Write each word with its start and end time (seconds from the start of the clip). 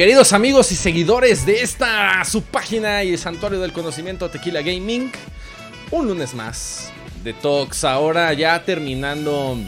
Queridos 0.00 0.32
amigos 0.32 0.72
y 0.72 0.76
seguidores 0.76 1.44
de 1.44 1.60
esta 1.60 2.24
su 2.24 2.40
página 2.40 3.04
y 3.04 3.18
santuario 3.18 3.60
del 3.60 3.74
conocimiento 3.74 4.30
Tequila 4.30 4.62
Gaming, 4.62 5.12
un 5.90 6.08
lunes 6.08 6.32
más 6.32 6.90
de 7.22 7.34
Talks. 7.34 7.84
Ahora 7.84 8.32
ya 8.32 8.64
terminando 8.64 9.58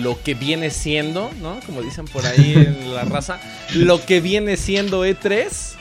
lo 0.00 0.22
que 0.22 0.32
viene 0.32 0.70
siendo, 0.70 1.30
¿no? 1.42 1.60
Como 1.66 1.82
dicen 1.82 2.06
por 2.06 2.24
ahí 2.24 2.54
en 2.56 2.94
la 2.94 3.04
raza, 3.04 3.38
lo 3.74 4.02
que 4.02 4.22
viene 4.22 4.56
siendo 4.56 5.04
E3. 5.04 5.74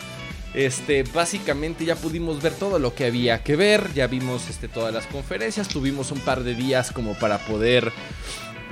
Este, 0.54 1.04
básicamente 1.04 1.86
ya 1.86 1.96
pudimos 1.96 2.42
ver 2.42 2.56
todo 2.56 2.80
lo 2.80 2.94
que 2.94 3.06
había 3.06 3.44
que 3.44 3.56
ver, 3.56 3.94
ya 3.94 4.08
vimos 4.08 4.50
este, 4.50 4.68
todas 4.68 4.94
las 4.94 5.08
conferencias, 5.08 5.70
tuvimos 5.70 6.12
un 6.12 6.20
par 6.20 6.44
de 6.44 6.54
días 6.54 6.92
como 6.92 7.14
para 7.14 7.38
poder 7.40 7.94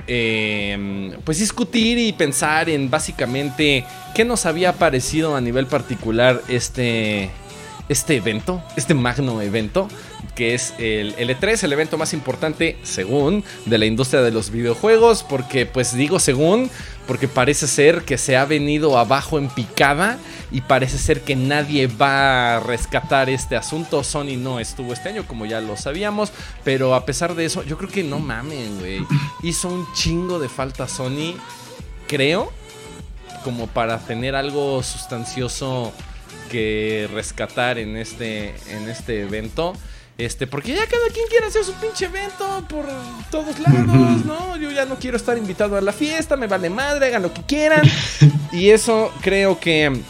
eh, 0.06 1.16
pues 1.24 1.38
discutir 1.38 1.98
y 1.98 2.12
pensar 2.12 2.68
en 2.68 2.90
básicamente 2.90 3.84
qué 4.14 4.24
nos 4.24 4.46
había 4.46 4.72
parecido 4.74 5.36
a 5.36 5.40
nivel 5.40 5.66
particular 5.66 6.42
este, 6.48 7.30
este 7.88 8.16
evento, 8.16 8.62
este 8.76 8.94
magno 8.94 9.40
evento 9.40 9.88
que 10.34 10.54
es 10.54 10.74
el 10.78 11.14
L3, 11.16 11.62
el 11.62 11.72
evento 11.72 11.98
más 11.98 12.12
importante 12.14 12.76
según 12.82 13.44
de 13.66 13.78
la 13.78 13.86
industria 13.86 14.22
de 14.22 14.30
los 14.30 14.50
videojuegos, 14.50 15.22
porque 15.22 15.66
pues 15.66 15.94
digo 15.94 16.18
según, 16.18 16.70
porque 17.06 17.28
parece 17.28 17.66
ser 17.66 18.02
que 18.02 18.18
se 18.18 18.36
ha 18.36 18.44
venido 18.44 18.98
abajo 18.98 19.38
en 19.38 19.48
picada 19.48 20.18
y 20.50 20.60
parece 20.60 20.98
ser 20.98 21.22
que 21.22 21.36
nadie 21.36 21.86
va 21.86 22.56
a 22.56 22.60
rescatar 22.60 23.28
este 23.28 23.56
asunto. 23.56 24.04
Sony 24.04 24.36
no 24.36 24.60
estuvo 24.60 24.92
este 24.92 25.08
año, 25.08 25.26
como 25.26 25.46
ya 25.46 25.60
lo 25.60 25.76
sabíamos, 25.76 26.32
pero 26.64 26.94
a 26.94 27.04
pesar 27.04 27.34
de 27.34 27.44
eso, 27.44 27.62
yo 27.64 27.76
creo 27.78 27.90
que 27.90 28.04
no 28.04 28.18
mamen, 28.18 28.78
güey. 28.78 29.06
Hizo 29.42 29.68
un 29.68 29.86
chingo 29.94 30.38
de 30.38 30.48
falta 30.48 30.88
Sony, 30.88 31.34
creo, 32.06 32.52
como 33.44 33.66
para 33.66 33.98
tener 33.98 34.34
algo 34.34 34.82
sustancioso 34.82 35.92
que 36.50 37.08
rescatar 37.12 37.78
en 37.78 37.96
este, 37.96 38.54
en 38.68 38.88
este 38.88 39.22
evento. 39.22 39.72
Este, 40.18 40.46
porque 40.46 40.74
ya 40.74 40.86
cada 40.86 41.08
quien 41.12 41.26
quiere 41.28 41.46
hacer 41.46 41.64
su 41.64 41.72
pinche 41.74 42.04
evento 42.04 42.64
por 42.68 42.86
todos 43.30 43.58
lados, 43.58 44.24
¿no? 44.24 44.56
Yo 44.56 44.70
ya 44.70 44.84
no 44.84 44.96
quiero 44.96 45.16
estar 45.16 45.38
invitado 45.38 45.76
a 45.76 45.80
la 45.80 45.92
fiesta, 45.92 46.36
me 46.36 46.46
vale 46.46 46.68
madre, 46.68 47.06
hagan 47.06 47.22
lo 47.22 47.32
que 47.32 47.42
quieran. 47.42 47.82
y 48.52 48.68
eso 48.70 49.12
creo 49.22 49.58
que 49.58 50.02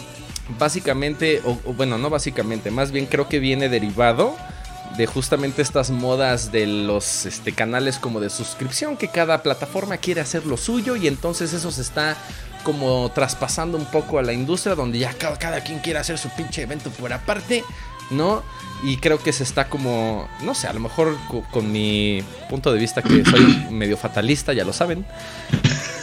básicamente, 0.58 1.41
o, 1.45 1.55
bueno, 1.73 1.98
no 1.98 2.11
básicamente, 2.11 2.70
más 2.70 2.91
bien 2.91 3.06
creo 3.06 3.28
que 3.28 3.39
viene 3.39 3.69
derivado 3.69 4.36
de 4.97 5.06
justamente 5.06 5.62
estas 5.62 5.91
modas 5.91 6.53
de 6.53 6.67
los 6.67 7.25
este, 7.25 7.53
canales 7.53 7.98
como 7.98 8.20
de 8.20 8.28
suscripción, 8.28 8.97
que 8.97 9.08
cada 9.08 9.42
plataforma 9.42 9.97
quiere 9.97 10.20
hacer 10.20 10.45
lo 10.45 10.56
suyo 10.56 10.97
y 10.97 11.06
entonces 11.06 11.53
eso 11.55 11.70
se 11.70 11.80
está 11.80 12.17
como 12.64 13.11
traspasando 13.14 13.78
un 13.78 13.86
poco 13.86 14.19
a 14.19 14.23
la 14.23 14.33
industria 14.33 14.75
donde 14.75 14.98
ya 14.98 15.14
cada, 15.14 15.39
cada 15.39 15.64
quien 15.64 15.78
quiere 15.78 15.98
hacer 15.98 16.19
su 16.19 16.28
pinche 16.30 16.62
evento 16.62 16.91
por 16.91 17.12
aparte, 17.12 17.64
¿no? 18.11 18.42
Y 18.83 18.97
creo 18.97 19.19
que 19.19 19.33
se 19.33 19.45
está 19.45 19.69
como, 19.69 20.29
no 20.43 20.55
sé, 20.55 20.67
a 20.67 20.73
lo 20.73 20.81
mejor 20.81 21.17
con, 21.51 21.71
mi 21.71 22.23
punto 22.51 22.73
de 22.73 22.81
vista 22.81 23.01
que 23.01 23.25
soy 23.25 23.67
medio 23.71 23.97
fatalista, 23.97 24.53
ya 24.53 24.65
lo 24.65 24.73
saben. 24.73 25.05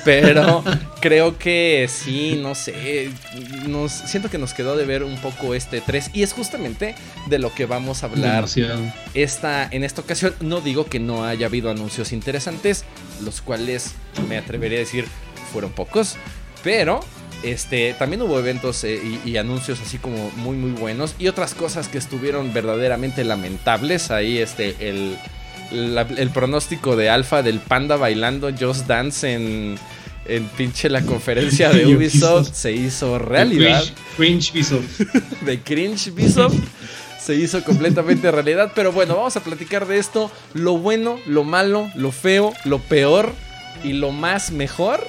Pero 0.06 0.64
creo 1.02 1.38
que 1.38 1.90
sí, 1.90 2.40
no 2.42 2.56
sé, 2.56 3.10
nos, 3.68 3.92
siento 3.92 4.30
que 4.30 4.38
nos 4.38 4.54
quedó 4.54 4.78
de 4.78 4.86
ver 4.86 5.04
un 5.04 5.18
poco 5.18 5.54
este 5.54 5.82
3 5.82 6.12
y 6.14 6.23
es 6.23 6.32
justamente 6.32 6.95
de 7.28 7.38
lo 7.38 7.54
que 7.54 7.66
vamos 7.66 8.04
a 8.04 8.08
hablar 8.08 8.45
esta, 9.14 9.68
en 9.70 9.84
esta 9.84 10.02
ocasión. 10.02 10.34
No 10.39 10.62
digo 10.62 10.86
que 10.86 11.00
no 11.00 11.26
haya 11.26 11.48
habido 11.48 11.70
anuncios 11.70 12.14
interesantes, 12.14 12.86
los 13.23 13.42
cuales 13.42 13.94
me 14.30 14.38
atrevería 14.38 14.78
a 14.78 14.82
decir 14.82 15.06
fueron 15.52 15.72
pocos, 15.72 16.16
pero 16.64 17.02
este, 17.44 17.94
también 17.94 18.22
hubo 18.22 18.38
eventos 18.38 18.83
eh, 18.83 19.02
y, 19.26 19.38
anuncios 19.38 19.80
así 19.82 19.98
como 19.98 20.30
muy 20.32 20.58
muy 20.58 20.72
buenos 20.72 21.16
y 21.20 21.27
otras 21.27 21.54
cosas 21.54 21.88
que 21.88 21.98
estuvieron 21.98 22.54
verdaderamente 22.54 23.23
lamentables. 23.23 24.11
Ahí 24.11 24.39
este, 24.39 24.76
el, 24.89 25.17
el 25.72 26.30
pronóstico 26.32 26.95
de 26.95 27.10
Alpha 27.10 27.42
del 27.42 27.60
panda 27.60 27.95
bailando 27.95 28.50
Just 28.58 28.88
Dance 28.88 29.33
en, 29.33 29.77
en 30.30 30.45
pinche 30.50 30.89
la 30.89 31.02
conferencia 31.02 31.70
de 31.70 31.86
Ubisoft 31.95 32.54
se 32.54 32.72
hizo 32.72 33.20
realidad. 33.20 33.83
Cringe, 34.16 34.52
Ubisoft. 34.52 35.00
de 35.42 35.60
Cringe 35.61 36.11
Ubisoft. 36.11 36.60
se 37.20 37.36
hizo 37.36 37.64
completamente 37.64 38.32
realidad. 38.32 38.71
Pero 38.76 38.92
bueno, 38.92 39.16
vamos 39.16 39.36
a 39.36 39.44
platicar 39.44 39.88
de 39.88 39.98
esto. 39.98 40.32
Lo 40.54 40.77
bueno, 40.77 41.20
lo 41.26 41.44
malo, 41.44 41.89
lo 41.95 42.11
feo, 42.11 42.54
lo 42.66 42.80
peor 42.80 43.33
y 43.83 43.94
lo 43.94 44.11
más 44.11 44.52
mejor 44.52 45.06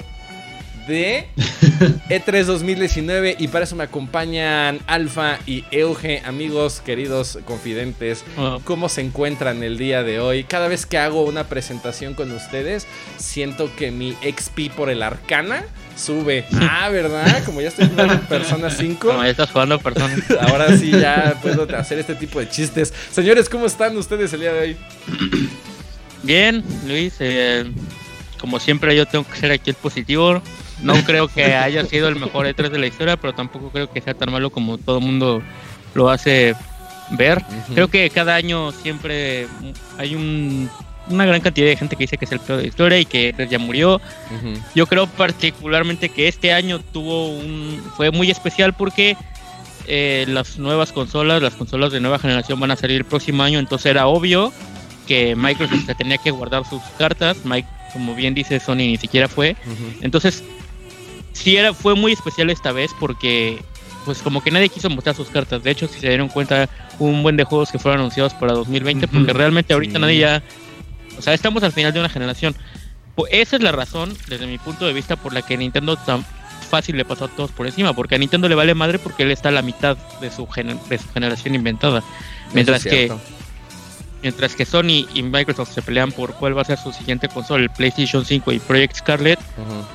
de 0.87 1.27
E3 2.09 2.43
2019 2.45 3.35
y 3.39 3.47
para 3.47 3.65
eso 3.65 3.75
me 3.75 3.83
acompañan 3.83 4.79
Alfa 4.87 5.39
y 5.45 5.63
Euge, 5.71 6.21
amigos, 6.25 6.81
queridos 6.83 7.39
confidentes. 7.45 8.23
¿Cómo 8.63 8.89
se 8.89 9.01
encuentran 9.01 9.63
el 9.63 9.77
día 9.77 10.03
de 10.03 10.19
hoy? 10.19 10.43
Cada 10.43 10.67
vez 10.67 10.85
que 10.85 10.97
hago 10.97 11.23
una 11.23 11.45
presentación 11.45 12.13
con 12.13 12.31
ustedes, 12.31 12.87
siento 13.17 13.73
que 13.75 13.91
mi 13.91 14.13
XP 14.13 14.71
por 14.75 14.89
el 14.89 15.03
Arcana 15.03 15.65
sube. 15.95 16.45
Ah, 16.53 16.89
¿verdad? 16.89 17.43
Como 17.45 17.61
ya 17.61 17.69
estoy 17.69 17.87
jugando 17.87 18.19
Persona 18.21 18.69
5. 18.69 19.07
Como 19.07 19.23
ya 19.23 19.29
estás 19.29 19.51
jugando 19.51 19.79
Persona. 19.79 20.15
Ahora 20.41 20.77
sí 20.77 20.91
ya 20.91 21.37
puedo 21.41 21.67
hacer 21.75 21.99
este 21.99 22.15
tipo 22.15 22.39
de 22.39 22.49
chistes. 22.49 22.93
Señores, 23.11 23.49
¿cómo 23.49 23.65
están 23.65 23.95
ustedes 23.97 24.33
el 24.33 24.41
día 24.41 24.53
de 24.53 24.59
hoy? 24.59 24.77
Bien, 26.23 26.63
Luis. 26.87 27.15
Eh, 27.19 27.71
como 28.39 28.59
siempre 28.59 28.95
yo 28.95 29.05
tengo 29.05 29.25
que 29.27 29.37
ser 29.37 29.51
aquí 29.51 29.69
el 29.69 29.75
positivo. 29.75 30.41
No 30.81 30.95
creo 31.05 31.27
que 31.27 31.55
haya 31.55 31.85
sido 31.85 32.07
el 32.07 32.15
mejor 32.15 32.45
E3 32.47 32.69
de 32.69 32.79
la 32.79 32.87
historia, 32.87 33.17
pero 33.17 33.33
tampoco 33.33 33.69
creo 33.69 33.91
que 33.91 34.01
sea 34.01 34.13
tan 34.13 34.31
malo 34.31 34.49
como 34.49 34.77
todo 34.77 34.97
el 34.97 35.05
mundo 35.05 35.41
lo 35.93 36.09
hace 36.09 36.55
ver. 37.11 37.43
Creo 37.73 37.87
que 37.87 38.09
cada 38.09 38.35
año 38.35 38.71
siempre 38.71 39.47
hay 39.97 40.15
una 41.07 41.25
gran 41.25 41.41
cantidad 41.41 41.67
de 41.67 41.77
gente 41.77 41.95
que 41.95 42.03
dice 42.03 42.17
que 42.17 42.25
es 42.25 42.31
el 42.31 42.39
peor 42.39 42.57
de 42.57 42.63
la 42.63 42.69
historia 42.69 42.99
y 42.99 43.05
que 43.05 43.33
ya 43.49 43.59
murió. 43.59 44.01
Yo 44.75 44.87
creo 44.87 45.07
particularmente 45.07 46.09
que 46.09 46.27
este 46.27 46.53
año 46.53 46.79
tuvo 46.79 47.29
un 47.29 47.81
fue 47.95 48.11
muy 48.11 48.31
especial 48.31 48.73
porque 48.73 49.17
eh, 49.87 50.25
las 50.27 50.57
nuevas 50.57 50.91
consolas, 50.91 51.41
las 51.41 51.55
consolas 51.55 51.91
de 51.91 51.99
nueva 51.99 52.19
generación 52.19 52.59
van 52.59 52.71
a 52.71 52.75
salir 52.75 52.97
el 52.97 53.05
próximo 53.05 53.43
año, 53.43 53.59
entonces 53.59 53.87
era 53.87 54.07
obvio 54.07 54.53
que 55.07 55.35
Microsoft 55.35 55.89
tenía 55.97 56.17
que 56.17 56.31
guardar 56.31 56.63
sus 56.65 56.81
cartas. 56.97 57.37
Mike, 57.43 57.67
como 57.91 58.15
bien 58.15 58.33
dice 58.33 58.59
Sony, 58.59 58.75
ni 58.75 58.97
siquiera 58.97 59.27
fue. 59.27 59.55
Entonces 60.01 60.43
sí 61.33 61.57
era, 61.57 61.73
fue 61.73 61.95
muy 61.95 62.11
especial 62.11 62.49
esta 62.49 62.71
vez 62.71 62.91
porque 62.99 63.63
pues 64.05 64.21
como 64.21 64.43
que 64.43 64.51
nadie 64.51 64.69
quiso 64.69 64.89
mostrar 64.89 65.15
sus 65.15 65.29
cartas. 65.29 65.63
De 65.63 65.71
hecho, 65.71 65.87
si 65.87 65.99
se 65.99 66.07
dieron 66.07 66.29
cuenta, 66.29 66.69
un 66.99 67.21
buen 67.23 67.37
de 67.37 67.43
juegos 67.43 67.71
que 67.71 67.79
fueron 67.79 67.99
anunciados 67.99 68.33
para 68.33 68.53
2020 68.53 69.07
porque 69.07 69.33
realmente 69.33 69.73
ahorita 69.73 69.99
nadie 69.99 70.19
ya... 70.19 70.43
O 71.17 71.21
sea, 71.21 71.33
estamos 71.33 71.61
al 71.63 71.71
final 71.71 71.93
de 71.93 71.99
una 71.99 72.09
generación. 72.09 72.55
Pues 73.15 73.31
esa 73.33 73.57
es 73.57 73.61
la 73.61 73.71
razón, 73.71 74.15
desde 74.27 74.47
mi 74.47 74.57
punto 74.57 74.85
de 74.85 74.93
vista, 74.93 75.17
por 75.17 75.33
la 75.33 75.41
que 75.41 75.57
Nintendo 75.57 75.97
tan 75.97 76.25
fácil 76.69 76.95
le 76.97 77.05
pasó 77.05 77.25
a 77.25 77.27
todos 77.27 77.51
por 77.51 77.67
encima. 77.67 77.93
Porque 77.93 78.15
a 78.15 78.17
Nintendo 78.17 78.49
le 78.49 78.55
vale 78.55 78.73
madre 78.73 78.97
porque 78.97 79.23
él 79.23 79.31
está 79.31 79.49
a 79.49 79.51
la 79.51 79.61
mitad 79.61 79.97
de 80.19 80.31
su, 80.31 80.47
de 80.89 80.97
su 80.97 81.09
generación 81.13 81.53
inventada. 81.53 82.01
Mientras 82.53 82.83
que 82.83 83.11
Mientras 84.21 84.55
que 84.55 84.65
Sony 84.65 85.07
y 85.13 85.23
Microsoft 85.23 85.73
se 85.73 85.81
pelean 85.81 86.11
por 86.11 86.33
cuál 86.35 86.55
va 86.55 86.61
a 86.61 86.65
ser 86.65 86.77
su 86.77 86.91
siguiente 86.93 87.27
consola, 87.27 87.63
el 87.63 87.69
PlayStation 87.69 88.23
5 88.23 88.51
y 88.51 88.59
Project 88.59 88.97
Scarlet, 88.97 89.39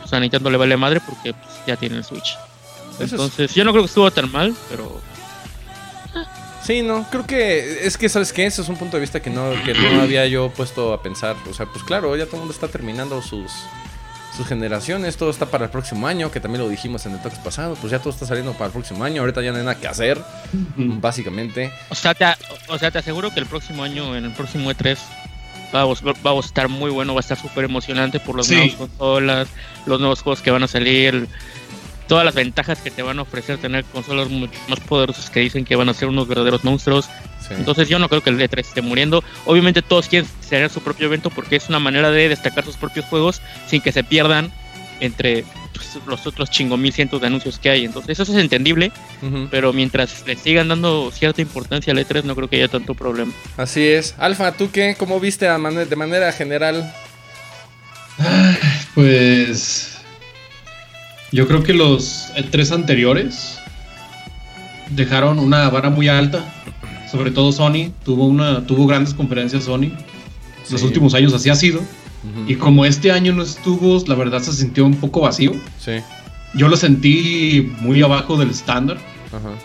pues 0.00 0.12
a 0.12 0.20
Nintendo 0.20 0.50
le 0.50 0.56
vale 0.56 0.76
madre 0.76 1.00
porque 1.00 1.32
pues, 1.32 1.54
ya 1.66 1.76
tiene 1.76 1.96
el 1.96 2.04
Switch. 2.04 2.36
Entonces, 2.98 3.54
yo 3.54 3.64
no 3.64 3.72
creo 3.72 3.84
que 3.84 3.88
estuvo 3.88 4.10
tan 4.10 4.30
mal, 4.32 4.54
pero. 4.68 5.00
Sí, 6.62 6.82
no, 6.82 7.06
creo 7.10 7.24
que 7.24 7.86
es 7.86 7.96
que, 7.96 8.08
¿sabes 8.08 8.32
qué? 8.32 8.46
Ese 8.46 8.62
es 8.62 8.68
un 8.68 8.76
punto 8.76 8.96
de 8.96 9.02
vista 9.02 9.20
que 9.20 9.30
no, 9.30 9.52
que 9.64 9.72
no 9.74 10.00
había 10.00 10.26
yo 10.26 10.50
puesto 10.50 10.92
a 10.92 11.00
pensar. 11.00 11.36
O 11.48 11.54
sea, 11.54 11.66
pues 11.66 11.84
claro, 11.84 12.16
ya 12.16 12.24
todo 12.24 12.36
el 12.36 12.40
mundo 12.40 12.54
está 12.54 12.66
terminando 12.66 13.22
sus, 13.22 13.52
sus 14.36 14.46
generaciones, 14.46 15.16
todo 15.16 15.30
está 15.30 15.46
para 15.46 15.64
el 15.64 15.70
próximo 15.70 16.06
año, 16.06 16.30
que 16.30 16.40
también 16.40 16.62
lo 16.62 16.68
dijimos 16.68 17.06
en 17.06 17.12
el 17.12 17.22
talk 17.22 17.34
pasado, 17.42 17.74
pues 17.74 17.90
ya 17.90 17.98
todo 17.98 18.10
está 18.10 18.26
saliendo 18.26 18.52
para 18.52 18.66
el 18.66 18.72
próximo 18.72 19.02
año, 19.04 19.22
ahorita 19.22 19.42
ya 19.42 19.52
no 19.52 19.58
hay 19.58 19.64
nada 19.64 19.78
que 19.78 19.88
hacer, 19.88 20.20
básicamente. 20.76 21.72
O 21.88 21.94
sea, 21.94 22.14
te, 22.14 22.26
o 22.68 22.78
sea, 22.78 22.90
te 22.90 22.98
aseguro 22.98 23.32
que 23.32 23.40
el 23.40 23.46
próximo 23.46 23.82
año, 23.82 24.14
en 24.14 24.26
el 24.26 24.32
próximo 24.32 24.70
E3, 24.70 24.98
vamos, 25.72 26.02
vamos 26.22 26.44
a 26.44 26.48
estar 26.48 26.68
muy 26.68 26.90
bueno, 26.90 27.14
va 27.14 27.20
a 27.20 27.22
estar 27.22 27.38
súper 27.38 27.64
emocionante 27.64 28.20
por 28.20 28.36
los 28.36 28.50
nuevos 28.50 28.74
consolas, 28.74 29.48
los 29.86 30.00
nuevos 30.00 30.22
juegos 30.22 30.42
que 30.42 30.50
van 30.50 30.62
a 30.62 30.68
salir, 30.68 31.28
todas 32.06 32.24
las 32.24 32.34
ventajas 32.34 32.80
que 32.80 32.90
te 32.90 33.02
van 33.02 33.18
a 33.18 33.22
ofrecer 33.22 33.58
tener 33.58 33.84
consolas 33.84 34.28
mucho 34.28 34.58
más 34.68 34.80
poderosas 34.80 35.30
que 35.30 35.40
dicen 35.40 35.64
que 35.64 35.76
van 35.76 35.88
a 35.88 35.94
ser 35.94 36.08
unos 36.08 36.28
verdaderos 36.28 36.64
monstruos. 36.64 37.08
Entonces 37.50 37.88
yo 37.88 37.98
no 37.98 38.08
creo 38.08 38.22
que 38.22 38.30
el 38.30 38.40
E3 38.40 38.58
esté 38.60 38.82
muriendo. 38.82 39.22
Obviamente 39.44 39.82
todos 39.82 40.08
quieren 40.08 40.28
tener 40.48 40.70
su 40.70 40.80
propio 40.80 41.06
evento 41.06 41.30
porque 41.30 41.56
es 41.56 41.68
una 41.68 41.78
manera 41.78 42.10
de 42.10 42.28
destacar 42.28 42.64
sus 42.64 42.76
propios 42.76 43.06
juegos 43.06 43.40
sin 43.66 43.80
que 43.80 43.92
se 43.92 44.04
pierdan 44.04 44.52
entre 45.00 45.44
pues, 45.74 45.98
los 46.06 46.26
otros 46.26 46.50
chingo 46.50 46.76
mil 46.76 46.92
cientos 46.92 47.20
de 47.20 47.26
anuncios 47.26 47.58
que 47.58 47.70
hay. 47.70 47.84
Entonces 47.84 48.18
eso 48.18 48.32
es 48.32 48.38
entendible, 48.38 48.92
pero 49.50 49.72
mientras 49.72 50.26
le 50.26 50.36
sigan 50.36 50.68
dando 50.68 51.10
cierta 51.10 51.42
importancia 51.42 51.92
al 51.92 51.98
E3 51.98 52.24
no 52.24 52.34
creo 52.34 52.48
que 52.48 52.56
haya 52.56 52.68
tanto 52.68 52.94
problema. 52.94 53.32
Así 53.56 53.86
es. 53.86 54.14
Alfa, 54.18 54.52
¿tú 54.52 54.70
qué? 54.70 54.96
¿Cómo 54.98 55.20
viste 55.20 55.46
de 55.46 55.96
manera 55.96 56.32
general? 56.32 56.92
Pues 58.94 59.98
yo 61.32 61.46
creo 61.46 61.62
que 61.62 61.74
los 61.74 62.32
E3 62.34 62.72
anteriores 62.72 63.58
dejaron 64.90 65.38
una 65.38 65.68
vara 65.68 65.90
muy 65.90 66.08
alta. 66.08 66.44
Sobre 67.10 67.30
todo 67.30 67.52
Sony. 67.52 67.90
Tuvo, 68.04 68.26
una, 68.26 68.66
tuvo 68.66 68.86
grandes 68.86 69.14
conferencias 69.14 69.64
Sony. 69.64 69.90
Los 70.70 70.82
últimos 70.82 71.14
años 71.14 71.32
así 71.32 71.48
ha 71.50 71.54
sido. 71.56 71.80
Y 72.48 72.56
como 72.56 72.84
este 72.84 73.12
año 73.12 73.32
no 73.32 73.42
estuvo, 73.44 74.02
la 74.08 74.16
verdad 74.16 74.42
se 74.42 74.52
sintió 74.52 74.84
un 74.84 74.96
poco 74.96 75.20
vacío. 75.20 75.52
Sí. 75.78 75.92
Yo 76.54 76.66
lo 76.68 76.76
sentí 76.76 77.70
muy 77.80 78.02
abajo 78.02 78.36
del 78.36 78.50
estándar. 78.50 78.98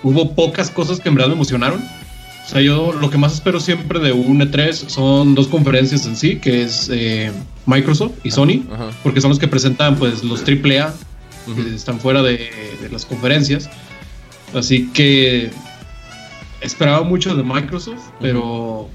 Hubo 0.03 0.35
pocas 0.35 0.69
cosas 0.69 0.99
que 0.99 1.09
en 1.09 1.15
verdad 1.15 1.29
me 1.29 1.35
emocionaron. 1.35 1.81
O 1.81 2.49
sea, 2.49 2.61
yo 2.61 2.91
lo 2.93 3.09
que 3.09 3.17
más 3.17 3.33
espero 3.33 3.59
siempre 3.59 3.99
de 3.99 4.11
un 4.11 4.41
E3 4.41 4.73
son 4.73 5.33
dos 5.35 5.47
conferencias 5.47 6.05
en 6.05 6.15
sí, 6.17 6.35
que 6.37 6.63
es 6.63 6.89
eh, 6.91 7.31
Microsoft 7.65 8.11
y 8.23 8.31
Sony, 8.31 8.63
Ajá. 8.73 8.89
porque 9.03 9.21
son 9.21 9.29
los 9.29 9.39
que 9.39 9.47
presentan 9.47 9.95
pues 9.95 10.23
los 10.23 10.41
AAA 10.41 10.93
Ujú. 11.47 11.55
que 11.63 11.75
están 11.75 11.99
fuera 11.99 12.21
de, 12.21 12.51
de 12.81 12.89
las 12.91 13.05
conferencias. 13.05 13.69
Así 14.53 14.89
que 14.93 15.49
esperaba 16.61 17.03
mucho 17.03 17.35
de 17.35 17.43
Microsoft, 17.43 18.11
pero 18.19 18.87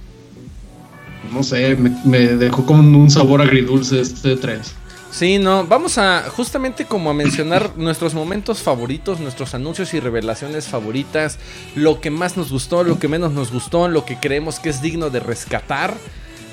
no 1.32 1.42
sé, 1.42 1.76
me, 1.76 1.90
me 2.04 2.18
dejó 2.36 2.64
con 2.64 2.94
un 2.94 3.10
sabor 3.10 3.42
agridulce 3.42 4.00
este 4.00 4.36
3. 4.36 4.74
Sí, 5.10 5.38
no, 5.38 5.64
vamos 5.64 5.98
a 5.98 6.24
justamente 6.28 6.84
como 6.84 7.10
a 7.10 7.14
mencionar 7.14 7.72
nuestros 7.76 8.14
momentos 8.14 8.62
favoritos, 8.62 9.20
nuestros 9.20 9.54
anuncios 9.54 9.94
y 9.94 10.00
revelaciones 10.00 10.66
favoritas, 10.68 11.38
lo 11.74 12.00
que 12.00 12.10
más 12.10 12.36
nos 12.36 12.50
gustó, 12.50 12.84
lo 12.84 12.98
que 12.98 13.08
menos 13.08 13.32
nos 13.32 13.50
gustó, 13.50 13.88
lo 13.88 14.04
que 14.04 14.18
creemos 14.18 14.60
que 14.60 14.68
es 14.68 14.82
digno 14.82 15.10
de 15.10 15.20
rescatar. 15.20 15.94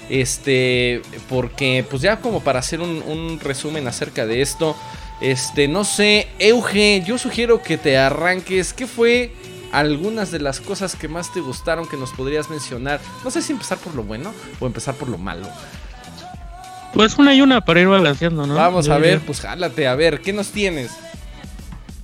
Este, 0.10 1.02
porque 1.30 1.86
pues 1.90 2.02
ya 2.02 2.20
como 2.20 2.42
para 2.42 2.60
hacer 2.60 2.82
un, 2.82 3.02
un 3.04 3.40
resumen 3.40 3.88
acerca 3.88 4.26
de 4.26 4.42
esto, 4.42 4.76
este, 5.22 5.68
no 5.68 5.86
sé, 5.86 6.28
Euge, 6.40 7.04
yo 7.06 7.18
sugiero 7.18 7.62
que 7.62 7.78
te 7.78 7.98
arranques, 7.98 8.74
¿qué 8.74 8.86
fue 8.86 9.32
algunas 9.74 10.32
de 10.32 10.40
las 10.40 10.62
cosas 10.62 10.96
que 10.96 11.08
más 11.08 11.34
te 11.34 11.42
gustaron 11.42 11.88
que 11.88 11.98
nos 11.98 12.12
podrías 12.12 12.50
mencionar? 12.50 13.02
No 13.24 13.32
sé 13.32 13.42
si 13.42 13.52
empezar 13.52 13.78
por 13.80 13.96
lo 13.96 14.04
bueno 14.04 14.34
o 14.60 14.68
empezar 14.68 14.96
por 14.96 15.10
lo 15.10 15.18
malo. 15.18 15.48
Pues 16.94 17.18
una 17.18 17.34
y 17.34 17.42
una 17.42 17.62
para 17.62 17.82
ir 17.82 17.88
balanceando, 17.88 18.46
¿no? 18.46 18.54
Vamos 18.54 18.86
Yo 18.86 18.94
a 18.94 19.00
ver, 19.00 19.20
pues 19.22 19.42
jálate, 19.42 19.88
a 19.88 19.96
ver, 19.96 20.22
¿qué 20.22 20.32
nos 20.32 20.50
tienes? 20.52 20.92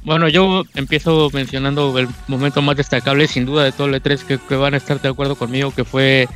Bueno, 0.04 0.28
yo 0.28 0.64
empiezo 0.74 1.30
mencionando 1.32 1.98
el 2.00 2.08
momento 2.28 2.62
más 2.62 2.76
destacable, 2.76 3.28
sin 3.28 3.46
duda, 3.46 3.64
de 3.64 3.72
todo 3.72 3.88
el 3.88 4.02
E3, 4.02 4.24
que, 4.24 4.40
que 4.40 4.56
van 4.56 4.74
a 4.74 4.78
estar 4.78 5.00
de 5.00 5.10
acuerdo 5.10 5.36
conmigo, 5.36 5.72
que 5.72 5.86
fue 5.86 6.28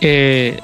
eh, 0.00 0.58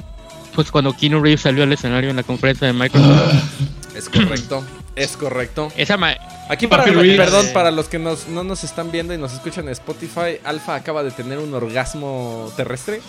pues 0.53 0.69
cuando 0.69 0.91
Keanu 0.91 1.21
Reeves 1.21 1.41
salió 1.41 1.63
al 1.63 1.71
escenario 1.71 2.09
en 2.09 2.17
la 2.17 2.23
conferencia 2.23 2.67
de 2.67 2.73
Microsoft. 2.73 3.33
Es 3.99 4.09
correcto, 4.09 4.63
es 4.95 5.17
correcto. 5.17 5.71
Esa 5.75 5.97
ma- 5.97 6.15
Aquí 6.49 6.65
para, 6.65 6.83
perdón, 6.83 7.45
para 7.53 7.69
los 7.69 7.87
que 7.89 7.99
nos- 7.99 8.27
no 8.27 8.43
nos 8.43 8.63
están 8.63 8.91
viendo 8.91 9.13
y 9.13 9.17
nos 9.19 9.33
escuchan 9.33 9.65
en 9.65 9.71
Spotify, 9.73 10.39
Alfa 10.43 10.73
acaba 10.75 11.03
de 11.03 11.11
tener 11.11 11.37
un 11.37 11.53
orgasmo 11.53 12.51
terrestre. 12.57 13.01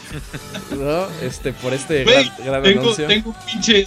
¿no? 0.76 1.06
Este, 1.22 1.52
por 1.52 1.72
este 1.72 2.04
gran, 2.04 2.24
Güey, 2.36 2.46
gran 2.46 2.62
tengo, 2.62 2.80
anuncio. 2.82 3.06
tengo 3.06 3.30
un 3.30 3.36
pinche. 3.46 3.86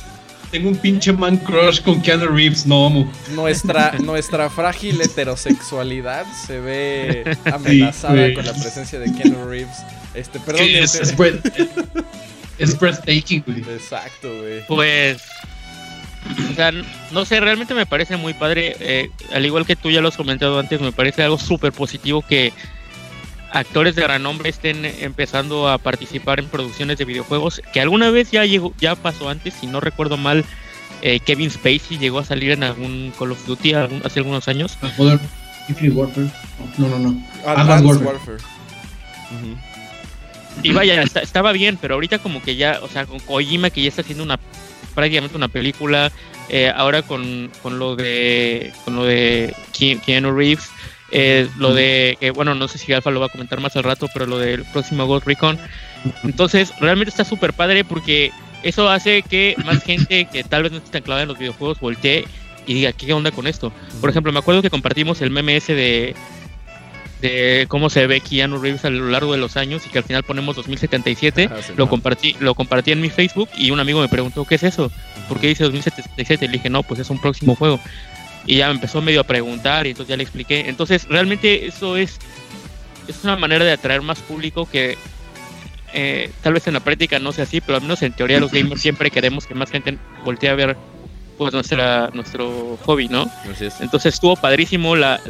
Tengo 0.51 0.69
un 0.69 0.75
pinche 0.75 1.11
man 1.11 1.37
crush 1.37 1.81
con 1.81 1.99
Keanu 2.03 2.27
Reeves, 2.27 2.67
no 2.67 2.85
amo. 2.85 3.11
Nuestra, 3.31 3.93
nuestra 3.93 4.51
frágil 4.51 5.01
heterosexualidad 5.01 6.25
se 6.45 6.59
ve 6.59 7.37
amenazada 7.51 8.31
con 8.35 8.45
la 8.45 8.53
presencia 8.53 8.99
de 8.99 9.11
Keanu 9.13 9.45
Reeves. 9.47 9.77
Este, 10.13 10.39
perdón, 10.39 10.65
es, 10.69 10.93
Euge. 10.93 11.03
es, 11.03 11.17
breath- 11.17 12.05
es 12.59 12.79
breathtaking, 12.79 13.43
güey. 13.47 13.59
Exacto, 13.61 14.29
güey. 14.31 14.65
Pues, 14.67 15.23
o 16.51 16.55
sea, 16.55 16.71
no 17.11 17.25
sé, 17.25 17.39
realmente 17.39 17.73
me 17.73 17.85
parece 17.85 18.17
muy 18.17 18.33
padre. 18.33 18.75
eh, 18.79 19.09
al 19.33 19.45
igual 19.45 19.65
que 19.65 19.75
tú 19.75 19.89
ya 19.91 20.01
lo 20.01 20.07
has 20.07 20.17
comentado 20.17 20.59
antes, 20.59 20.79
me 20.81 20.91
parece 20.91 21.23
algo 21.23 21.37
súper 21.37 21.71
positivo 21.71 22.21
que 22.21 22.53
actores 23.51 23.95
de 23.95 24.01
gran 24.01 24.23
nombre 24.23 24.49
estén 24.49 24.83
empezando 24.85 25.69
a 25.69 25.77
participar 25.77 26.39
en 26.39 26.47
producciones 26.47 26.97
de 26.97 27.05
videojuegos. 27.05 27.61
Que 27.71 27.81
alguna 27.81 28.09
vez 28.09 28.31
ya 28.31 28.45
llegó, 28.45 28.73
ya 28.79 28.95
pasó 28.95 29.29
antes, 29.29 29.53
si 29.53 29.67
no 29.67 29.79
recuerdo 29.79 30.17
mal, 30.17 30.43
eh, 31.01 31.19
Kevin 31.19 31.51
Spacey 31.51 31.97
llegó 31.99 32.19
a 32.19 32.25
salir 32.25 32.51
en 32.51 32.63
algún 32.63 33.13
Call 33.19 33.31
of 33.33 33.45
Duty 33.45 33.73
algún- 33.73 34.01
hace 34.05 34.19
algunos 34.19 34.47
años. 34.47 34.77
Ah, 34.81 34.89
Modern 34.97 35.19
Infinite 35.69 35.95
Warfare. 35.95 36.27
No, 36.77 36.87
no, 36.87 36.99
no. 36.99 37.23
Advanced 37.45 37.85
Warfare. 37.85 38.05
Warfare. 38.07 38.37
Ujú. 38.37 39.57
Y 40.63 40.71
vaya, 40.71 41.01
esta- 41.01 41.21
estaba 41.21 41.51
bien, 41.51 41.77
pero 41.81 41.95
ahorita 41.95 42.19
como 42.19 42.41
que 42.41 42.55
ya, 42.55 42.79
o 42.81 42.87
sea, 42.87 43.05
con 43.05 43.19
Kojima 43.19 43.69
que 43.69 43.81
ya 43.81 43.89
está 43.89 44.01
haciendo 44.01 44.23
una 44.23 44.39
prácticamente 44.93 45.35
una 45.37 45.47
película, 45.47 46.11
eh, 46.49 46.71
ahora 46.75 47.01
con, 47.01 47.49
con 47.61 47.79
lo 47.79 47.95
de 47.95 48.71
con 48.85 48.95
lo 48.95 49.03
de 49.03 49.53
Ke- 49.77 49.99
Keanu 50.05 50.31
Reeves, 50.35 50.69
eh, 51.11 51.47
lo 51.57 51.73
de 51.73 52.17
que 52.19 52.31
bueno, 52.31 52.55
no 52.55 52.67
sé 52.67 52.77
si 52.77 52.91
Alfa 52.93 53.11
lo 53.11 53.19
va 53.19 53.27
a 53.27 53.29
comentar 53.29 53.59
más 53.59 53.75
al 53.75 53.83
rato, 53.83 54.07
pero 54.13 54.25
lo 54.25 54.37
del 54.37 54.63
próximo 54.65 55.05
Ghost 55.05 55.27
Recon. 55.27 55.57
Entonces, 56.23 56.73
realmente 56.79 57.09
está 57.11 57.23
súper 57.23 57.53
padre 57.53 57.83
porque 57.85 58.31
eso 58.61 58.89
hace 58.89 59.21
que 59.23 59.55
más 59.65 59.83
gente 59.83 60.25
que 60.31 60.43
tal 60.43 60.63
vez 60.63 60.71
no 60.71 60.79
esté 60.79 60.91
tan 60.91 61.01
clavada 61.03 61.23
en 61.23 61.29
los 61.29 61.37
videojuegos 61.37 61.79
voltee 61.79 62.25
y 62.65 62.73
diga, 62.73 62.93
¿qué 62.93 63.11
onda 63.13 63.31
con 63.31 63.45
esto? 63.47 63.73
Por 63.99 64.09
ejemplo, 64.09 64.31
me 64.31 64.39
acuerdo 64.39 64.61
que 64.61 64.69
compartimos 64.69 65.21
el 65.21 65.29
meme 65.31 65.57
ese 65.57 65.73
de, 65.75 66.15
de 67.23 67.67
cómo 67.69 67.89
se 67.89 68.05
ve 68.05 68.19
Keanu 68.19 68.57
Reeves 68.57 68.83
a 68.83 68.89
lo 68.89 69.07
largo 69.07 69.31
de 69.31 69.37
los 69.37 69.55
años 69.55 69.85
y 69.85 69.89
que 69.89 69.97
al 69.97 70.03
final 70.03 70.23
ponemos 70.23 70.57
2077. 70.57 71.49
Ah, 71.49 71.61
sí, 71.61 71.71
lo 71.77 71.85
no. 71.85 71.89
compartí 71.89 72.35
lo 72.41 72.53
compartí 72.53 72.91
en 72.91 72.99
mi 72.99 73.09
Facebook 73.09 73.47
y 73.57 73.71
un 73.71 73.79
amigo 73.79 74.01
me 74.01 74.09
preguntó, 74.09 74.43
¿qué 74.43 74.55
es 74.55 74.63
eso? 74.63 74.91
¿Por 75.29 75.39
qué 75.39 75.47
dice 75.47 75.63
2077? 75.63 76.47
Le 76.47 76.51
dije, 76.51 76.69
no, 76.69 76.83
pues 76.83 76.99
es 76.99 77.09
un 77.09 77.21
próximo 77.21 77.55
juego. 77.55 77.79
Y 78.45 78.57
ya 78.57 78.67
me 78.67 78.73
empezó 78.73 79.01
medio 79.01 79.21
a 79.21 79.23
preguntar 79.23 79.87
y 79.87 79.91
entonces 79.91 80.09
ya 80.09 80.17
le 80.17 80.23
expliqué. 80.23 80.67
Entonces, 80.67 81.07
realmente 81.07 81.65
eso 81.65 81.95
es, 81.95 82.19
es 83.07 83.23
una 83.23 83.37
manera 83.37 83.63
de 83.63 83.71
atraer 83.71 84.01
más 84.01 84.19
público 84.19 84.67
que 84.69 84.97
eh, 85.93 86.29
tal 86.41 86.51
vez 86.51 86.67
en 86.67 86.73
la 86.73 86.81
práctica 86.81 87.19
no 87.19 87.31
sea 87.31 87.45
así, 87.45 87.61
pero 87.61 87.77
al 87.77 87.83
menos 87.83 88.01
en 88.01 88.11
teoría 88.11 88.41
los 88.41 88.51
gamers 88.51 88.81
siempre 88.81 89.09
queremos 89.11 89.47
que 89.47 89.55
más 89.55 89.71
gente 89.71 89.97
voltee 90.25 90.49
a 90.49 90.55
ver 90.55 90.75
pues 91.37 91.53
nuestra 91.53 92.09
nuestro 92.13 92.77
hobby, 92.83 93.07
¿no? 93.07 93.31
Así 93.49 93.67
es. 93.67 93.79
Entonces 93.79 94.13
estuvo 94.13 94.35
padrísimo 94.35 94.97
la, 94.97 95.21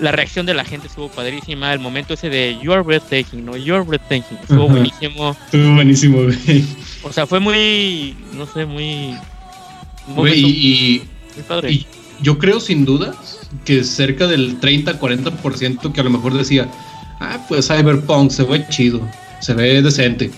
la 0.00 0.12
reacción 0.12 0.46
de 0.46 0.54
la 0.54 0.64
gente 0.64 0.86
estuvo 0.86 1.08
padrísima, 1.08 1.72
el 1.72 1.78
momento 1.78 2.14
ese 2.14 2.28
de 2.28 2.58
you 2.62 2.72
are 2.72 2.82
breathtaking, 2.82 3.44
¿no? 3.44 3.56
You 3.56 3.74
are 3.74 3.84
breathtaking, 3.84 4.38
estuvo 4.38 4.64
Ajá. 4.64 4.72
buenísimo. 4.72 5.36
Estuvo 5.46 5.74
buenísimo, 5.74 6.22
güey. 6.22 6.64
O 7.02 7.12
sea, 7.12 7.26
fue 7.26 7.40
muy, 7.40 8.16
no 8.34 8.46
sé, 8.46 8.66
muy... 8.66 9.14
Güey, 10.14 10.40
y, 10.40 11.02
muy 11.36 11.44
padre. 11.46 11.72
y 11.72 11.86
yo 12.22 12.38
creo 12.38 12.60
sin 12.60 12.84
dudas 12.84 13.40
que 13.64 13.84
cerca 13.84 14.26
del 14.26 14.60
30-40% 14.60 15.92
que 15.92 16.00
a 16.00 16.04
lo 16.04 16.10
mejor 16.10 16.34
decía, 16.34 16.68
ah, 17.20 17.38
pues 17.48 17.68
Cyberpunk 17.68 18.30
se 18.30 18.42
ve 18.44 18.66
chido, 18.68 19.00
se 19.40 19.54
ve 19.54 19.82
decente. 19.82 20.30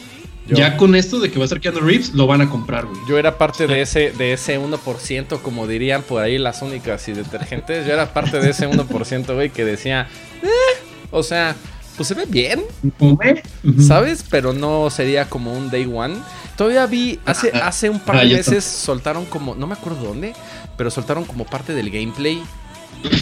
Yo- 0.46 0.56
Ya 0.56 0.76
con 0.76 0.94
esto 0.96 1.20
de 1.20 1.30
que 1.30 1.38
va 1.38 1.44
a 1.44 1.49
ser 1.49 1.61
Keanu 1.61 1.80
Reeves, 1.80 2.14
lo 2.14 2.26
van 2.26 2.40
a 2.40 2.50
comprar, 2.50 2.87
güey. 2.87 3.00
Yo 3.08 3.16
era 3.18 3.38
parte 3.38 3.66
de 3.66 3.80
ese, 3.80 4.11
de 4.11 4.32
ese 4.32 4.58
1%, 4.58 5.40
como 5.40 5.66
dirían 5.66 6.02
por 6.02 6.20
ahí 6.22 6.37
las 6.38 6.62
únicas 6.62 7.06
y 7.08 7.12
detergentes. 7.12 7.87
Yo 7.87 7.92
era 7.92 8.12
parte 8.12 8.40
de 8.40 8.50
ese 8.50 8.66
1%, 8.68 9.34
güey, 9.34 9.50
que 9.50 9.64
decía, 9.64 10.08
"Eh", 10.42 10.49
o 11.12 11.22
sea, 11.22 11.54
pues 11.96 12.08
se 12.08 12.14
ve 12.14 12.25
bien. 12.26 12.62
¿sabes? 13.87 14.25
Pero 14.28 14.52
no 14.52 14.90
sería 14.90 15.26
como 15.28 15.52
un 15.56 15.70
day 15.70 15.88
one. 15.92 16.16
Todavía 16.56 16.87
vi, 16.87 17.18
hace, 17.25 17.50
Ah, 17.54 17.68
hace 17.68 17.88
un 17.88 18.00
par 18.00 18.16
ah, 18.16 18.20
de 18.22 18.30
yo 18.30 18.37
meses 18.37 18.64
soltaron 18.64 19.25
como, 19.26 19.54
no 19.54 19.66
me 19.66 19.75
acuerdo 19.75 20.02
dónde, 20.04 20.34
pero 20.76 20.90
soltaron 20.90 21.25
como 21.25 21.44
parte 21.46 21.72
del 21.75 21.90
gameplay. 21.90 22.42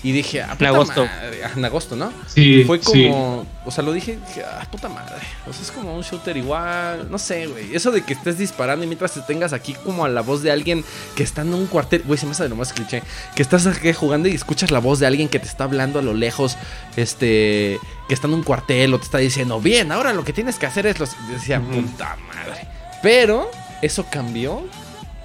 Y 0.03 0.13
dije, 0.13 0.43
ah, 0.43 0.53
puta 0.53 0.69
agosto. 0.69 1.05
madre. 1.07 1.41
Ah, 1.45 1.51
En 1.57 1.65
agosto, 1.65 1.97
¿no? 1.97 2.13
Sí, 2.27 2.65
Fue 2.65 2.79
sí. 2.83 3.09
como, 3.09 3.47
o 3.65 3.71
sea, 3.71 3.83
lo 3.83 3.93
dije, 3.93 4.19
dije, 4.29 4.43
ah, 4.45 4.67
puta 4.71 4.89
madre. 4.89 5.17
O 5.49 5.53
sea, 5.53 5.63
es 5.63 5.71
como 5.71 5.95
un 5.97 6.03
shooter 6.03 6.37
igual, 6.37 7.11
no 7.11 7.19
sé, 7.19 7.47
güey. 7.47 7.75
Eso 7.75 7.91
de 7.91 8.03
que 8.03 8.13
estés 8.13 8.37
disparando 8.39 8.85
y 8.85 8.87
mientras 8.89 9.13
te 9.13 9.21
tengas 9.23 9.53
aquí 9.53 9.75
como 9.85 10.05
a 10.05 10.09
la 10.09 10.21
voz 10.21 10.43
de 10.43 10.51
alguien 10.51 10.85
que 11.17 11.23
está 11.23 11.43
en 11.43 11.55
un 11.55 11.67
cuartel, 11.67 12.03
güey, 12.05 12.19
se 12.19 12.27
me 12.27 12.33
hace 12.33 12.43
de 12.43 12.49
lo 12.51 12.57
más 12.57 12.73
cliché. 12.73 13.03
Que 13.35 13.43
estás 13.43 13.67
aquí 13.67 13.93
jugando 13.93 14.29
y 14.29 14.35
escuchas 14.35 14.71
la 14.71 14.81
voz 14.81 14.99
de 14.99 15.07
alguien 15.07 15.29
que 15.29 15.39
te 15.39 15.47
está 15.47 15.65
hablando 15.65 15.99
a 15.99 16.03
lo 16.03 16.13
lejos, 16.15 16.57
este, 16.97 17.79
que 18.09 18.15
está 18.15 18.27
en 18.27 18.35
un 18.35 18.43
cuartel 18.43 18.93
o 18.95 18.99
te 18.99 19.05
está 19.05 19.19
diciendo, 19.19 19.61
bien, 19.61 19.93
ahora 19.93 20.13
lo 20.13 20.25
que 20.25 20.33
tienes 20.33 20.59
que 20.59 20.67
hacer 20.67 20.87
es 20.87 20.99
los. 21.01 21.11
Decía, 21.31 21.61
puta 21.61 22.17
madre. 22.29 22.67
Pero 23.03 23.51
eso 23.83 24.05
cambió 24.11 24.63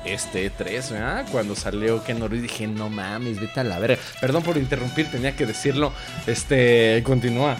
este 0.05 0.49
3, 0.49 0.91
¿verdad? 0.91 1.25
Cuando 1.31 1.55
salió 1.55 2.03
Ken 2.03 2.19
Reeves 2.19 2.43
dije, 2.43 2.67
no 2.67 2.89
mames, 2.89 3.39
vete 3.39 3.59
a 3.59 3.63
la 3.63 3.79
verga. 3.79 3.97
Perdón 4.21 4.43
por 4.43 4.57
interrumpir, 4.57 5.07
tenía 5.11 5.35
que 5.35 5.45
decirlo. 5.45 5.91
Este, 6.27 7.01
continúa. 7.03 7.57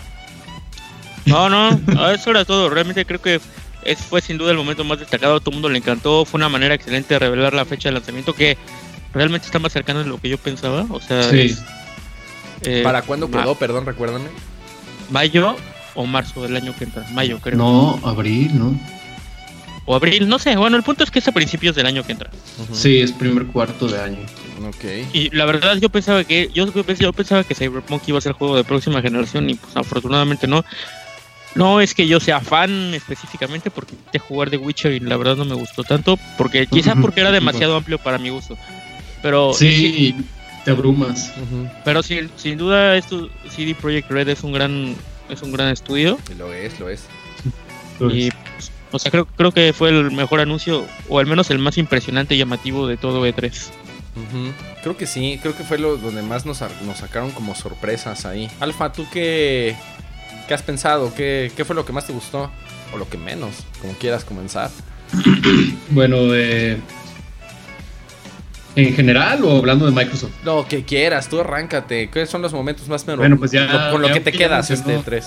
No, 1.25 1.49
no, 1.49 1.71
eso 2.11 2.29
era 2.31 2.45
todo. 2.45 2.69
Realmente 2.69 3.05
creo 3.05 3.21
que 3.21 3.39
es, 3.83 3.99
fue 3.99 4.21
sin 4.21 4.37
duda 4.37 4.51
el 4.51 4.57
momento 4.57 4.83
más 4.83 4.99
destacado. 4.99 5.35
A 5.35 5.39
todo 5.39 5.49
el 5.51 5.55
mundo 5.55 5.69
le 5.69 5.79
encantó. 5.79 6.23
Fue 6.25 6.37
una 6.37 6.49
manera 6.49 6.75
excelente 6.75 7.15
de 7.15 7.19
revelar 7.19 7.53
la 7.53 7.65
fecha 7.65 7.89
de 7.89 7.93
lanzamiento 7.93 8.33
que 8.33 8.57
realmente 9.13 9.45
está 9.47 9.57
más 9.59 9.71
cercana 9.73 10.03
de 10.03 10.09
lo 10.09 10.19
que 10.19 10.29
yo 10.29 10.37
pensaba. 10.37 10.85
O 10.89 10.99
sea, 11.01 11.23
Sí. 11.23 11.39
es, 11.41 11.61
eh, 12.61 12.81
¿Para 12.83 13.01
cuándo 13.01 13.27
ma- 13.27 13.41
quedó? 13.41 13.55
Perdón, 13.55 13.85
recuérdame. 13.85 14.25
Mayo 15.09 15.55
o 15.95 16.05
marzo 16.05 16.43
del 16.43 16.55
año 16.55 16.75
que 16.77 16.83
entra. 16.83 17.05
Mayo, 17.11 17.39
creo. 17.39 17.57
No, 17.57 17.99
abril, 18.03 18.51
¿no? 18.57 18.79
O 19.85 19.95
abril, 19.95 20.27
no 20.27 20.39
sé. 20.39 20.55
Bueno, 20.55 20.77
el 20.77 20.83
punto 20.83 21.03
es 21.03 21.11
que 21.11 21.19
es 21.19 21.27
a 21.27 21.31
principios 21.31 21.75
del 21.75 21.85
año 21.85 22.03
que 22.03 22.11
entra. 22.11 22.31
Sí, 22.73 22.99
es 22.99 23.11
primer 23.11 23.45
cuarto 23.47 23.87
de 23.87 24.01
año. 24.01 24.19
Ok. 24.67 25.13
Y 25.13 25.29
la 25.35 25.45
verdad 25.45 25.77
yo 25.77 25.89
pensaba 25.89 26.23
que 26.23 26.49
yo, 26.53 26.65
yo 26.73 27.13
pensaba 27.13 27.43
que 27.43 27.53
Cyberpunk 27.53 28.07
iba 28.07 28.17
a 28.17 28.21
ser 28.21 28.33
juego 28.33 28.55
de 28.55 28.63
próxima 28.63 29.01
generación 29.01 29.49
y 29.49 29.55
pues 29.55 29.75
afortunadamente 29.75 30.47
no. 30.47 30.65
No 31.53 31.79
es 31.79 31.93
que 31.93 32.05
yo 32.07 32.19
sea 32.19 32.41
fan 32.41 32.93
específicamente 32.93 33.71
porque 33.71 33.95
de 34.11 34.19
jugar 34.19 34.49
de 34.49 34.57
Witcher 34.57 34.91
y 34.91 34.99
la 34.99 35.15
verdad 35.15 35.37
no 35.37 35.45
me 35.45 35.55
gustó 35.55 35.83
tanto, 35.83 36.19
porque 36.37 36.67
quizá 36.67 36.95
porque 36.95 37.21
era 37.21 37.31
demasiado 37.31 37.77
amplio 37.77 37.97
para 37.97 38.17
mi 38.17 38.29
gusto. 38.29 38.57
Pero 39.21 39.53
sí, 39.53 40.15
te 40.65 40.71
abrumas. 40.71 41.31
Pero 41.85 42.03
sin, 42.03 42.29
sin 42.35 42.57
duda 42.57 42.97
esto 42.97 43.29
CD 43.49 43.73
Projekt 43.73 44.11
Red 44.11 44.29
es 44.29 44.43
un 44.43 44.51
gran 44.51 44.95
es 45.29 45.41
un 45.41 45.51
gran 45.51 45.69
estudio. 45.69 46.19
Lo 46.37 46.53
es, 46.53 46.79
lo 46.79 46.89
es. 46.89 47.03
y 48.11 48.29
pues, 48.31 48.71
o 48.95 48.99
sea, 48.99 49.11
creo, 49.11 49.25
creo 49.25 49.51
que 49.51 49.73
fue 49.73 49.89
el 49.89 50.11
mejor 50.11 50.39
anuncio 50.39 50.85
o 51.09 51.19
al 51.19 51.25
menos 51.25 51.49
el 51.51 51.59
más 51.59 51.77
impresionante 51.77 52.35
y 52.35 52.37
llamativo 52.37 52.87
de 52.87 52.97
todo 52.97 53.25
E3. 53.25 53.51
Creo 54.81 54.95
que 54.95 55.07
sí, 55.07 55.39
creo 55.41 55.55
que 55.57 55.63
fue 55.63 55.77
lo 55.77 55.97
donde 55.97 56.21
más 56.21 56.45
nos, 56.45 56.61
nos 56.85 56.97
sacaron 56.97 57.31
como 57.31 57.53
sorpresas 57.53 58.25
ahí. 58.25 58.49
Alfa, 58.59 58.93
¿tú 58.93 59.05
qué, 59.11 59.75
¿Qué 60.47 60.53
has 60.53 60.61
pensado? 60.61 61.13
¿Qué, 61.15 61.51
¿Qué, 61.55 61.65
fue 61.65 61.75
lo 61.75 61.85
que 61.85 61.93
más 61.93 62.05
te 62.05 62.13
gustó? 62.13 62.51
O 62.93 62.97
lo 62.97 63.09
que 63.09 63.17
menos, 63.17 63.65
como 63.81 63.93
quieras 63.93 64.23
comenzar. 64.23 64.69
bueno, 65.89 66.17
eh, 66.35 66.77
¿en 68.75 68.93
general 68.93 69.43
o 69.43 69.57
hablando 69.57 69.85
de 69.85 69.91
Microsoft? 69.91 70.31
Lo 70.43 70.67
que 70.67 70.83
quieras, 70.83 71.29
tú 71.29 71.39
arráncate. 71.39 72.09
¿Qué 72.09 72.25
son 72.27 72.41
los 72.41 72.53
momentos 72.53 72.87
más 72.87 73.07
memorables? 73.07 73.29
Bueno, 73.31 73.39
pues 73.39 73.51
ya. 73.51 73.91
Con 73.91 74.01
lo 74.01 74.11
que 74.11 74.19
te 74.19 74.31
quedas 74.31 74.69
este 74.69 74.99
3. 75.03 75.25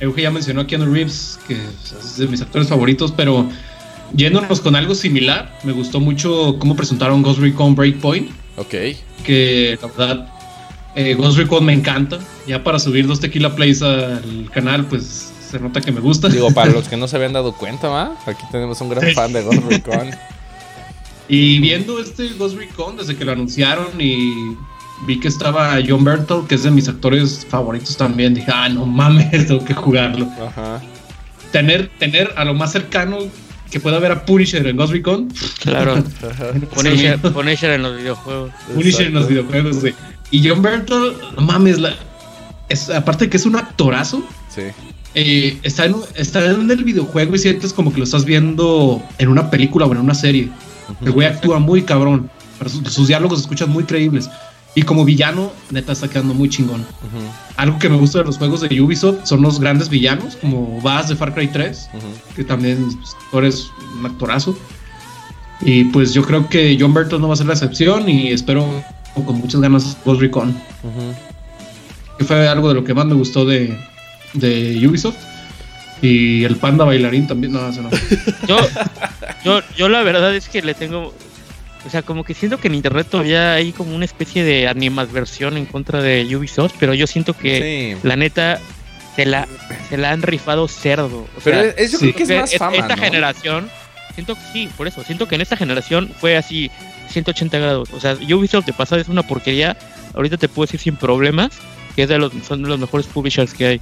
Euge 0.00 0.22
ya 0.22 0.30
mencionó 0.30 0.62
a 0.62 0.66
Keanu 0.66 0.92
Reeves, 0.92 1.38
que 1.48 1.54
es 1.54 2.16
de 2.18 2.26
mis 2.26 2.42
actores 2.42 2.68
favoritos, 2.68 3.12
pero 3.12 3.48
yéndonos 4.14 4.60
con 4.60 4.76
algo 4.76 4.94
similar, 4.94 5.58
me 5.64 5.72
gustó 5.72 6.00
mucho 6.00 6.56
cómo 6.58 6.76
presentaron 6.76 7.22
Ghost 7.22 7.40
Recon 7.40 7.74
Breakpoint. 7.74 8.30
Ok. 8.56 8.74
Que 9.24 9.78
la 9.80 9.88
verdad 9.88 10.32
eh, 10.94 11.14
Ghost 11.14 11.38
Recon 11.38 11.64
me 11.64 11.72
encanta. 11.74 12.18
Ya 12.46 12.64
para 12.64 12.78
subir 12.78 13.06
dos 13.06 13.20
Tequila 13.20 13.54
Plays 13.54 13.82
al 13.82 14.50
canal, 14.52 14.86
pues 14.86 15.32
se 15.50 15.58
nota 15.58 15.80
que 15.80 15.92
me 15.92 16.00
gusta. 16.00 16.28
Digo, 16.28 16.50
para 16.50 16.72
los 16.72 16.88
que 16.88 16.96
no 16.96 17.06
se 17.06 17.16
habían 17.16 17.34
dado 17.34 17.52
cuenta, 17.52 17.88
¿va? 17.88 18.16
Aquí 18.26 18.42
tenemos 18.50 18.80
un 18.80 18.88
gran 18.88 19.12
fan 19.12 19.32
de 19.32 19.42
Ghost 19.42 19.62
Recon. 19.68 20.10
y 21.28 21.58
viendo 21.60 22.00
este 22.00 22.28
Ghost 22.30 22.56
Recon 22.56 22.96
desde 22.96 23.16
que 23.16 23.24
lo 23.24 23.32
anunciaron 23.32 24.00
y 24.00 24.56
vi 25.06 25.20
que 25.20 25.28
estaba 25.28 25.78
John 25.86 26.04
Bertel, 26.04 26.46
que 26.48 26.54
es 26.54 26.62
de 26.62 26.70
mis 26.70 26.88
actores 26.88 27.46
favoritos 27.48 27.96
también, 27.96 28.34
dije, 28.34 28.50
ah, 28.52 28.68
no 28.68 28.86
mames, 28.86 29.30
tengo 29.46 29.64
que 29.64 29.74
jugarlo. 29.74 30.28
Ajá. 30.46 30.80
Tener, 31.52 31.90
tener 31.98 32.32
a 32.36 32.44
lo 32.44 32.54
más 32.54 32.72
cercano 32.72 33.18
que 33.70 33.80
pueda 33.80 33.96
haber 33.96 34.12
a 34.12 34.24
Punisher 34.24 34.66
en 34.66 34.76
Ghost 34.76 34.92
Recon. 34.92 35.28
Claro. 35.60 36.02
Punisher, 36.74 37.18
Punisher, 37.18 37.70
en 37.72 37.82
los 37.82 37.96
videojuegos. 37.96 38.52
Punisher 38.74 39.06
en 39.06 39.14
los 39.14 39.28
videojuegos, 39.28 39.80
güey. 39.80 39.94
Y 40.30 40.48
John 40.48 40.62
Bertel, 40.62 41.12
no 41.36 41.42
mames, 41.42 41.78
la, 41.78 41.94
es, 42.68 42.90
aparte 42.90 43.28
que 43.28 43.36
es 43.36 43.46
un 43.46 43.56
actorazo. 43.56 44.24
Sí. 44.48 44.62
Eh, 45.14 45.58
está, 45.62 45.86
en, 45.86 45.96
está 46.14 46.44
en 46.44 46.70
el 46.70 46.84
videojuego 46.84 47.34
y 47.34 47.38
sientes 47.38 47.72
como 47.72 47.92
que 47.92 47.98
lo 47.98 48.04
estás 48.04 48.24
viendo 48.24 49.02
en 49.18 49.28
una 49.28 49.50
película 49.50 49.86
o 49.86 49.92
en 49.92 49.98
una 49.98 50.14
serie. 50.14 50.50
El 51.00 51.12
güey 51.12 51.26
actúa 51.26 51.58
muy 51.58 51.82
cabrón. 51.82 52.30
sus, 52.66 53.08
diálogos 53.08 53.38
se 53.38 53.42
escuchan 53.44 53.70
muy 53.70 53.84
creíbles. 53.84 54.28
Y 54.76 54.82
como 54.82 55.06
villano, 55.06 55.52
neta, 55.70 55.92
está 55.92 56.06
quedando 56.06 56.34
muy 56.34 56.50
chingón. 56.50 56.84
Algo 57.56 57.78
que 57.78 57.88
me 57.88 57.96
gusta 57.96 58.18
de 58.18 58.26
los 58.26 58.36
juegos 58.36 58.60
de 58.60 58.78
Ubisoft 58.78 59.24
son 59.24 59.40
los 59.40 59.58
grandes 59.58 59.88
villanos, 59.88 60.36
como 60.36 60.78
Bass 60.82 61.08
de 61.08 61.16
Far 61.16 61.32
Cry 61.34 61.48
3, 61.48 61.88
que 62.36 62.44
también 62.44 62.86
pues, 62.86 63.16
eres 63.32 63.70
un 63.98 64.04
actorazo. 64.04 64.54
Y 65.62 65.84
pues 65.84 66.12
yo 66.12 66.22
creo 66.22 66.46
que 66.50 66.76
John 66.78 66.92
Bertel 66.92 67.22
no 67.22 67.28
va 67.28 67.32
a 67.32 67.36
ser 67.38 67.46
la 67.46 67.54
excepción 67.54 68.06
y 68.06 68.32
espero 68.32 68.84
con 69.14 69.38
muchas 69.38 69.62
ganas 69.62 69.96
Ghost 70.04 70.20
Recon. 70.20 70.54
Que 72.18 72.24
fue 72.26 72.46
algo 72.46 72.68
de 72.68 72.74
lo 72.74 72.84
que 72.84 72.92
más 72.92 73.06
me 73.06 73.14
gustó 73.14 73.46
de, 73.46 73.78
de 74.34 74.86
Ubisoft. 74.86 75.16
Y 76.02 76.44
el 76.44 76.56
panda 76.56 76.84
bailarín 76.84 77.26
también, 77.26 77.54
no, 77.54 77.60
no. 77.72 77.88
Yo, 78.46 78.58
yo, 79.42 79.60
yo 79.78 79.88
la 79.88 80.02
verdad 80.02 80.36
es 80.36 80.50
que 80.50 80.60
le 80.60 80.74
tengo, 80.74 81.14
o 81.86 81.90
sea, 81.90 82.02
como 82.02 82.24
que 82.24 82.34
siento 82.34 82.58
que 82.58 82.68
en 82.68 82.74
internet 82.74 83.06
todavía 83.08 83.54
hay 83.54 83.72
como 83.72 83.94
una 83.94 84.04
especie 84.04 84.42
de 84.42 84.66
animadversión 84.66 85.56
en 85.56 85.66
contra 85.66 86.02
de 86.02 86.36
Ubisoft, 86.36 86.74
pero 86.80 86.94
yo 86.94 87.06
siento 87.06 87.32
que 87.32 87.96
la 88.02 88.16
neta 88.16 88.60
se 89.14 89.24
la, 89.24 89.46
se 89.88 89.96
la 89.96 90.10
han 90.10 90.22
rifado 90.22 90.66
cerdo. 90.68 91.26
pero 91.44 91.60
es, 91.60 91.92
yo 91.92 91.98
creo 91.98 92.14
que 92.14 92.22
es 92.24 92.30
más 92.30 92.56
fama, 92.56 92.76
Esta 92.76 92.96
generación, 92.96 93.70
siento 94.14 94.34
que 94.34 94.40
sí, 94.52 94.68
por 94.76 94.88
eso, 94.88 95.04
siento 95.04 95.28
que 95.28 95.36
en 95.36 95.42
esta 95.42 95.56
generación 95.56 96.10
fue 96.18 96.36
así 96.36 96.70
180 97.10 97.58
grados. 97.58 97.88
O 97.92 98.00
sea, 98.00 98.14
Ubisoft 98.14 98.66
de 98.66 98.72
pasada 98.72 99.00
es 99.00 99.08
una 99.08 99.22
porquería. 99.22 99.76
Ahorita 100.14 100.36
te 100.36 100.48
puedo 100.48 100.66
decir 100.66 100.80
sin 100.80 100.96
problemas 100.96 101.52
que 101.94 102.02
es 102.02 102.08
de 102.08 102.18
los, 102.18 102.32
son 102.46 102.62
de 102.62 102.68
los 102.68 102.78
mejores 102.78 103.06
publishers 103.06 103.54
que 103.54 103.66
hay. 103.66 103.80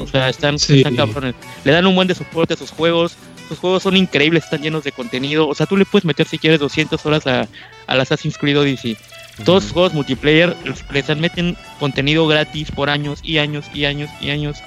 O 0.00 0.06
sea, 0.06 0.28
están, 0.28 0.54
están 0.54 0.96
cabrones. 0.96 1.34
Le 1.64 1.72
dan 1.72 1.86
un 1.86 1.94
buen 1.94 2.06
de 2.06 2.14
soporte 2.14 2.54
a 2.54 2.56
sus 2.56 2.70
juegos. 2.70 3.16
Sus 3.48 3.58
juegos 3.58 3.82
son 3.82 3.96
increíbles, 3.96 4.44
están 4.44 4.60
llenos 4.60 4.84
de 4.84 4.92
contenido. 4.92 5.48
O 5.48 5.54
sea, 5.54 5.66
tú 5.66 5.76
le 5.76 5.86
puedes 5.86 6.04
meter 6.04 6.26
si 6.26 6.38
quieres 6.38 6.60
200 6.60 7.04
horas 7.06 7.26
a, 7.26 7.48
al 7.86 8.00
Assassin's 8.00 8.36
Creed 8.36 8.58
Odyssey. 8.58 8.96
Todos 9.44 9.64
sus 9.64 9.72
juegos 9.72 9.94
multiplayer 9.94 10.54
les 10.92 11.16
meten 11.16 11.56
contenido 11.78 12.26
gratis 12.26 12.70
por 12.70 12.90
años 12.90 13.20
y 13.22 13.38
años 13.38 13.66
y 13.72 13.84
años 13.84 14.10
y 14.20 14.30
años. 14.30 14.58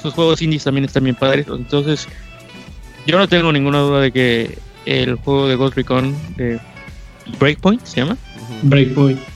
Sus 0.00 0.14
juegos 0.14 0.42
indies 0.42 0.64
también 0.64 0.84
están 0.84 1.04
bien 1.04 1.16
padres. 1.16 1.46
Entonces, 1.48 2.08
yo 3.06 3.18
no 3.18 3.28
tengo 3.28 3.52
ninguna 3.52 3.78
duda 3.80 4.00
de 4.00 4.12
que 4.12 4.58
el 4.86 5.16
juego 5.16 5.48
de 5.48 5.56
Ghost 5.56 5.76
Recon 5.76 6.14
de 6.36 6.60
Breakpoint 7.38 7.84
se 7.84 8.00
llama. 8.00 8.16
Breakpoint. 8.62 9.31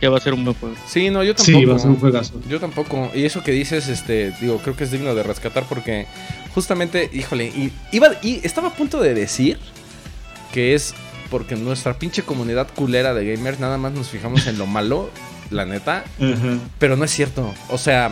Que 0.00 0.08
va 0.08 0.16
a 0.16 0.20
ser 0.20 0.32
un 0.34 0.44
buen 0.44 0.56
juego. 0.56 0.74
Sí, 0.86 1.10
no, 1.10 1.22
yo 1.22 1.34
tampoco. 1.34 1.58
Sí, 1.58 1.64
va 1.66 1.76
a 1.76 1.78
ser 1.78 1.90
un 1.90 2.00
juegazo. 2.00 2.40
Yo 2.48 2.58
tampoco. 2.58 3.10
Y 3.14 3.24
eso 3.24 3.42
que 3.42 3.52
dices, 3.52 3.88
este, 3.88 4.32
digo, 4.40 4.58
creo 4.58 4.74
que 4.74 4.84
es 4.84 4.90
digno 4.90 5.14
de 5.14 5.22
rescatar 5.22 5.64
porque 5.68 6.06
justamente, 6.54 7.10
híjole, 7.12 7.46
y, 7.46 7.70
iba, 7.92 8.08
y 8.22 8.40
estaba 8.44 8.68
a 8.68 8.74
punto 8.74 9.00
de 9.00 9.14
decir 9.14 9.58
que 10.52 10.74
es 10.74 10.94
porque 11.30 11.54
nuestra 11.54 11.98
pinche 11.98 12.22
comunidad 12.22 12.68
culera 12.74 13.14
de 13.14 13.34
gamers 13.34 13.60
nada 13.60 13.78
más 13.78 13.92
nos 13.92 14.08
fijamos 14.08 14.46
en 14.46 14.58
lo 14.58 14.66
malo, 14.66 15.10
la 15.50 15.66
neta. 15.66 16.04
Pero 16.78 16.96
no 16.96 17.04
es 17.04 17.10
cierto. 17.10 17.54
O 17.68 17.78
sea, 17.78 18.10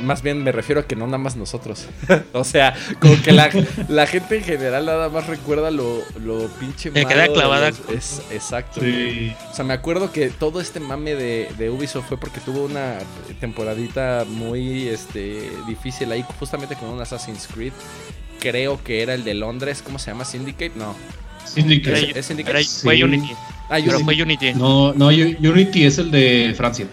más 0.00 0.22
bien 0.22 0.42
me 0.42 0.52
refiero 0.52 0.80
a 0.80 0.86
que 0.86 0.96
no 0.96 1.06
nada 1.06 1.18
más 1.18 1.36
nosotros. 1.36 1.86
o 2.32 2.44
sea, 2.44 2.74
como 3.00 3.20
que 3.22 3.32
la, 3.32 3.50
la, 3.88 4.06
gente 4.06 4.38
en 4.38 4.44
general 4.44 4.86
nada 4.86 5.08
más 5.08 5.26
recuerda 5.26 5.70
lo, 5.70 6.02
lo 6.22 6.48
pinche 6.60 6.90
malo. 6.90 7.08
queda 7.08 7.28
clavada. 7.28 7.68
es, 7.68 8.22
exacto. 8.30 8.80
O 8.80 9.54
sea, 9.54 9.64
me 9.64 9.74
acuerdo 9.74 10.12
que 10.12 10.30
todo 10.30 10.60
este 10.60 10.80
mame 10.80 11.14
de, 11.14 11.48
de, 11.58 11.70
Ubisoft 11.70 12.08
fue 12.08 12.18
porque 12.18 12.40
tuvo 12.40 12.64
una 12.64 12.98
temporadita 13.40 14.24
muy 14.26 14.88
este, 14.88 15.50
difícil 15.66 16.10
ahí, 16.12 16.24
justamente 16.38 16.76
con 16.76 16.88
un 16.88 17.00
Assassin's 17.00 17.48
Creed. 17.52 17.72
Creo 18.40 18.82
que 18.82 19.02
era 19.02 19.14
el 19.14 19.24
de 19.24 19.34
Londres. 19.34 19.82
¿Cómo 19.82 19.98
se 19.98 20.10
llama? 20.10 20.24
Syndicate? 20.24 20.72
No. 20.76 20.94
Syndicate. 21.44 22.18
¿Es, 22.18 22.26
Syndicate? 22.26 22.64
Fue 22.64 23.02
Unity. 23.02 23.32
Ah, 23.70 23.78
Pero 23.84 24.00
fue 24.00 24.20
Unity. 24.22 24.54
No, 24.54 24.92
no, 24.92 25.08
Unity 25.08 25.86
es 25.86 25.98
el 25.98 26.10
de 26.10 26.52
Francia. 26.56 26.86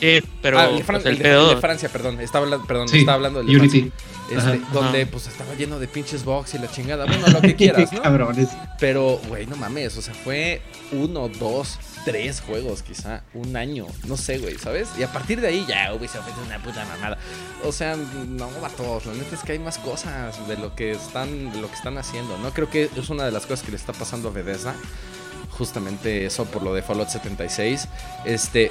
Sí, 0.00 0.22
pero 0.42 0.58
ah, 0.58 0.66
el, 0.66 0.84
pues, 0.84 1.04
de, 1.04 1.56
Francia, 1.60 1.88
perdón. 1.88 2.20
Estaba, 2.20 2.44
hablando, 2.44 2.66
perdón, 2.66 2.88
estaba 2.92 3.14
hablando 3.14 3.42
del 3.42 3.56
Unity. 3.56 3.90
Este, 4.30 4.60
donde 4.74 5.06
pues 5.06 5.26
estaba 5.26 5.54
lleno 5.54 5.78
de 5.78 5.88
pinches 5.88 6.24
box 6.24 6.54
y 6.54 6.58
la 6.58 6.70
chingada. 6.70 7.06
Bueno, 7.06 7.26
lo 7.28 7.40
que 7.40 7.54
quieras, 7.56 7.92
¿no? 7.92 8.02
Cabrones. 8.02 8.48
Pero, 8.78 9.20
güey, 9.28 9.46
no 9.46 9.56
mames. 9.56 9.96
O 9.96 10.02
sea, 10.02 10.14
fue 10.14 10.60
uno, 10.92 11.28
dos, 11.28 11.78
tres 12.04 12.40
juegos, 12.40 12.82
quizá. 12.82 13.22
Un 13.34 13.56
año. 13.56 13.86
No 14.06 14.16
sé, 14.16 14.38
güey, 14.38 14.58
¿sabes? 14.58 14.88
Y 14.98 15.02
a 15.02 15.12
partir 15.12 15.40
de 15.40 15.48
ahí 15.48 15.64
ya 15.66 15.92
Ubisoft 15.94 16.28
es 16.28 16.46
una 16.46 16.62
puta 16.62 16.84
mamada. 16.84 17.18
O 17.64 17.72
sea, 17.72 17.96
no 17.96 18.50
va 18.62 18.68
todos. 18.68 19.06
La 19.06 19.14
neta 19.14 19.34
es 19.34 19.42
que 19.42 19.52
hay 19.52 19.58
más 19.58 19.78
cosas 19.78 20.46
de 20.46 20.56
lo 20.58 20.74
que 20.74 20.92
están, 20.92 21.50
de 21.52 21.60
lo 21.60 21.68
que 21.68 21.74
están 21.74 21.96
haciendo, 21.96 22.36
¿no? 22.38 22.50
Creo 22.50 22.68
que 22.68 22.90
es 22.94 23.08
una 23.08 23.24
de 23.24 23.32
las 23.32 23.46
cosas 23.46 23.64
que 23.64 23.70
le 23.70 23.78
está 23.78 23.92
pasando 23.94 24.28
a 24.28 24.32
Bethesda 24.32 24.74
justamente 25.50 26.26
eso 26.26 26.44
por 26.44 26.62
lo 26.62 26.74
de 26.74 26.82
Fallout 26.82 27.08
76. 27.08 27.88
Este, 28.24 28.70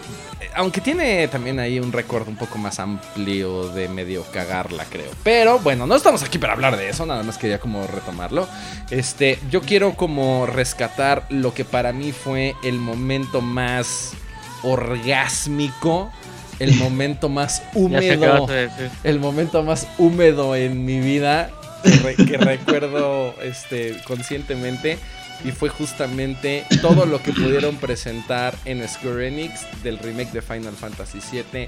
aunque 0.55 0.81
tiene 0.81 1.27
también 1.27 1.60
ahí 1.60 1.79
un 1.79 1.91
récord 1.91 2.27
un 2.27 2.36
poco 2.36 2.57
más 2.57 2.79
amplio 2.79 3.69
de 3.69 3.88
medio 3.88 4.24
cagarla, 4.31 4.86
creo. 4.89 5.12
Pero 5.24 5.60
bueno, 5.60 5.88
no 5.88 5.96
estamos 5.96 6.24
aquí 6.24 6.38
para 6.38 6.53
hablar 6.53 6.77
de 6.77 6.89
eso, 6.89 7.05
nada 7.05 7.24
más 7.24 7.38
quería 7.38 7.60
como 7.60 7.86
retomarlo. 7.88 8.48
Este, 8.89 9.39
yo 9.50 9.62
quiero 9.62 9.96
como 9.96 10.46
rescatar 10.46 11.25
lo 11.29 11.53
que 11.53 11.65
para 11.65 11.93
mí 11.93 12.12
fue 12.12 12.55
el 12.63 12.79
momento 12.79 13.41
más 13.41 14.13
orgásmico 14.63 16.12
el 16.60 16.75
momento 16.79 17.29
más 17.29 17.63
húmedo. 17.74 18.48
El 19.03 19.19
momento 19.19 19.63
más 19.63 19.88
húmedo 19.98 20.55
en 20.55 20.86
mi 20.86 21.00
vida 21.00 21.51
que, 21.84 22.38
recuerdo 22.38 23.34
este, 23.41 23.98
conscientemente 24.05 24.98
y 25.44 25.51
fue 25.51 25.70
justamente 25.70 26.65
todo 26.82 27.06
lo 27.06 27.22
que 27.22 27.34
pudieron 27.34 27.77
presentar 27.77 28.58
en 28.65 28.88
Square 28.88 29.27
Enix 29.27 29.62
del 29.84 30.00
remake 30.00 30.32
de 30.32 30.41
Final 30.41 30.74
Fantasy 30.74 31.20
VII. 31.32 31.67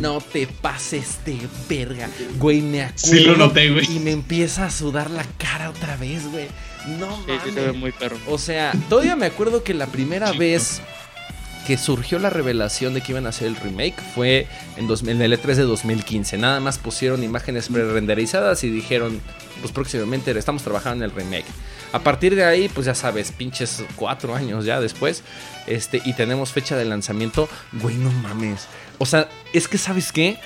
No 0.00 0.20
te 0.20 0.46
pases 0.46 1.18
de 1.24 1.38
verga, 1.68 2.08
güey, 2.38 2.60
me 2.60 2.82
acuerdo 2.82 3.52
y 3.88 3.98
me 4.00 4.12
empieza 4.12 4.66
a 4.66 4.70
sudar 4.70 5.10
la 5.10 5.24
cara 5.38 5.70
otra 5.70 5.96
vez, 5.96 6.26
güey. 6.30 6.46
No 6.98 7.16
mames. 7.26 7.76
muy 7.76 7.92
perro. 7.92 8.16
O 8.28 8.38
sea, 8.38 8.72
todavía 8.88 9.16
me 9.16 9.26
acuerdo 9.26 9.62
que 9.62 9.72
la 9.74 9.86
primera 9.86 10.32
vez 10.32 10.82
que 11.66 11.78
surgió 11.78 12.18
la 12.18 12.30
revelación 12.30 12.94
de 12.94 13.00
que 13.00 13.12
iban 13.12 13.26
a 13.26 13.30
hacer 13.30 13.48
el 13.48 13.56
remake 13.56 13.96
fue 14.14 14.46
en, 14.76 14.86
en 15.08 15.22
el 15.22 15.32
E3 15.32 15.54
de 15.54 15.62
2015. 15.62 16.36
Nada 16.38 16.60
más 16.60 16.78
pusieron 16.78 17.24
imágenes 17.24 17.68
pre-renderizadas 17.68 18.64
y 18.64 18.70
dijeron, 18.70 19.20
pues 19.60 19.72
próximamente 19.72 20.38
estamos 20.38 20.62
trabajando 20.62 21.04
en 21.04 21.10
el 21.10 21.16
remake. 21.16 21.46
A 21.94 22.00
partir 22.00 22.34
de 22.34 22.44
ahí, 22.44 22.68
pues 22.68 22.86
ya 22.86 22.94
sabes, 22.96 23.30
pinches 23.30 23.84
cuatro 23.94 24.34
años 24.34 24.64
ya 24.64 24.80
después, 24.80 25.22
este, 25.68 26.02
y 26.04 26.14
tenemos 26.14 26.50
fecha 26.50 26.76
de 26.76 26.84
lanzamiento. 26.84 27.48
Güey, 27.70 27.94
no 27.94 28.10
mames. 28.10 28.66
O 28.98 29.06
sea, 29.06 29.28
es 29.52 29.68
que, 29.68 29.78
¿sabes 29.78 30.10
qué? 30.10 30.36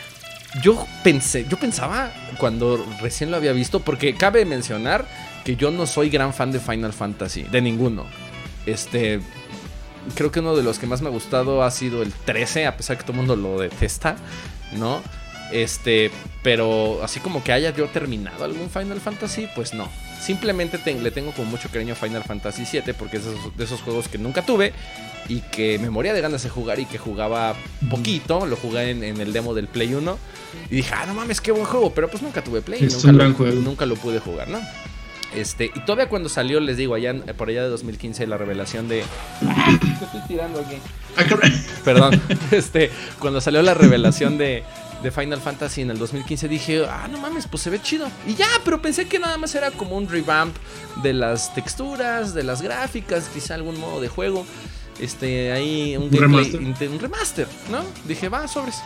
Yo 0.63 0.87
pensé, 1.03 1.47
yo 1.49 1.59
pensaba 1.59 2.13
cuando 2.37 2.87
recién 3.01 3.31
lo 3.31 3.39
había 3.39 3.53
visto, 3.53 3.81
porque 3.81 4.15
cabe 4.15 4.45
mencionar 4.45 5.09
que 5.43 5.57
yo 5.57 5.71
no 5.71 5.87
soy 5.87 6.11
gran 6.11 6.35
fan 6.35 6.53
de 6.53 6.61
Final 6.61 6.93
Fantasy, 6.93 7.45
de 7.45 7.63
ninguno. 7.63 8.05
Este, 8.67 9.23
creo 10.17 10.31
que 10.31 10.41
uno 10.41 10.55
de 10.55 10.63
los 10.63 10.79
que 10.79 10.87
más 10.87 11.01
me 11.01 11.09
ha 11.09 11.13
gustado 11.13 11.63
ha 11.63 11.71
sido 11.71 12.03
el 12.03 12.13
13, 12.13 12.67
a 12.67 12.77
pesar 12.77 12.99
que 12.99 13.05
todo 13.05 13.13
el 13.13 13.27
mundo 13.27 13.37
lo 13.37 13.59
detesta, 13.59 14.17
¿no? 14.73 15.01
Este, 15.51 16.11
pero 16.43 17.03
así 17.03 17.21
como 17.21 17.43
que 17.43 17.53
haya 17.53 17.71
yo 17.75 17.87
terminado 17.87 18.45
algún 18.45 18.69
Final 18.69 19.01
Fantasy, 19.01 19.49
pues 19.55 19.73
no. 19.73 19.89
Simplemente 20.21 20.79
le 20.95 21.11
tengo 21.11 21.33
con 21.33 21.47
mucho 21.47 21.69
cariño 21.69 21.93
a 21.93 21.97
Final 21.97 22.25
Fantasy 22.25 22.65
VII 22.71 22.93
porque 22.95 23.19
es 23.19 23.25
de 23.57 23.65
esos, 23.65 23.81
juegos 23.81 24.09
que 24.09 24.19
nunca 24.19 24.43
tuve 24.43 24.73
y 25.29 25.41
que 25.41 25.79
me 25.79 25.91
moría 25.91 26.13
de 26.13 26.21
ganas 26.21 26.43
de 26.43 26.49
jugar 26.49 26.81
y 26.81 26.87
que 26.87 26.99
jugaba 26.99 27.55
poquito. 27.89 28.47
Lo 28.47 28.57
jugué 28.57 28.91
en, 28.91 29.03
el 29.03 29.33
demo 29.33 29.55
del 29.55 29.69
Play 29.69 29.95
1 29.95 30.19
y 30.71 30.77
dije, 30.77 30.95
ah, 30.95 31.07
no 31.07 31.15
mames, 31.15 31.41
qué 31.41 31.53
buen 31.53 31.65
juego, 31.65 31.93
pero 31.95 32.09
pues 32.09 32.23
nunca 32.23 32.43
tuve 32.43 32.63
Play. 32.63 32.85
Es 32.85 33.05
nunca, 33.05 33.25
un 33.25 33.31
lo, 33.31 33.35
juego. 33.35 33.61
nunca 33.61 33.87
lo 33.87 33.97
pude 33.97 34.19
jugar, 34.19 34.49
¿no? 34.49 34.59
Este, 35.35 35.67
y 35.67 35.81
todavía 35.81 36.09
cuando 36.09 36.29
salió, 36.29 36.59
les 36.59 36.79
digo, 36.79 36.95
allá 36.95 37.15
por 37.37 37.51
allá 37.51 37.63
de 37.63 37.69
2015, 37.69 38.27
la 38.27 38.39
revelación 38.39 38.89
de. 38.89 39.05
¿Qué 39.41 40.05
estoy 40.05 40.21
tirando 40.27 40.61
aquí? 40.61 40.77
Perdón. 41.85 42.21
Este, 42.51 42.91
cuando 43.19 43.41
salió 43.41 43.61
la 43.63 43.75
revelación 43.75 44.39
de, 44.39 44.65
de 45.03 45.11
Final 45.11 45.41
Fantasy 45.41 45.83
en 45.83 45.91
el 45.91 45.99
2015 45.99 46.49
dije, 46.49 46.85
ah, 46.89 47.09
no 47.11 47.19
mames, 47.19 47.47
pues 47.47 47.63
se 47.63 47.71
ve 47.71 47.81
chido. 47.81 48.09
Y 48.27 48.35
ya, 48.35 48.49
pero 48.65 48.83
pensé 48.83 49.07
que 49.07 49.19
nada 49.19 49.37
más 49.39 49.55
era 49.55 49.71
como 49.71 49.97
un 49.97 50.09
revamp 50.09 50.57
de 51.03 51.13
las 51.13 51.55
texturas, 51.55 52.35
de 52.35 52.43
las 52.43 52.63
gráficas, 52.63 53.29
quizá 53.33 53.55
algún 53.55 53.79
modo 53.79 54.01
de 54.01 54.09
juego. 54.09 54.45
Este, 55.01 55.53
ahí 55.53 55.97
un, 55.97 56.11
remaster. 56.11 56.61
un 56.61 56.99
remaster, 56.99 57.47
¿no? 57.71 57.85
Dije, 58.07 58.29
va, 58.29 58.49
sobres. 58.49 58.83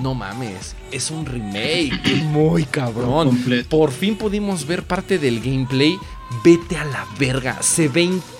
No 0.00 0.12
mames, 0.12 0.74
es 0.90 1.12
un 1.12 1.24
remake 1.24 1.92
muy 2.24 2.64
cabrón. 2.64 3.28
Completo. 3.28 3.68
Por 3.68 3.92
fin 3.92 4.16
pudimos 4.16 4.66
ver 4.66 4.82
parte 4.82 5.18
del 5.18 5.40
gameplay. 5.40 5.96
Vete 6.42 6.76
a 6.76 6.84
la 6.84 7.06
verga, 7.18 7.62
se 7.62 7.86
ve 7.86 8.02
increíble, 8.02 8.33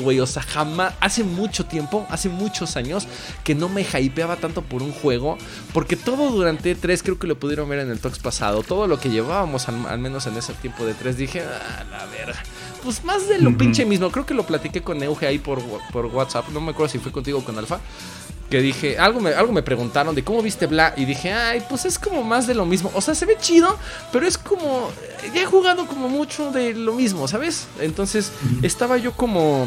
güey. 0.00 0.20
O 0.20 0.26
sea, 0.26 0.42
jamás, 0.42 0.94
hace 1.00 1.24
mucho 1.24 1.66
tiempo, 1.66 2.06
hace 2.10 2.28
muchos 2.28 2.76
años, 2.76 3.06
que 3.44 3.54
no 3.54 3.68
me 3.68 3.82
hypeaba 3.82 4.36
tanto 4.36 4.62
por 4.62 4.82
un 4.82 4.92
juego. 4.92 5.38
Porque 5.72 5.96
todo 5.96 6.30
durante 6.30 6.74
tres, 6.74 7.02
creo 7.02 7.18
que 7.18 7.26
lo 7.26 7.38
pudieron 7.38 7.68
ver 7.68 7.80
en 7.80 7.90
el 7.90 8.00
Talks 8.00 8.18
pasado. 8.18 8.62
Todo 8.62 8.86
lo 8.86 8.98
que 8.98 9.10
llevábamos, 9.10 9.68
al, 9.68 9.98
menos 9.98 10.26
en 10.26 10.36
ese 10.36 10.52
tiempo 10.54 10.84
de 10.84 10.94
tres, 10.94 11.16
dije, 11.16 11.42
ah, 11.42 11.84
la 11.90 12.06
verga. 12.06 12.42
Pues 12.82 13.04
más 13.04 13.28
de 13.28 13.38
lo 13.38 13.56
pinche 13.56 13.84
mismo. 13.84 14.10
Creo 14.10 14.26
que 14.26 14.34
lo 14.34 14.44
platiqué 14.44 14.82
con 14.82 15.02
Euge 15.02 15.26
ahí 15.26 15.38
por, 15.38 15.60
por 15.92 16.06
WhatsApp. 16.06 16.48
No 16.48 16.60
me 16.60 16.72
acuerdo 16.72 16.92
si 16.92 16.98
fue 16.98 17.12
contigo 17.12 17.38
o 17.38 17.44
con 17.44 17.56
Alfa 17.58 17.80
que 18.52 18.60
dije, 18.60 18.98
algo 18.98 19.18
me, 19.18 19.30
algo 19.30 19.50
me 19.50 19.62
preguntaron 19.62 20.14
de 20.14 20.22
cómo 20.22 20.42
viste 20.42 20.66
Bla 20.66 20.92
y 20.94 21.06
dije, 21.06 21.32
ay, 21.32 21.62
pues 21.70 21.86
es 21.86 21.98
como 21.98 22.22
más 22.22 22.46
de 22.46 22.54
lo 22.54 22.66
mismo. 22.66 22.92
O 22.92 23.00
sea, 23.00 23.14
se 23.14 23.24
ve 23.24 23.38
chido, 23.40 23.78
pero 24.12 24.26
es 24.26 24.36
como, 24.36 24.90
ya 25.34 25.40
he 25.40 25.46
jugado 25.46 25.86
como 25.86 26.10
mucho 26.10 26.50
de 26.50 26.74
lo 26.74 26.92
mismo, 26.92 27.26
¿sabes? 27.26 27.66
Entonces 27.80 28.30
estaba 28.60 28.98
yo 28.98 29.12
como, 29.14 29.66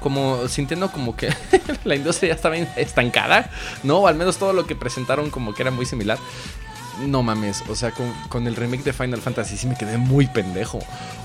como 0.00 0.48
sintiendo 0.48 0.90
como 0.90 1.16
que 1.16 1.28
la 1.84 1.96
industria 1.96 2.28
ya 2.28 2.36
estaba 2.36 2.56
estancada, 2.56 3.50
¿no? 3.82 3.98
O 3.98 4.06
al 4.06 4.14
menos 4.14 4.38
todo 4.38 4.54
lo 4.54 4.66
que 4.66 4.74
presentaron 4.74 5.28
como 5.28 5.52
que 5.52 5.60
era 5.60 5.70
muy 5.70 5.84
similar. 5.84 6.16
No 7.04 7.22
mames, 7.22 7.62
o 7.68 7.74
sea, 7.74 7.90
con, 7.90 8.10
con 8.30 8.46
el 8.46 8.56
remake 8.56 8.84
de 8.84 8.94
Final 8.94 9.20
Fantasy 9.20 9.58
sí 9.58 9.66
me 9.66 9.76
quedé 9.76 9.98
muy 9.98 10.28
pendejo. 10.28 10.78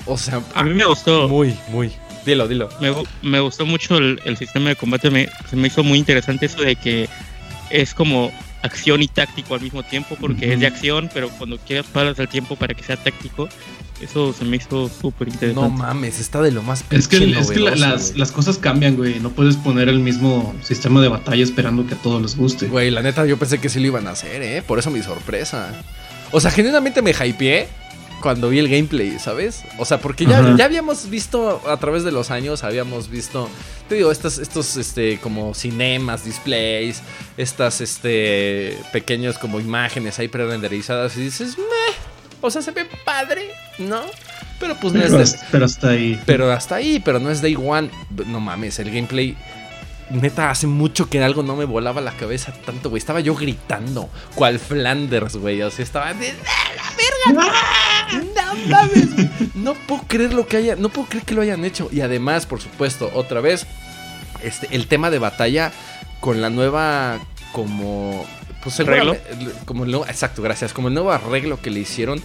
O 0.06 0.17
sea, 0.17 0.41
a 0.54 0.63
mí 0.63 0.74
me 0.74 0.84
gustó. 0.84 1.30
Muy, 1.30 1.58
muy. 1.69 1.93
Dilo, 2.26 2.48
dilo. 2.48 2.70
Me, 2.80 2.94
me 3.22 3.40
gustó 3.40 3.66
mucho 3.66 3.98
el, 3.98 4.22
el, 4.26 4.38
sistema 4.38 4.70
de 4.70 4.76
combate. 4.76 5.10
Me, 5.10 5.30
se 5.50 5.56
me 5.56 5.68
hizo 5.68 5.84
muy 5.84 5.98
interesante 5.98 6.46
eso 6.46 6.62
de 6.62 6.76
que 6.76 7.10
es 7.70 7.94
como 7.94 8.32
acción 8.62 9.02
y 9.02 9.08
táctico 9.08 9.56
al 9.56 9.62
mismo 9.62 9.84
tiempo, 9.84 10.18
porque 10.20 10.46
uh 10.46 10.50
-huh. 10.50 10.54
es 10.54 10.60
de 10.62 10.68
acción, 10.68 11.10
pero 11.14 11.30
cuando 11.30 11.58
quieras 11.58 11.86
paras 11.92 12.18
el 12.20 12.30
tiempo 12.30 12.56
para 12.56 12.74
que 12.74 12.84
sea 12.84 12.98
táctico. 12.98 13.50
Eso 14.02 14.34
se 14.34 14.44
me 14.44 14.58
hizo 14.58 14.90
súper 14.90 15.30
interesante. 15.30 15.70
No 15.70 15.70
mames, 15.70 16.20
está 16.20 16.42
de 16.42 16.52
lo 16.52 16.62
más 16.62 16.84
Es 16.90 17.08
que, 17.08 17.18
es 17.40 17.52
que 17.52 17.60
la, 17.60 17.76
las, 17.76 18.18
las, 18.18 18.32
cosas 18.34 18.58
cambian, 18.58 18.98
güey. 18.98 19.20
No 19.22 19.30
puedes 19.30 19.56
poner 19.56 19.88
el 19.88 20.00
mismo 20.00 20.54
sistema 20.62 21.02
de 21.02 21.08
batalla 21.08 21.42
esperando 21.42 21.88
que 21.88 21.94
a 21.94 21.98
todos 21.98 22.22
les 22.22 22.36
guste. 22.36 22.68
Güey, 22.68 22.92
la 22.92 23.02
neta, 23.02 23.26
yo 23.26 23.38
pensé 23.38 23.60
que 23.60 23.70
sí 23.70 23.80
lo 23.80 23.88
iban 23.88 24.08
a 24.08 24.12
hacer, 24.12 24.42
¿eh? 24.42 24.62
Por 24.62 24.78
eso 24.80 24.92
mi 24.92 25.02
sorpresa. 25.02 25.72
O 26.32 26.42
sea, 26.42 26.52
genuinamente 26.52 27.02
me 27.02 27.12
hypeé 27.12 27.70
cuando 28.24 28.48
vi 28.48 28.60
el 28.60 28.70
gameplay, 28.70 29.20
¿sabes? 29.20 29.64
O 29.78 29.84
sea, 29.84 30.00
porque 30.00 30.26
ya, 30.26 30.56
ya 30.56 30.64
habíamos 30.64 31.10
visto 31.10 31.62
a 31.68 31.76
través 31.76 32.06
de 32.06 32.14
los 32.14 32.32
años, 32.32 32.64
habíamos 32.64 33.10
visto, 33.10 33.50
te 33.90 33.96
digo, 33.96 34.14
estos, 34.14 34.38
estos 34.38 34.78
este, 34.78 35.20
como 35.20 35.54
cinemas, 35.54 36.24
displays, 36.24 37.02
estas, 37.36 37.82
este, 37.82 38.78
pequeños 38.94 39.38
como 39.38 39.60
imágenes 39.60 40.20
ahí 40.20 40.30
pre-renderizadas 40.30 41.18
y 41.18 41.24
dices, 41.24 41.58
meh, 41.58 41.96
o 42.40 42.50
sea, 42.50 42.62
se 42.62 42.72
ve 42.72 42.88
padre, 43.04 43.50
¿no? 43.78 44.04
Pero 44.58 44.78
pues 44.80 44.94
no 44.94 45.04
es 45.04 45.12
de, 45.12 45.40
pero 45.52 45.66
hasta 45.66 45.90
ahí. 45.90 46.18
Pero 46.26 46.50
hasta 46.50 46.76
ahí, 46.76 47.02
pero 47.04 47.20
no 47.20 47.30
es 47.30 47.42
Day 47.42 47.58
One. 47.58 47.90
No 48.28 48.40
mames, 48.40 48.80
el 48.80 48.90
gameplay 48.90 49.36
neta, 50.10 50.50
hace 50.50 50.68
mucho 50.68 51.10
que 51.10 51.24
algo 51.24 51.44
no 51.44 51.56
me 51.56 51.66
volaba 51.66 52.02
la 52.02 52.12
cabeza 52.12 52.54
tanto, 52.66 52.89
güey. 52.89 53.00
Estaba 53.00 53.20
yo 53.20 53.36
gritando, 53.36 54.10
cual 54.36 54.60
Flanders, 54.60 55.38
güey. 55.38 55.62
O 55.62 55.72
sea, 55.72 55.84
estaba 55.84 56.13
de 56.13 56.34
la 56.34 57.34
verga. 57.34 57.54
No 58.13 58.56
mames. 58.70 59.56
No 59.56 59.74
puedo 59.74 60.04
creer 60.08 60.34
lo 60.34 60.48
que 60.48 60.58
haya, 60.58 60.76
no 60.76 60.89
puedo 60.89 61.08
creer 61.08 61.26
que 61.26 61.34
lo 61.34 61.42
hayan 61.42 61.66
hecho. 61.66 61.89
Y 61.92 62.02
además, 62.02 62.46
por 62.46 62.62
supuesto, 62.62 63.10
otra 63.13 63.42
vez, 63.42 63.66
este, 64.44 64.68
el 64.72 64.88
tema 64.88 65.10
de 65.10 65.20
batalla 65.20 65.72
con 66.20 66.42
la 66.42 66.50
nueva 66.50 67.20
como 67.52 68.26
pues 68.63 68.80
el 68.80 68.88
¿Arreglo? 68.88 69.18
como 69.66 69.84
el 69.84 69.92
nuevo, 69.92 70.08
exacto, 70.08 70.42
gracias, 70.42 70.74
como 70.74 70.88
el 70.88 70.94
nuevo 70.94 71.12
arreglo 71.12 71.62
que 71.62 71.70
le 71.70 71.82
hicieron, 71.82 72.22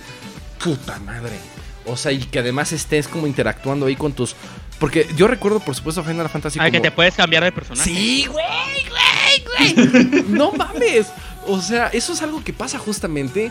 puta 0.63 0.99
madre. 1.01 1.37
O 1.85 1.97
sea, 1.97 2.13
y 2.13 2.19
que 2.19 2.39
además 2.39 2.73
estés 2.73 3.09
como 3.09 3.27
interactuando 3.27 3.87
ahí 3.87 3.97
con 3.97 4.13
tus 4.13 4.37
porque 4.79 5.09
yo 5.17 5.27
recuerdo, 5.29 5.61
por 5.61 5.75
supuesto, 5.75 6.05
Final 6.05 6.29
Fantasy. 6.29 6.59
Ah, 6.59 6.65
como... 6.65 6.73
que 6.73 6.81
te 6.81 6.91
puedes 6.91 7.15
cambiar 7.15 7.45
de 7.45 7.53
personaje. 7.53 7.91
Sí, 7.91 8.27
güey, 8.27 8.45
güey, 8.89 9.75
güey. 9.75 10.23
no 10.29 10.53
mames. 10.53 11.09
O 11.47 11.61
sea, 11.61 11.89
eso 11.89 12.13
es 12.13 12.23
algo 12.23 12.45
que 12.45 12.53
pasa 12.53 12.79
justamente 12.79 13.51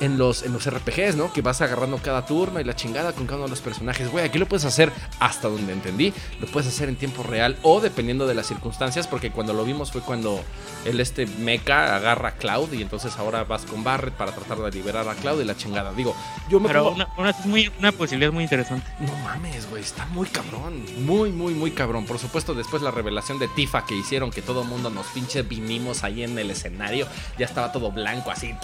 en 0.00 0.18
los, 0.18 0.42
en 0.42 0.52
los 0.52 0.68
RPGs, 0.68 1.16
¿no? 1.16 1.32
Que 1.32 1.42
vas 1.42 1.60
agarrando 1.60 1.98
cada 1.98 2.26
turno 2.26 2.60
y 2.60 2.64
la 2.64 2.74
chingada 2.74 3.12
con 3.12 3.26
cada 3.26 3.38
uno 3.38 3.44
de 3.44 3.50
los 3.50 3.60
personajes. 3.60 4.10
Güey, 4.10 4.24
aquí 4.24 4.38
lo 4.38 4.46
puedes 4.46 4.64
hacer 4.64 4.92
hasta 5.20 5.48
donde 5.48 5.72
entendí. 5.72 6.12
Lo 6.40 6.46
puedes 6.46 6.68
hacer 6.68 6.88
en 6.88 6.96
tiempo 6.96 7.22
real 7.22 7.56
o 7.62 7.80
dependiendo 7.80 8.26
de 8.26 8.34
las 8.34 8.46
circunstancias. 8.46 9.06
Porque 9.06 9.30
cuando 9.30 9.52
lo 9.52 9.64
vimos 9.64 9.92
fue 9.92 10.02
cuando 10.02 10.42
el 10.84 11.00
este 11.00 11.26
mecha 11.26 11.96
agarra 11.96 12.30
a 12.30 12.32
Cloud 12.32 12.72
y 12.72 12.82
entonces 12.82 13.16
ahora 13.18 13.44
vas 13.44 13.62
con 13.62 13.84
Barret 13.84 14.14
para 14.14 14.32
tratar 14.32 14.58
de 14.58 14.70
liberar 14.70 15.08
a 15.08 15.14
Cloud 15.14 15.40
y 15.40 15.44
la 15.44 15.56
chingada. 15.56 15.92
Digo, 15.92 16.14
yo 16.48 16.60
me 16.60 16.68
Pero 16.68 16.90
una, 16.90 17.08
una, 17.16 17.30
es 17.30 17.46
muy, 17.46 17.70
una 17.78 17.92
posibilidad 17.92 18.32
muy 18.32 18.44
interesante. 18.44 18.86
No 19.00 19.14
mames, 19.24 19.68
güey, 19.70 19.82
está 19.82 20.06
muy 20.06 20.26
cabrón. 20.28 20.84
Muy, 21.04 21.30
muy, 21.30 21.54
muy 21.54 21.72
cabrón. 21.72 22.06
Por 22.06 22.18
supuesto, 22.18 22.54
después 22.54 22.82
la 22.82 22.90
revelación 22.90 23.38
de 23.38 23.48
Tifa 23.48 23.84
que 23.84 23.94
hicieron, 23.94 24.30
que 24.30 24.42
todo 24.42 24.62
el 24.62 24.68
mundo 24.68 24.90
nos 24.90 25.06
pinche 25.08 25.42
vinimos 25.42 26.04
ahí 26.04 26.22
en 26.22 26.38
el 26.38 26.50
escenario. 26.50 27.06
Ya 27.38 27.46
estaba 27.46 27.72
todo 27.72 27.90
blanco, 27.90 28.30
así. 28.30 28.54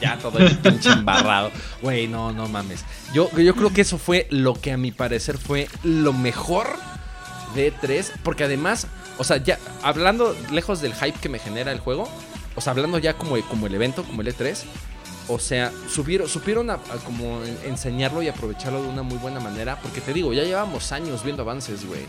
Ya 0.00 0.18
todo 0.18 0.38
el 0.38 0.58
pinche 0.70 0.90
embarrado. 0.90 1.50
Güey, 1.82 2.06
no, 2.08 2.32
no 2.32 2.48
mames. 2.48 2.84
Yo, 3.12 3.30
yo 3.36 3.54
creo 3.54 3.72
que 3.72 3.82
eso 3.82 3.98
fue 3.98 4.26
lo 4.30 4.54
que 4.54 4.72
a 4.72 4.76
mi 4.76 4.92
parecer 4.92 5.38
fue 5.38 5.68
lo 5.82 6.12
mejor 6.12 6.66
de 7.54 7.72
3. 7.72 8.12
Porque 8.22 8.44
además, 8.44 8.86
o 9.18 9.24
sea, 9.24 9.38
ya 9.38 9.58
hablando 9.82 10.36
lejos 10.50 10.80
del 10.80 10.94
hype 10.94 11.18
que 11.20 11.28
me 11.28 11.38
genera 11.38 11.72
el 11.72 11.80
juego. 11.80 12.08
O 12.54 12.60
sea, 12.60 12.72
hablando 12.72 12.98
ya 12.98 13.14
como, 13.14 13.40
como 13.48 13.66
el 13.66 13.74
evento, 13.74 14.04
como 14.04 14.22
el 14.22 14.28
E3. 14.28 14.64
O 15.28 15.38
sea, 15.38 15.72
subieron, 15.90 16.28
supieron 16.28 16.70
como 17.04 17.42
enseñarlo 17.64 18.22
y 18.22 18.28
aprovecharlo 18.28 18.82
de 18.82 18.88
una 18.88 19.02
muy 19.02 19.18
buena 19.18 19.40
manera. 19.40 19.78
Porque 19.80 20.00
te 20.00 20.12
digo, 20.12 20.32
ya 20.32 20.44
llevamos 20.44 20.92
años 20.92 21.24
viendo 21.24 21.42
avances, 21.42 21.86
güey. 21.86 22.06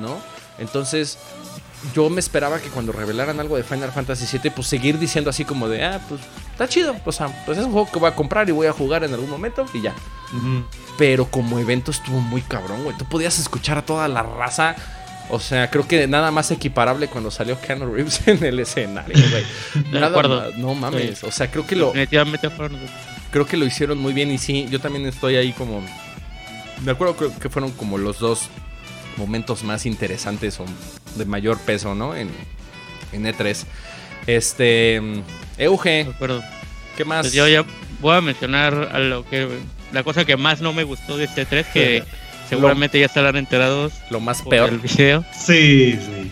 ¿No? 0.00 0.18
Entonces, 0.58 1.18
yo 1.94 2.10
me 2.10 2.20
esperaba 2.20 2.60
que 2.60 2.68
cuando 2.68 2.92
revelaran 2.92 3.38
algo 3.40 3.56
de 3.56 3.62
Final 3.62 3.92
Fantasy 3.92 4.38
VII, 4.38 4.50
pues 4.50 4.66
seguir 4.66 4.98
diciendo 4.98 5.30
así 5.30 5.44
como 5.44 5.68
de, 5.68 5.84
ah, 5.84 6.00
pues 6.08 6.20
está 6.52 6.68
chido. 6.68 6.96
O 7.04 7.12
sea, 7.12 7.28
pues 7.46 7.58
es 7.58 7.64
un 7.64 7.72
juego 7.72 7.90
que 7.90 7.98
voy 7.98 8.08
a 8.08 8.14
comprar 8.14 8.48
y 8.48 8.52
voy 8.52 8.66
a 8.66 8.72
jugar 8.72 9.04
en 9.04 9.14
algún 9.14 9.30
momento 9.30 9.66
y 9.72 9.82
ya. 9.82 9.94
Uh 10.32 10.36
-huh. 10.36 10.64
Pero 10.98 11.26
como 11.26 11.58
evento 11.58 11.90
estuvo 11.90 12.20
muy 12.20 12.42
cabrón, 12.42 12.82
güey. 12.84 12.96
Tú 12.96 13.04
podías 13.04 13.38
escuchar 13.38 13.78
a 13.78 13.82
toda 13.82 14.08
la 14.08 14.22
raza. 14.22 14.74
O 15.30 15.38
sea, 15.38 15.70
creo 15.70 15.86
que 15.86 16.06
nada 16.06 16.30
más 16.30 16.50
equiparable 16.50 17.06
cuando 17.08 17.30
salió 17.30 17.60
Keanu 17.60 17.92
Reeves 17.92 18.20
en 18.26 18.42
el 18.42 18.58
escenario, 18.58 19.16
güey. 19.30 19.92
De 19.92 20.04
acuerdo. 20.04 20.40
Más, 20.40 20.56
no 20.56 20.74
mames. 20.74 21.18
Sí. 21.20 21.26
O 21.26 21.30
sea, 21.30 21.50
creo 21.50 21.66
que 21.66 21.76
lo. 21.76 21.86
Definitivamente 21.86 22.50
fueron. 22.50 22.78
Creo 23.30 23.46
que 23.46 23.56
lo 23.56 23.66
hicieron 23.66 23.98
muy 23.98 24.14
bien 24.14 24.30
y 24.30 24.38
sí, 24.38 24.66
yo 24.70 24.80
también 24.80 25.06
estoy 25.06 25.36
ahí 25.36 25.52
como. 25.52 25.82
Me 26.82 26.92
acuerdo 26.92 27.16
que 27.38 27.48
fueron 27.48 27.72
como 27.72 27.98
los 27.98 28.18
dos 28.20 28.48
momentos 29.18 29.64
más 29.64 29.84
interesantes 29.84 30.58
o 30.60 30.64
de 31.16 31.24
mayor 31.24 31.58
peso, 31.58 31.94
¿no? 31.94 32.14
En, 32.16 32.30
en 33.12 33.24
E3. 33.24 33.64
Este. 34.26 35.00
Euge, 35.58 36.04
De 36.04 36.10
acuerdo. 36.10 36.42
¿qué 36.96 37.04
más? 37.04 37.22
Pues 37.26 37.32
yo 37.32 37.46
ya 37.48 37.64
voy 38.00 38.16
a 38.16 38.20
mencionar 38.20 38.90
a 38.92 38.98
lo 38.98 39.24
que 39.28 39.48
la 39.92 40.02
cosa 40.02 40.24
que 40.24 40.36
más 40.36 40.60
no 40.60 40.72
me 40.72 40.84
gustó 40.84 41.16
de 41.16 41.24
este 41.24 41.44
3 41.46 41.66
que 41.72 42.04
seguramente 42.48 42.98
ya 43.00 43.06
estarán 43.06 43.36
enterados 43.36 43.92
Lo 44.10 44.20
más 44.20 44.42
por 44.42 44.50
peor. 44.50 44.68
el 44.70 44.78
video. 44.78 45.24
Sí, 45.32 45.92
sí. 46.00 46.30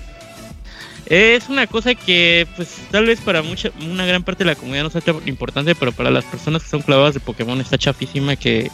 Es 1.06 1.48
una 1.48 1.68
cosa 1.68 1.94
que, 1.94 2.48
pues, 2.56 2.68
tal 2.90 3.06
vez 3.06 3.20
para 3.20 3.40
mucha, 3.42 3.70
una 3.80 4.04
gran 4.06 4.24
parte 4.24 4.42
de 4.42 4.50
la 4.50 4.56
comunidad 4.56 4.82
no 4.82 4.90
sea 4.90 5.00
tan 5.00 5.16
importante, 5.26 5.74
pero 5.76 5.92
para 5.92 6.10
las 6.10 6.24
personas 6.24 6.64
que 6.64 6.68
son 6.68 6.82
clavadas 6.82 7.14
de 7.14 7.20
Pokémon 7.20 7.60
está 7.60 7.78
chafísima 7.78 8.34
que 8.34 8.70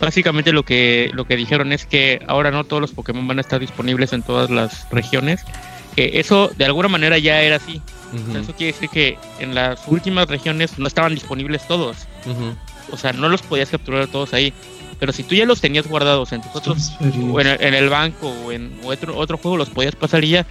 básicamente 0.00 0.52
lo 0.52 0.62
que 0.64 1.10
lo 1.14 1.24
que 1.26 1.36
dijeron 1.36 1.72
es 1.72 1.86
que 1.86 2.20
ahora 2.26 2.50
no 2.50 2.64
todos 2.64 2.80
los 2.80 2.92
Pokémon 2.92 3.26
van 3.26 3.38
a 3.38 3.40
estar 3.40 3.60
disponibles 3.60 4.12
en 4.12 4.22
todas 4.22 4.50
las 4.50 4.88
regiones. 4.90 5.44
Que 5.96 6.20
eso 6.20 6.50
de 6.56 6.64
alguna 6.64 6.88
manera 6.88 7.18
ya 7.18 7.42
era 7.42 7.56
así. 7.56 7.82
O 8.14 8.16
sea, 8.16 8.20
Ujú, 8.30 8.38
Eso 8.38 8.52
quiere 8.54 8.72
decir 8.72 8.88
que 8.88 9.18
en 9.40 9.54
las 9.54 9.80
últimas 9.86 10.28
regiones 10.28 10.78
no 10.78 10.86
estaban 10.86 11.14
disponibles 11.14 11.66
todos. 11.66 11.96
O 12.90 12.96
sea, 12.96 13.12
no 13.12 13.28
los 13.28 13.42
podías 13.42 13.68
capturar 13.70 14.06
todos 14.06 14.32
ahí. 14.32 14.52
Pero 14.98 15.12
si 15.12 15.22
tú 15.22 15.34
ya 15.34 15.44
los 15.44 15.60
tenías 15.60 15.86
guardados 15.86 16.32
en 16.32 16.42
tus 16.42 16.54
otros 16.56 16.92
o 17.32 17.40
en 17.40 17.46
el, 17.46 17.62
en 17.62 17.74
el 17.74 17.88
banco 17.88 18.28
o 18.44 18.50
en 18.52 18.72
otro, 18.84 19.16
otro 19.16 19.38
juego 19.38 19.56
los 19.56 19.70
podías 19.70 19.94
pasar 19.94 20.24
y 20.24 20.30
ya. 20.30 20.46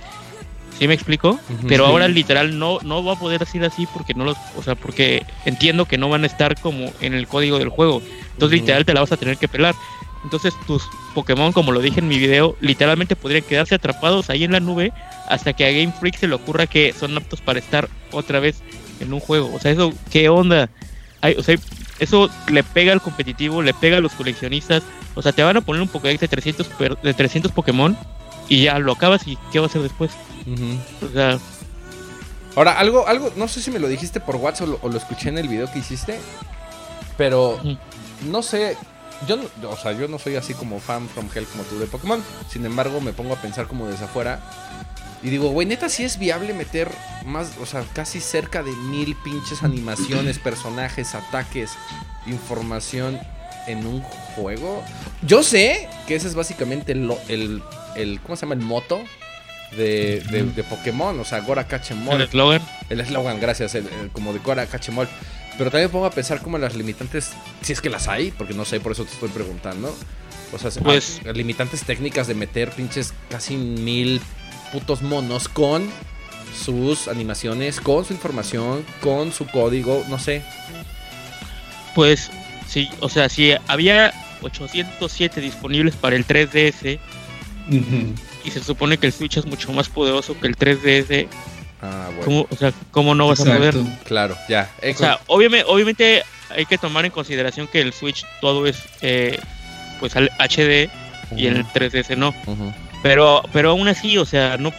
¿Sí 0.78 0.88
me 0.88 0.94
explico? 0.94 1.40
Pero 1.68 1.86
Sí. 1.86 1.92
ahora 1.92 2.08
literal 2.08 2.60
no, 2.60 2.80
no 2.84 3.04
va 3.04 3.14
a 3.14 3.20
poder 3.20 3.46
ser 3.48 3.64
así 3.66 3.88
porque 3.94 4.14
no 4.14 4.26
los, 4.26 4.38
o 4.56 4.62
sea, 4.64 4.76
porque 4.76 5.26
entiendo 5.46 5.86
que 5.86 5.98
no 5.98 6.08
van 6.10 6.24
a 6.24 6.28
estar 6.28 6.60
como 6.62 6.92
en 7.02 7.14
el 7.14 7.28
código 7.28 7.58
del 7.60 7.70
juego. 7.70 8.02
Entonces 8.34 8.60
literal 8.62 8.86
te 8.86 8.94
la 8.94 9.00
vas 9.02 9.12
a 9.12 9.18
tener 9.18 9.38
que 9.38 9.48
pelar. 9.48 9.74
Entonces 10.24 10.54
tus 10.68 10.84
Pokémon, 11.16 11.52
como 11.52 11.72
lo 11.72 11.80
dije 11.80 12.00
en 12.00 12.08
mi 12.08 12.20
video, 12.20 12.56
literalmente 12.60 13.16
podrían 13.16 13.44
quedarse 13.44 13.76
atrapados 13.76 14.30
ahí 14.30 14.44
en 14.44 14.52
la 14.52 14.60
nube 14.60 14.92
hasta 15.28 15.54
que 15.54 15.66
a 15.66 15.72
Game 15.72 15.94
Freak 16.00 16.18
se 16.18 16.28
le 16.28 16.36
ocurra 16.36 16.68
que 16.68 16.94
son 16.94 17.16
aptos 17.18 17.42
para 17.42 17.60
estar 17.60 17.90
otra 18.12 18.40
vez 18.40 18.62
en 19.00 19.14
un 19.14 19.20
juego. 19.20 19.52
O 19.56 19.60
sea, 19.60 19.72
eso, 19.72 19.94
¿qué 20.12 20.30
onda? 20.30 20.70
Hay- 21.22 21.36
o 21.36 21.44
sea, 21.44 21.56
eso 22.00 22.30
le 22.52 22.64
pega 22.64 22.94
al 22.94 23.02
competitivo, 23.02 23.62
le 23.64 23.74
pega 23.74 23.98
a 23.98 24.02
los 24.02 24.12
coleccionistas. 24.14 24.84
O 25.16 25.22
sea, 25.24 25.32
te 25.32 25.42
van 25.42 25.58
a 25.58 25.62
poner 25.62 25.82
un 25.82 25.88
Pokédex 25.88 26.20
de 26.22 26.28
300, 26.28 26.68
per- 26.68 26.98
de 27.02 27.14
300 27.14 27.52
Pokémon 27.52 27.98
y 28.48 28.64
ya 28.64 28.80
lo 28.80 28.94
acabas 28.94 29.28
y 29.28 29.38
¿qué 29.52 29.60
va 29.60 29.66
a 29.66 29.70
hacer 29.70 29.82
después? 29.82 30.12
Ujú. 30.46 31.06
O 31.06 31.10
sea, 31.12 31.40
Ahora, 32.56 32.80
algo, 32.80 33.08
algo, 33.08 33.32
no 33.36 33.48
sé 33.48 33.62
si 33.62 33.70
me 33.70 33.78
lo 33.78 33.88
dijiste 33.88 34.20
por 34.20 34.38
WhatsApp 34.38 34.68
o 34.68 34.72
lo, 34.72 34.80
o 34.82 34.90
lo 34.90 34.98
escuché 34.98 35.30
en 35.30 35.38
el 35.38 35.48
video 35.48 35.72
que 35.72 35.78
hiciste, 35.78 36.20
pero 37.16 37.60
no 38.26 38.42
sé, 38.42 38.76
yo, 39.28 39.38
o 39.70 39.78
sea, 39.78 39.92
yo 39.92 40.08
no 40.08 40.18
soy 40.18 40.38
así 40.38 40.56
como 40.56 40.80
fan 40.80 41.08
from 41.08 41.30
hell 41.36 41.46
como 41.46 41.64
tú 41.66 41.78
de 41.78 41.86
Pokémon, 41.86 42.24
sin 42.50 42.66
embargo 42.66 43.00
me 43.00 43.14
pongo 43.14 43.36
a 43.36 43.38
pensar 43.38 43.68
como 43.68 43.88
desde 43.88 44.06
afuera 44.06 44.40
y 45.24 45.30
digo, 45.30 45.50
güey, 45.50 45.68
neta 45.68 45.90
sí 45.90 46.04
es 46.04 46.20
viable 46.20 46.54
meter 46.54 46.90
más, 47.26 47.52
o 47.62 47.66
sea, 47.66 47.84
casi 47.94 48.20
cerca 48.20 48.62
de 48.62 48.72
mil 48.72 49.16
pinches 49.24 49.64
animaciones, 49.64 50.38
personajes, 50.38 51.16
ataques, 51.16 51.72
información 52.28 53.20
en 53.68 53.86
un 53.86 54.02
juego. 54.02 54.84
Yo 55.24 55.44
sé 55.44 55.90
que 56.08 56.16
ese 56.16 56.28
es 56.28 56.36
básicamente 56.36 56.92
el, 56.92 57.62
el 57.98 58.20
¿cómo 58.22 58.36
se 58.36 58.46
llama? 58.46 58.56
El 58.56 58.62
moto 58.62 59.04
de, 59.76 60.22
de, 60.32 60.44
de 60.44 60.64
Pokémon, 60.64 61.20
o 61.20 61.26
sea, 61.26 61.40
Gora 61.42 61.68
Catch 61.68 61.92
'em 61.92 62.08
All. 62.08 62.16
el 62.22 62.28
eslogan. 62.28 62.62
El 62.90 63.00
eslogan, 63.02 63.40
gracias, 63.40 63.76
el, 63.76 63.88
el- 63.88 64.10
como 64.12 64.32
de 64.34 64.40
Cora 64.40 64.66
Cachemol. 64.66 65.08
Pero 65.58 65.72
también 65.72 65.90
pongo 65.90 66.06
a 66.06 66.12
pensar 66.12 66.42
como 66.42 66.58
las 66.60 66.76
limitantes, 66.76 67.32
si 67.62 67.74
es 67.74 67.82
que 67.82 67.90
las 67.90 68.08
hay, 68.08 68.32
porque 68.32 68.54
no 68.54 68.64
sé, 68.64 68.80
por 68.80 68.92
eso 68.92 69.04
te 69.06 69.12
estoy 69.14 69.30
preguntando. 69.30 69.94
O 70.54 70.58
sea, 70.58 70.70
Pues- 70.84 71.20
ah, 71.28 71.32
limitantes 71.34 71.84
técnicas 71.84 72.28
de 72.28 72.36
meter 72.36 72.70
pinches 72.72 73.14
casi 73.30 73.58
mil 73.58 74.22
putos 74.72 75.02
monos 75.02 75.48
con 75.50 75.90
sus 76.64 77.08
animaciones, 77.08 77.82
con 77.82 78.06
su 78.06 78.14
información, 78.14 78.86
con 79.02 79.34
su 79.34 79.46
código, 79.48 80.06
no 80.10 80.18
sé. 80.20 80.44
Pues 81.96 82.30
sí, 82.68 82.90
o 83.00 83.10
sea, 83.10 83.28
si 83.30 83.54
había 83.68 84.14
807 84.42 85.42
disponibles 85.42 85.96
para 85.96 86.16
el 86.16 86.26
3DS 86.26 87.00
Y 87.70 88.52
se 88.52 88.64
supone 88.64 88.98
que 88.98 89.08
el 89.08 89.14
Switch 89.14 89.38
es 89.38 89.46
mucho 89.46 89.72
más 89.74 89.90
poderoso 89.90 90.40
que 90.40 90.48
el 90.48 90.56
3DS, 90.58 91.28
Ah, 91.82 92.08
bueno. 92.08 92.24
¿cómo, 92.26 92.48
o 92.50 92.56
sea, 92.56 92.74
¿cómo 92.90 93.14
no 93.14 93.28
vas 93.28 93.40
a 93.42 93.44
poder? 93.56 93.76
Claro, 94.06 94.36
ya. 94.50 94.68
O 94.84 94.98
sea, 94.98 95.20
obviamente, 95.28 95.66
obviamente 95.70 96.24
hay 96.50 96.66
que 96.66 96.78
tomar 96.80 97.06
en 97.06 97.12
consideración 97.12 97.68
que 97.68 97.82
el 97.82 97.94
Switch 97.94 98.26
todo 98.42 98.66
es 98.66 98.78
eh, 99.02 99.40
pues 100.00 100.16
al 100.16 100.32
HD 100.40 100.90
y 101.36 101.46
el 101.46 101.64
3DS 101.66 102.18
no. 102.18 102.34
Pero, 103.04 103.44
pero 103.54 103.70
aún 103.72 103.88
así, 103.88 104.18
o 104.18 104.26
sea, 104.26 104.58
no, 104.58 104.74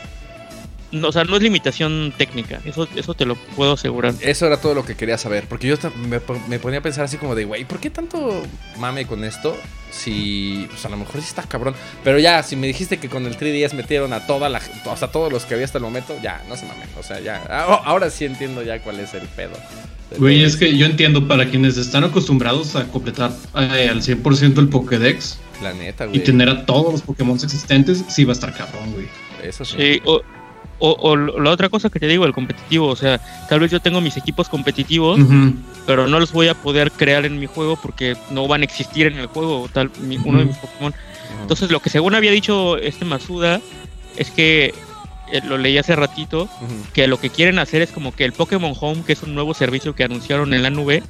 no, 0.92 1.08
o 1.08 1.12
sea, 1.12 1.24
no 1.24 1.36
es 1.36 1.42
limitación 1.42 2.12
técnica. 2.16 2.60
Eso, 2.64 2.88
eso 2.96 3.14
te 3.14 3.26
lo 3.26 3.34
puedo 3.34 3.72
asegurar. 3.72 4.14
Eso 4.20 4.46
era 4.46 4.60
todo 4.60 4.74
lo 4.74 4.84
que 4.84 4.96
quería 4.96 5.18
saber. 5.18 5.44
Porque 5.48 5.66
yo 5.66 5.76
me, 6.08 6.20
me 6.48 6.58
ponía 6.58 6.78
a 6.78 6.82
pensar 6.82 7.04
así 7.04 7.16
como 7.16 7.34
de, 7.34 7.44
güey, 7.44 7.64
¿por 7.64 7.78
qué 7.78 7.90
tanto 7.90 8.42
mame 8.78 9.06
con 9.06 9.24
esto? 9.24 9.56
Si, 9.90 10.66
pues 10.70 10.84
a 10.84 10.88
lo 10.88 10.96
mejor 10.96 11.20
sí 11.20 11.26
está 11.28 11.42
cabrón. 11.42 11.74
Pero 12.04 12.18
ya, 12.18 12.42
si 12.42 12.56
me 12.56 12.66
dijiste 12.66 12.98
que 12.98 13.08
con 13.08 13.26
el 13.26 13.36
3DS 13.38 13.74
metieron 13.74 14.12
a 14.12 14.26
toda 14.26 14.48
la, 14.48 14.60
o 14.84 14.96
sea, 14.96 15.08
todos 15.08 15.32
los 15.32 15.44
que 15.44 15.54
había 15.54 15.66
hasta 15.66 15.78
el 15.78 15.84
momento, 15.84 16.14
ya, 16.22 16.42
no 16.48 16.56
se 16.56 16.66
mamen. 16.66 16.88
O 16.98 17.02
sea, 17.02 17.20
ya, 17.20 17.42
ah, 17.50 17.82
ahora 17.84 18.10
sí 18.10 18.24
entiendo 18.24 18.62
ya 18.62 18.80
cuál 18.80 19.00
es 19.00 19.14
el 19.14 19.26
pedo. 19.28 19.56
Güey, 20.16 20.42
es 20.42 20.56
que 20.56 20.76
yo 20.76 20.86
entiendo 20.86 21.28
para 21.28 21.50
quienes 21.50 21.76
están 21.76 22.04
acostumbrados 22.04 22.76
a 22.76 22.84
completar 22.88 23.30
eh, 23.56 23.88
al 23.90 24.00
100% 24.00 24.58
el 24.58 24.68
Pokédex 24.68 25.38
La 25.62 25.74
neta, 25.74 26.06
y 26.06 26.08
güey. 26.08 26.24
tener 26.24 26.48
a 26.48 26.64
todos 26.64 26.92
los 26.92 27.02
Pokémon 27.02 27.36
existentes, 27.36 28.04
sí 28.08 28.24
va 28.24 28.32
a 28.32 28.34
estar 28.34 28.54
cabrón, 28.54 28.92
güey. 28.92 29.06
Eso 29.42 29.66
sí. 29.66 29.76
Sí, 29.78 30.02
o, 30.06 30.22
o, 30.78 30.92
o 31.00 31.16
la 31.16 31.50
otra 31.50 31.68
cosa 31.68 31.90
que 31.90 31.98
te 32.00 32.06
digo, 32.06 32.24
el 32.24 32.32
competitivo. 32.32 32.86
O 32.88 32.96
sea, 32.96 33.20
tal 33.48 33.60
vez 33.60 33.70
yo 33.70 33.80
tengo 33.80 34.00
mis 34.00 34.16
equipos 34.16 34.48
competitivos, 34.48 35.18
Ujú. 35.20 35.54
pero 35.86 36.06
no 36.06 36.20
los 36.20 36.32
voy 36.32 36.48
a 36.48 36.54
poder 36.54 36.90
crear 36.92 37.24
en 37.26 37.38
mi 37.40 37.46
juego 37.46 37.76
porque 37.80 38.16
no 38.30 38.46
van 38.48 38.62
a 38.62 38.64
existir 38.64 39.06
en 39.06 39.18
el 39.18 39.26
juego, 39.26 39.68
tal, 39.72 39.90
mi- 40.00 40.18
uno 40.24 40.38
de 40.38 40.44
mis 40.46 40.56
Pokémon. 40.56 40.94
Entonces, 41.42 41.70
lo 41.70 41.80
que 41.80 41.90
según 41.90 42.14
había 42.14 42.30
dicho 42.30 42.76
este 42.78 43.04
Masuda 43.04 43.60
es 44.16 44.30
que 44.30 44.74
eh, 45.30 45.40
lo 45.44 45.58
leí 45.58 45.76
hace 45.78 45.94
ratito, 45.96 46.44
Ujú. 46.44 46.74
que 46.94 47.06
lo 47.06 47.18
que 47.20 47.30
quieren 47.30 47.58
hacer 47.58 47.82
es 47.82 47.90
como 47.90 48.12
que 48.12 48.24
el 48.24 48.32
Pokémon 48.32 48.74
Home, 48.80 49.02
que 49.04 49.12
es 49.12 49.22
un 49.22 49.34
nuevo 49.34 49.54
servicio 49.54 49.94
que 49.94 50.04
anunciaron 50.04 50.54
en 50.54 50.62
la 50.62 50.70
nube, 50.70 51.02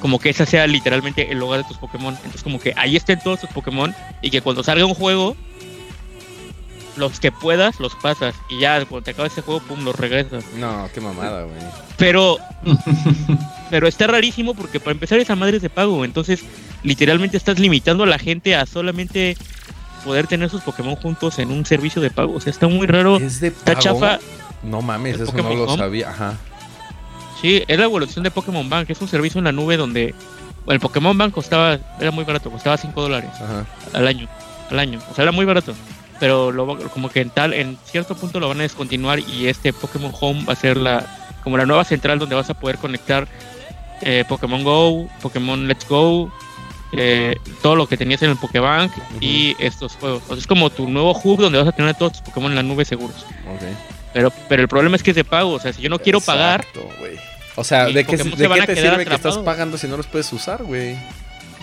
como 0.00 0.18
que 0.18 0.28
esa 0.28 0.44
sea 0.44 0.66
literalmente 0.66 1.30
el 1.30 1.40
hogar 1.42 1.62
de 1.62 1.68
tus 1.68 1.78
Pokémon. 1.78 2.14
Entonces, 2.16 2.42
como 2.42 2.58
que 2.58 2.72
ahí 2.76 2.96
estén 2.96 3.20
todos 3.20 3.40
tus 3.40 3.50
Pokémon 3.50 3.94
y 4.22 4.30
que 4.30 4.40
cuando 4.42 4.62
salga 4.62 4.84
un 4.84 4.94
juego, 4.94 5.36
los 6.96 7.18
que 7.20 7.32
puedas 7.32 7.80
los 7.80 7.94
pasas 7.96 8.34
y 8.48 8.60
ya 8.60 8.84
cuando 8.84 9.04
te 9.04 9.10
acaba 9.12 9.26
ese 9.28 9.42
juego, 9.42 9.60
pum, 9.60 9.84
los 9.84 9.96
regresas. 9.96 10.44
No, 10.56 10.88
qué 10.94 11.00
mamada, 11.00 11.42
güey. 11.42 11.56
Pero, 11.96 12.38
pero 13.70 13.86
está 13.88 14.06
rarísimo 14.06 14.54
porque 14.54 14.80
para 14.80 14.92
empezar 14.92 15.18
esa 15.18 15.36
madre 15.36 15.56
es 15.56 15.62
de 15.62 15.70
pago, 15.70 16.04
entonces 16.04 16.40
literalmente 16.82 17.36
estás 17.36 17.58
limitando 17.58 18.04
a 18.04 18.06
la 18.06 18.18
gente 18.18 18.54
a 18.54 18.66
solamente 18.66 19.36
poder 20.04 20.26
tener 20.26 20.50
sus 20.50 20.60
Pokémon 20.62 20.96
juntos 20.96 21.38
en 21.38 21.50
un 21.50 21.64
servicio 21.64 22.00
de 22.02 22.10
pago. 22.10 22.34
O 22.34 22.40
sea, 22.40 22.50
está 22.50 22.68
muy 22.68 22.86
raro. 22.86 23.16
Es 23.16 23.40
de 23.40 23.48
Está 23.48 23.72
pago. 23.74 23.80
chafa. 23.80 24.18
No 24.62 24.82
mames, 24.82 25.16
¿El 25.16 25.22
eso 25.22 25.32
no 25.32 25.38
Pokémon 25.42 25.56
lo 25.58 25.64
Home? 25.64 25.78
sabía. 25.78 26.10
Ajá. 26.10 26.34
Sí, 27.40 27.62
es 27.66 27.78
la 27.78 27.84
evolución 27.84 28.22
de 28.22 28.30
Pokémon 28.30 28.68
Bank, 28.70 28.88
es 28.90 29.00
un 29.00 29.08
servicio 29.08 29.38
en 29.38 29.44
la 29.44 29.52
nube 29.52 29.76
donde 29.76 30.14
el 30.66 30.80
Pokémon 30.80 31.16
Bank 31.18 31.32
costaba, 31.34 31.78
era 32.00 32.10
muy 32.10 32.24
barato, 32.24 32.50
costaba 32.50 32.76
5 32.78 33.02
dólares 33.02 33.28
al 33.92 34.06
año, 34.06 34.26
al 34.70 34.78
año, 34.78 34.98
o 35.10 35.14
sea, 35.14 35.24
era 35.24 35.32
muy 35.32 35.44
barato. 35.44 35.74
Pero 36.24 36.50
lo, 36.52 36.78
como 36.88 37.10
que 37.10 37.20
en 37.20 37.28
tal, 37.28 37.52
en 37.52 37.76
cierto 37.84 38.16
punto 38.16 38.40
lo 38.40 38.48
van 38.48 38.60
a 38.60 38.62
descontinuar 38.62 39.18
y 39.18 39.46
este 39.46 39.74
Pokémon 39.74 40.10
Home 40.18 40.46
va 40.46 40.54
a 40.54 40.56
ser 40.56 40.78
la, 40.78 41.04
como 41.42 41.58
la 41.58 41.66
nueva 41.66 41.84
central 41.84 42.18
donde 42.18 42.34
vas 42.34 42.48
a 42.48 42.54
poder 42.54 42.78
conectar 42.78 43.28
eh, 44.00 44.24
Pokémon 44.26 44.64
Go, 44.64 45.06
Pokémon 45.20 45.68
Let's 45.68 45.86
Go, 45.86 46.32
eh, 46.92 47.36
todo 47.60 47.76
lo 47.76 47.86
que 47.86 47.98
tenías 47.98 48.22
en 48.22 48.30
el 48.30 48.38
Pokébank 48.38 48.90
y 49.20 49.54
estos 49.58 49.96
juegos. 49.96 50.22
O 50.22 50.28
sea, 50.28 50.38
es 50.38 50.46
como 50.46 50.70
tu 50.70 50.88
nuevo 50.88 51.12
hub 51.22 51.42
donde 51.42 51.58
vas 51.58 51.68
a 51.68 51.72
tener 51.72 51.94
todos 51.94 52.12
tus 52.12 52.22
Pokémon 52.22 52.52
en 52.52 52.56
la 52.56 52.62
nube 52.62 52.86
seguros. 52.86 53.26
Ok. 53.46 53.60
Pero, 54.14 54.32
pero 54.48 54.62
el 54.62 54.68
problema 54.68 54.96
es 54.96 55.02
que 55.02 55.10
es 55.10 55.16
de 55.16 55.24
pago, 55.24 55.50
o 55.50 55.60
sea, 55.60 55.74
si 55.74 55.82
yo 55.82 55.90
no 55.90 55.98
quiero 55.98 56.22
pagar, 56.22 56.60
Exacto, 56.60 56.88
güey. 57.00 57.18
O 57.56 57.64
sea, 57.64 57.84
¿de 57.84 58.02
qué, 58.06 58.16
de 58.16 58.24
qué 58.24 58.66
te 58.66 58.76
sirve 58.76 59.04
que 59.04 59.14
estás 59.14 59.36
pagando 59.36 59.76
si 59.76 59.88
no 59.88 59.98
los 59.98 60.06
puedes 60.06 60.32
usar, 60.32 60.62
güey? 60.62 60.96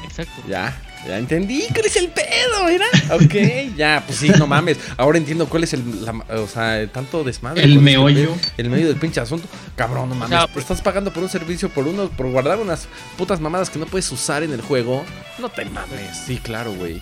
exacto. 0.06 0.43
Ya, 0.47 0.78
ya 1.08 1.18
entendí 1.18 1.66
cuál 1.74 1.86
es 1.86 1.96
el 1.96 2.10
pedo, 2.10 2.68
¿era? 2.70 2.86
Ok, 3.16 3.76
ya, 3.76 4.04
pues 4.06 4.20
sí, 4.20 4.30
no 4.38 4.46
mames. 4.48 4.78
Ahora 4.98 5.18
entiendo 5.18 5.48
cuál 5.48 5.64
es 5.64 5.74
el, 5.74 6.06
la- 6.06 6.42
o 6.42 6.48
sea, 6.48 6.80
el 6.80 6.90
tanto 6.90 7.24
desmadre. 7.24 7.64
El 7.64 7.80
meollo. 7.80 8.36
el 8.58 8.70
medio 8.70 8.88
del 8.88 8.98
pinche 8.98 9.20
asunto. 9.20 9.48
Cabrón, 9.76 10.10
no 10.10 10.16
mames. 10.16 10.38
sea, 10.38 10.48
te 10.48 10.60
estás 10.60 10.82
pagando 10.82 11.12
por 11.12 11.24
un 11.24 11.30
servicio, 11.30 11.70
por 11.70 11.88
uno, 11.88 12.10
por 12.10 12.30
guardar 12.30 12.60
unas 12.60 12.88
putas 13.18 13.40
mamadas 13.40 13.70
que 13.70 13.80
no 13.80 13.86
puedes 13.86 14.12
usar 14.12 14.44
en 14.44 14.52
el 14.54 14.62
juego. 14.62 15.04
No 15.40 15.50
te 15.50 15.66
mames. 15.66 16.18
Sí, 16.26 16.38
claro, 16.38 16.74
güey. 16.74 17.02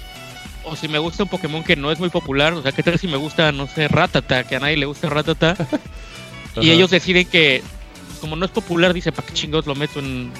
O 0.64 0.76
si 0.76 0.88
me 0.88 1.00
gusta 1.00 1.24
un 1.24 1.30
Pokémon 1.30 1.64
que 1.64 1.76
no 1.76 1.92
es 1.92 2.00
muy 2.00 2.10
popular, 2.10 2.54
o 2.54 2.62
sea, 2.62 2.72
¿qué 2.72 2.84
tal 2.84 3.00
si 3.00 3.08
me 3.08 3.18
gusta, 3.18 3.52
no 3.52 3.68
sé, 3.68 3.88
Ratata, 3.88 4.44
que 4.44 4.56
a 4.56 4.60
nadie 4.60 4.78
le 4.78 4.86
gusta 4.86 5.10
Ratata? 5.10 5.56
y 6.56 6.60
Ajá. 6.60 6.72
ellos 6.74 6.90
deciden 6.92 7.26
que, 7.28 7.64
como 8.22 8.36
no 8.36 8.46
es 8.46 8.52
popular, 8.52 8.94
dice, 8.94 9.12
¿para 9.12 9.28
qué 9.28 9.34
chingados 9.34 9.66
lo 9.66 9.76
meto 9.76 10.00
en, 10.00 10.32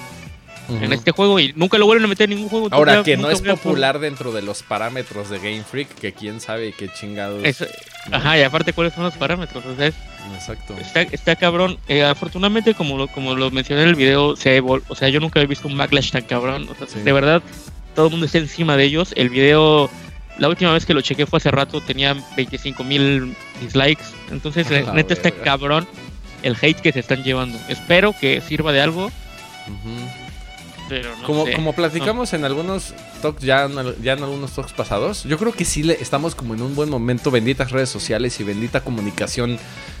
en 0.70 0.84
Ujú. 0.84 0.92
este 0.94 1.10
juego 1.10 1.38
y 1.40 1.52
nunca 1.56 1.76
lo 1.78 1.86
vuelven 1.86 2.04
a 2.04 2.08
meter 2.08 2.24
en 2.30 2.36
ningún 2.36 2.48
juego. 2.50 2.68
Ahora 2.70 3.02
que 3.02 3.16
no 3.16 3.30
es 3.30 3.40
popular 3.42 3.98
dentro 3.98 4.32
de 4.32 4.42
los 4.42 4.62
parámetros 4.62 5.28
de 5.30 5.38
Game 5.38 5.62
Freak, 5.64 5.88
que 5.96 6.12
quién 6.12 6.40
sabe 6.40 6.72
qué 6.72 6.88
chingados. 6.88 7.44
Es- 7.44 7.66
ajá, 8.10 8.38
y 8.38 8.42
aparte, 8.42 8.72
¿cuáles 8.72 8.94
son 8.94 9.04
los 9.04 9.14
parámetros? 9.14 9.64
O 9.66 9.76
sea, 9.76 9.86
es- 9.88 9.94
Exacto. 10.34 10.74
está, 10.78 11.02
está 11.02 11.36
cabrón. 11.36 11.78
Eh, 11.88 12.04
afortunadamente, 12.04 12.74
como 12.74 12.96
lo, 12.96 13.08
como 13.08 13.34
lo 13.34 13.50
mencioné 13.50 13.82
en 13.82 13.88
el 13.88 13.94
video, 13.94 14.36
se 14.36 14.62
evol- 14.62 14.82
o 14.88 14.94
sea, 14.94 15.08
yo 15.08 15.20
nunca 15.20 15.40
he 15.40 15.46
visto 15.46 15.66
un 15.68 15.76
backlash 15.76 16.10
tan 16.12 16.22
cabrón. 16.22 16.68
O 16.70 16.74
sea, 16.74 16.86
Sí. 16.86 17.00
de 17.00 17.12
verdad, 17.12 17.42
todo 17.94 18.06
el 18.06 18.10
mundo 18.12 18.26
está 18.26 18.38
encima 18.38 18.76
de 18.76 18.84
ellos. 18.84 19.12
El 19.16 19.30
video, 19.30 19.90
la 20.38 20.48
última 20.48 20.72
vez 20.72 20.86
que 20.86 20.94
lo 20.94 21.00
chequé 21.00 21.26
fue 21.26 21.38
hace 21.38 21.50
rato, 21.50 21.80
tenía 21.80 22.16
25 22.36 22.84
mil 22.84 23.34
dislikes. 23.60 24.04
Entonces, 24.30 24.66
A 24.70 24.80
la 24.82 24.92
neta, 24.94 25.14
está 25.14 25.30
cabrón 25.30 25.86
el 26.42 26.56
hate 26.60 26.80
que 26.80 26.92
se 26.92 27.00
están 27.00 27.22
llevando. 27.24 27.58
Espero 27.68 28.14
que 28.18 28.40
sirva 28.40 28.72
de 28.72 28.80
algo, 28.80 29.06
Ujú. 29.06 30.19
Pero 30.90 31.16
no 31.16 31.22
como, 31.22 31.46
sé. 31.46 31.52
como 31.52 31.72
platicamos 31.72 32.32
en 32.32 32.44
algunos 32.44 32.94
talks, 33.22 33.42
ya 33.42 33.66
en, 33.66 34.02
ya 34.02 34.14
en 34.14 34.24
algunos 34.24 34.50
talks 34.50 34.72
pasados, 34.72 35.22
yo 35.22 35.38
creo 35.38 35.52
que 35.52 35.64
sí 35.64 35.84
le, 35.84 35.94
estamos 35.94 36.34
como 36.34 36.54
en 36.54 36.62
un 36.62 36.74
buen 36.74 36.90
momento, 36.90 37.30
benditas 37.30 37.70
redes 37.70 37.88
sociales 37.88 38.40
y 38.40 38.44
bendita 38.44 38.80
comunicación 38.80 39.56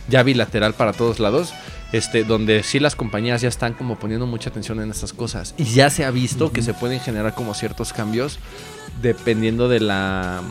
ya 0.08 0.24
bilateral 0.24 0.74
para 0.74 0.92
todos 0.92 1.20
lados, 1.20 1.54
este, 1.92 2.24
donde 2.24 2.64
sí 2.64 2.80
las 2.80 2.96
compañías 2.96 3.40
ya 3.40 3.48
están 3.48 3.74
como 3.74 4.00
poniendo 4.00 4.26
mucha 4.26 4.50
atención 4.50 4.80
en 4.80 4.90
estas 4.90 5.12
cosas. 5.12 5.54
Y 5.58 5.64
ya 5.64 5.90
se 5.90 6.04
ha 6.04 6.10
visto 6.10 6.50
que 6.50 6.60
se 6.60 6.74
pueden 6.74 6.98
generar 6.98 7.34
como 7.34 7.54
ciertos 7.54 7.92
cambios 7.92 8.40
dependiendo 9.00 9.68
de 9.68 9.78
la... 9.78 10.42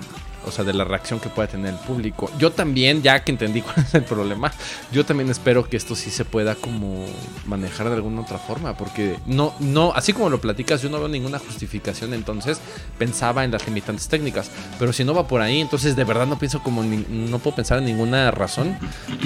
O 0.45 0.51
sea, 0.51 0.63
de 0.63 0.73
la 0.73 0.83
reacción 0.85 1.19
que 1.19 1.29
pueda 1.29 1.47
tener 1.47 1.73
el 1.73 1.79
público. 1.79 2.31
Yo 2.39 2.51
también, 2.51 3.01
ya 3.01 3.23
que 3.23 3.31
entendí 3.31 3.61
cuál 3.63 3.79
es 3.79 3.93
el 3.93 4.03
problema, 4.03 4.51
yo 4.91 5.05
también 5.05 5.29
espero 5.29 5.67
que 5.69 5.77
esto 5.77 5.95
sí 5.95 6.09
se 6.09 6.25
pueda 6.25 6.55
como 6.55 7.05
manejar 7.45 7.89
de 7.89 7.95
alguna 7.95 8.21
otra 8.21 8.37
forma, 8.37 8.75
porque 8.77 9.17
no, 9.25 9.53
no, 9.59 9.91
así 9.95 10.13
como 10.13 10.29
lo 10.29 10.39
platicas, 10.41 10.81
yo 10.81 10.89
no 10.89 10.97
veo 10.99 11.07
ninguna 11.09 11.39
justificación, 11.39 12.13
entonces 12.13 12.59
pensaba 12.97 13.43
en 13.43 13.51
las 13.51 13.65
limitantes 13.65 14.07
técnicas, 14.07 14.49
pero 14.79 14.93
si 14.93 15.03
no 15.03 15.13
va 15.13 15.27
por 15.27 15.41
ahí, 15.41 15.59
entonces 15.59 15.95
de 15.95 16.03
verdad 16.03 16.25
no 16.25 16.39
pienso 16.39 16.61
como, 16.63 16.83
ni- 16.83 17.05
no 17.09 17.39
puedo 17.39 17.55
pensar 17.57 17.79
en 17.79 17.85
ninguna 17.85 18.31
razón 18.31 18.77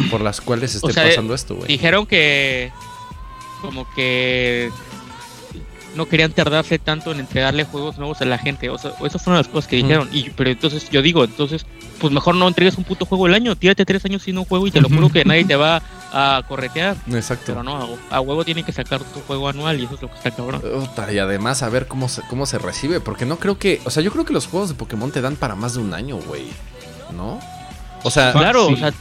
por 0.10 0.22
las 0.22 0.42
cuales 0.42 0.76
esté 0.76 0.88
O 0.88 0.92
sea, 0.94 1.06
pasando 1.08 1.34
esto, 1.34 1.56
güey. 1.56 1.68
Dijeron 1.68 2.06
que 2.06 2.72
como 3.62 3.86
que 3.96 4.70
no 5.96 6.08
querían 6.08 6.32
tardarse 6.32 6.80
tanto 6.80 7.12
en 7.12 7.20
entregarle 7.20 7.64
juegos 7.66 7.98
nuevos 7.98 8.22
a 8.22 8.26
la 8.26 8.38
gente. 8.38 8.70
O 8.70 8.78
sea, 8.78 8.92
esas 9.06 9.22
fueron 9.24 9.38
las 9.40 9.48
cosas 9.48 9.68
que 9.68 9.76
dijeron. 9.78 10.10
Y, 10.12 10.30
pero 10.32 10.50
entonces 10.50 10.90
yo 10.90 11.02
digo, 11.02 11.24
entonces, 11.24 11.66
pues 12.00 12.12
mejor 12.12 12.36
no 12.36 12.48
entregues 12.48 12.78
un 12.78 12.84
puto 12.84 13.06
juego 13.06 13.28
el 13.28 13.34
año. 13.34 13.56
Tírate 13.56 13.86
tres 13.86 14.04
años 14.06 14.24
sin 14.24 14.38
un 14.38 14.46
juego 14.46 14.66
y 14.68 14.72
te 14.72 14.82
lo 14.82 14.90
juro 14.90 15.10
que 15.10 15.24
nadie 15.26 15.46
te 15.46 15.56
va 15.56 15.82
a 16.12 16.44
corretear. 16.48 16.96
Exacto. 17.12 17.46
Pero 17.48 17.64
no, 17.64 17.98
a, 18.10 18.16
a 18.18 18.22
huevo 18.22 18.44
tienen 18.44 18.64
que 18.66 18.72
sacar 18.72 19.02
tu 19.02 19.20
juego 19.22 19.50
anual 19.50 19.80
y 19.80 19.86
eso 19.86 19.96
es 19.96 20.02
lo 20.02 20.10
que 20.10 20.16
está 20.16 20.32
cabrón. 20.32 20.62
Y 21.12 21.18
además 21.18 21.64
a 21.64 21.70
ver 21.70 21.88
cómo 21.88 22.10
se, 22.10 22.22
cómo 22.24 22.46
se 22.46 22.58
recibe, 22.58 23.00
porque 23.00 23.26
no 23.26 23.38
creo 23.38 23.58
que, 23.58 23.82
o 23.86 23.90
sea, 23.90 24.02
yo 24.04 24.12
creo 24.12 24.26
que 24.26 24.34
los 24.34 24.48
juegos 24.48 24.70
de 24.70 24.76
Pokémon 24.76 25.12
te 25.12 25.22
dan 25.22 25.36
para 25.36 25.56
más 25.56 25.74
de 25.76 25.80
un 25.82 25.94
año, 25.94 26.18
güey, 26.18 26.46
¿no? 27.16 27.40
O 28.04 28.12
sea, 28.12 28.32
Claro, 28.34 28.68
sí. 28.68 28.74
o 28.74 28.78
sea, 28.78 28.94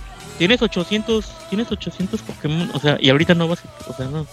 tienes 0.43 0.61
800, 0.61 1.25
tienes 1.51 1.71
800 1.71 2.21
Pokémon, 2.21 2.69
o 2.75 2.81
sea, 2.81 2.97
y 3.01 3.11
ahorita 3.11 3.33
no 3.37 3.47
vas, 3.47 3.61
a- 3.65 3.91
o 3.91 3.95
sea, 3.97 4.07
no. 4.09 4.27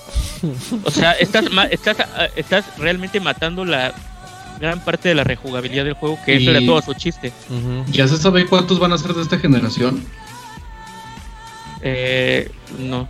O 0.83 0.89
sea, 0.89 1.11
estás, 1.11 1.51
ma- 1.51 1.65
estás, 1.67 1.97
estás 2.35 2.65
realmente 2.79 3.19
matando 3.19 3.63
la 3.63 3.93
gran 4.59 4.83
parte 4.83 5.07
de 5.09 5.13
la 5.13 5.23
rejugabilidad 5.23 5.83
del 5.85 5.93
juego, 5.93 6.17
que 6.25 6.33
Y- 6.33 6.41
eso 6.41 6.49
era 6.57 6.65
todo 6.65 6.81
su 6.81 6.95
chiste. 6.95 7.31
ujú. 7.47 7.85
¿Ya 7.91 8.07
se 8.07 8.17
sabe 8.17 8.47
cuántos 8.47 8.79
van 8.79 8.91
a 8.91 8.97
ser 8.97 9.13
de 9.13 9.21
esta 9.21 9.37
generación? 9.37 10.03
Eh, 11.83 12.51
no. 12.79 13.07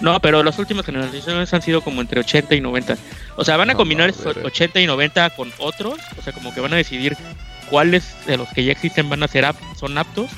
No, 0.00 0.20
pero 0.20 0.42
las 0.42 0.58
últimas 0.58 0.84
generaciones 0.84 1.54
han 1.54 1.62
sido 1.62 1.80
como 1.80 2.02
entre 2.02 2.20
80 2.20 2.54
y 2.54 2.60
90. 2.60 2.98
O 3.36 3.44
sea, 3.46 3.56
van 3.56 3.70
a 3.70 3.72
No, 3.72 3.78
combinar 3.78 4.08
no, 4.08 4.12
esos 4.12 4.26
verga. 4.26 4.42
80 4.46 4.78
y 4.80 4.86
90 4.86 5.30
con 5.30 5.50
otros. 5.58 5.94
O 6.18 6.22
sea, 6.22 6.34
como 6.34 6.52
que 6.52 6.60
van 6.60 6.74
a 6.74 6.76
decidir 6.76 7.16
cuáles 7.70 8.04
de 8.26 8.36
los 8.36 8.48
que 8.50 8.62
ya 8.62 8.72
existen 8.72 9.08
van 9.08 9.22
a 9.22 9.28
ser 9.28 9.46
ap- 9.46 9.56
son 9.80 9.96
aptos. 9.96 10.28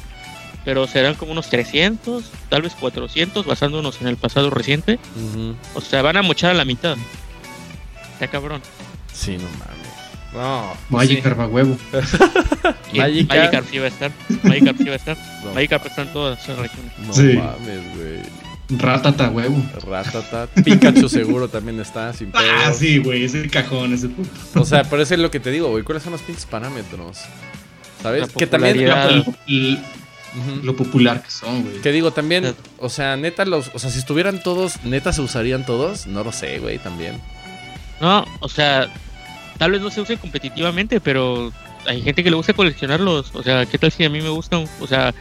Pero 0.66 0.86
serán 0.88 1.14
como 1.14 1.30
unos 1.32 1.48
300, 1.48 2.24
tal 2.50 2.60
vez 2.62 2.74
400, 2.74 3.46
basándonos 3.46 4.00
en 4.02 4.08
el 4.08 4.16
pasado 4.18 4.50
reciente. 4.50 4.98
O 5.74 5.80
sea, 5.80 6.02
van 6.02 6.18
a 6.18 6.22
mochar 6.22 6.50
a 6.50 6.54
la 6.54 6.64
mitad. 6.66 6.96
Está 8.12 8.26
cabrón. 8.28 8.60
Sí, 9.14 9.38
no 9.38 9.44
mames. 9.58 9.86
No. 10.34 10.72
Magikarp 10.90 11.38
a 11.40 11.46
huevo. 11.46 11.78
Y 12.92 12.98
Magikarp. 12.98 13.28
Magikarp 13.38 13.70
sí 13.70 13.78
va 13.78 13.84
a 13.84 13.88
estar. 13.88 14.10
Magikarp 14.42 14.76
sí 14.78 14.84
va 14.84 14.92
a 14.92 14.96
estar. 14.96 15.16
No, 15.44 15.52
Magikarp 15.54 15.86
está 15.86 16.02
en 16.02 16.12
todas 16.12 16.46
regiones. 16.48 16.92
no 17.06 17.12
Sí. 17.14 17.32
mames, 17.36 17.96
güey. 17.96 18.78
Ratata 18.80 19.30
huevo. 19.30 19.62
Ratata. 19.86 20.48
Pikachu 20.64 21.08
seguro 21.08 21.46
también 21.48 21.78
está 21.78 22.12
sin 22.12 22.30
pedo. 22.32 22.42
Ah, 22.42 22.72
sí, 22.72 22.98
güey, 22.98 23.22
ese 23.24 23.48
cajón, 23.48 23.94
ese 23.94 24.08
puto. 24.08 24.28
O 24.60 24.64
sea, 24.64 24.82
por 24.82 25.00
eso 25.00 25.14
es 25.14 25.20
lo 25.20 25.30
que 25.30 25.38
te 25.38 25.52
digo, 25.52 25.68
güey. 25.68 25.84
¿Cuáles 25.84 26.02
son 26.02 26.10
los 26.10 26.22
pinches 26.22 26.44
parámetros? 26.44 27.18
¿Sabes? 28.02 28.28
Que 28.32 28.48
también. 28.48 28.76
Lo, 30.62 30.76
popular 30.76 31.22
que 31.22 31.30
son, 31.30 31.62
güey. 31.62 31.80
Que 31.80 31.92
digo, 31.92 32.10
también, 32.10 32.54
o 32.78 32.88
sea, 32.88 33.16
neta, 33.16 33.44
los, 33.44 33.70
o 33.72 33.78
sea, 33.78 33.90
si 33.90 33.98
estuvieran 33.98 34.42
todos, 34.42 34.84
neta 34.84 35.12
se 35.12 35.22
usarían 35.22 35.64
todos, 35.64 36.06
no 36.06 36.24
lo 36.24 36.32
sé, 36.32 36.58
güey, 36.58 36.78
también. 36.78 37.20
No, 38.00 38.26
o 38.40 38.48
sea, 38.48 38.92
tal 39.58 39.72
vez 39.72 39.80
no 39.80 39.90
se 39.90 40.02
use 40.02 40.18
competitivamente, 40.18 41.00
pero 41.00 41.52
hay 41.86 42.02
gente 42.02 42.22
que 42.22 42.30
le 42.30 42.36
gusta 42.36 42.52
coleccionarlos. 42.52 43.34
O 43.34 43.42
sea, 43.42 43.66
¿qué 43.66 43.78
tal 43.78 43.90
si 43.92 44.04
a 44.04 44.10
mí 44.10 44.20
me 44.20 44.28
gustan? 44.28 44.68
O 44.80 44.86
sea, 44.86 45.14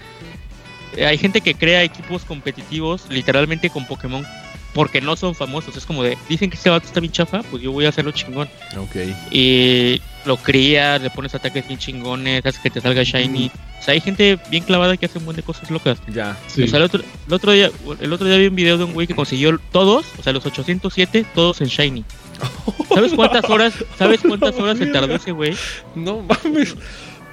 eh, 0.95 1.05
hay 1.05 1.17
gente 1.17 1.41
que 1.41 1.55
crea 1.55 1.83
equipos 1.83 2.25
competitivos 2.25 3.05
literalmente 3.09 3.69
con 3.69 3.85
Pokémon 3.85 4.25
porque 4.73 4.99
no 4.99 5.15
son 5.15 5.35
famosos. 5.35 5.75
Es 5.77 5.85
como 5.85 6.03
de, 6.03 6.17
dicen 6.27 6.49
que 6.49 6.57
este 6.57 6.69
vato 6.69 6.85
está 6.85 6.99
bien 6.99 7.13
chafa, 7.13 7.41
pues 7.43 7.63
yo 7.63 7.71
voy 7.71 7.85
a 7.85 7.89
hacerlo 7.89 8.11
chingón. 8.11 8.49
Ok. 8.77 8.95
Y 9.31 10.01
lo 10.25 10.37
crías, 10.37 11.01
le 11.01 11.09
pones 11.09 11.33
ataques 11.33 11.65
bien 11.65 11.79
chingones, 11.79 12.45
haces 12.45 12.61
que 12.61 12.69
te 12.69 12.81
salga 12.81 13.03
shiny. 13.03 13.47
O 13.47 13.51
sea, 13.85 13.93
hay 13.93 14.01
gente 14.01 14.39
bien 14.49 14.63
clavada 14.63 14.97
que 14.97 15.05
hace 15.05 15.19
un 15.19 15.25
buen 15.25 15.37
de 15.37 15.43
cosas 15.43 15.69
locas. 15.69 15.99
Ya. 16.07 16.37
Sí. 16.47 16.63
O 16.63 16.67
sea, 16.67 16.79
el 16.79 16.85
otro, 16.85 17.03
el 17.27 17.33
otro 17.33 17.51
día, 17.51 17.69
el 17.99 18.13
otro 18.13 18.27
día 18.27 18.37
vi 18.37 18.47
un 18.47 18.55
video 18.55 18.77
de 18.77 18.83
un 18.83 18.93
güey 18.93 19.07
que 19.07 19.15
consiguió 19.15 19.57
todos, 19.71 20.05
o 20.19 20.23
sea, 20.23 20.33
los 20.33 20.45
807, 20.45 21.25
todos 21.35 21.61
en 21.61 21.67
shiny. 21.67 22.03
¿Sabes 22.93 23.13
cuántas 23.13 23.49
horas, 23.49 23.73
sabes 23.97 24.21
cuántas 24.21 24.55
horas 24.55 24.77
se 24.77 24.87
tardó 24.87 25.15
ese 25.15 25.31
güey? 25.31 25.55
No 25.95 26.21
mames. 26.21 26.75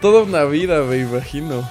Toda 0.00 0.22
una 0.22 0.44
vida, 0.44 0.82
me 0.82 0.98
imagino. 0.98 1.66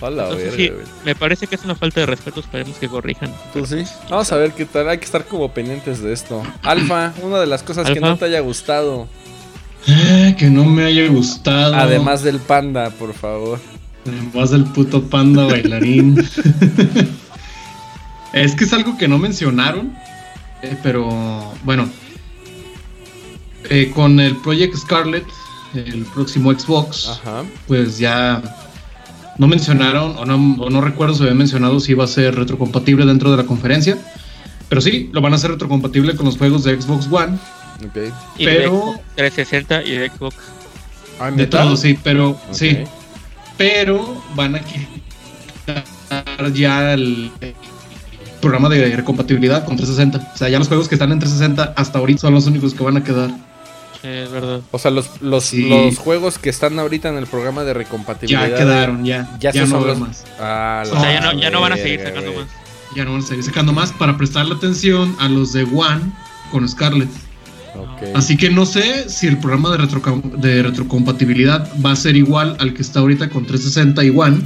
A 0.00 0.10
la 0.10 0.24
Entonces, 0.24 0.56
verga, 0.56 0.56
sí, 0.56 0.68
güey. 0.68 0.86
me 1.06 1.14
parece 1.14 1.46
que 1.46 1.54
es 1.54 1.64
una 1.64 1.74
falta 1.74 2.00
de 2.00 2.06
respeto, 2.06 2.40
esperemos 2.40 2.76
que 2.76 2.86
corrijan. 2.86 3.32
Pues 3.54 3.70
sí. 3.70 3.82
Vamos 4.10 4.30
a 4.30 4.36
ver 4.36 4.52
qué 4.52 4.66
tal. 4.66 4.88
Hay 4.90 4.98
que 4.98 5.06
estar 5.06 5.24
como 5.24 5.50
pendientes 5.50 6.02
de 6.02 6.12
esto. 6.12 6.42
Alfa, 6.62 7.14
una 7.22 7.40
de 7.40 7.46
las 7.46 7.62
cosas 7.62 7.90
que 7.90 8.00
no 8.00 8.16
te 8.16 8.26
haya 8.26 8.40
gustado. 8.40 9.08
Ah, 9.88 10.34
que 10.36 10.46
no 10.46 10.64
me 10.64 10.84
haya 10.84 11.06
gustado. 11.08 11.74
Además 11.74 12.22
del 12.22 12.40
panda, 12.40 12.90
por 12.90 13.14
favor. 13.14 13.58
Además 14.06 14.50
del 14.50 14.64
puto 14.64 15.02
panda 15.04 15.46
bailarín. 15.46 16.18
es 18.32 18.54
que 18.54 18.64
es 18.64 18.72
algo 18.72 18.96
que 18.98 19.08
no 19.08 19.18
mencionaron. 19.18 19.92
eh, 20.62 20.76
pero 20.82 21.52
bueno. 21.64 21.88
Eh, 23.68 23.90
con 23.94 24.20
el 24.20 24.36
Project 24.36 24.76
Scarlet, 24.76 25.24
el 25.74 26.04
próximo 26.14 26.52
Xbox, 26.52 27.08
Ajá. 27.08 27.42
pues 27.66 27.98
ya 27.98 28.40
no 29.38 29.48
mencionaron, 29.48 30.16
o 30.16 30.24
no, 30.24 30.62
o 30.62 30.70
no 30.70 30.80
recuerdo 30.80 31.14
si 31.16 31.22
había 31.24 31.34
mencionado 31.34 31.80
si 31.80 31.92
iba 31.92 32.04
a 32.04 32.06
ser 32.06 32.36
retrocompatible 32.36 33.04
dentro 33.06 33.30
de 33.32 33.38
la 33.38 33.44
conferencia. 33.44 33.98
Pero 34.68 34.80
sí, 34.80 35.10
lo 35.12 35.20
van 35.20 35.32
a 35.32 35.36
hacer 35.36 35.50
retrocompatible 35.50 36.14
con 36.14 36.26
los 36.26 36.38
juegos 36.38 36.62
de 36.64 36.80
Xbox 36.80 37.08
One. 37.10 37.38
Ok. 37.84 38.12
Y 38.38 38.46
de 38.46 38.52
Pero- 38.52 38.70
Xbox 38.70 39.00
360 39.16 39.82
y 39.84 39.90
de 39.92 40.10
Xbox. 40.10 40.36
Ah, 41.18 41.30
De 41.30 41.46
todo, 41.46 41.76
sí, 41.76 41.98
pero 42.02 42.38
sí. 42.52 42.78
Pero 43.56 44.22
van 44.34 44.56
a 44.56 44.60
quitar 44.60 46.52
ya 46.52 46.92
el 46.92 47.30
programa 48.40 48.68
de 48.68 48.94
recompatibilidad 48.94 49.64
con 49.64 49.76
360. 49.76 50.32
O 50.34 50.36
sea, 50.36 50.48
ya 50.48 50.58
los 50.58 50.68
juegos 50.68 50.88
que 50.88 50.94
están 50.94 51.12
en 51.12 51.18
360 51.18 51.72
hasta 51.76 51.98
ahorita 51.98 52.20
son 52.22 52.34
los 52.34 52.46
únicos 52.46 52.74
que 52.74 52.84
van 52.84 52.96
a 52.98 53.04
quedar. 53.04 53.30
Sí, 54.02 54.08
es 54.08 54.30
verdad. 54.30 54.60
O 54.70 54.78
sea, 54.78 54.90
los, 54.90 55.20
los, 55.22 55.44
Sí. 55.44 55.68
los 55.68 55.98
juegos 55.98 56.38
que 56.38 56.50
están 56.50 56.78
ahorita 56.78 57.08
en 57.08 57.16
el 57.16 57.26
programa 57.26 57.64
de 57.64 57.72
recompatibilidad. 57.74 58.48
Ya 58.50 58.56
quedaron, 58.56 59.04
ya. 59.04 59.36
Ya, 59.40 59.52
Ya, 59.52 59.64
no 59.66 59.80
los- 59.80 59.98
más. 59.98 60.24
Ah, 60.38 60.82
O 60.86 61.00
sea, 61.00 61.12
ya 61.14 61.20
no, 61.20 61.32
ya 61.40 61.50
no 61.50 61.60
van 61.60 61.72
a 61.72 61.76
seguir 61.76 62.00
sacando 62.02 62.32
más. 62.34 62.46
Ya 62.94 63.04
no 63.04 63.12
van 63.12 63.22
a 63.22 63.26
seguir 63.26 63.42
sacando 63.44 63.72
más 63.72 63.92
para 63.92 64.16
prestarle 64.16 64.54
atención 64.54 65.16
a 65.18 65.28
los 65.28 65.52
de 65.54 65.64
One 65.64 66.02
con 66.52 66.68
Scarlet. 66.68 67.08
Así 68.14 68.36
que 68.36 68.50
no 68.50 68.66
sé 68.66 69.08
si 69.08 69.26
el 69.26 69.38
programa 69.38 69.70
de, 69.70 69.78
retrocom- 69.78 70.30
de 70.36 70.62
retrocompatibilidad 70.62 71.68
va 71.84 71.92
a 71.92 71.96
ser 71.96 72.16
igual 72.16 72.56
al 72.60 72.74
que 72.74 72.82
está 72.82 73.00
ahorita 73.00 73.28
con 73.30 73.44
360 73.46 74.04
y 74.04 74.10
One. 74.10 74.38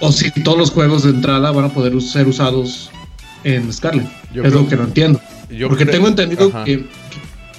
O 0.00 0.12
si 0.12 0.30
todos 0.30 0.58
los 0.58 0.70
juegos 0.70 1.04
de 1.04 1.10
entrada 1.10 1.50
van 1.50 1.64
a 1.66 1.68
poder 1.70 2.00
ser 2.02 2.26
usados 2.26 2.90
en 3.44 3.72
Scarlet. 3.72 4.06
Yo 4.34 4.42
es 4.42 4.50
creo- 4.50 4.62
lo 4.62 4.68
que 4.68 4.76
no 4.76 4.84
entiendo. 4.84 5.20
Yo 5.50 5.68
Porque 5.68 5.84
creo- 5.84 5.96
tengo 5.96 6.08
entendido 6.08 6.48
Ajá, 6.48 6.64
que, 6.64 6.78
que 6.78 6.86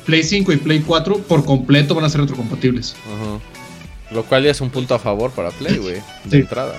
Play 0.06 0.24
5 0.24 0.52
y 0.54 0.58
Play 0.58 0.82
4 0.82 1.18
por 1.20 1.46
completo 1.46 1.96
van 1.96 2.06
a 2.06 2.10
ser 2.10 2.22
retrocompatibles. 2.22 2.96
ajá. 3.06 3.40
Lo 4.14 4.24
cual 4.24 4.44
ya 4.44 4.52
es 4.52 4.62
un 4.62 4.70
punto 4.70 4.94
a 4.94 5.00
favor 5.00 5.32
para 5.32 5.50
Play, 5.50 5.78
güey. 5.78 5.96
De 5.96 6.30
Sí. 6.30 6.38
entrada. 6.38 6.76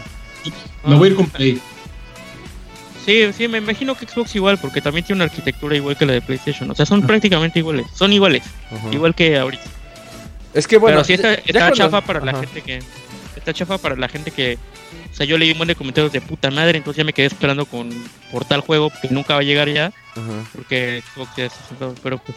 Me 0.86 0.94
voy 0.94 1.08
a 1.08 1.10
ir 1.10 1.16
con 1.16 1.26
Play. 1.26 1.60
Sí, 3.06 3.32
sí, 3.32 3.46
me 3.48 3.58
imagino 3.58 3.94
que 3.94 4.04
Xbox 4.06 4.34
igual, 4.34 4.58
porque 4.58 4.80
también 4.82 5.06
tiene 5.06 5.22
una 5.22 5.30
arquitectura 5.30 5.74
igual 5.76 5.96
que 5.96 6.04
la 6.04 6.12
de 6.14 6.20
PlayStation. 6.20 6.68
O 6.70 6.74
sea, 6.74 6.84
son 6.84 7.02
prácticamente 7.06 7.60
iguales. 7.60 7.86
Son 7.94 8.12
iguales. 8.12 8.42
Ajá. 8.70 8.88
Igual 8.92 9.14
que 9.14 9.38
ahorita. 9.38 9.62
Es 10.52 10.66
que 10.66 10.76
bueno, 10.76 11.02
Pero 11.02 11.04
sí 11.04 11.12
está, 11.14 11.72
chafa 11.72 12.00
para 12.00 12.20
la 12.24 12.34
gente 12.40 12.62
que. 12.62 12.80
Está 13.36 13.52
chafa 13.54 13.78
para 13.78 13.94
la 13.96 14.08
gente 14.08 14.30
que. 14.32 14.58
O 15.12 15.14
sea, 15.16 15.24
yo 15.24 15.38
leí 15.38 15.52
un 15.52 15.58
buen 15.58 15.68
de 15.68 15.74
comentarios 15.76 16.12
de 16.12 16.20
puta 16.20 16.50
madre, 16.50 16.78
entonces 16.78 16.98
ya 16.98 17.04
me 17.04 17.12
quedé 17.12 17.26
esperando 17.26 17.64
con 17.64 17.88
por 18.32 18.44
tal 18.44 18.60
juego 18.60 18.90
que 19.00 19.08
nunca 19.10 19.34
va 19.34 19.40
a 19.40 19.44
llegar 19.44 19.68
ya, 19.68 19.86
Ajá. 19.86 20.44
porque 20.54 21.02
Xbox 21.14 21.30
ya 21.36 21.48
sentado, 21.48 21.94
pero 22.02 22.18
pues. 22.18 22.36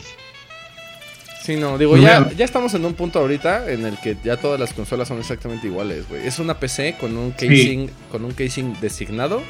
Sí, 1.43 1.55
no, 1.55 1.77
digo, 1.77 1.97
ya, 1.97 2.29
ya- 2.37 2.45
estamos 2.45 2.73
en 2.75 2.85
un 2.85 2.93
punto 2.93 3.19
ahorita 3.19 3.71
en 3.71 3.85
el 3.85 3.97
que 3.99 4.15
ya 4.23 4.37
todas 4.37 4.59
las 4.59 4.71
consolas 4.73 5.07
son 5.07 5.17
exactamente 5.19 5.65
iguales, 5.67 6.07
güey. 6.07 6.27
Es 6.27 6.37
una 6.39 6.59
PC 6.59 6.95
con 6.99 7.17
un 7.17 7.33
Sí. 7.37 7.47
casing, 7.47 7.87
con 8.11 8.23
un 8.25 8.31
casing 8.33 8.75
designado 8.81 9.41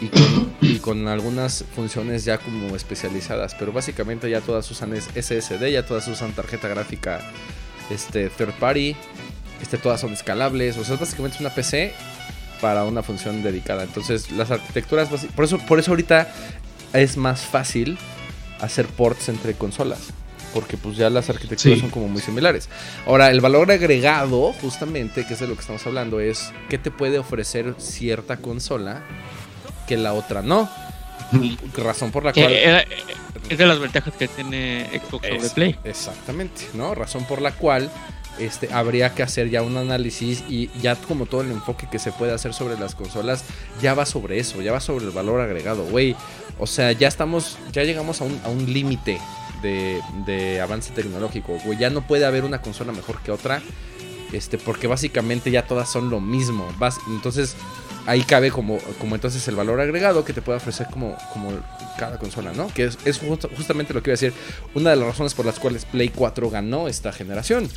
y 0.00 0.08
con, 0.08 0.52
y 0.60 0.78
con 0.78 1.08
algunas 1.08 1.64
funciones 1.74 2.24
ya 2.24 2.38
como 2.38 2.76
especializadas, 2.76 3.54
pero 3.56 3.72
básicamente 3.72 4.30
ya 4.30 4.40
todas 4.40 4.70
usan 4.70 4.94
SSD, 4.96 5.70
ya 5.72 5.84
todas 5.84 6.06
usan 6.08 6.32
tarjeta 6.32 6.68
gráfica 6.68 7.20
este 7.90 8.28
third 8.30 8.52
party, 8.54 8.94
este 9.62 9.78
todas 9.78 10.00
son 10.00 10.12
escalables, 10.12 10.76
o 10.76 10.84
sea, 10.84 10.96
básicamente 10.96 11.36
es 11.36 11.40
una 11.40 11.50
PC 11.50 11.92
para 12.60 12.84
una 12.84 13.02
función 13.02 13.42
dedicada. 13.42 13.84
Entonces, 13.84 14.30
las 14.30 14.50
arquitecturas 14.50 15.08
por 15.34 15.44
eso 15.44 15.58
por 15.58 15.78
eso 15.78 15.92
ahorita 15.92 16.28
es 16.92 17.16
más 17.16 17.40
fácil 17.42 17.98
hacer 18.60 18.86
ports 18.86 19.28
entre 19.28 19.54
consolas. 19.54 20.00
Porque 20.54 20.78
pues 20.78 20.96
ya 20.96 21.10
las 21.10 21.28
arquitecturas 21.28 21.76
Sí. 21.76 21.80
son 21.82 21.90
como 21.90 22.08
muy 22.08 22.22
similares. 22.22 22.70
Ahora, 23.06 23.30
el 23.30 23.40
valor 23.42 23.70
agregado, 23.70 24.54
justamente, 24.54 25.26
que 25.26 25.34
es 25.34 25.40
de 25.40 25.46
lo 25.46 25.54
que 25.54 25.60
estamos 25.60 25.86
hablando, 25.86 26.20
es 26.20 26.52
qué 26.70 26.78
te 26.78 26.90
puede 26.90 27.18
ofrecer 27.18 27.74
cierta 27.78 28.38
consola 28.38 29.02
que 29.88 29.96
la 29.96 30.12
otra 30.12 30.42
no. 30.42 30.68
Razón 31.76 32.10
por 32.10 32.24
la 32.24 32.32
que 32.32 32.42
cual. 32.42 32.52
era- 32.52 32.84
es 33.50 33.56
de 33.58 33.66
las 33.66 33.78
ventajas 33.78 34.14
que 34.14 34.28
tiene 34.28 34.88
Xbox 35.08 35.26
sobre 35.26 35.46
Es- 35.46 35.52
Play. 35.52 35.76
Exactamente, 35.84 36.62
¿no? 36.74 36.94
Razón 36.94 37.24
por 37.24 37.40
la 37.42 37.52
cual 37.52 37.90
este, 38.38 38.72
habría 38.72 39.14
que 39.14 39.22
hacer 39.22 39.50
ya 39.50 39.62
un 39.62 39.76
análisis 39.76 40.44
y 40.48 40.68
ya 40.80 40.94
como 40.96 41.26
todo 41.26 41.40
el 41.40 41.50
enfoque 41.50 41.88
que 41.90 41.98
se 41.98 42.12
puede 42.12 42.32
hacer 42.32 42.54
sobre 42.54 42.78
las 42.78 42.94
consolas, 42.94 43.44
ya 43.82 43.94
va 43.94 44.06
sobre 44.06 44.38
eso, 44.38 44.62
ya 44.62 44.70
va 44.72 44.80
sobre 44.80 45.04
el 45.06 45.10
valor 45.10 45.40
agregado, 45.40 45.84
güey. 45.84 46.14
O 46.58 46.66
sea, 46.66 46.92
ya 46.92 47.08
estamos, 47.08 47.58
ya 47.72 47.82
llegamos 47.84 48.20
a 48.20 48.24
un, 48.24 48.40
a 48.44 48.48
un 48.48 48.72
límite 48.72 49.18
de, 49.62 50.00
de 50.24 50.60
avance 50.60 50.92
tecnológico, 50.92 51.58
güey. 51.64 51.78
Ya 51.78 51.90
no 51.90 52.06
puede 52.06 52.26
haber 52.26 52.44
una 52.44 52.62
consola 52.62 52.92
mejor 52.92 53.20
que 53.22 53.32
otra, 53.32 53.60
este, 54.32 54.56
porque 54.58 54.86
básicamente 54.86 55.50
ya 55.50 55.66
todas 55.66 55.90
son 55.90 56.08
lo 56.10 56.20
mismo. 56.20 56.68
Vas- 56.78 57.00
entonces, 57.08 57.56
ahí 58.08 58.22
cabe 58.22 58.50
como, 58.50 58.78
como 58.98 59.14
entonces 59.14 59.46
el 59.48 59.54
valor 59.54 59.80
agregado 59.80 60.24
que 60.24 60.32
te 60.32 60.40
puede 60.40 60.56
ofrecer 60.56 60.86
como, 60.90 61.16
como 61.32 61.52
cada 61.98 62.18
consola, 62.18 62.52
¿no? 62.54 62.68
Que 62.68 62.84
es, 62.84 62.98
es 63.04 63.20
justamente 63.56 63.92
lo 63.92 64.02
que 64.02 64.10
iba 64.10 64.14
a 64.14 64.18
decir, 64.20 64.32
una 64.74 64.90
de 64.90 64.96
las 64.96 65.08
razones 65.08 65.34
por 65.34 65.44
las 65.44 65.58
cuales 65.58 65.84
Play 65.84 66.08
4 66.08 66.48
ganó 66.48 66.88
esta 66.88 67.12
generación. 67.12 67.68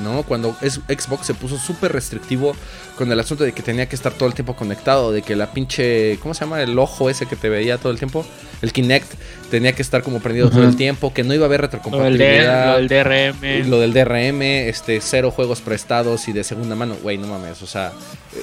¿No? 0.00 0.22
Cuando 0.22 0.56
es- 0.62 0.80
Xbox 0.88 1.26
se 1.26 1.34
puso 1.34 1.58
súper 1.58 1.92
restrictivo 1.92 2.56
con 2.96 3.12
el 3.12 3.20
asunto 3.20 3.44
de 3.44 3.52
que 3.52 3.62
tenía 3.62 3.86
que 3.86 3.94
estar 3.94 4.12
todo 4.12 4.26
el 4.26 4.34
tiempo 4.34 4.56
conectado, 4.56 5.12
de 5.12 5.20
que 5.20 5.36
la 5.36 5.52
pinche, 5.52 6.18
¿cómo 6.22 6.32
se 6.32 6.40
llama? 6.46 6.62
El 6.62 6.78
ojo 6.78 7.10
ese 7.10 7.26
que 7.26 7.36
te 7.36 7.48
veía 7.50 7.76
todo 7.76 7.92
el 7.92 7.98
tiempo, 7.98 8.24
el 8.62 8.72
Kinect, 8.72 9.12
tenía 9.50 9.72
que 9.74 9.82
estar 9.82 10.02
como 10.02 10.20
prendido 10.20 10.48
todo 10.50 10.62
el 10.64 10.76
tiempo, 10.76 11.12
que 11.12 11.24
no 11.24 11.34
iba 11.34 11.44
a 11.44 11.46
haber 11.46 11.60
retrocompatibilidad. 11.60 12.72
Lo 12.72 12.78
del 12.78 12.88
DRM. 12.88 13.68
Lo 13.68 13.80
del 13.80 13.92
DRM, 13.92 14.42
este, 14.68 15.00
cero 15.02 15.30
juegos 15.30 15.60
prestados 15.60 16.26
y 16.28 16.32
de 16.32 16.42
segunda 16.42 16.74
mano, 16.74 16.96
güey, 17.02 17.18
no 17.18 17.26
mames, 17.26 17.60
o 17.62 17.66
sea, 17.66 17.92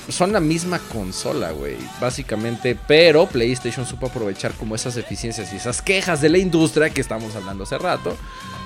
son 0.07 0.31
la 0.31 0.39
misma 0.39 0.77
consola, 0.77 1.49
güey, 1.51 1.77
básicamente, 1.99 2.77
pero 2.87 3.25
PlayStation 3.25 3.87
supo 3.87 4.05
aprovechar 4.07 4.51
como 4.53 4.75
esas 4.75 4.93
deficiencias 4.95 5.51
y 5.51 5.55
esas 5.55 5.81
quejas 5.81 6.21
de 6.21 6.29
la 6.29 6.37
industria 6.37 6.91
que 6.91 7.01
estamos 7.01 7.35
hablando 7.35 7.63
hace 7.63 7.77
rato, 7.79 8.15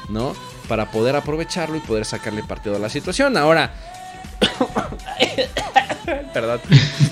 ¿no? 0.09 0.35
Para 0.67 0.91
poder 0.91 1.15
aprovecharlo 1.15 1.75
y 1.77 1.79
poder 1.81 2.05
sacarle 2.05 2.43
partido 2.43 2.75
a 2.75 2.79
la 2.79 2.89
situación. 2.89 3.35
Ahora, 3.37 3.73
perdón, 6.33 6.61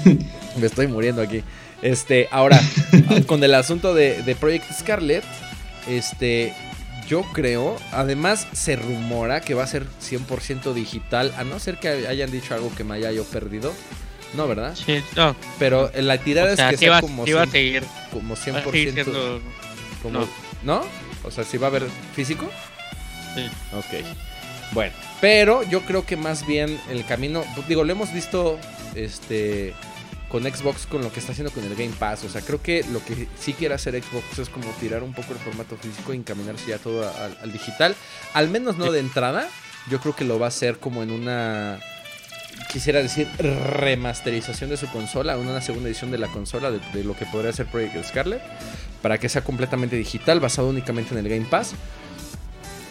me 0.57 0.65
estoy 0.67 0.87
muriendo 0.87 1.21
aquí. 1.21 1.43
Este, 1.81 2.27
ahora, 2.31 2.59
con 3.27 3.43
el 3.43 3.55
asunto 3.55 3.93
de, 3.93 4.21
de 4.23 4.35
Project 4.35 4.71
Scarlet, 4.71 5.23
este, 5.87 6.53
yo 7.07 7.23
creo, 7.33 7.77
además 7.91 8.47
se 8.53 8.75
rumora 8.75 9.41
que 9.41 9.53
va 9.55 9.63
a 9.63 9.67
ser 9.67 9.85
100% 10.01 10.73
digital, 10.73 11.33
a 11.37 11.43
no 11.43 11.59
ser 11.59 11.77
que 11.77 11.87
hayan 12.07 12.31
dicho 12.31 12.53
algo 12.53 12.73
que 12.75 12.83
me 12.83 12.95
haya 12.95 13.11
yo 13.11 13.23
perdido. 13.25 13.73
No, 14.35 14.47
¿verdad? 14.47 14.75
Sí, 14.75 15.03
no. 15.17 15.35
Pero 15.59 15.91
la 15.93 16.17
tirada 16.17 16.53
O 16.53 16.55
sea, 16.55 16.67
es 16.67 16.71
que 16.71 16.77
sí 16.77 16.85
sea 16.85 16.91
va, 16.93 17.01
como, 17.01 17.25
sí 17.25 17.33
a 17.33 17.43
100%, 17.43 17.51
seguir. 17.51 17.83
como 18.13 18.29
Va 18.35 18.39
a 18.39 18.43
seguir 18.63 18.93
100%. 18.93 18.93
siendo. 18.93 19.41
como- 20.01 20.19
no. 20.19 20.27
¿No? 20.63 20.81
O 21.23 21.31
sea, 21.31 21.43
si 21.43 21.57
va 21.57 21.67
a 21.67 21.69
haber 21.69 21.83
físico. 22.15 22.49
Sí. 23.35 23.49
Ok. 23.73 24.05
Bueno, 24.71 24.93
pero 25.19 25.63
yo 25.63 25.81
creo 25.81 26.05
que 26.05 26.15
más 26.15 26.47
bien 26.47 26.79
el 26.89 27.05
camino, 27.05 27.43
digo, 27.67 27.83
lo 27.83 27.91
hemos 27.91 28.13
visto 28.13 28.57
este 28.95 29.73
con 30.29 30.43
Xbox 30.43 30.85
con 30.85 31.03
lo 31.03 31.11
que 31.11 31.19
está 31.19 31.33
haciendo 31.33 31.51
con 31.51 31.65
el 31.65 31.75
Game 31.75 31.93
Pass, 31.99 32.23
o 32.23 32.29
sea, 32.29 32.39
creo 32.41 32.61
que 32.61 32.85
lo 32.93 33.03
que 33.03 33.27
sí 33.37 33.51
quiere 33.51 33.75
hacer 33.75 34.01
Xbox 34.01 34.39
es 34.39 34.47
como 34.47 34.69
tirar 34.79 35.03
un 35.03 35.13
poco 35.13 35.33
el 35.33 35.39
formato 35.39 35.75
físico 35.75 36.13
y 36.13 36.17
encaminarse 36.17 36.67
ya 36.69 36.77
todo 36.77 37.05
al 37.41 37.51
digital, 37.51 37.95
al 38.33 38.47
menos 38.49 38.77
no 38.77 38.93
de 38.93 39.01
entrada, 39.01 39.49
yo 39.89 39.99
creo 39.99 40.15
que 40.15 40.23
lo 40.23 40.39
va 40.39 40.45
a 40.45 40.47
hacer 40.47 40.77
como 40.77 41.03
en 41.03 41.11
una 41.11 41.79
quisiera 42.71 43.01
decir 43.01 43.27
remasterización 43.39 44.69
de 44.69 44.77
su 44.77 44.87
consola, 44.87 45.37
una 45.37 45.59
segunda 45.59 45.89
edición 45.89 46.11
de 46.11 46.17
la 46.17 46.27
consola 46.27 46.71
de, 46.71 46.79
de 46.93 47.03
lo 47.03 47.13
que 47.13 47.25
podría 47.25 47.51
ser 47.51 47.65
Project 47.65 48.05
Scarlet, 48.05 48.41
para 49.01 49.17
que 49.17 49.27
sea 49.27 49.43
completamente 49.43 49.97
digital, 49.97 50.39
basado 50.39 50.69
únicamente 50.69 51.13
en 51.13 51.25
el 51.25 51.29
Game 51.29 51.47
Pass. 51.49 51.73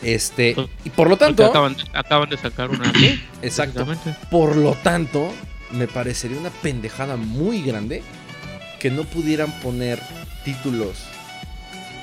Este, 0.02 0.56
y 0.84 0.90
por 0.90 1.08
lo 1.08 1.16
tanto, 1.16 1.44
acaban, 1.44 1.76
acaban 1.92 2.30
de 2.30 2.36
sacar 2.36 2.70
una. 2.70 2.92
Sí, 2.94 3.22
exacto. 3.42 3.86
Por 4.30 4.56
lo 4.56 4.74
tanto, 4.74 5.32
me 5.72 5.86
parecería 5.86 6.38
una 6.38 6.50
pendejada 6.50 7.16
muy 7.16 7.62
grande 7.62 8.02
que 8.78 8.90
no 8.90 9.04
pudieran 9.04 9.52
poner 9.60 10.00
títulos 10.44 11.04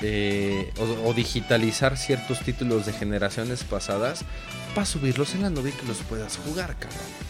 eh, 0.02 0.72
o, 0.78 1.08
o 1.08 1.14
digitalizar 1.14 1.96
ciertos 1.96 2.40
títulos 2.40 2.86
de 2.86 2.92
generaciones 2.92 3.64
pasadas 3.64 4.24
para 4.74 4.86
subirlos 4.86 5.34
en 5.34 5.42
la 5.42 5.50
nube 5.50 5.70
y 5.70 5.72
que 5.72 5.86
los 5.86 5.98
puedas 5.98 6.36
jugar, 6.36 6.76
cabrón. 6.78 7.28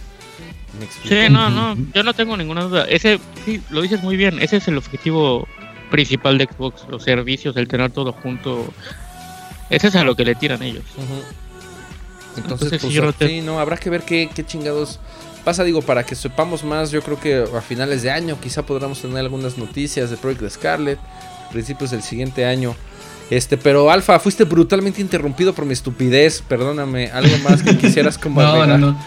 Sí, 1.09 1.29
no, 1.31 1.51
no, 1.51 1.77
yo 1.95 2.03
no 2.03 2.15
tengo 2.15 2.37
ninguna 2.37 2.63
duda. 2.63 2.85
Ese, 2.85 3.19
sí, 3.45 3.61
lo 3.71 3.83
dices 3.83 4.03
muy 4.03 4.17
bien. 4.17 4.39
Ese 4.41 4.59
es 4.59 4.69
el 4.69 4.77
objetivo 4.77 5.49
principal 5.91 6.39
de 6.39 6.45
Xbox, 6.45 6.87
los 6.89 7.03
servicios, 7.03 7.57
el 7.57 7.69
tener 7.69 7.91
todo 7.91 8.13
junto. 8.13 8.73
Ese 9.71 9.89
es 9.89 9.95
a 9.97 10.05
lo 10.05 10.15
que 10.17 10.25
le 10.25 10.35
tiran 10.35 10.63
ellos. 10.63 10.85
Entonces, 12.37 12.37
Entonces, 12.37 12.81
pues, 12.81 12.93
yo 12.93 13.03
no 13.05 13.13
te- 13.13 13.29
sí, 13.29 13.41
no, 13.41 13.59
habrá 13.59 13.77
que 13.77 13.91
ver 13.91 14.03
qué, 14.03 14.31
qué 14.35 14.45
chingados 14.47 14.99
pasa. 15.45 15.65
Digo, 15.65 15.83
para 15.83 16.05
que 16.05 16.15
sepamos 16.15 16.63
más, 16.65 16.91
yo 16.91 17.03
creo 17.03 17.19
que 17.21 17.45
a 17.57 17.61
finales 17.61 18.03
de 18.03 18.11
año 18.11 18.39
quizá 18.41 18.63
podremos 18.65 19.01
tener 19.01 19.19
algunas 19.19 19.59
noticias 19.59 20.11
de 20.11 20.17
Project 20.17 20.49
Scarlet, 20.51 20.99
principios 21.53 21.91
del 21.91 22.03
siguiente 22.03 22.45
año. 22.45 22.75
Este, 23.31 23.59
pero 23.59 23.91
Alfa, 23.91 24.19
fuiste 24.21 24.45
brutalmente 24.45 25.01
interrumpido 25.03 25.53
por 25.53 25.67
mi 25.67 25.73
estupidez. 25.75 26.43
Perdóname, 26.47 27.11
algo 27.11 27.37
más 27.39 27.63
que 27.63 27.77
quisieras 27.79 28.17
como 28.17 28.41
No, 28.41 28.67
no, 28.67 28.79
no. 28.79 28.99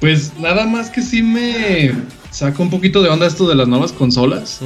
Pues 0.00 0.32
nada 0.38 0.66
más 0.66 0.90
que 0.90 1.00
sí 1.02 1.22
me 1.22 1.92
saca 2.32 2.60
un 2.60 2.70
poquito 2.70 3.02
de 3.02 3.08
onda 3.10 3.26
esto 3.26 3.46
de 3.48 3.54
las 3.54 3.68
nuevas 3.68 3.92
consolas. 3.92 4.58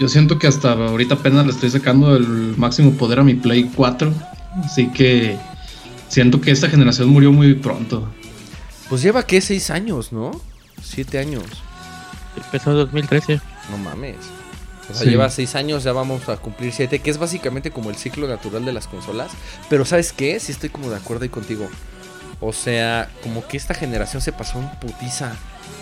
Yo 0.00 0.08
siento 0.08 0.38
que 0.38 0.46
hasta 0.46 0.72
ahorita 0.72 1.14
apenas 1.16 1.44
le 1.46 1.52
estoy 1.52 1.70
sacando 1.70 2.16
el 2.16 2.26
máximo 2.56 2.92
poder 2.92 3.20
a 3.20 3.22
mi 3.22 3.34
Play 3.34 3.70
4. 3.76 4.12
Así 4.64 4.88
que 4.88 5.36
siento 6.08 6.40
que 6.40 6.50
esta 6.50 6.68
generación 6.68 7.08
murió 7.10 7.30
muy 7.32 7.54
pronto. 7.54 8.08
Pues 8.88 9.02
lleva 9.02 9.24
que 9.24 9.40
seis 9.42 9.70
años, 9.70 10.10
¿no? 10.12 10.30
Siete 10.82 11.18
años. 11.18 11.44
Empezó 12.36 12.70
en 12.70 12.76
2013. 12.78 13.40
No 13.70 13.76
mames. 13.78 14.16
O 14.90 14.94
sea, 14.94 15.04
Sí. 15.04 15.10
lleva 15.10 15.28
seis 15.30 15.54
años, 15.54 15.84
ya 15.84 15.92
vamos 15.92 16.28
a 16.28 16.38
cumplir 16.38 16.72
siete, 16.72 16.98
que 16.98 17.10
es 17.10 17.18
básicamente 17.18 17.70
como 17.70 17.90
el 17.90 17.96
ciclo 17.96 18.26
natural 18.26 18.64
de 18.64 18.72
las 18.72 18.88
consolas. 18.88 19.30
Pero 19.68 19.84
¿sabes 19.84 20.12
qué? 20.12 20.40
Sí 20.40 20.50
estoy 20.50 20.70
como 20.70 20.88
de 20.90 20.96
acuerdo 20.96 21.22
ahí 21.24 21.28
contigo. 21.28 21.68
O 22.40 22.52
sea, 22.54 23.10
como 23.22 23.46
que 23.46 23.58
esta 23.58 23.74
generación 23.74 24.22
se 24.22 24.32
pasó 24.32 24.58
en 24.58 24.70
putiza. 24.80 25.32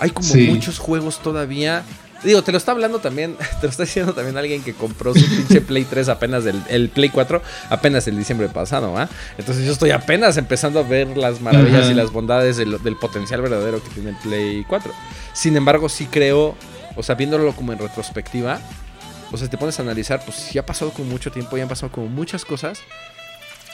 Hay 0.01 0.11
como 0.11 0.29
Sí. 0.29 0.49
muchos 0.49 0.79
juegos 0.81 1.21
todavía. 1.23 1.85
Digo, 2.25 2.43
te 2.43 2.51
lo 2.51 2.59
está 2.59 2.73
hablando 2.73 2.99
también, 2.99 3.37
te 3.61 3.67
lo 3.67 3.71
está 3.71 3.85
diciendo 3.85 4.13
también 4.13 4.37
alguien 4.37 4.63
que 4.63 4.75
compró 4.75 5.15
su 5.15 5.21
pinche 5.21 5.61
Play 5.61 5.85
3 5.85 6.09
apenas 6.09 6.45
del 6.45 6.63
el 6.69 6.89
Play 6.89 7.11
4 7.11 7.41
apenas 7.71 8.09
el 8.09 8.17
diciembre 8.17 8.49
pasado, 8.49 8.97
¿ah? 8.97 9.09
Entonces 9.37 9.65
yo 9.65 9.73
estoy 9.73 9.91
apenas 9.91 10.37
empezando 10.37 10.81
a 10.81 10.83
ver 10.83 11.17
las 11.17 11.41
maravillas 11.41 11.91
y 11.91 11.95
las 11.95 12.11
bondades 12.11 12.57
del, 12.57 12.83
del 12.83 12.97
potencial 12.97 13.41
verdadero 13.41 13.83
que 13.83 13.91
tiene 13.91 14.11
el 14.11 14.17
Play 14.17 14.65
4. 14.69 14.93
Sin 15.33 15.57
embargo, 15.57 15.89
sí 15.89 16.07
creo, 16.11 16.57
o 16.97 17.03
sea, 17.03 17.15
viéndolo 17.15 17.55
como 17.55 17.73
en 17.73 17.79
retrospectiva, 17.79 18.61
o 19.31 19.37
sea, 19.37 19.49
te 19.49 19.59
pones 19.59 19.79
a 19.79 19.83
analizar, 19.83 20.23
pues 20.25 20.37
sí 20.37 20.59
ha 20.59 20.67
pasado 20.67 20.91
como 20.91 21.11
mucho 21.11 21.31
tiempo, 21.31 21.57
ya 21.57 21.63
han 21.63 21.69
pasado 21.69 21.93
como 21.93 22.09
muchas 22.09 22.45
cosas, 22.45 22.81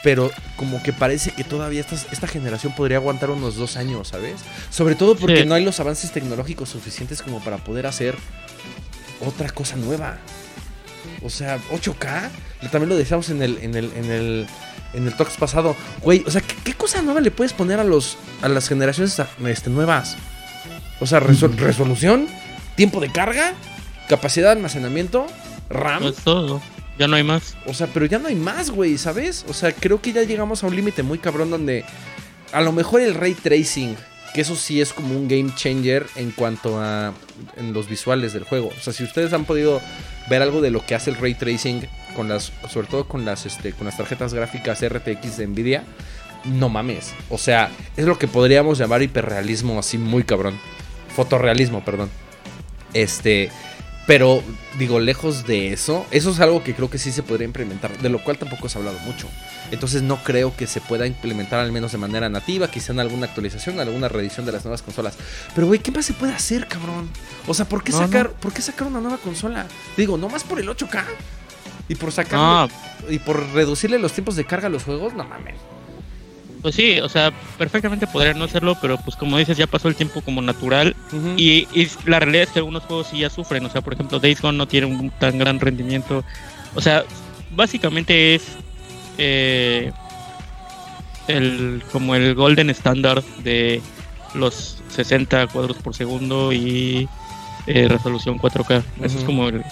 pero 0.05 0.29
como 0.55 0.81
que 0.83 0.93
parece 0.93 1.31
que 1.31 1.43
todavía 1.43 1.81
esta, 1.81 1.95
esta 2.11 2.27
generación 2.27 2.73
podría 2.75 2.97
aguantar 2.97 3.31
unos 3.31 3.55
dos 3.55 3.75
años, 3.75 4.09
¿sabes? 4.09 4.35
Sobre 4.69 4.93
todo 4.93 5.15
porque 5.15 5.39
Sí. 5.41 5.45
no 5.47 5.55
hay 5.55 5.65
los 5.65 5.79
avances 5.79 6.11
tecnológicos 6.11 6.69
suficientes 6.69 7.23
como 7.23 7.43
para 7.43 7.57
poder 7.57 7.87
hacer 7.87 8.15
otra 9.25 9.49
cosa 9.49 9.75
nueva. 9.77 10.17
O 11.23 11.29
sea, 11.31 11.57
8K. 11.71 12.29
También 12.71 12.89
lo 12.89 12.95
decíamos 12.95 13.29
en 13.31 13.41
el, 13.41 13.57
en 13.63 13.75
el, 13.75 13.91
en 13.95 14.11
el, 14.11 14.47
en 14.93 15.07
el 15.07 15.13
Talks 15.15 15.37
pasado. 15.37 15.75
Güey, 16.03 16.23
o 16.27 16.29
sea, 16.29 16.41
¿qué, 16.41 16.53
qué 16.63 16.73
cosa 16.75 17.01
nueva 17.01 17.19
le 17.19 17.31
puedes 17.31 17.53
poner 17.53 17.79
a 17.79 17.83
los 17.83 18.17
a 18.43 18.47
las 18.47 18.67
generaciones 18.69 19.19
este, 19.45 19.69
nuevas? 19.71 20.17
O 20.99 21.07
sea, 21.07 21.19
resol- 21.19 21.55
resolución, 21.55 22.27
tiempo 22.75 22.99
de 23.01 23.11
carga, 23.11 23.53
capacidad 24.07 24.47
de 24.49 24.51
almacenamiento, 24.53 25.25
RAM. 25.69 26.03
Es 26.03 26.15
todo. 26.17 26.61
Ya 26.97 27.07
no 27.07 27.15
hay 27.15 27.23
más. 27.23 27.57
O 27.65 27.73
sea, 27.73 27.87
pero 27.87 28.05
ya 28.05 28.19
no 28.19 28.27
hay 28.27 28.35
más, 28.35 28.69
güey, 28.69 28.97
¿sabes? 28.97 29.45
O 29.49 29.53
sea, 29.53 29.73
creo 29.73 30.01
que 30.01 30.13
ya 30.13 30.23
llegamos 30.23 30.63
a 30.63 30.67
un 30.67 30.75
límite 30.75 31.03
muy 31.03 31.17
cabrón 31.17 31.49
donde 31.49 31.83
a 32.51 32.61
lo 32.61 32.71
mejor 32.71 33.01
el 33.01 33.15
ray 33.15 33.33
tracing, 33.33 33.95
que 34.33 34.41
eso 34.41 34.55
sí 34.55 34.79
es 34.79 34.93
como 34.93 35.15
un 35.15 35.27
game 35.27 35.51
changer 35.55 36.07
en 36.15 36.31
cuanto 36.31 36.79
a 36.81 37.13
en 37.57 37.73
los 37.73 37.89
visuales 37.89 38.33
del 38.33 38.43
juego. 38.43 38.69
O 38.69 38.81
sea, 38.81 38.93
si 38.93 39.03
ustedes 39.03 39.33
han 39.33 39.45
podido 39.45 39.81
ver 40.29 40.41
algo 40.41 40.61
de 40.61 40.71
lo 40.71 40.85
que 40.85 40.95
hace 40.95 41.09
el 41.09 41.17
ray 41.17 41.35
tracing 41.35 41.87
con 42.15 42.29
las 42.29 42.53
sobre 42.69 42.87
todo 42.87 43.07
con 43.07 43.25
las 43.25 43.45
este 43.45 43.73
con 43.73 43.85
las 43.85 43.97
tarjetas 43.97 44.33
gráficas 44.33 44.81
RTX 44.87 45.37
de 45.37 45.47
Nvidia, 45.47 45.83
no 46.45 46.69
mames. 46.69 47.13
O 47.29 47.37
sea, 47.37 47.71
es 47.97 48.05
lo 48.05 48.17
que 48.17 48.27
podríamos 48.27 48.77
llamar 48.77 49.01
hiperrealismo 49.01 49.77
así 49.79 49.97
muy 49.97 50.23
cabrón. 50.23 50.57
Fotorrealismo, 51.15 51.83
perdón. 51.83 52.09
Este, 52.93 53.49
pero 54.07 54.43
digo, 54.77 54.99
lejos 54.99 55.47
de 55.47 55.73
eso, 55.73 56.05
eso 56.11 56.31
es 56.31 56.39
algo 56.39 56.63
que 56.63 56.75
creo 56.75 56.89
que 56.89 56.97
sí 56.97 57.11
se 57.11 57.23
podría 57.23 57.45
implementar, 57.45 57.97
de 57.97 58.09
lo 58.09 58.23
cual 58.23 58.37
tampoco 58.37 58.69
se 58.69 58.77
ha 58.77 58.79
hablado 58.79 58.99
mucho. 58.99 59.27
Entonces 59.71 60.03
no 60.03 60.17
creo 60.23 60.55
que 60.55 60.67
se 60.67 60.79
pueda 60.79 61.07
implementar 61.07 61.59
al 61.59 61.71
menos 61.71 61.91
de 61.91 61.97
manera 61.97 62.29
nativa, 62.29 62.69
quizá 62.69 62.93
en 62.93 62.99
alguna 62.99 63.25
actualización, 63.25 63.79
alguna 63.79 64.07
reedición 64.07 64.45
de 64.45 64.51
las 64.51 64.63
nuevas 64.63 64.83
consolas. 64.83 65.15
Pero 65.55 65.67
güey, 65.67 65.79
¿qué 65.79 65.91
más 65.91 66.05
se 66.05 66.13
puede 66.13 66.33
hacer, 66.33 66.67
cabrón? 66.67 67.09
O 67.47 67.53
sea, 67.53 67.67
¿por 67.67 67.83
qué 67.83 67.91
No, 67.91 67.97
sacar, 67.99 68.31
¿por 68.31 68.53
qué 68.53 68.61
sacar 68.61 68.87
una 68.87 69.01
nueva 69.01 69.17
consola? 69.17 69.65
Digo, 69.97 70.17
no 70.17 70.29
más 70.29 70.43
por 70.43 70.59
el 70.59 70.69
8K. 70.69 71.03
Y 71.87 71.95
por 71.95 72.11
sacar 72.11 72.39
No, 72.39 72.67
y 73.09 73.19
por 73.19 73.53
reducirle 73.53 73.97
los 73.97 74.13
tiempos 74.13 74.35
de 74.35 74.45
carga 74.45 74.67
a 74.67 74.69
los 74.69 74.83
juegos, 74.83 75.13
no 75.13 75.23
mames. 75.23 75.55
Pues 76.65 76.73
sí, 76.73 76.99
o 76.99 77.07
sea, 77.07 77.31
perfectamente 77.59 78.07
podrían 78.07 78.39
no 78.39 78.45
hacerlo, 78.45 78.75
pero 78.81 78.97
pues 78.97 79.15
como 79.15 79.37
dices, 79.37 79.55
ya 79.55 79.67
pasó 79.67 79.87
el 79.87 79.95
tiempo 79.95 80.21
como 80.21 80.41
natural. 80.41 80.95
Y, 81.37 81.67
y 81.79 81.87
la 82.07 82.19
realidad 82.19 82.45
es 82.45 82.49
que 82.49 82.57
algunos 82.57 82.81
juegos 82.85 83.05
sí 83.05 83.19
ya 83.19 83.29
sufren. 83.29 83.63
O 83.67 83.69
sea, 83.69 83.81
por 83.81 83.93
ejemplo, 83.93 84.19
Days 84.19 84.41
Gone 84.41 84.57
no 84.57 84.67
tiene 84.67 84.87
un 84.87 85.11
tan 85.11 85.37
gran 85.37 85.59
rendimiento. 85.59 86.23
O 86.73 86.81
sea, 86.81 87.03
básicamente 87.51 88.33
es 88.33 88.47
eh, 89.19 89.91
el 91.27 91.83
como 91.91 92.15
el 92.15 92.33
golden 92.33 92.71
standard 92.71 93.23
de 93.43 93.79
los 94.33 94.81
60 94.89 95.45
cuadros 95.49 95.77
por 95.77 95.93
segundo 95.93 96.51
y 96.51 97.07
eh, 97.67 97.87
resolución 97.87 98.39
4K. 98.39 98.83
Eso 99.03 99.19
es 99.19 99.23
como 99.23 99.49
el, 99.49 99.63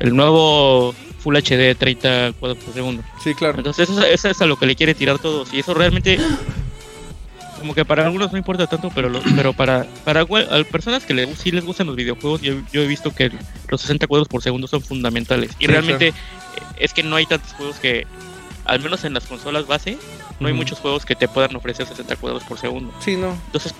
el 0.00 0.14
nuevo 0.14 0.94
Full 1.26 1.36
HD 1.38 1.74
30 1.74 2.34
cuadros 2.38 2.62
por 2.62 2.72
segundo. 2.72 3.02
Sí, 3.20 3.34
claro. 3.34 3.58
Entonces 3.58 3.88
eso, 3.90 4.00
eso 4.04 4.28
es 4.30 4.40
a 4.40 4.46
lo 4.46 4.56
que 4.56 4.64
le 4.66 4.76
quiere 4.76 4.94
tirar 4.94 5.18
todos. 5.18 5.52
Y 5.52 5.58
eso 5.58 5.74
realmente, 5.74 6.20
como 7.58 7.74
que 7.74 7.84
para 7.84 8.04
algunos 8.06 8.30
no 8.30 8.38
importa 8.38 8.68
tanto, 8.68 8.92
pero 8.94 9.08
lo- 9.08 9.20
pero 9.34 9.52
para 9.52 9.86
para 10.04 10.20
a 10.20 10.64
personas 10.70 11.04
que 11.04 11.14
le, 11.14 11.34
sí 11.34 11.50
les 11.50 11.64
gustan 11.64 11.88
los 11.88 11.96
videojuegos, 11.96 12.42
yo, 12.42 12.54
yo 12.72 12.80
he 12.80 12.86
visto 12.86 13.12
que 13.12 13.32
los 13.68 13.80
60 13.80 14.06
cuadros 14.06 14.28
por 14.28 14.40
segundo 14.40 14.68
son 14.68 14.82
fundamentales. 14.82 15.50
Y 15.58 15.64
Sí, 15.64 15.66
realmente 15.66 16.14
es 16.78 16.92
que 16.94 17.02
no 17.02 17.16
hay 17.16 17.26
tantos 17.26 17.52
juegos 17.54 17.80
que, 17.80 18.06
al 18.64 18.78
menos 18.78 19.02
en 19.04 19.12
las 19.12 19.26
consolas 19.26 19.66
base, 19.66 19.98
no 20.38 20.46
hay 20.46 20.54
muchos 20.54 20.78
juegos 20.78 21.04
que 21.04 21.16
te 21.16 21.26
puedan 21.26 21.56
ofrecer 21.56 21.88
60 21.88 22.14
cuadros 22.14 22.44
por 22.44 22.56
segundo. 22.60 22.92
Sí, 23.00 23.16
no. 23.16 23.36
Entonces, 23.46 23.74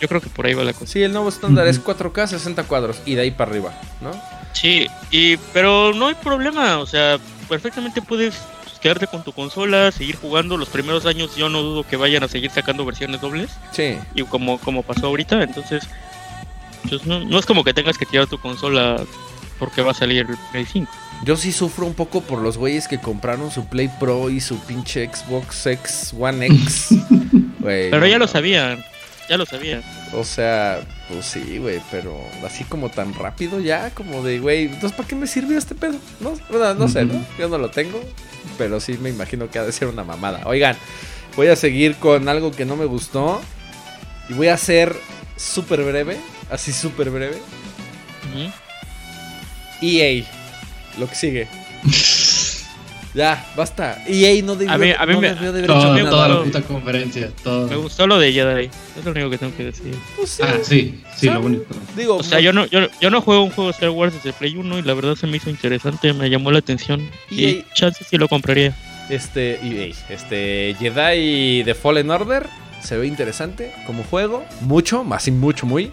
yo 0.00 0.08
creo 0.08 0.20
que 0.20 0.30
por 0.30 0.46
ahí 0.46 0.54
va 0.54 0.64
la 0.64 0.72
cosa. 0.72 0.86
Sí, 0.86 1.00
el 1.00 1.12
nuevo 1.12 1.28
estándar 1.28 1.68
es 1.68 1.80
4K 1.80 2.26
60 2.26 2.64
cuadros 2.64 3.00
y 3.06 3.14
de 3.14 3.20
ahí 3.22 3.30
para 3.30 3.52
arriba, 3.52 3.72
¿no? 4.00 4.10
Sí, 4.52 4.88
y, 5.10 5.36
pero 5.52 5.92
no 5.94 6.08
hay 6.08 6.14
problema, 6.14 6.78
o 6.78 6.86
sea, 6.86 7.18
perfectamente 7.48 8.02
puedes 8.02 8.40
quedarte 8.80 9.06
con 9.06 9.24
tu 9.24 9.32
consola, 9.32 9.90
seguir 9.92 10.16
jugando. 10.16 10.56
Los 10.56 10.68
primeros 10.68 11.04
años 11.06 11.34
yo 11.36 11.48
no 11.48 11.62
dudo 11.62 11.84
que 11.84 11.96
vayan 11.96 12.22
a 12.22 12.28
seguir 12.28 12.50
sacando 12.50 12.84
versiones 12.84 13.20
dobles. 13.20 13.50
Sí. 13.72 13.96
y 14.14 14.22
como, 14.24 14.58
como 14.58 14.82
pasó 14.82 15.08
ahorita, 15.08 15.42
entonces 15.42 15.88
pues 16.88 17.04
no, 17.06 17.20
no 17.20 17.38
es 17.38 17.46
como 17.46 17.64
que 17.64 17.74
tengas 17.74 17.98
que 17.98 18.06
tirar 18.06 18.26
tu 18.26 18.38
consola 18.38 19.02
porque 19.58 19.82
va 19.82 19.90
a 19.90 19.94
salir 19.94 20.26
el 20.28 20.36
Play 20.52 20.64
5. 20.64 20.90
Yo 21.24 21.36
sí 21.36 21.50
sufro 21.50 21.84
un 21.84 21.94
poco 21.94 22.20
por 22.20 22.40
los 22.40 22.56
güeyes 22.56 22.86
que 22.86 23.00
compraron 23.00 23.50
su 23.50 23.66
Play 23.66 23.90
Pro 23.98 24.30
y 24.30 24.40
su 24.40 24.58
pinche 24.60 25.08
Xbox 25.12 25.66
X 25.66 26.14
One 26.18 26.46
X. 26.46 26.94
Pero 27.62 27.98
no, 27.98 28.06
ya 28.06 28.18
lo 28.18 28.28
sabían, 28.28 28.84
ya 29.28 29.36
lo 29.36 29.46
sabían. 29.46 29.82
O 30.12 30.24
sea, 30.24 30.80
pues 31.08 31.26
sí, 31.26 31.58
güey, 31.58 31.80
pero 31.90 32.18
así 32.44 32.64
como 32.64 32.88
tan 32.90 33.14
rápido 33.14 33.60
ya, 33.60 33.90
como 33.90 34.22
de, 34.22 34.38
güey, 34.38 34.64
entonces 34.64 34.92
¿para 34.92 35.08
qué 35.08 35.14
me 35.14 35.26
sirvió 35.26 35.58
este 35.58 35.74
pedo? 35.74 35.96
No, 36.20 36.34
no, 36.50 36.74
no 36.74 36.88
sé, 36.88 37.04
¿no? 37.04 37.24
Yo 37.38 37.48
no 37.48 37.58
lo 37.58 37.70
tengo, 37.70 38.00
pero 38.56 38.80
sí 38.80 38.96
me 39.00 39.10
imagino 39.10 39.50
que 39.50 39.58
ha 39.58 39.64
de 39.64 39.72
ser 39.72 39.88
una 39.88 40.04
mamada. 40.04 40.42
Oigan, 40.46 40.76
voy 41.36 41.48
a 41.48 41.56
seguir 41.56 41.96
con 41.96 42.28
algo 42.28 42.50
que 42.52 42.64
no 42.64 42.76
me 42.76 42.86
gustó 42.86 43.40
y 44.28 44.34
voy 44.34 44.48
a 44.48 44.56
ser 44.56 44.96
súper 45.36 45.84
breve, 45.84 46.18
así 46.50 46.72
súper 46.72 47.10
breve. 47.10 47.36
Ujú. 48.32 48.50
EA, 49.82 50.24
lo 50.98 51.08
que 51.08 51.14
sigue. 51.14 51.48
Ya, 53.14 53.44
basta. 53.56 54.02
EA 54.06 54.42
no 54.42 54.54
debió, 54.54 54.72
A 54.74 54.78
mí- 54.78 54.92
a 54.96 55.06
mí 55.06 55.14
no 55.14 55.20
me- 55.20 55.28
debió 55.30 55.52
de 55.52 55.58
haber 55.60 55.66
Toda- 55.66 55.78
hecho 55.78 55.88
Toda, 55.88 55.98
nada. 55.98 56.10
toda 56.10 56.28
la 56.28 56.42
puta 56.44 56.62
conferencia. 56.62 57.30
todo. 57.42 57.66
Me 57.68 57.76
gustó 57.76 58.06
lo 58.06 58.18
de 58.18 58.32
Jedi, 58.32 58.66
es 58.98 59.04
lo 59.04 59.10
único 59.12 59.30
que 59.30 59.38
tengo 59.38 59.56
que 59.56 59.64
decir. 59.64 59.94
Pues 60.16 60.30
sí, 60.30 60.42
Ah, 60.44 60.54
sí, 60.62 61.00
sí, 61.16 61.26
lo 61.30 61.40
único. 61.40 61.64
Digo, 61.96 62.16
O 62.16 62.22
sea, 62.22 62.38
yo 62.40 62.52
no, 62.52 62.66
yo, 62.66 62.80
yo 63.00 63.10
no 63.10 63.22
juego 63.22 63.44
un 63.44 63.50
juego 63.50 63.68
de 63.70 63.74
Star 63.74 63.90
Wars 63.90 64.12
desde 64.14 64.32
Play 64.34 64.56
1 64.56 64.78
y 64.78 64.82
la 64.82 64.92
verdad 64.94 65.14
se 65.16 65.26
me 65.26 65.38
hizo 65.38 65.48
interesante, 65.50 66.12
me 66.12 66.28
llamó 66.28 66.50
la 66.50 66.58
atención. 66.58 67.08
Y- 67.30 67.44
Y 67.46 67.64
chances 67.74 68.06
sí 68.08 68.18
lo 68.18 68.28
compraría. 68.28 68.76
Este, 69.08 69.58
EA, 69.66 69.94
este 70.10 70.76
Jedi 70.78 71.64
The 71.64 71.74
Fallen 71.74 72.10
Order 72.10 72.46
se 72.82 72.98
ve 72.98 73.06
interesante 73.06 73.72
como 73.86 74.04
juego, 74.04 74.44
mucho, 74.60 75.02
más 75.02 75.26
y 75.26 75.30
mucho, 75.30 75.64
muy. 75.66 75.90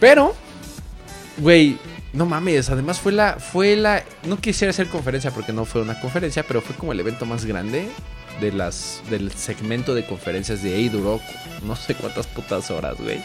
Pero, 0.00 0.34
güey, 1.38 1.76
no 2.12 2.26
mames, 2.26 2.68
además 2.70 3.00
fue 3.00 3.12
la, 3.12 3.36
fue 3.38 3.74
la, 3.76 4.04
no 4.24 4.38
quisiera 4.38 4.70
hacer 4.70 4.88
conferencia 4.88 5.30
porque 5.30 5.52
no 5.52 5.64
fue 5.64 5.80
una 5.82 5.98
conferencia, 6.00 6.42
pero 6.42 6.60
fue 6.60 6.76
como 6.76 6.92
el 6.92 7.00
evento 7.00 7.24
más 7.24 7.44
grande 7.44 7.88
de 8.40 8.52
las, 8.52 9.02
del 9.10 9.32
segmento 9.32 9.94
de 9.94 10.04
conferencias 10.04 10.62
de 10.62 10.84
EA, 10.84 10.90
duró 10.90 11.20
no 11.62 11.76
sé 11.76 11.94
cuántas 11.94 12.26
putas 12.26 12.70
horas, 12.70 12.96
güey. 12.98 13.20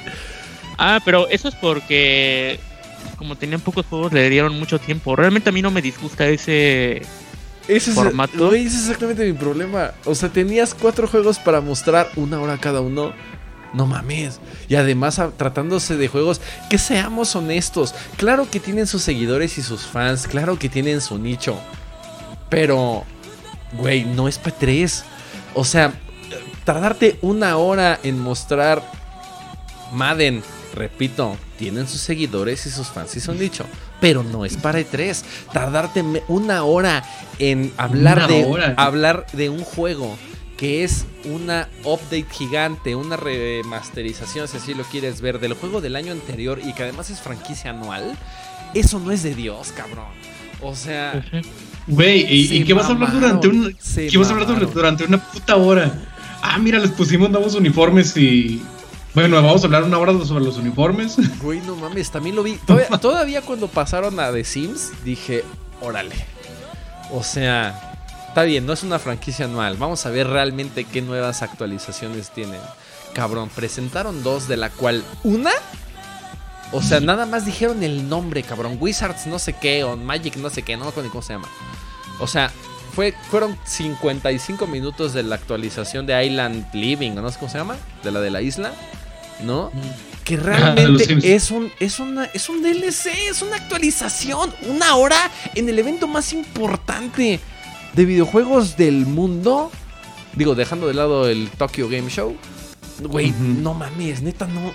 Ah, 0.77 0.99
pero 1.03 1.27
eso 1.29 1.47
es 1.47 1.55
porque 1.55 2.59
como 3.17 3.35
tenían 3.35 3.61
pocos 3.61 3.85
juegos 3.85 4.13
le 4.13 4.29
dieron 4.29 4.57
mucho 4.57 4.79
tiempo. 4.79 5.15
Realmente 5.15 5.49
a 5.49 5.53
mí 5.53 5.61
no 5.61 5.71
me 5.71 5.81
disgusta 5.81 6.27
ese 6.27 7.01
Ese 7.67 7.89
es, 7.89 7.95
Formato. 7.95 8.49
güey, 8.49 8.65
ese 8.65 8.75
es 8.75 8.81
exactamente 8.83 9.25
mi 9.25 9.33
problema. 9.33 9.91
O 10.05 10.15
sea, 10.15 10.29
tenías 10.29 10.73
cuatro 10.73 11.07
juegos 11.07 11.39
para 11.39 11.61
mostrar 11.61 12.09
una 12.15 12.39
hora 12.39 12.57
cada 12.57 12.81
uno. 12.81 13.13
No 13.73 13.85
mames. 13.85 14.39
Y 14.69 14.75
además, 14.75 15.19
a- 15.19 15.31
tratándose 15.31 15.97
de 15.97 16.07
juegos 16.07 16.41
que 16.69 16.77
seamos 16.77 17.35
honestos. 17.35 17.93
Claro 18.15 18.49
que 18.49 18.59
tienen 18.59 18.87
sus 18.87 19.01
seguidores 19.03 19.57
y 19.57 19.61
sus 19.63 19.85
fans. 19.85 20.27
Claro 20.27 20.57
que 20.57 20.69
tienen 20.69 21.01
su 21.01 21.17
nicho. 21.17 21.59
Pero, 22.49 23.03
güey, 23.73 24.05
no 24.05 24.27
es 24.27 24.41
P3. 24.41 25.03
O 25.53 25.65
sea, 25.65 25.93
tardarte 26.63 27.19
una 27.21 27.57
hora 27.57 27.99
en 28.03 28.19
mostrar 28.19 28.81
Madden, 29.91 30.43
repito, 30.73 31.37
tienen 31.57 31.87
sus 31.87 32.01
seguidores 32.01 32.65
y 32.65 32.69
sus 32.69 32.87
fans 32.87 33.15
y 33.15 33.19
su 33.19 33.33
nicho. 33.33 33.65
Pero 33.99 34.23
no 34.23 34.45
es 34.45 34.57
para 34.57 34.79
E3. 34.79 35.23
Tardarte 35.51 36.03
una 36.27 36.63
hora 36.63 37.03
en 37.39 37.73
hablar 37.77 38.17
Una 38.17 38.27
de, 38.27 38.45
hora. 38.45 38.73
hablar 38.77 39.25
de 39.33 39.49
un 39.49 39.63
juego 39.63 40.17
que 40.57 40.83
es 40.83 41.05
una 41.23 41.69
update 41.83 42.25
gigante, 42.31 42.95
una 42.95 43.15
remasterización, 43.15 44.47
si 44.47 44.57
así 44.57 44.73
lo 44.73 44.83
quieres 44.83 45.21
ver, 45.21 45.39
del 45.39 45.53
juego 45.53 45.81
del 45.81 45.95
año 45.95 46.11
anterior 46.11 46.59
y 46.63 46.73
que 46.73 46.83
además 46.83 47.09
es 47.09 47.21
franquicia 47.21 47.69
anual. 47.69 48.17
Eso 48.73 48.99
no 48.99 49.11
es 49.11 49.23
de 49.23 49.35
Dios, 49.35 49.71
cabrón. 49.71 50.07
O 50.61 50.75
sea, 50.75 51.23
Güey, 51.85 52.25
¿y, 52.33 52.47
Se 52.47 52.55
y 52.55 52.63
qué 52.65 52.73
vas 52.73 52.87
a 52.87 52.93
hablar 52.93 53.13
durante 53.13 53.47
un, 53.47 53.77
qué 53.95 54.17
vas 54.17 54.27
a 54.27 54.31
hablar 54.31 54.47
durante, 54.47 54.73
durante 54.73 55.03
una 55.05 55.23
puta 55.23 55.55
hora? 55.55 55.93
Ah, 56.41 56.57
mira, 56.57 56.79
les 56.79 56.91
pusimos 56.91 57.29
nuevos 57.29 57.55
uniformes 57.55 58.15
y 58.17 58.61
bueno, 59.13 59.37
vamos 59.41 59.63
a 59.63 59.65
hablar 59.65 59.83
una 59.83 59.97
hora 59.97 60.13
sobre 60.25 60.43
los 60.43 60.57
uniformes. 60.57 61.17
Güey, 61.41 61.61
no 61.61 61.75
mames, 61.75 62.11
también 62.11 62.35
lo 62.35 62.43
vi. 62.43 62.57
Todavía, 62.65 62.87
todavía 62.99 63.41
cuando 63.41 63.67
pasaron 63.67 64.19
a 64.19 64.31
The 64.31 64.43
Sims, 64.43 64.91
dije, 65.05 65.43
órale. 65.81 66.15
O 67.11 67.23
sea, 67.23 67.86
está 68.37 68.45
bien, 68.45 68.67
no 68.67 68.73
es 68.73 68.83
una 68.83 68.99
franquicia 68.99 69.45
anual. 69.45 69.77
Vamos 69.77 70.05
a 70.05 70.11
ver 70.11 70.27
realmente 70.27 70.83
qué 70.83 71.01
nuevas 71.01 71.41
actualizaciones 71.41 72.29
tienen. 72.29 72.59
Cabrón, 73.13 73.49
presentaron 73.49 74.21
dos, 74.21 74.47
de 74.47 74.57
la 74.57 74.69
cual 74.69 75.03
una. 75.23 75.49
O 76.71 76.83
sea, 76.83 76.99
nada 76.99 77.25
más 77.25 77.47
dijeron 77.47 77.81
el 77.81 78.07
nombre, 78.07 78.43
cabrón. 78.43 78.77
Wizards 78.79 79.25
no 79.25 79.39
sé 79.39 79.53
qué, 79.53 79.83
o 79.83 79.97
Magic 79.97 80.35
no 80.35 80.51
sé 80.51 80.61
qué, 80.61 80.77
no 80.77 80.83
me 80.83 80.91
acuerdo 80.91 81.07
ni 81.07 81.11
cómo 81.11 81.23
se 81.23 81.33
llama. 81.33 81.47
O 82.19 82.27
sea, 82.27 82.51
fue, 82.93 83.15
fueron 83.31 83.57
55 83.65 84.67
minutos 84.67 85.13
de 85.13 85.23
la 85.23 85.33
actualización 85.33 86.05
de 86.05 86.23
Island 86.23 86.67
Living, 86.75 87.15
no 87.15 87.31
sé 87.31 87.39
cómo 87.39 87.51
se 87.51 87.57
llama, 87.57 87.75
de 88.03 88.11
la 88.11 88.21
de 88.21 88.29
la 88.29 88.43
isla, 88.43 88.71
¿no? 89.41 89.71
que 90.23 90.37
de 90.37 90.43
los 90.43 90.45
realmente 90.45 91.35
es 91.35 91.49
un, 91.49 91.71
es, 91.79 91.99
una, 91.99 92.25
es 92.25 92.49
un 92.49 92.61
DLC, 92.61 93.07
es 93.31 93.41
una 93.41 93.55
actualización, 93.55 94.53
una 94.67 94.95
hora 94.95 95.31
en 95.55 95.69
el 95.69 95.79
evento 95.79 96.07
más 96.07 96.33
importante 96.33 97.39
de 97.97 98.05
videojuegos 98.05 98.77
del 98.77 99.05
mundo. 99.05 99.71
Digo, 100.35 100.55
dejando 100.55 100.87
de 100.87 100.93
lado 100.93 101.27
el 101.27 101.49
Tokyo 101.49 101.89
Game 101.89 102.09
Show. 102.09 102.37
Güey, 103.01 103.31
no 103.39 103.73
mames, 103.73 104.21
neta, 104.21 104.47
no, 104.47 104.71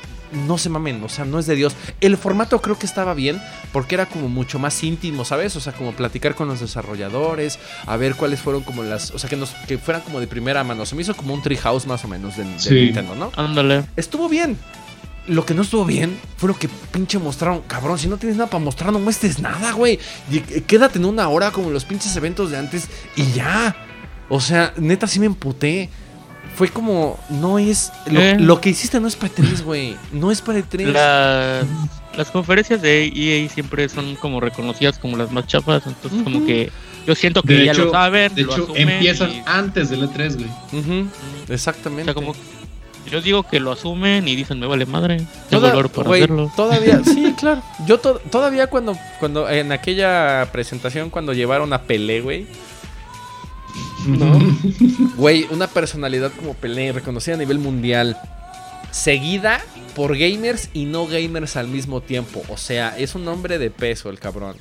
no 0.47 0.59
se 0.59 0.69
mamen, 0.69 1.03
o 1.03 1.09
sea, 1.09 1.25
no 1.25 1.39
es 1.39 1.47
de 1.47 1.55
Dios. 1.57 1.75
El 2.01 2.17
formato 2.17 2.61
creo 2.61 2.79
que 2.79 2.87
estaba 2.87 3.15
bien 3.15 3.41
porque 3.73 3.95
era 3.95 4.07
como 4.07 4.29
mucho 4.29 4.59
más 4.59 4.83
íntimo, 4.85 5.25
¿sabes? 5.25 5.57
O 5.57 5.61
sea, 5.61 5.73
como 5.73 5.93
platicar 5.93 6.35
con 6.35 6.49
los 6.49 6.61
desarrolladores, 6.61 7.59
a 7.87 7.97
ver 7.97 8.15
cuáles 8.17 8.41
fueron 8.41 8.63
como 8.63 8.83
las, 8.83 9.13
o 9.13 9.19
sea, 9.19 9.31
que, 9.31 9.37
nos, 9.37 9.51
que 9.67 9.79
fueran 9.79 10.03
como 10.03 10.21
de 10.21 10.27
primera 10.27 10.63
mano. 10.65 10.85
Se 10.87 10.95
me 10.97 11.03
hizo 11.03 11.15
como 11.17 11.33
un 11.35 11.43
treehouse 11.43 11.87
más 11.87 12.05
o 12.05 12.09
menos 12.09 12.37
de, 12.37 12.45
de 12.45 12.59
Sí. 12.59 12.75
Nintendo, 12.75 13.15
¿no? 13.15 13.31
Ándale. 13.37 13.85
Estuvo 13.97 14.29
bien. 14.29 14.59
Lo 15.29 15.47
que 15.47 15.55
no 15.55 15.63
estuvo 15.63 15.85
bien 15.85 16.19
fue 16.37 16.49
lo 16.49 16.59
que 16.59 16.69
pinche 16.91 17.19
mostraron. 17.19 17.63
Cabrón, 17.63 17.99
si 17.99 18.09
no 18.09 18.17
tienes 18.17 18.37
nada 18.37 18.51
para 18.51 18.63
mostrar, 18.65 18.93
no 18.93 18.99
muestres 18.99 19.39
nada, 19.39 19.73
güey. 19.73 19.99
Y, 20.31 20.39
eh, 20.39 20.65
Quédate 20.67 20.99
en 20.99 21.05
una 21.05 21.29
hora 21.29 21.51
como 21.53 21.69
en 21.69 21.75
los 21.75 21.85
pinches 21.85 22.15
eventos 22.17 22.51
de 22.51 22.59
antes 22.59 22.89
y 23.15 23.31
ya. 23.33 23.77
O 24.29 24.41
sea, 24.41 24.73
neta, 24.77 25.07
sí 25.07 25.21
me 25.21 25.27
emputé. 25.27 25.89
Fue 26.57 26.69
como, 26.69 27.19
no 27.31 27.59
es. 27.59 27.93
Lo, 28.11 28.21
Eh. 28.21 28.37
lo 28.39 28.61
que 28.61 28.71
hiciste 28.71 28.99
no 29.01 29.07
es 29.09 29.15
para 29.17 29.33
E3, 29.33 29.63
güey. 29.63 29.97
No 30.13 30.31
es 30.33 30.43
para 30.43 30.59
E3. 30.59 30.87
Las, 30.93 31.67
las 32.17 32.31
conferencias 32.31 32.83
de 32.83 33.07
EA 33.07 33.49
siempre 33.49 33.89
son 33.89 34.17
como 34.17 34.41
reconocidas 34.41 34.99
como 34.99 35.17
las 35.17 35.31
más 35.33 35.47
chafas, 35.47 35.85
entonces 35.87 36.23
como 36.25 36.45
que 36.45 36.71
yo 37.07 37.15
siento 37.15 37.43
que 37.43 37.55
De 37.55 37.65
ya 37.67 37.73
hecho- 37.73 37.87
lo 37.87 37.93
saben, 37.93 38.35
De 38.35 38.43
lo 38.43 38.53
hecho, 38.53 38.69
empiezan 38.77 39.31
y- 39.31 39.43
antes 39.47 39.89
del 39.91 40.03
E3, 40.03 40.35
güey. 40.37 40.51
Ujú, 40.83 41.09
o 41.49 41.53
Exactamente. 41.53 42.05
sea, 42.05 42.15
como 42.15 42.35
yo 43.11 43.21
digo 43.21 43.43
que 43.43 43.61
lo 43.61 43.73
asumen 43.73 44.27
y 44.29 44.37
dicen 44.37 44.59
me 44.61 44.67
vale 44.67 44.87
madre, 44.87 45.21
tengo 45.51 45.67
oro 45.67 45.89
para 45.89 46.11
hacerlo. 46.11 46.53
Todavía, 46.57 47.03
sí, 47.05 47.35
claro. 47.39 47.63
Yo 47.87 47.99
to- 47.99 48.21
todavía 48.31 48.69
cuando, 48.69 48.97
cuando 49.21 49.49
en 49.49 49.73
aquella 49.73 50.49
presentación, 50.53 51.11
cuando 51.11 51.33
llevaron 51.33 51.73
a 51.73 51.83
Pelé, 51.83 52.21
güey. 52.21 52.47
No. 54.07 54.39
Güey, 55.17 55.47
una 55.51 55.67
personalidad 55.67 56.33
como 56.33 56.55
Pelé, 56.55 56.93
reconocida 56.93 57.35
a 57.35 57.39
nivel 57.39 57.59
mundial, 57.59 58.19
seguida 58.91 59.61
por 59.95 60.17
gamers 60.17 60.71
y 60.75 60.87
no 60.87 61.07
gamers 61.07 61.57
al 61.57 61.69
mismo 61.69 62.01
tiempo. 62.01 62.43
O 62.49 62.57
sea, 62.57 62.97
es 62.99 63.15
un 63.15 63.27
hombre 63.29 63.59
de 63.59 63.71
peso 63.71 64.11
el 64.11 64.19
cabrón, 64.19 64.57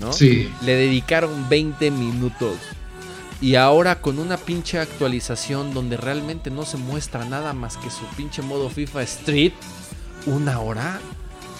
¿no? 0.00 0.12
Sí. 0.12 0.50
Le 0.62 0.74
dedicaron 0.74 1.48
20 1.48 1.90
minutos. 1.90 2.56
Y 3.40 3.54
ahora 3.54 4.00
con 4.00 4.18
una 4.18 4.36
pinche 4.36 4.78
actualización 4.78 5.72
donde 5.72 5.96
realmente 5.96 6.50
no 6.50 6.64
se 6.64 6.76
muestra 6.76 7.24
nada 7.24 7.54
más 7.54 7.78
que 7.78 7.90
su 7.90 8.04
pinche 8.16 8.42
modo 8.42 8.68
FIFA 8.68 9.02
Street, 9.02 9.52
una 10.26 10.60
hora, 10.60 11.00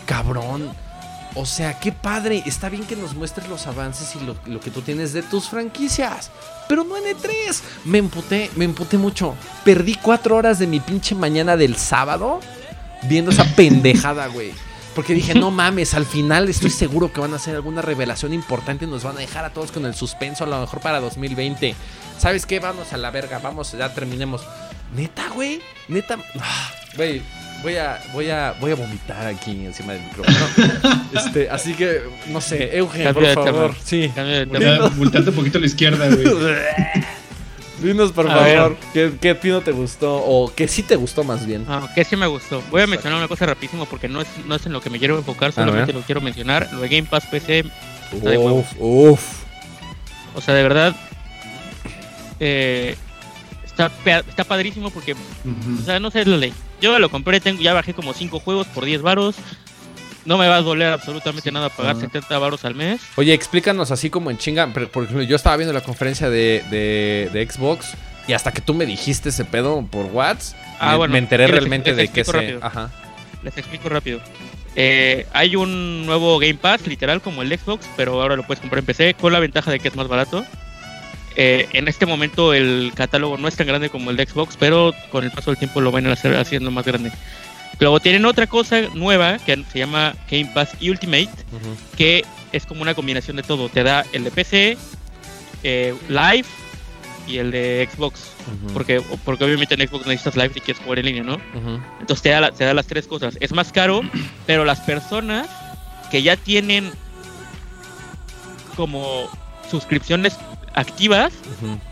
cabrón. 0.04 0.70
O 1.34 1.46
sea, 1.46 1.78
qué 1.78 1.92
padre. 1.92 2.42
Está 2.44 2.68
bien 2.68 2.84
que 2.84 2.96
nos 2.96 3.14
muestres 3.14 3.48
los 3.48 3.66
avances 3.66 4.14
y 4.16 4.24
lo, 4.24 4.36
lo 4.46 4.60
que 4.60 4.70
tú 4.70 4.82
tienes 4.82 5.12
de 5.12 5.22
tus 5.22 5.48
franquicias. 5.48 6.30
Pero 6.68 6.84
no 6.84 6.96
en 6.96 7.04
E3. 7.16 7.60
Me 7.84 7.98
emputé, 7.98 8.50
me 8.56 8.64
emputé 8.64 8.98
mucho. 8.98 9.34
Perdí 9.64 9.94
cuatro 9.94 10.36
horas 10.36 10.58
de 10.58 10.66
mi 10.66 10.80
pinche 10.80 11.14
mañana 11.14 11.56
del 11.56 11.76
sábado 11.76 12.40
viendo 13.04 13.30
esa 13.30 13.44
pendejada, 13.56 14.26
güey. 14.26 14.52
Porque 15.00 15.14
dije, 15.14 15.32
no 15.34 15.50
mames, 15.50 15.94
al 15.94 16.04
final 16.04 16.50
estoy 16.50 16.68
seguro 16.68 17.10
que 17.10 17.22
van 17.22 17.32
a 17.32 17.36
hacer 17.36 17.54
alguna 17.54 17.80
revelación 17.80 18.34
importante 18.34 18.84
y 18.84 18.88
nos 18.88 19.02
van 19.02 19.16
a 19.16 19.20
dejar 19.20 19.46
a 19.46 19.48
todos 19.48 19.72
con 19.72 19.86
el 19.86 19.94
suspenso, 19.94 20.44
a 20.44 20.46
lo 20.46 20.60
mejor 20.60 20.82
para 20.82 21.00
2020. 21.00 21.74
¿Sabes 22.18 22.44
qué? 22.44 22.60
Vamos 22.60 22.92
a 22.92 22.98
la 22.98 23.10
verga, 23.10 23.38
vamos, 23.38 23.72
ya 23.72 23.94
terminemos. 23.94 24.42
Neta, 24.94 25.30
güey, 25.34 25.62
neta. 25.88 26.18
ah, 26.38 26.70
Güey, 26.96 27.22
voy 27.62 27.76
a, 27.76 27.98
voy 28.12 28.28
a, 28.28 28.54
voy 28.60 28.72
a 28.72 28.74
vomitar 28.74 29.26
aquí 29.26 29.52
encima 29.64 29.94
del 29.94 30.02
micrófono. 30.02 30.46
este, 31.14 31.48
así 31.48 31.72
que, 31.72 32.02
no 32.28 32.42
sé, 32.42 32.76
Eugen, 32.76 33.04
Cambio 33.04 33.32
por 33.32 33.44
favor. 33.46 33.70
tema. 33.70 33.78
Sí. 33.82 34.12
Volteate 34.98 35.30
un 35.30 35.36
poquito 35.36 35.56
a 35.56 35.60
la 35.62 35.66
izquierda, 35.66 36.08
güey. 36.08 36.26
Dinos, 37.80 38.12
por 38.12 38.30
A 38.30 38.36
favor, 38.36 38.76
¿qué, 38.92 39.12
qué 39.20 39.34
pino 39.34 39.60
te 39.60 39.72
gustó? 39.72 40.16
O 40.16 40.52
que 40.54 40.68
sí 40.68 40.82
te 40.82 40.96
gustó 40.96 41.24
más 41.24 41.46
bien. 41.46 41.64
Ah, 41.68 41.88
que 41.94 42.04
sí 42.04 42.16
me 42.16 42.26
gustó. 42.26 42.62
Voy 42.70 42.82
a 42.82 42.86
mencionar 42.86 43.18
una 43.18 43.28
cosa 43.28 43.46
rapidísimo 43.46 43.86
porque 43.86 44.08
no 44.08 44.20
es, 44.20 44.28
no 44.46 44.54
es 44.54 44.66
en 44.66 44.72
lo 44.72 44.80
que 44.80 44.90
me 44.90 44.98
quiero 44.98 45.16
enfocar, 45.16 45.52
solamente 45.52 45.92
lo 45.92 46.00
quiero 46.02 46.20
mencionar. 46.20 46.68
Lo 46.72 46.80
de 46.80 46.88
Game 46.88 47.08
Pass 47.08 47.26
PC. 47.26 47.64
Uf, 48.12 48.66
uf. 48.78 49.20
o 50.34 50.40
sea, 50.40 50.54
de 50.54 50.62
verdad, 50.62 50.96
eh, 52.40 52.96
está, 53.64 53.90
está 54.04 54.44
padrísimo 54.44 54.90
porque, 54.90 55.12
o 55.14 55.84
sea, 55.84 56.00
no 56.00 56.10
sé, 56.10 56.22
es 56.22 56.26
la 56.26 56.36
ley. 56.36 56.52
Yo 56.80 56.98
lo 56.98 57.08
compré, 57.10 57.40
tengo, 57.40 57.60
ya 57.60 57.72
bajé 57.74 57.94
como 57.94 58.12
5 58.12 58.40
juegos 58.40 58.66
por 58.68 58.84
10 58.84 59.02
varos. 59.02 59.36
No 60.24 60.36
me 60.38 60.46
va 60.48 60.56
a 60.56 60.62
doler 60.62 60.92
absolutamente 60.92 61.50
nada 61.50 61.68
pagar 61.70 61.92
Ajá. 61.92 62.00
70 62.02 62.38
varos 62.38 62.64
al 62.64 62.74
mes. 62.74 63.00
Oye, 63.16 63.32
explícanos 63.32 63.90
así 63.90 64.10
como 64.10 64.30
en 64.30 64.36
chinga, 64.38 64.68
pero, 64.74 64.88
por 64.88 65.04
ejemplo, 65.04 65.22
yo 65.24 65.34
estaba 65.36 65.56
viendo 65.56 65.72
la 65.72 65.80
conferencia 65.80 66.28
de, 66.28 66.62
de- 66.70 67.30
de 67.32 67.50
Xbox 67.50 67.94
y 68.28 68.32
hasta 68.34 68.52
que 68.52 68.60
tú 68.60 68.74
me 68.74 68.84
dijiste 68.86 69.30
ese 69.30 69.44
pedo 69.44 69.84
por 69.90 70.06
WhatsApp, 70.06 70.58
Ah, 70.78 70.92
me, 70.92 70.96
bueno, 70.98 71.12
me 71.12 71.18
enteré 71.18 71.46
realmente 71.46 71.90
les 71.90 71.96
de 71.96 72.08
que 72.08 72.24
se... 72.24 72.58
Ajá. 72.62 72.90
Les 73.42 73.56
explico 73.56 73.88
rápido. 73.88 74.20
Eh, 74.76 75.26
hay 75.32 75.56
un 75.56 76.06
nuevo 76.06 76.38
Game 76.38 76.54
Pass, 76.54 76.86
literal, 76.86 77.20
como 77.22 77.42
el 77.42 77.58
Xbox, 77.58 77.86
pero 77.96 78.20
ahora 78.20 78.36
lo 78.36 78.44
puedes 78.46 78.60
comprar 78.60 78.78
en 78.80 78.86
PC, 78.86 79.14
con 79.14 79.32
la 79.32 79.40
ventaja 79.40 79.70
de 79.70 79.80
que 79.80 79.88
es 79.88 79.96
más 79.96 80.06
barato. 80.08 80.44
Eh, 81.36 81.68
en 81.72 81.88
este 81.88 82.06
momento 82.06 82.52
el 82.54 82.92
catálogo 82.94 83.38
no 83.38 83.48
es 83.48 83.56
tan 83.56 83.66
grande 83.66 83.88
como 83.88 84.10
el 84.10 84.16
de 84.16 84.26
Xbox, 84.26 84.56
pero 84.58 84.92
con 85.10 85.24
el 85.24 85.30
paso 85.30 85.50
del 85.50 85.58
tiempo 85.58 85.80
lo 85.80 85.90
van 85.90 86.06
a 86.06 86.12
hacer 86.12 86.36
haciendo 86.36 86.70
más 86.70 86.84
grande. 86.84 87.10
Luego 87.80 87.98
tienen 88.00 88.24
otra 88.26 88.46
cosa 88.46 88.80
nueva 88.94 89.38
que 89.38 89.64
se 89.72 89.78
llama 89.78 90.14
Game 90.30 90.50
Pass 90.54 90.70
Ultimate, 90.82 91.30
que 91.96 92.24
es 92.52 92.66
como 92.66 92.82
una 92.82 92.94
combinación 92.94 93.36
de 93.36 93.42
todo. 93.42 93.68
Te 93.68 93.82
da 93.82 94.04
el 94.12 94.24
de 94.24 94.30
PC, 94.30 94.76
eh, 95.62 95.94
Live 96.08 96.44
y 97.26 97.38
el 97.38 97.50
de 97.50 97.88
Xbox. 97.90 98.32
Porque, 98.74 99.00
porque 99.24 99.44
obviamente 99.44 99.74
en 99.74 99.88
Xbox 99.88 100.06
necesitas 100.06 100.36
Live 100.36 100.52
si 100.54 100.60
quieres 100.60 100.82
jugar 100.82 100.98
en 100.98 101.06
línea, 101.06 101.22
¿no? 101.22 101.40
Entonces 102.00 102.22
te 102.22 102.28
da, 102.30 102.40
la- 102.40 102.50
te 102.52 102.64
da 102.64 102.74
las 102.74 102.86
tres 102.86 103.06
cosas. 103.06 103.36
Es 103.40 103.52
más 103.52 103.72
caro, 103.72 104.02
pero 104.46 104.64
las 104.64 104.80
personas 104.80 105.48
que 106.10 106.22
ya 106.22 106.36
tienen 106.36 106.90
como 108.76 109.28
suscripciones 109.70 110.36
activas 110.74 111.32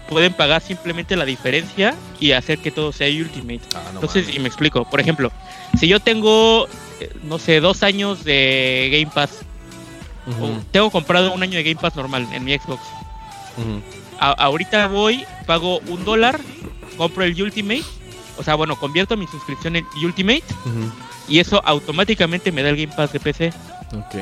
pueden 0.09 0.33
pagar 0.33 0.62
simplemente 0.62 1.16
la 1.16 1.24
diferencia 1.24 1.95
y 2.20 2.33
hacer 2.33 2.59
que 2.59 2.70
todo 2.70 2.93
sea 2.93 3.09
Ultimate. 3.09 3.61
Ah, 3.74 3.83
no 3.93 4.01
Entonces, 4.01 4.22
mames. 4.24 4.37
y 4.37 4.39
me 4.41 4.49
explico. 4.49 4.85
Por 4.89 5.01
ejemplo, 5.01 5.31
si 5.79 5.89
yo 5.89 6.01
tengo, 6.01 6.66
eh, 7.01 7.11
no 7.24 7.39
sé, 7.39 7.61
dos 7.61 7.83
años 7.83 8.24
de 8.24 8.89
Game 8.93 9.12
Pass, 9.14 9.31
o 10.41 10.51
tengo 10.72 10.91
comprado 10.91 11.33
un 11.33 11.43
año 11.43 11.57
de 11.57 11.62
Game 11.64 11.81
Pass 11.81 11.97
normal 11.97 12.26
en 12.33 12.45
mi 12.45 12.57
Xbox. 12.57 12.83
A- 14.20 14.33
ahorita 14.33 14.87
voy, 14.89 15.24
pago 15.47 15.79
un 15.89 16.05
dólar, 16.05 16.39
compro 16.97 17.24
el 17.24 17.41
Ultimate. 17.43 17.85
O 18.37 18.43
sea, 18.45 18.55
bueno, 18.55 18.76
convierto 18.76 19.16
mi 19.16 19.26
suscripción 19.26 19.74
en 19.76 19.87
Ultimate 20.05 20.45
y 21.29 21.41
eso 21.41 21.61
automáticamente 21.64 22.53
me 22.53 22.62
da 22.62 22.68
el 22.70 22.76
Game 22.76 22.95
Pass 22.95 23.12
de 23.12 23.20
PC. 23.20 23.53
Ok. 23.95 24.14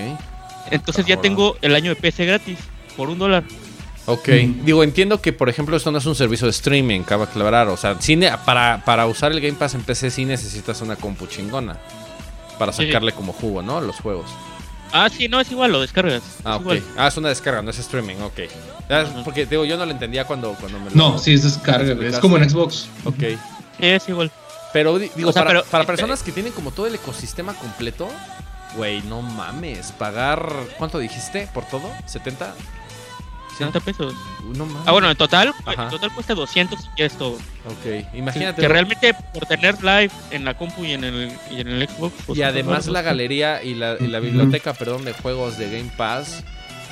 Entonces 0.70 1.04
ya 1.06 1.20
tengo 1.20 1.56
el 1.62 1.74
año 1.74 1.90
de 1.90 1.96
PC 1.96 2.24
gratis 2.24 2.58
por 2.96 3.08
un 3.10 3.18
dólar. 3.18 3.44
Ok. 4.06 4.28
Mm. 4.28 4.64
Digo, 4.64 4.82
entiendo 4.84 5.20
que, 5.20 5.32
por 5.32 5.48
ejemplo, 5.48 5.76
esto 5.76 5.90
no 5.90 5.98
es 5.98 6.06
un 6.06 6.14
servicio 6.14 6.46
de 6.46 6.52
streaming, 6.52 7.00
cabe 7.02 7.24
aclarar. 7.24 7.68
O 7.68 7.76
sea, 7.76 7.96
sí 8.00 8.16
ne- 8.16 8.30
para, 8.44 8.82
para 8.84 9.06
usar 9.06 9.32
el 9.32 9.40
Game 9.40 9.54
Pass 9.54 9.74
en 9.74 9.82
PC 9.82 10.10
sí 10.10 10.24
necesitas 10.24 10.80
una 10.80 10.96
compu 10.96 11.26
chingona. 11.26 11.76
Para 12.58 12.72
Sí. 12.72 12.86
sacarle 12.86 13.12
como 13.12 13.32
jugo, 13.32 13.62
¿no? 13.62 13.80
Los 13.80 13.96
juegos. 13.96 14.30
Ah, 14.92 15.08
sí, 15.14 15.28
no, 15.28 15.40
es 15.40 15.50
igual, 15.50 15.72
lo 15.72 15.80
descargas. 15.80 16.22
Ah, 16.44 16.50
es 16.52 16.56
ok. 16.56 16.60
igual. 16.62 16.82
Ah, 16.96 17.08
es 17.08 17.16
una 17.16 17.28
descarga, 17.28 17.60
no 17.60 17.70
es 17.70 17.78
streaming, 17.78 18.16
ok. 18.22 18.40
Ajá. 18.88 19.22
Porque 19.24 19.44
digo, 19.44 19.64
yo 19.64 19.76
no 19.76 19.84
lo 19.84 19.90
entendía 19.90 20.24
cuando, 20.24 20.54
cuando 20.54 20.78
me 20.78 20.90
lo. 20.90 20.96
No, 20.96 21.18
sí, 21.18 21.34
es 21.34 21.42
descarga. 21.42 21.92
Es 22.06 22.18
como 22.18 22.36
en 22.38 22.48
Xbox. 22.48 22.86
Ok. 23.04 23.16
Sí, 23.18 23.36
es 23.80 24.08
igual. 24.08 24.30
Pero 24.72 24.98
di- 24.98 25.10
digo, 25.16 25.30
O 25.30 25.32
sea, 25.32 25.42
para, 25.44 25.60
pero- 25.60 25.70
para 25.70 25.84
eh, 25.84 25.86
personas 25.86 26.22
que 26.22 26.30
tienen 26.32 26.52
como 26.52 26.70
todo 26.70 26.86
el 26.86 26.94
ecosistema 26.94 27.54
completo, 27.54 28.08
güey, 28.76 29.02
no 29.02 29.20
mames. 29.22 29.90
Pagar. 29.92 30.50
¿Cuánto 30.78 30.98
dijiste 31.00 31.48
por 31.52 31.64
todo? 31.64 31.90
¿70? 32.06 32.52
60 33.58 33.80
pesos. 33.80 34.14
No 34.54 34.66
mames. 34.66 34.82
Ah, 34.86 34.92
bueno, 34.92 35.10
en 35.10 35.16
total, 35.16 35.52
Ajá. 35.64 35.84
en 35.84 35.90
total 35.90 36.12
cuesta 36.12 36.34
200 36.34 36.78
y 36.80 36.98
ya 37.00 37.06
es 37.06 37.16
todo. 37.16 37.32
Ok, 37.34 38.14
imagínate. 38.14 38.60
Que 38.62 38.68
realmente 38.68 39.14
por 39.34 39.46
tener 39.46 39.82
live 39.82 40.10
en 40.30 40.44
la 40.44 40.56
compu 40.56 40.84
y 40.84 40.92
en 40.92 41.04
el, 41.04 41.32
y 41.50 41.60
en 41.60 41.68
el 41.68 41.88
Xbox. 41.88 42.14
pues, 42.26 42.38
Y 42.38 42.42
además 42.42 42.86
la 42.86 43.02
galería 43.02 43.62
y 43.62 43.74
la, 43.74 43.96
y 43.98 44.06
la 44.06 44.20
biblioteca, 44.20 44.72
perdón, 44.74 45.04
de 45.04 45.12
juegos 45.14 45.58
de 45.58 45.70
Game 45.70 45.90
Pass, 45.96 46.44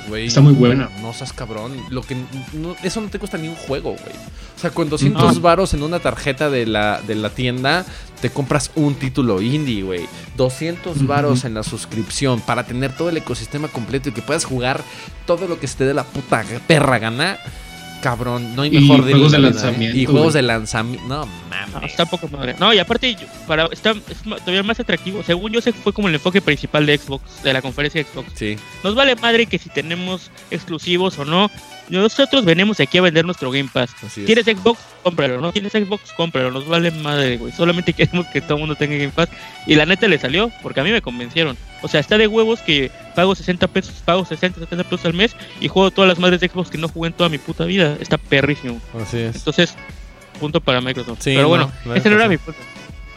güey. 0.09 0.26
Está 0.26 0.40
muy 0.40 0.52
buena. 0.55 0.90
No 1.02 1.12
seas 1.12 1.32
cabrón. 1.32 1.72
Lo 1.90 2.02
que 2.02 2.14
no- 2.52 2.76
eso 2.82 3.00
no 3.00 3.09
te 3.09 3.18
cuesta 3.18 3.38
ni 3.38 3.48
un 3.48 3.55
juego, 3.57 3.90
güey. 3.90 4.14
O 4.57 4.61
sea, 4.61 4.70
con 4.70 4.88
200 4.88 5.34
No. 5.36 5.40
varos 5.40 5.74
en 5.74 5.82
una 5.82 5.98
tarjeta 6.00 6.48
de 6.50 6.66
la, 6.66 7.00
de 7.07 7.14
la 7.14 7.30
tienda, 7.30 7.84
te 8.20 8.30
compras 8.30 8.70
un 8.74 8.94
título 8.94 9.40
indie, 9.42 9.82
güey. 9.82 10.07
200 10.36 11.07
varos 11.07 11.44
en 11.44 11.55
la 11.55 11.62
suscripción 11.62 12.40
para 12.40 12.64
tener 12.64 12.96
todo 12.96 13.09
el 13.09 13.16
ecosistema 13.16 13.68
completo 13.68 14.09
y 14.09 14.12
que 14.12 14.22
puedas 14.22 14.44
jugar 14.44 14.82
todo 15.26 15.46
lo 15.48 15.59
que 15.59 15.66
se 15.66 15.76
te 15.78 15.84
dé 15.84 15.94
la 15.94 16.05
puta 16.05 16.44
perra 16.66 16.98
gana. 16.98 17.38
Cabrón. 18.05 18.55
No 18.55 18.62
hay 18.62 18.76
Y 18.76 18.80
mejor 18.80 19.02
juegos 19.02 19.32
de 19.32 19.38
lanzamiento, 19.38 19.96
¿eh? 19.96 20.00
Y 20.02 20.05
juegos 20.05 20.22
güey. 20.24 20.34
de 20.34 20.42
lanzamiento. 20.42 21.09
No 21.09 21.26
mames. 21.48 21.72
No, 21.72 21.80
está 21.86 22.05
poco 22.05 22.28
madre. 22.28 22.55
No, 22.61 22.74
y 22.74 22.78
aparte, 22.78 23.16
para, 23.46 23.64
está 23.72 23.92
es 23.92 24.22
todavía 24.22 24.62
más 24.62 24.78
atractivo. 24.78 25.22
Según 25.22 25.52
yo, 25.52 25.61
ese 25.61 25.72
fue 25.72 25.94
como 25.94 26.09
el 26.09 26.14
enfoque 26.14 26.42
principal 26.42 26.84
de 26.84 26.98
Xbox, 26.98 27.42
de 27.42 27.55
la 27.55 27.62
conferencia 27.62 28.05
de 28.05 28.11
Xbox. 28.11 28.28
Sí. 28.34 28.57
Nos 28.82 28.94
vale 28.94 29.16
madre 29.16 29.46
que 29.46 29.59
si 29.59 29.70
tenemos 29.70 30.30
exclusivos 30.50 31.18
o 31.18 31.24
no. 31.24 31.50
Nosotros 31.88 32.44
venimos 32.44 32.78
aquí 32.80 32.98
a 32.98 33.02
vender 33.02 33.24
nuestro 33.24 33.50
Game 33.50 33.70
Pass. 33.72 33.90
Así 34.02 34.20
es. 34.20 34.26
¿Tienes 34.26 34.44
Xbox? 34.44 34.80
Cómpralo. 35.02 35.40
¿No 35.40 35.50
tienes 35.52 35.72
Xbox? 35.72 36.12
Cómpralo. 36.14 36.50
Nos 36.50 36.66
vale 36.66 36.90
madre, 36.90 37.38
güey. 37.38 37.52
Solamente 37.52 37.92
queremos 37.94 38.26
que 38.26 38.42
todo 38.42 38.55
el 38.55 38.61
mundo 38.61 38.74
tenga 38.74 38.96
Game 38.96 39.12
Pass. 39.12 39.30
Y 39.66 39.76
la 39.76 39.86
neta 39.86 40.09
le 40.09 40.18
salió, 40.18 40.50
porque 40.62 40.80
a 40.80 40.84
mí 40.84 40.90
me 40.90 41.00
convencieron. 41.00 41.57
O 41.85 41.89
sea, 41.89 42.01
está 42.01 42.16
de 42.18 42.26
huevos 42.26 42.61
que 42.61 42.91
pago 43.14 43.35
60 43.35 43.68
pesos, 43.68 43.95
pago 44.05 44.24
60, 44.24 44.59
70 44.59 44.85
pesos 44.85 45.05
al 45.05 45.12
mes 45.14 45.37
y 45.61 45.68
juego 45.68 45.91
todas 45.91 46.09
las 46.09 46.18
madres 46.18 46.41
de 46.41 46.49
Xbox 46.49 46.70
que 46.70 46.78
no 46.78 46.89
jugué 46.89 47.09
en 47.09 47.12
toda 47.12 47.28
mi 47.28 47.37
puta 47.39 47.64
vida. 47.66 47.97
Está 48.01 48.16
perrísimo. 48.18 48.80
Así 49.01 49.18
es. 49.18 49.37
Entonces, 49.37 49.74
punto 50.41 50.61
para 50.61 50.80
Microsoft. 50.80 51.18
Sí, 51.20 51.30
Pero 51.30 51.43
no, 51.43 51.49
bueno, 51.49 51.72
la 51.85 51.97
ese 51.97 52.09
no 52.11 52.16
era 52.16 52.26
mi 52.28 52.39
punto. 52.39 52.59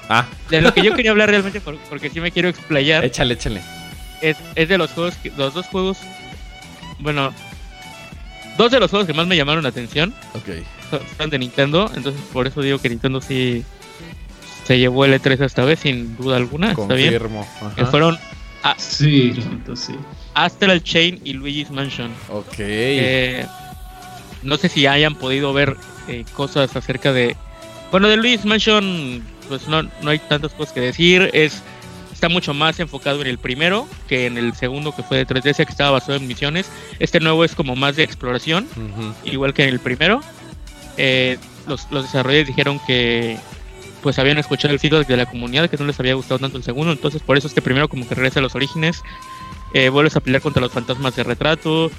Ah, 0.09 0.25
De 0.49 0.61
lo 0.61 0.73
que 0.73 0.81
yo 0.83 0.93
quería 0.95 1.11
hablar 1.11 1.29
realmente, 1.29 1.59
por- 1.61 1.77
porque 1.89 2.09
sí 2.09 2.19
me 2.21 2.31
quiero 2.31 2.47
explayar, 2.49 3.03
échale, 3.05 3.33
échale. 3.33 3.61
es, 4.21 4.37
es 4.55 4.69
de 4.69 4.77
los 4.77 4.91
juegos, 4.91 5.15
que- 5.15 5.31
los 5.37 5.53
dos 5.53 5.65
juegos, 5.67 5.97
bueno, 6.99 7.33
dos 8.57 8.71
de 8.71 8.79
los 8.79 8.89
juegos 8.89 9.07
que 9.07 9.13
más 9.13 9.27
me 9.27 9.35
llamaron 9.35 9.63
la 9.63 9.69
atención 9.69 10.13
Ok. 10.33 10.49
son 11.17 11.29
de 11.29 11.39
Nintendo, 11.39 11.91
entonces 11.95 12.21
por 12.33 12.47
eso 12.47 12.61
digo 12.61 12.79
que 12.79 12.89
Nintendo 12.89 13.21
sí 13.21 13.63
se 14.65 14.77
llevó 14.79 15.05
el 15.05 15.13
E3 15.13 15.41
esta 15.45 15.63
vez, 15.65 15.79
sin 15.79 16.15
duda 16.17 16.37
alguna, 16.37 16.71
está 16.71 16.93
bien. 16.93 17.13
Confirmo. 17.17 17.47
Que 17.75 17.81
Ajá. 17.81 17.91
Fueron 18.75 19.63
Sí, 19.75 19.75
sí. 19.75 19.95
Astral 20.33 20.83
Chain 20.83 21.19
y 21.23 21.33
Luigi's 21.33 21.71
Mansion. 21.71 22.11
Ok. 22.29 22.55
Eh, 22.59 23.45
no 24.43 24.57
sé 24.57 24.69
si 24.69 24.85
hayan 24.85 25.15
podido 25.15 25.53
ver 25.53 25.75
eh, 26.07 26.25
cosas 26.33 26.75
acerca 26.75 27.11
de. 27.13 27.35
Bueno, 27.91 28.07
de 28.07 28.17
Luigi's 28.17 28.45
Mansion, 28.45 29.23
pues 29.47 29.67
no, 29.67 29.83
no 29.83 30.09
hay 30.09 30.19
tantas 30.19 30.53
cosas 30.53 30.73
que 30.73 30.81
decir. 30.81 31.29
Es 31.33 31.63
está 32.17 32.29
mucho 32.29 32.55
más 32.55 32.79
enfocado 32.79 33.21
en 33.21 33.27
el 33.27 33.37
primero 33.37 33.87
que 34.07 34.25
en 34.25 34.39
el 34.39 34.55
segundo 34.55 34.95
que 34.95 35.03
fue 35.03 35.17
de 35.17 35.27
3DS, 35.27 35.57
que 35.57 35.71
estaba 35.71 35.91
basado 35.91 36.15
en 36.15 36.25
misiones. 36.25 36.67
Este 36.97 37.19
nuevo 37.19 37.43
es 37.45 37.53
como 37.53 37.75
más 37.75 37.95
de 37.95 38.01
exploración, 38.01 38.67
igual 39.23 39.53
que 39.53 39.63
en 39.63 39.69
el 39.69 39.79
primero. 39.79 40.21
Eh, 40.97 41.37
los, 41.67 41.85
los 41.91 42.05
desarrolladores 42.05 42.47
dijeron 42.47 42.79
que 42.87 43.37
pues 44.01 44.19
habían 44.19 44.37
escuchado 44.37 44.73
el 44.73 44.79
feedback 44.79 45.07
de 45.07 45.17
la 45.17 45.25
comunidad, 45.25 45.69
que 45.69 45.77
no 45.77 45.85
les 45.85 45.99
había 45.99 46.13
gustado 46.13 46.39
tanto 46.39 46.57
el 46.57 46.63
segundo, 46.63 46.91
entonces 46.91 47.21
por 47.21 47.37
eso 47.37 47.47
este 47.47 47.61
primero 47.61 47.87
como 47.89 48.07
que 48.07 48.15
regresa 48.15 48.39
a 48.39 48.43
los 48.43 48.55
orígenes. 48.55 49.03
Eh, 49.73 49.89
vuelves 49.89 50.15
a 50.15 50.21
pelear 50.21 50.41
contra 50.41 50.61
los 50.61 50.71
fantasmas 50.71 51.15
de 51.15 51.23
retrato. 51.23 51.91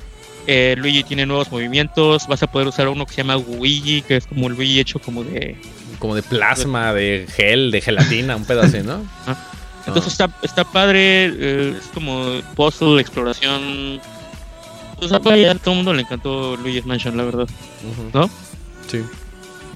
Eh, 0.47 0.75
Luigi 0.79 1.05
tiene 1.05 1.27
nuevos 1.27 1.53
movimientos. 1.53 2.27
Vas 2.27 2.43
a 2.43 2.47
poder 2.47 2.69
usar 2.69 2.89
uno 2.89 3.05
que 3.05 3.13
se 3.13 3.23
llama 3.23 3.37
Luigi, 3.37 4.03
que 4.03 4.17
es 4.17 4.27
como 4.27 4.49
Luigi 4.49 4.81
hecho 4.81 4.99
como 4.99 5.23
de. 5.23 5.61
Como 5.99 6.15
de 6.15 6.23
plasma, 6.23 6.95
de 6.95 7.27
gel, 7.29 7.71
de 7.71 7.81
gelatina, 7.81 8.37
un 8.37 8.45
pedazo, 8.45 8.83
¿no? 8.83 9.05
Entonces 9.87 10.13
está, 10.13 10.31
está 10.43 10.65
padre. 10.65 11.27
eh, 11.27 11.75
es 11.79 11.89
como 11.89 12.41
puzzle, 12.55 13.01
exploración. 13.01 14.01
Pues 14.99 15.13
a 15.13 15.21
todo 15.21 15.35
el 15.35 15.59
mundo 15.77 15.95
le 15.95 16.03
encantó 16.03 16.57
Luigi's 16.57 16.87
Mansion, 16.87 17.17
la 17.17 17.25
verdad. 17.25 17.49
¿No? 18.13 18.29
Sí. 18.91 19.03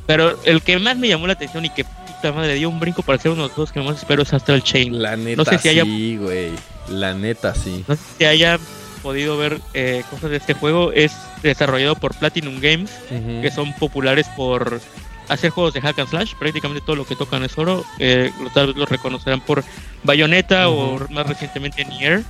Pero 0.07 0.39
el 0.45 0.62
que 0.62 0.79
más 0.79 0.97
me 0.97 1.09
llamó 1.09 1.27
la 1.27 1.35
atención 1.35 1.64
y 1.64 1.70
que 1.70 1.85
puta 2.23 2.33
madre 2.33 2.55
dio 2.55 2.68
un 2.70 2.79
brinco 2.79 3.03
para 3.03 3.18
ser 3.18 3.33
uno 3.33 3.43
de 3.43 3.49
los 3.49 3.55
juegos 3.55 3.73
que 3.73 3.81
más 3.81 3.97
espero 3.99 4.23
es 4.23 4.33
Astral 4.33 4.62
Chain. 4.62 5.03
La 5.03 5.16
neta 5.16 5.37
No 5.37 5.45
sé 5.45 5.59
si 5.59 5.68
haya- 5.70 5.83
sí, 5.85 6.16
güey. 6.18 6.51
La 6.89 7.14
neta 7.14 7.53
sí. 7.55 7.85
No 7.89 7.97
sé 7.97 8.03
si 8.18 8.25
hayan 8.25 8.61
podido 9.03 9.37
ver 9.37 9.61
eh, 9.75 10.05
cosas 10.09 10.31
de 10.31 10.37
este 10.37 10.55
juego. 10.55 10.93
Es 10.93 11.12
desarrollado 11.43 11.97
por 11.97 12.14
Platinum 12.14 12.61
Games. 12.61 12.91
Que 13.11 13.51
son 13.53 13.73
populares 13.75 14.27
por 14.37 14.81
hacer 15.29 15.51
juegos 15.51 15.75
de 15.75 15.81
hack 15.81 15.99
and 15.99 16.09
slash. 16.11 16.35
Prácticamente 16.39 16.85
todo 16.87 16.95
lo 16.97 17.05
que 17.05 17.16
tocan 17.16 17.43
es 17.43 17.59
oro. 17.59 17.85
Eh, 17.99 18.31
tal 18.55 18.68
vez 18.68 18.77
lo 18.77 18.87
reconocerán 18.87 19.41
por 19.41 19.64
Bayonetta 20.05 20.68
o 20.68 21.01
más 21.11 21.27
recientemente 21.27 21.85
Nier. 21.85 22.23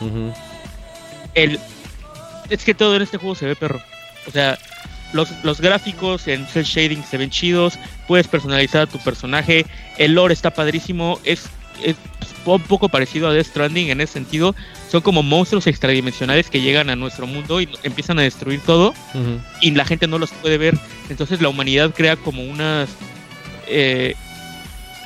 Ujú. 0.00 0.32
El, 1.34 1.58
es 2.48 2.64
que 2.64 2.74
todo 2.74 2.94
en 2.96 3.02
este 3.02 3.16
juego 3.18 3.34
se 3.34 3.46
ve 3.46 3.56
perro. 3.56 3.80
O 4.28 4.30
sea, 4.30 4.56
los, 5.12 5.30
los 5.42 5.60
gráficos 5.60 6.26
en 6.28 6.46
cel 6.46 6.64
shading 6.64 7.02
se 7.04 7.18
ven 7.18 7.30
chidos. 7.30 7.78
Puedes 8.06 8.28
personalizar 8.28 8.82
a 8.82 8.86
tu 8.86 8.98
personaje. 8.98 9.66
El 9.98 10.14
lore 10.14 10.34
está 10.34 10.50
padrísimo. 10.50 11.18
Es, 11.24 11.48
es 11.82 11.96
un 12.44 12.62
poco 12.62 12.88
parecido 12.88 13.28
a 13.28 13.32
Death 13.32 13.46
Stranding 13.46 13.90
en 13.90 14.00
ese 14.00 14.14
sentido. 14.14 14.54
Son 14.90 15.02
como 15.02 15.22
monstruos 15.22 15.66
extradimensionales 15.66 16.50
que 16.50 16.60
llegan 16.60 16.90
a 16.90 16.96
nuestro 16.96 17.26
mundo 17.26 17.60
y 17.60 17.68
empiezan 17.82 18.18
a 18.18 18.22
destruir 18.22 18.60
todo. 18.60 18.94
Y 19.60 19.70
la 19.72 19.84
gente 19.84 20.06
no 20.06 20.18
los 20.18 20.30
puede 20.30 20.58
ver. 20.58 20.76
Entonces 21.08 21.40
la 21.40 21.48
humanidad 21.48 21.92
crea 21.94 22.16
como 22.16 22.42
unas 22.42 22.88
eh, 23.68 24.14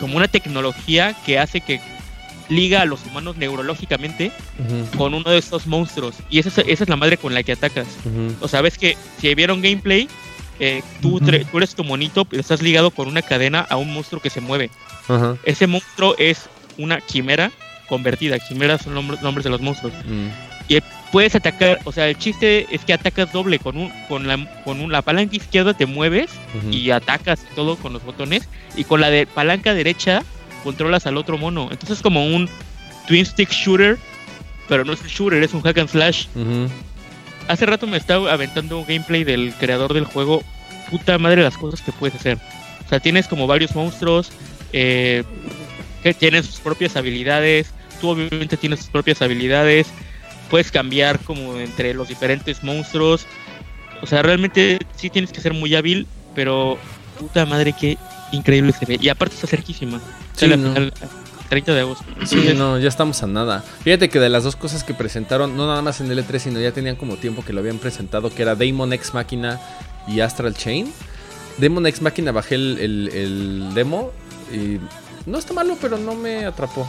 como 0.00 0.16
una 0.16 0.28
tecnología 0.28 1.14
que 1.24 1.38
hace 1.38 1.60
que 1.60 1.80
liga 2.48 2.82
a 2.82 2.84
los 2.84 3.04
humanos 3.06 3.36
neurológicamente 3.36 4.30
con 4.96 5.14
uno 5.14 5.30
de 5.30 5.38
estos 5.38 5.66
monstruos. 5.66 6.16
Y 6.30 6.38
esa 6.38 6.48
es, 6.48 6.58
esa 6.68 6.84
es 6.84 6.88
la 6.90 6.96
madre 6.96 7.16
con 7.16 7.34
la 7.34 7.42
que 7.42 7.52
atacas. 7.52 7.86
O 8.40 8.48
sea, 8.48 8.60
ves 8.60 8.78
que 8.78 8.96
si 9.20 9.34
vieron 9.34 9.62
gameplay, 9.62 10.08
eh, 10.60 10.82
tú, 11.02 11.18
eres 11.52 11.74
tu 11.74 11.84
monito, 11.84 12.24
pero 12.24 12.40
estás 12.40 12.62
ligado 12.62 12.90
con 12.90 13.08
una 13.08 13.22
cadena 13.22 13.60
a 13.68 13.76
un 13.76 13.92
monstruo 13.92 14.20
que 14.22 14.30
se 14.30 14.40
mueve. 14.40 14.70
Ese 15.44 15.66
monstruo 15.66 16.14
es 16.18 16.48
una 16.78 17.00
quimera 17.00 17.50
convertida. 17.88 18.38
Quimeras 18.38 18.82
son 18.82 18.94
nombres, 18.94 19.20
nombres 19.22 19.44
de 19.44 19.50
los 19.50 19.60
monstruos. 19.60 19.94
Mm. 20.06 20.28
puedes 21.12 21.34
atacar, 21.36 21.78
o 21.84 21.92
sea, 21.92 22.08
el 22.08 22.18
chiste 22.18 22.66
es 22.72 22.84
que 22.84 22.92
atacas 22.92 23.30
doble 23.32 23.60
con 23.60 23.76
un 23.76 23.92
con 24.08 24.26
la 24.26 24.36
con 24.64 24.80
un- 24.80 24.90
la 24.90 25.00
palanca 25.02 25.36
izquierda 25.36 25.72
te 25.74 25.86
mueves 25.86 26.30
y 26.72 26.90
atacas 26.90 27.44
todo 27.54 27.76
con 27.76 27.92
los 27.92 28.02
botones 28.04 28.48
y 28.74 28.82
con 28.82 29.00
la 29.00 29.10
de 29.10 29.24
palanca 29.26 29.74
derecha 29.74 30.24
controlas 30.64 31.06
al 31.06 31.16
otro 31.16 31.38
mono. 31.38 31.68
Entonces 31.70 31.98
es 31.98 32.02
como 32.02 32.26
un 32.26 32.48
twin 33.06 33.24
stick 33.24 33.50
shooter, 33.50 33.98
pero 34.68 34.84
no 34.84 34.94
es 34.94 35.00
un 35.02 35.08
shooter, 35.08 35.42
es 35.42 35.54
un 35.54 35.62
hack 35.62 35.78
and 35.78 35.90
slash. 35.90 36.26
Hace 37.46 37.66
rato 37.66 37.86
me 37.86 37.98
estaba 37.98 38.32
aventando 38.32 38.78
un 38.78 38.86
gameplay 38.86 39.22
del 39.22 39.52
creador 39.60 39.92
del 39.92 40.04
juego. 40.04 40.42
Puta 40.90 41.18
madre 41.18 41.42
las 41.42 41.56
cosas 41.58 41.82
que 41.82 41.92
puedes 41.92 42.16
hacer. 42.16 42.38
O 42.84 42.88
sea, 42.88 43.00
tienes 43.00 43.28
como 43.28 43.46
varios 43.46 43.74
monstruos 43.74 44.32
eh, 44.72 45.22
que 46.02 46.14
tienen 46.14 46.42
sus 46.42 46.56
propias 46.56 46.96
habilidades. 46.96 47.72
Tú 48.00 48.08
obviamente 48.08 48.56
tienes 48.56 48.80
tus 48.80 48.88
propias 48.88 49.20
habilidades. 49.22 49.86
Puedes 50.50 50.70
cambiar 50.70 51.18
como 51.20 51.58
entre 51.58 51.94
los 51.94 52.08
diferentes 52.08 52.62
monstruos. 52.62 53.26
O 54.02 54.06
sea, 54.06 54.22
realmente 54.22 54.78
sí 54.96 55.10
tienes 55.10 55.32
que 55.32 55.40
ser 55.40 55.52
muy 55.54 55.74
hábil, 55.74 56.06
pero 56.34 56.78
puta 57.18 57.46
madre 57.46 57.72
que 57.72 57.96
increíble 58.34 58.72
se 58.72 58.84
ve. 58.86 58.98
Y 59.00 59.08
aparte 59.08 59.34
está 59.34 59.46
cerquísima. 59.46 59.98
Sí, 60.34 60.40
Sale 60.40 60.56
no. 60.56 60.70
al- 60.70 60.92
al 61.00 61.48
30 61.48 61.74
de 61.74 61.80
agosto. 61.80 62.04
Sí, 62.24 62.52
no, 62.56 62.78
ya 62.78 62.88
estamos 62.88 63.22
a 63.22 63.26
nada. 63.26 63.62
Fíjate 63.82 64.08
que 64.08 64.18
de 64.18 64.28
las 64.28 64.44
dos 64.44 64.56
cosas 64.56 64.82
que 64.84 64.94
presentaron, 64.94 65.56
no 65.56 65.66
nada 65.66 65.82
más 65.82 66.00
en 66.00 66.10
L3, 66.10 66.38
sino 66.38 66.60
ya 66.60 66.72
tenían 66.72 66.96
como 66.96 67.16
tiempo 67.16 67.44
que 67.44 67.52
lo 67.52 67.60
habían 67.60 67.78
presentado, 67.78 68.30
que 68.34 68.42
era 68.42 68.54
Daemon 68.54 68.92
X 68.94 69.14
Máquina 69.14 69.60
y 70.08 70.20
Astral 70.20 70.54
Chain. 70.54 70.92
Demon 71.58 71.86
X 71.86 72.02
Máquina 72.02 72.32
bajé 72.32 72.56
el, 72.56 72.78
el- 72.80 73.08
el 73.14 73.74
demo 73.74 74.10
y 74.52 74.78
no 75.26 75.38
está 75.38 75.52
malo, 75.54 75.76
pero 75.80 75.96
no 75.98 76.14
me 76.14 76.44
atrapó. 76.46 76.88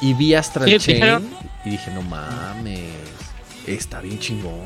Y 0.00 0.14
vi 0.14 0.34
Astral 0.34 0.78
Chain 0.78 1.28
y 1.64 1.70
dije, 1.70 1.90
no 1.92 2.02
mames, 2.02 2.80
está 3.66 4.00
bien 4.00 4.18
chingón. 4.18 4.60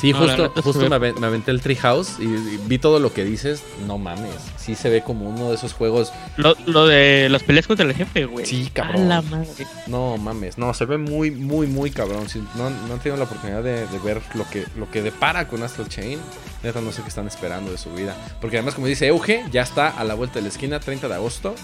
Sí, 0.00 0.12
No, 0.12 0.18
justo, 0.20 0.52
justo 0.62 0.88
me, 0.88 0.96
aven- 0.96 1.18
me 1.18 1.26
aventé 1.26 1.50
el 1.50 1.60
Treehouse 1.60 2.18
y, 2.18 2.24
y 2.24 2.58
vi 2.66 2.78
todo 2.78 2.98
lo 3.00 3.12
que 3.12 3.22
dices. 3.24 3.62
No 3.86 3.98
mames, 3.98 4.34
sí 4.56 4.74
se 4.74 4.88
ve 4.88 5.02
como 5.02 5.28
uno 5.28 5.50
de 5.50 5.56
esos 5.56 5.72
juegos. 5.74 6.10
Lo, 6.38 6.54
lo 6.66 6.86
de 6.86 7.28
las 7.28 7.42
peleas 7.42 7.66
contra 7.66 7.84
el 7.84 7.94
jefe, 7.94 8.24
güey. 8.24 8.46
Sí, 8.46 8.68
A 8.70 8.74
cabrón. 8.74 9.08
la 9.10 9.20
madre. 9.20 9.48
No 9.88 10.16
mames, 10.16 10.56
no, 10.56 10.72
se 10.72 10.86
ve 10.86 10.96
muy, 10.96 11.30
muy, 11.30 11.66
muy 11.66 11.90
cabrón. 11.90 12.28
Si 12.30 12.38
no, 12.56 12.70
no 12.70 12.94
han 12.94 13.00
tenido 13.00 13.18
la 13.18 13.24
oportunidad 13.24 13.62
de, 13.62 13.86
de 13.86 13.98
ver 13.98 14.22
lo 14.34 14.48
que, 14.48 14.64
lo 14.76 14.90
que 14.90 15.02
depara 15.02 15.46
con 15.48 15.62
Astral 15.62 15.88
Chain, 15.88 16.18
neta 16.62 16.80
no 16.80 16.92
sé 16.92 17.02
qué 17.02 17.08
están 17.08 17.26
esperando 17.26 17.70
de 17.70 17.76
su 17.78 17.92
vida. 17.92 18.16
Porque 18.40 18.56
además, 18.56 18.74
como 18.74 18.86
dice 18.86 19.06
Euge, 19.08 19.44
ya 19.52 19.60
está 19.62 19.88
a 19.88 20.04
la 20.04 20.14
vuelta 20.14 20.36
de 20.36 20.42
la 20.42 20.48
esquina, 20.48 20.80
30 20.80 21.08
de 21.08 21.14
agosto. 21.14 21.54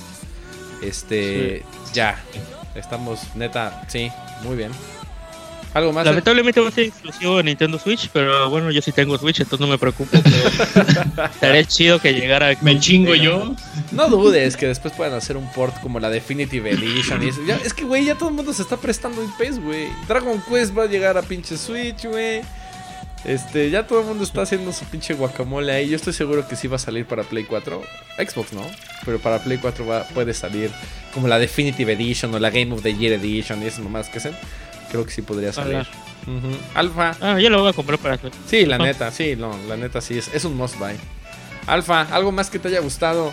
Este, 0.82 1.64
ya. 1.95 2.22
Estamos, 2.74 3.20
neta, 3.34 3.84
sí, 3.89 4.11
muy 4.45 4.57
bien. 4.57 4.70
¿Algo 5.77 5.93
más? 5.93 6.07
Lamentablemente 6.07 6.59
va 6.59 6.68
a 6.68 6.70
ser 6.70 6.87
exclusivo 6.87 7.37
de 7.37 7.43
Nintendo 7.43 7.79
Switch, 7.79 8.09
pero 8.11 8.49
bueno, 8.49 8.70
yo 8.70 8.81
sí 8.81 8.93
tengo 8.93 9.18
Switch, 9.18 9.41
entonces 9.41 9.61
no 9.61 9.70
me 9.70 9.77
preocupo. 9.77 10.18
pero 10.22 11.27
Estaría 11.35 11.64
chido 11.64 12.01
que 12.01 12.14
llegara. 12.14 12.57
Me 12.62 12.81
chingo 12.81 13.14
yo. 13.14 13.55
No 13.93 14.09
dudes 14.09 14.57
que 14.57 14.66
después 14.68 14.95
puedan 14.95 15.12
hacer 15.12 15.37
un 15.37 15.47
port 15.53 15.79
como 15.83 16.01
la 16.01 16.09
Definitive 16.09 16.70
Edition 16.70 17.22
y 17.22 17.29
eso. 17.29 17.43
Ya, 17.47 17.57
es 17.57 17.74
que, 17.74 17.85
güey, 17.85 18.07
ya 18.07 18.14
todo 18.14 18.31
el 18.31 18.35
mundo 18.35 18.55
se 18.55 18.62
está 18.62 18.79
prestando 18.79 19.22
en 19.22 19.31
PES, 19.37 19.62
güey. 19.62 19.89
Dragon 20.09 20.43
Quest 20.49 20.74
va 20.74 20.85
a 20.85 20.87
llegar 20.87 21.18
a 21.18 21.20
pinche 21.22 21.59
Switch, 21.59 22.07
güey. 22.07 22.41
Este, 23.27 23.68
ya 23.68 23.87
todo 23.87 24.01
el 24.01 24.07
mundo 24.07 24.24
está 24.24 24.43
haciendo 24.43 24.72
su 24.72 24.87
pinche 24.87 25.12
guacamole 25.12 25.72
ahí. 25.72 25.91
Yo 25.91 25.97
estoy 25.97 26.14
seguro 26.14 26.49
que 26.49 26.57
sí 26.57 26.68
va 26.68 26.77
a 26.77 26.79
salir 26.79 27.05
para 27.05 27.22
Play 27.22 27.45
4. 27.45 27.83
Xbox 28.16 28.55
no, 28.55 28.62
pero 29.05 29.18
para 29.18 29.41
Play 29.41 29.59
4 29.59 29.87
va, 29.87 30.05
puede 30.05 30.33
salir 30.33 30.70
como 31.12 31.29
la 31.29 31.39
Definitive 31.39 31.93
Edition 31.93 32.35
o 32.35 32.39
la 32.39 32.49
Game 32.49 32.72
of 32.72 32.83
the 32.83 32.95
Year 32.95 33.12
Edition 33.12 33.62
y 33.62 33.66
esas 33.66 33.81
mamás 33.81 34.09
que 34.09 34.18
hacen. 34.18 34.35
Creo 34.97 35.05
que 35.05 35.13
sí 35.13 35.21
podría 35.21 35.53
salir. 35.53 35.87
Alfa. 36.75 37.15
Ah, 37.21 37.39
yo 37.39 37.51
lo 37.51 37.61
voy 37.61 37.69
a 37.69 37.75
comprar 37.75 37.99
para 37.99 38.15
hacer. 38.15 38.33
Sí, 38.47 38.65
la 38.65 38.79
neta, 38.79 39.11
sí, 39.11 39.37
no, 39.37 39.55
la 39.69 39.77
neta 39.77 40.01
sí, 40.01 40.17
es, 40.17 40.31
es 40.33 40.47
un 40.47 40.57
must 40.57 40.79
buy. 40.79 40.95
Alfa, 41.67 42.01
¿algo 42.01 42.33
más 42.33 42.49
que 42.49 42.59
te 42.59 42.69
haya 42.69 42.81
gustado? 42.81 43.31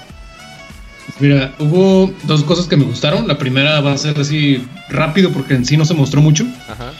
Mira, 1.21 1.53
hubo 1.59 2.13
dos 2.23 2.43
cosas 2.43 2.67
que 2.67 2.75
me 2.75 2.83
gustaron. 2.83 3.29
La 3.29 3.37
primera 3.37 3.79
va 3.79 3.93
a 3.93 3.97
ser 3.97 4.19
así 4.19 4.67
rápido 4.89 5.31
porque 5.31 5.53
en 5.53 5.63
sí 5.63 5.77
no 5.77 5.85
se 5.85 5.93
mostró 5.93 6.21
mucho. 6.21 6.45
Ajá. 6.67 6.91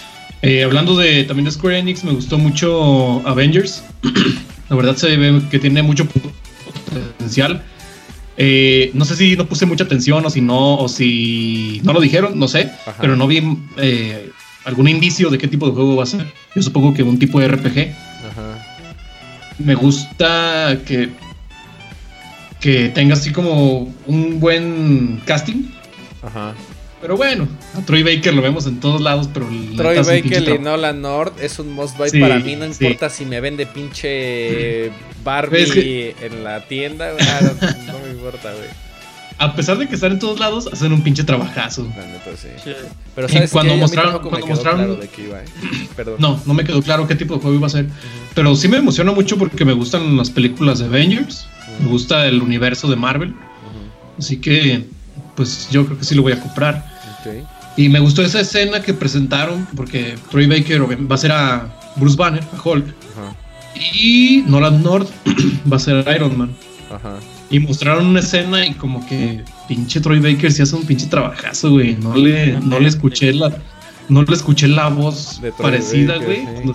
Eh, 0.42 0.64
hablando 0.64 0.96
de 0.96 1.26
también 1.26 1.44
de 1.44 1.52
Square 1.52 1.80
Enix, 1.80 2.06
me 2.06 2.14
gustó 2.14 2.38
mucho 2.38 3.22
Avengers. 3.28 3.84
La 4.70 4.78
verdad 4.78 4.96
se 4.96 5.18
ve 5.18 5.42
que 5.52 5.60
tiene 5.60 5.84
mucho 5.84 6.08
potencial. 6.08 7.62
Eh, 8.38 8.92
no 8.94 9.06
sé 9.06 9.16
si 9.16 9.36
no 9.36 9.46
puse 9.46 9.66
mucha 9.66 9.84
atención 9.84 10.26
o 10.26 10.30
si 10.30 10.42
no, 10.42 10.78
o 10.78 10.88
si 10.88 11.82
no 11.84 11.94
lo 11.94 12.00
dijeron, 12.00 12.40
no 12.40 12.48
sé, 12.48 12.72
Ajá. 12.86 12.96
pero 13.00 13.16
no 13.16 13.28
vi 13.28 13.44
eh, 13.78 14.32
algún 14.66 14.88
indicio 14.88 15.30
de 15.30 15.38
qué 15.38 15.48
tipo 15.48 15.68
de 15.68 15.74
juego 15.74 15.96
va 15.96 16.04
a 16.04 16.08
ser. 16.08 16.26
Yo 16.56 16.62
supongo 16.62 16.94
que 16.94 17.04
un 17.04 17.20
tipo 17.20 17.40
de 17.40 17.48
RPG. 17.48 17.80
Ajá. 18.30 18.66
Me 19.60 19.76
gusta 19.76 20.80
que 20.86 21.10
que 22.60 22.88
tenga 22.90 23.14
así 23.16 23.32
como 23.32 23.94
un 24.08 24.40
buen 24.40 25.22
casting. 25.26 25.66
Ajá. 26.22 26.54
Pero 27.02 27.18
bueno, 27.18 27.50
a 27.78 27.82
Troy 27.82 28.02
Baker 28.02 28.34
lo 28.34 28.42
vemos 28.42 28.66
en 28.66 28.80
todos 28.80 29.02
lados, 29.02 29.30
pero 29.34 29.46
Troy 29.76 29.98
Baker 29.98 30.56
y. 30.56 30.60
Nolan 30.60 31.02
North 31.02 31.38
es 31.44 31.60
un 31.60 31.74
must 31.74 31.98
buy 31.98 32.10
Sí, 32.10 32.22
para 32.22 32.40
mí. 32.40 32.56
No 32.56 32.72
sí. 32.74 32.86
importa 32.86 33.10
si 33.10 33.26
me 33.26 33.42
vende 33.42 33.66
pinche 33.66 34.90
Barbie 35.26 35.64
Es 35.64 35.72
que- 35.74 36.16
en 36.22 36.46
la 36.46 36.66
tienda. 36.66 37.12
no, 37.42 37.94
no 37.94 38.00
me 38.06 38.12
importa, 38.12 38.54
güey. 38.54 38.70
A 39.40 39.56
pesar 39.56 39.78
de 39.78 39.88
que 39.88 39.96
están 39.96 40.12
en 40.14 40.20
todos 40.20 40.40
lados, 40.40 40.70
hacen 40.72 40.94
un 40.94 41.02
pinche 41.02 41.24
trabajazo. 41.24 41.88
La 41.98 42.06
neta, 42.06 42.32
sí. 42.38 42.48
Sí. 42.64 42.72
Pero 43.16 43.28
Y 43.30 43.48
cuando 43.50 43.74
qué? 43.74 43.80
Mostraron- 43.82 44.22
cuando 44.22 44.48
mostraron- 44.48 44.76
claro 44.78 44.96
de 44.96 45.08
qué 45.10 45.24
iba, 45.24 45.40
eh. 45.42 45.46
Perdón. 45.96 46.16
No, 46.20 46.40
no 46.46 46.54
me 46.54 46.64
quedó 46.64 46.82
claro 46.82 47.08
qué 47.08 47.16
tipo 47.16 47.36
de 47.36 47.42
juego 47.42 47.58
iba 47.58 47.68
a 47.68 47.70
ser. 47.70 47.88
Pero 48.36 48.56
sí 48.56 48.68
me 48.68 48.78
emociona 48.78 49.12
mucho 49.12 49.38
porque 49.38 49.66
me 49.66 49.74
gustan 49.74 50.16
las 50.18 50.30
películas 50.30 50.80
de 50.80 50.86
Avengers. 50.86 51.48
Me 51.82 51.88
gusta 51.90 52.26
el 52.28 52.42
universo 52.42 52.88
de 52.90 52.96
Marvel. 52.96 53.34
Así 54.18 54.38
que, 54.38 54.86
pues 55.36 55.68
yo 55.72 55.86
creo 55.86 55.98
que 55.98 56.06
sí 56.06 56.14
lo 56.16 56.22
voy 56.22 56.34
a 56.34 56.40
comprar. 56.40 56.86
Y 57.76 57.90
me 57.90 58.00
gustó 58.00 58.22
esa 58.22 58.40
escena 58.42 58.82
que 58.84 58.94
presentaron 58.94 59.68
porque 59.76 60.16
Troy 60.30 60.46
Baker 60.46 60.82
va 61.12 61.16
a 61.16 61.18
ser 61.18 61.32
a 61.32 61.74
Bruce 61.96 62.16
Banner, 62.16 62.44
a 62.44 62.62
Hulk. 62.70 62.86
Y 63.92 64.44
Nolan 64.48 64.84
North 64.84 65.10
va 65.72 65.78
a 65.78 65.80
ser 65.80 66.06
Iron 66.16 66.38
Man. 66.38 66.56
Ajá. 66.92 67.16
Y 67.54 67.60
mostraron 67.60 68.08
una 68.08 68.20
escena 68.20 68.66
y 68.66 68.74
como 68.74 69.06
que 69.08 69.44
pinche 69.68 70.02
Troy 70.02 70.20
Baker 70.20 70.52
sí 70.52 70.62
hace 70.64 70.76
un 70.76 70.86
pinche 70.86 71.06
trabajazo, 71.08 71.70
güey. 71.72 71.96
No 71.96 72.16
le, 72.16 72.54
no 72.60 72.80
le 72.80 72.88
escuché 72.90 73.32
la, 73.32 73.56
no 74.10 74.24
le 74.24 74.34
escuché 74.34 74.68
la 74.68 74.90
voz 74.90 75.40
De 75.40 75.52
parecida, 75.52 76.18
Baker, 76.18 76.26
güey. 76.26 76.66
sí. 76.66 76.72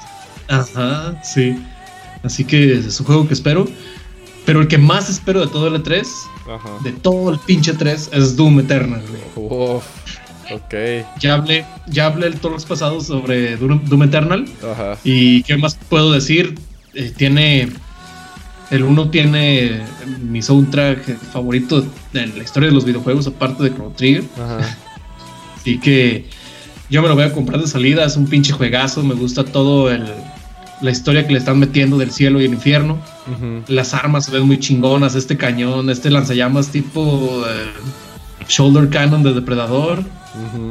Ajá, 0.48 1.20
sí. 1.24 1.56
Así 2.22 2.44
que 2.44 2.74
es 2.78 3.00
un 3.00 3.06
juego 3.06 3.26
que 3.26 3.34
espero. 3.34 3.68
Pero 4.46 4.60
el 4.60 4.68
que 4.68 4.78
más 4.78 5.10
espero 5.10 5.40
de 5.40 5.48
todo 5.48 5.66
el 5.66 5.82
E3, 5.82 6.06
Ajá. 6.54 6.70
de 6.84 6.92
todo 6.92 7.32
el 7.32 7.38
pinche 7.40 7.74
3, 7.74 8.10
es 8.12 8.36
Doom 8.36 8.60
Eternal, 8.60 9.02
güey. 9.08 9.50
Uf. 9.50 9.84
Ok. 10.50 10.74
Ya 11.20 11.34
hablé, 11.34 11.66
ya 11.88 12.06
hablé 12.06 12.28
el 12.28 12.40
todos 12.40 12.64
pasados 12.64 13.06
sobre 13.06 13.56
Doom, 13.56 13.84
Doom 13.84 14.04
Eternal. 14.04 14.46
Ajá. 14.72 14.96
¿Y 15.04 15.42
qué 15.42 15.56
más 15.58 15.76
puedo 15.88 16.12
decir? 16.12 16.54
Eh, 16.94 17.12
tiene. 17.16 17.68
El 18.70 18.82
uno 18.82 19.08
tiene 19.08 19.80
mi 20.22 20.42
soundtrack 20.42 21.18
favorito 21.32 21.86
en 22.12 22.36
la 22.36 22.44
historia 22.44 22.68
de 22.68 22.74
los 22.74 22.84
videojuegos, 22.84 23.26
aparte 23.26 23.62
de 23.62 23.74
Chrono 23.74 23.90
Trigger. 23.96 24.24
Ajá. 24.36 24.76
Así 25.56 25.78
que 25.78 26.26
yo 26.90 27.02
me 27.02 27.08
lo 27.08 27.14
voy 27.14 27.24
a 27.24 27.32
comprar 27.32 27.60
de 27.60 27.66
salida. 27.66 28.04
Es 28.04 28.16
un 28.16 28.26
pinche 28.26 28.52
juegazo. 28.52 29.02
Me 29.02 29.14
gusta 29.14 29.44
todo 29.44 29.90
el, 29.90 30.04
la 30.80 30.90
historia 30.90 31.26
que 31.26 31.32
le 31.32 31.38
están 31.38 31.58
metiendo 31.58 31.98
del 31.98 32.10
cielo 32.10 32.40
y 32.40 32.44
el 32.44 32.52
infierno. 32.52 32.98
Las 33.68 33.94
armas 33.94 34.26
se 34.26 34.32
ven 34.32 34.42
muy 34.42 34.58
chingonas. 34.58 35.14
Este 35.14 35.36
cañón, 35.36 35.90
este 35.90 36.10
lanzallamas 36.10 36.68
tipo 36.68 37.44
eh, 37.46 38.44
Shoulder 38.48 38.88
Cannon 38.90 39.22
de 39.22 39.34
Depredador. 39.34 40.00
Ujú. 40.00 40.70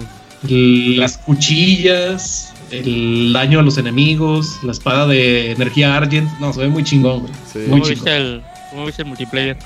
Las 0.98 1.18
cuchillas, 1.18 2.54
el 2.72 3.32
daño 3.34 3.60
a 3.60 3.64
los 3.64 3.78
enemigos, 3.78 4.60
la 4.64 4.72
espada 4.72 5.08
de 5.08 5.52
energía 5.52 5.96
Argent. 5.96 6.30
No, 6.40 6.52
se 6.54 6.62
ve 6.62 6.68
muy 6.68 6.84
chingón, 6.84 7.22
güey. 7.22 7.34
Sí. 7.52 7.60
Muy 7.60 7.68
¿Cómo 7.68 7.84
chingón. 7.84 7.90
viste, 8.06 8.16
el, 8.18 8.42
¿Cómo 8.72 8.86
viste 8.86 9.02
el 9.04 9.08
multiplayer? 9.08 9.58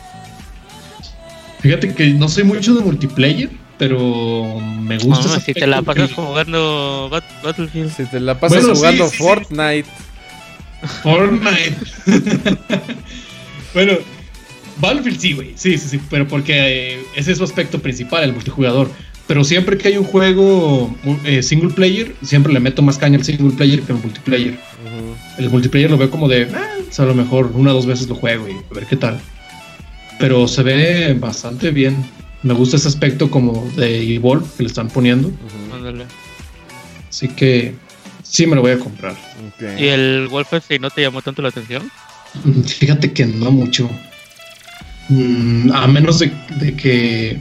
Fíjate 1.59 1.93
que 1.93 2.07
no 2.09 2.27
soy 2.27 2.43
mucho 2.43 2.73
de 2.73 2.81
multiplayer, 2.81 3.49
pero 3.77 4.59
me 4.59 4.97
gusta. 4.97 5.27
No, 5.27 5.35
ese 5.35 5.45
si 5.45 5.53
te 5.53 5.67
la 5.67 5.81
pasas 5.81 6.11
jugando 6.13 7.09
Bat- 7.11 7.43
Battlefield. 7.43 7.95
Si 7.95 8.05
te 8.05 8.19
la 8.19 8.39
pasas 8.39 8.59
Bueno, 8.63 8.75
jugando 8.75 9.05
sí, 9.09 9.11
sí. 9.17 9.23
Fortnite. 9.23 9.89
Fortnite. 11.03 11.75
bueno, 13.73 13.93
Battlefield 14.77 15.19
sí, 15.19 15.33
güey. 15.33 15.51
Sí, 15.55 15.77
sí, 15.77 15.87
sí. 15.89 15.99
Pero 16.09 16.27
porque 16.27 16.93
eh, 16.95 17.03
ese 17.15 17.31
es 17.31 17.37
su 17.37 17.43
aspecto 17.43 17.79
principal, 17.79 18.23
el 18.23 18.33
multijugador. 18.33 18.89
Pero 19.31 19.45
siempre 19.45 19.77
que 19.77 19.87
hay 19.87 19.97
un 19.97 20.03
juego 20.03 20.93
eh, 21.23 21.41
single 21.41 21.69
player, 21.69 22.13
siempre 22.21 22.51
le 22.51 22.59
meto 22.59 22.81
más 22.81 22.97
caña 22.97 23.17
al 23.17 23.23
single 23.23 23.55
player 23.55 23.79
que 23.79 23.93
al 23.93 23.99
multiplayer. 23.99 24.59
El 25.37 25.49
multiplayer 25.49 25.89
lo 25.89 25.97
veo 25.97 26.09
como 26.11 26.27
de, 26.27 26.49
ah, 26.53 26.75
a 26.97 27.05
lo 27.05 27.13
mejor 27.15 27.49
una 27.55 27.71
o 27.71 27.75
dos 27.75 27.85
veces 27.85 28.09
lo 28.09 28.15
juego 28.15 28.49
y 28.49 28.51
a 28.51 28.73
ver 28.73 28.87
qué 28.87 28.97
tal. 28.97 29.21
Pero 30.19 30.49
se 30.49 30.63
ve 30.63 31.15
bastante 31.17 31.71
bien. 31.71 31.95
Me 32.43 32.53
gusta 32.53 32.75
ese 32.75 32.89
aspecto 32.89 33.31
como 33.31 33.71
de 33.77 34.15
Evolve 34.15 34.45
que 34.57 34.63
le 34.63 34.67
están 34.67 34.89
poniendo. 34.89 35.31
Ándale. 35.73 36.07
Así 37.07 37.29
que 37.29 37.73
sí 38.23 38.45
me 38.45 38.57
lo 38.57 38.61
voy 38.63 38.71
a 38.71 38.79
comprar. 38.79 39.15
¿Y 39.79 39.85
el 39.85 40.27
Wolfenstein 40.27 40.81
no 40.81 40.89
te 40.89 41.03
llamó 41.03 41.21
tanto 41.21 41.41
la 41.41 41.47
atención? 41.47 41.89
Mm, 42.43 42.63
Fíjate 42.63 43.13
que 43.13 43.27
no 43.27 43.49
mucho. 43.49 43.89
Mm, 45.07 45.71
a 45.71 45.87
menos 45.87 46.19
de, 46.19 46.33
de 46.59 46.75
que 46.75 47.39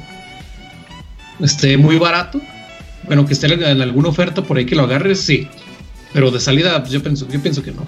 esté 1.43 1.77
muy 1.77 1.99
barato. 1.99 2.41
Bueno, 3.05 3.27
que 3.27 3.33
esté 3.33 3.47
en, 3.53 3.63
en 3.63 3.81
alguna 3.83 4.09
oferta 4.09 4.43
por 4.43 4.57
ahí 4.59 4.67
que 4.67 4.75
lo 4.77 4.83
agarres, 4.85 5.21
sí. 5.21 5.49
Pero 6.13 6.31
de 6.31 6.41
salida, 6.41 6.79
pues 6.81 6.93
yo 6.93 7.03
pienso, 7.03 7.27
yo 7.29 7.41
pienso 7.41 7.63
que 7.63 7.73
no. 7.73 7.87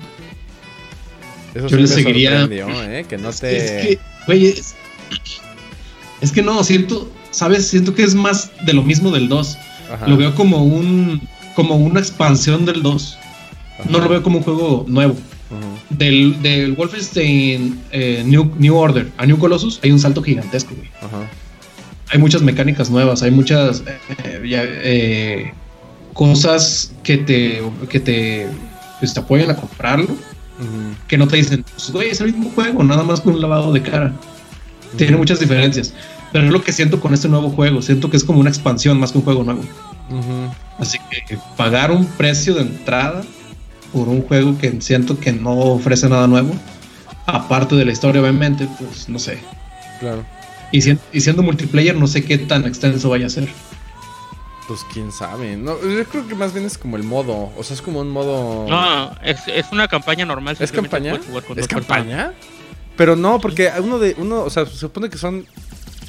Eso 1.54 1.68
yo 1.68 1.76
sí 1.76 1.82
le 1.82 1.88
seguiría- 1.88 2.48
¿eh? 2.50 3.04
Que 3.08 3.18
no 3.18 3.30
te... 3.32 3.56
Es 3.56 3.86
que, 3.86 3.98
güey, 4.26 4.46
es, 4.46 4.74
es 6.20 6.32
que 6.32 6.40
no, 6.42 6.62
siento, 6.64 7.10
¿sabes? 7.30 7.66
Siento 7.66 7.94
que 7.94 8.02
es 8.04 8.14
más 8.14 8.50
de 8.64 8.72
lo 8.72 8.82
mismo 8.82 9.10
del 9.10 9.28
2. 9.28 9.58
Ajá. 9.92 10.06
Lo 10.08 10.16
veo 10.16 10.34
como 10.34 10.64
un 10.64 11.20
como 11.54 11.76
una 11.76 12.00
expansión 12.00 12.64
del 12.64 12.82
2. 12.82 13.18
Ajá. 13.80 13.90
No 13.90 13.98
lo 13.98 14.08
veo 14.08 14.22
como 14.22 14.38
un 14.38 14.44
juego 14.44 14.84
nuevo. 14.88 15.16
Del, 15.90 16.40
del 16.40 16.72
Wolfenstein 16.72 17.82
eh, 17.90 18.22
New, 18.24 18.54
New 18.58 18.74
Order 18.74 19.08
a 19.18 19.26
New 19.26 19.36
Colossus 19.36 19.78
hay 19.82 19.90
un 19.90 20.00
salto 20.00 20.22
gigantesco, 20.22 20.74
güey. 20.74 20.88
Ajá. 21.02 21.28
Hay 22.12 22.18
muchas 22.18 22.42
mecánicas 22.42 22.90
nuevas, 22.90 23.22
hay 23.22 23.30
muchas 23.30 23.82
eh, 23.86 24.42
ya, 24.46 24.62
eh, 24.64 25.52
cosas 26.12 26.92
que 27.02 27.16
te, 27.16 27.62
que 27.88 28.00
te, 28.00 28.46
pues, 29.00 29.14
te 29.14 29.20
apoyan 29.20 29.50
a 29.50 29.56
comprarlo. 29.56 30.08
Que 31.08 31.18
no 31.18 31.26
te 31.26 31.38
dicen, 31.38 31.64
pues, 31.64 31.90
güey, 31.90 32.10
es 32.10 32.20
el 32.20 32.32
mismo 32.32 32.50
juego, 32.50 32.84
nada 32.84 33.02
más 33.02 33.20
con 33.20 33.34
un 33.34 33.40
lavado 33.40 33.72
de 33.72 33.82
cara. 33.82 34.12
Tiene 34.96 35.16
muchas 35.16 35.40
diferencias. 35.40 35.92
Pero 36.32 36.46
es 36.46 36.52
lo 36.52 36.62
que 36.62 36.72
siento 36.72 37.00
con 37.00 37.12
este 37.12 37.28
nuevo 37.28 37.50
juego. 37.50 37.82
Siento 37.82 38.10
que 38.10 38.16
es 38.16 38.24
como 38.24 38.38
una 38.38 38.50
expansión 38.50 39.00
más 39.00 39.10
que 39.10 39.18
un 39.18 39.24
juego 39.24 39.42
nuevo. 39.42 39.62
Así 40.78 40.98
que 41.10 41.38
pagar 41.56 41.90
un 41.90 42.06
precio 42.06 42.54
de 42.54 42.62
entrada 42.62 43.22
por 43.92 44.08
un 44.08 44.22
juego 44.22 44.56
que 44.58 44.80
siento 44.80 45.18
que 45.18 45.32
no 45.32 45.52
ofrece 45.52 46.08
nada 46.08 46.26
nuevo, 46.26 46.54
aparte 47.26 47.76
de 47.76 47.84
la 47.84 47.92
historia, 47.92 48.20
obviamente, 48.20 48.68
pues 48.78 49.08
no 49.08 49.18
sé. 49.18 49.38
Claro. 50.00 50.24
Y, 50.72 50.80
sien- 50.82 50.98
y 51.12 51.20
siendo 51.20 51.42
multiplayer, 51.42 51.94
no 51.96 52.06
sé 52.06 52.24
qué 52.24 52.38
tan 52.38 52.64
extenso 52.64 53.08
vaya 53.10 53.26
a 53.26 53.30
ser. 53.30 53.48
Pues 54.68 54.80
quién 54.92 55.12
sabe. 55.12 55.56
No, 55.56 55.76
yo 55.82 56.04
creo 56.06 56.26
que 56.26 56.34
más 56.34 56.52
bien 56.54 56.64
es 56.64 56.78
como 56.78 56.96
el 56.96 57.02
modo. 57.02 57.50
O 57.56 57.62
sea, 57.62 57.74
es 57.74 57.82
como 57.82 58.00
un 58.00 58.08
modo. 58.10 58.66
No, 58.68 59.12
es, 59.22 59.40
es 59.48 59.66
una 59.72 59.86
campaña 59.88 60.24
normal. 60.24 60.56
¿Es 60.58 60.72
campaña? 60.72 61.10
puedes 61.12 61.26
jugar 61.26 61.44
con 61.44 61.58
¿Es 61.58 61.66
personas. 61.68 61.86
campaña? 61.86 62.32
Pero 62.96 63.16
no, 63.16 63.38
porque 63.40 63.70
uno 63.82 63.98
de. 63.98 64.14
uno, 64.18 64.42
O 64.44 64.50
sea, 64.50 64.64
se 64.66 64.76
supone 64.76 65.10
que 65.10 65.18
son 65.18 65.46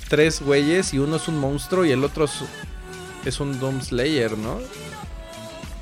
tres 0.08 0.42
güeyes 0.42 0.94
y 0.94 1.00
uno 1.00 1.16
es 1.18 1.28
un 1.28 1.40
monstruo 1.40 1.84
y 1.86 1.92
el 1.92 2.04
otro 2.04 2.26
es, 2.26 2.32
es 3.26 3.40
un 3.40 3.60
Doom 3.60 3.82
Slayer, 3.82 4.38
¿no? 4.38 4.60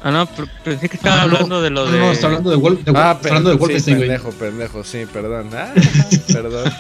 Ah, 0.04 0.10
no, 0.10 0.26
pero 0.26 0.48
pensé 0.64 0.90
que 0.90 0.98
estaba 0.98 1.22
Ah, 1.22 1.28
no, 1.28 1.34
hablando 1.36 1.62
de 1.62 1.70
lo 1.70 1.86
no, 1.86 1.92
de. 1.92 2.00
No, 2.00 2.12
está 2.12 2.26
hablando 2.28 2.50
de, 2.50 2.56
Wolf, 2.56 2.84
de, 2.84 2.92
Ah, 2.96 3.12
está 3.16 3.28
hablando 3.30 3.50
de 3.52 3.56
sí, 3.56 3.60
Wolfenstein, 3.60 3.98
güey. 3.98 4.10
pendejo, 4.10 4.32
pendejo, 4.32 4.84
sí, 4.84 5.06
perdón. 5.12 5.50
Ah, 5.54 5.74
perdón. 6.34 6.74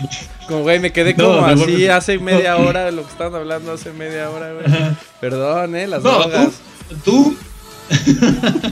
Como, 0.47 0.61
güey, 0.61 0.79
me 0.79 0.91
quedé 0.91 1.13
No, 1.13 1.25
como 1.25 1.45
así 1.45 1.87
hace 1.87 2.17
media 2.17 2.57
hora 2.57 2.85
de 2.85 2.91
lo 2.93 3.03
que 3.03 3.11
estaban 3.11 3.35
hablando 3.35 3.73
hace 3.73 3.91
media 3.93 4.29
hora, 4.31 4.51
güey. 4.53 4.65
Perdón, 5.19 5.75
eh, 5.75 5.85
las 5.87 6.01
No, 6.01 6.19
drogas. 6.19 6.49
tú. 7.05 7.35
tú- 7.35 7.37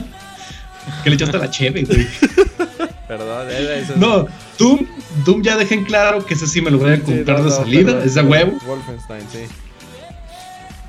que 1.04 1.10
le 1.10 1.16
echaste 1.16 1.38
la 1.38 1.50
cheve, 1.50 1.84
güey. 1.84 2.06
Perdón, 3.08 3.46
eh, 3.50 3.82
eso- 3.84 3.94
No, 3.96 4.26
Doom, 4.58 4.86
Doom 5.24 5.42
ya 5.42 5.56
dejen 5.56 5.84
claro 5.84 6.24
que 6.26 6.34
ese 6.34 6.46
sí 6.46 6.60
me 6.60 6.70
lo 6.70 6.78
voy 6.78 6.90
a 6.92 6.96
Sí, 6.96 7.02
comprar 7.02 7.38
no, 7.38 7.44
de 7.44 7.50
no, 7.50 7.56
salida, 7.56 7.86
perdón, 7.92 8.06
es 8.08 8.14
de 8.14 8.22
huevo. 8.22 8.58
Wolfenstein, 8.66 9.22
sí. 9.32 9.38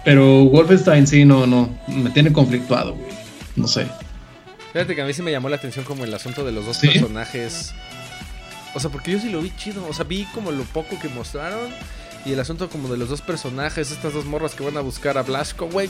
Pero 0.03 0.45
Wolfenstein 0.45 1.05
sí, 1.07 1.25
no, 1.25 1.45
no, 1.45 1.69
me 1.87 2.09
tiene 2.09 2.31
conflictuado, 2.33 2.95
güey. 2.95 3.20
No 3.55 3.67
sé. 3.67 3.87
Fíjate 4.73 4.95
que 4.95 5.01
a 5.01 5.05
mí 5.05 5.13
sí 5.13 5.21
me 5.21 5.31
llamó 5.31 5.49
la 5.49 5.57
atención 5.57 5.83
como 5.85 6.03
el 6.05 6.13
asunto 6.13 6.45
de 6.45 6.51
los 6.51 6.65
dos 6.65 6.77
¿Sí? 6.77 6.87
personajes. 6.87 7.73
O 8.73 8.79
sea, 8.79 8.89
porque 8.89 9.11
yo 9.11 9.19
sí 9.19 9.29
lo 9.29 9.41
vi 9.41 9.51
chido. 9.57 9.85
O 9.87 9.93
sea, 9.93 10.05
vi 10.05 10.23
como 10.33 10.51
lo 10.51 10.63
poco 10.63 10.97
que 10.99 11.09
mostraron. 11.09 11.69
Y 12.25 12.33
el 12.33 12.39
asunto 12.39 12.69
como 12.69 12.87
de 12.87 12.97
los 12.97 13.09
dos 13.09 13.21
personajes, 13.21 13.91
estas 13.91 14.13
dos 14.13 14.25
morras 14.25 14.53
que 14.53 14.63
van 14.63 14.77
a 14.77 14.81
buscar 14.81 15.17
a 15.17 15.23
Blasco, 15.23 15.67
güey. 15.67 15.89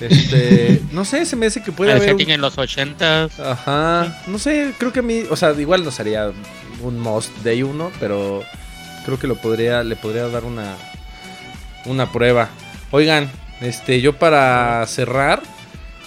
Este, 0.00 0.82
no 0.92 1.04
sé, 1.04 1.24
se 1.24 1.36
me 1.36 1.46
hace 1.46 1.62
que 1.62 1.72
puede 1.72 1.92
el 1.92 1.98
haber. 1.98 2.12
un- 2.14 2.18
setting 2.18 2.34
en 2.34 2.40
los 2.40 2.58
80 2.58 3.28
Ajá. 3.38 4.22
No 4.26 4.38
sé, 4.38 4.74
creo 4.78 4.92
que 4.92 4.98
a 5.00 5.02
mí, 5.02 5.22
o 5.30 5.36
sea, 5.36 5.52
igual 5.52 5.84
no 5.84 5.90
sería 5.90 6.32
un 6.82 6.98
must 7.00 7.30
day 7.44 7.62
uno, 7.62 7.90
pero 8.00 8.42
creo 9.04 9.18
que 9.18 9.26
lo 9.26 9.36
podría, 9.36 9.84
le 9.84 9.96
podría 9.96 10.26
dar 10.28 10.44
una, 10.44 10.74
una 11.86 12.10
prueba. 12.10 12.48
Oigan, 12.90 13.30
este, 13.60 14.00
yo 14.00 14.18
para 14.18 14.84
cerrar, 14.86 15.42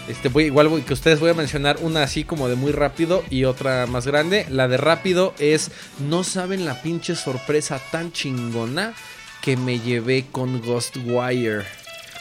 este, 0.08 0.30
voy, 0.30 0.45
igual 0.45 0.68
voy, 0.68 0.82
que 0.82 0.93
ustedes 0.93 1.20
voy 1.20 1.30
a 1.30 1.34
mencionar 1.34 1.78
una 1.82 2.03
así 2.03 2.24
como 2.24 2.47
de 2.49 2.55
muy 2.55 2.72
rápido 2.72 3.24
y 3.30 3.43
otra 3.45 3.86
más 3.88 4.05
grande. 4.08 4.45
La 4.49 4.68
de 4.68 4.78
rápido 4.78 5.34
es, 5.39 5.72
no 5.99 6.24
saben 6.24 6.66
la 6.66 6.82
pinche 6.82 7.16
sorpresa 7.16 7.80
tan 7.91 8.12
chingona 8.12 8.93
que 9.41 9.58
me 9.58 9.80
llevé 9.80 10.26
con 10.32 10.62
Ghostwire. 10.62 11.64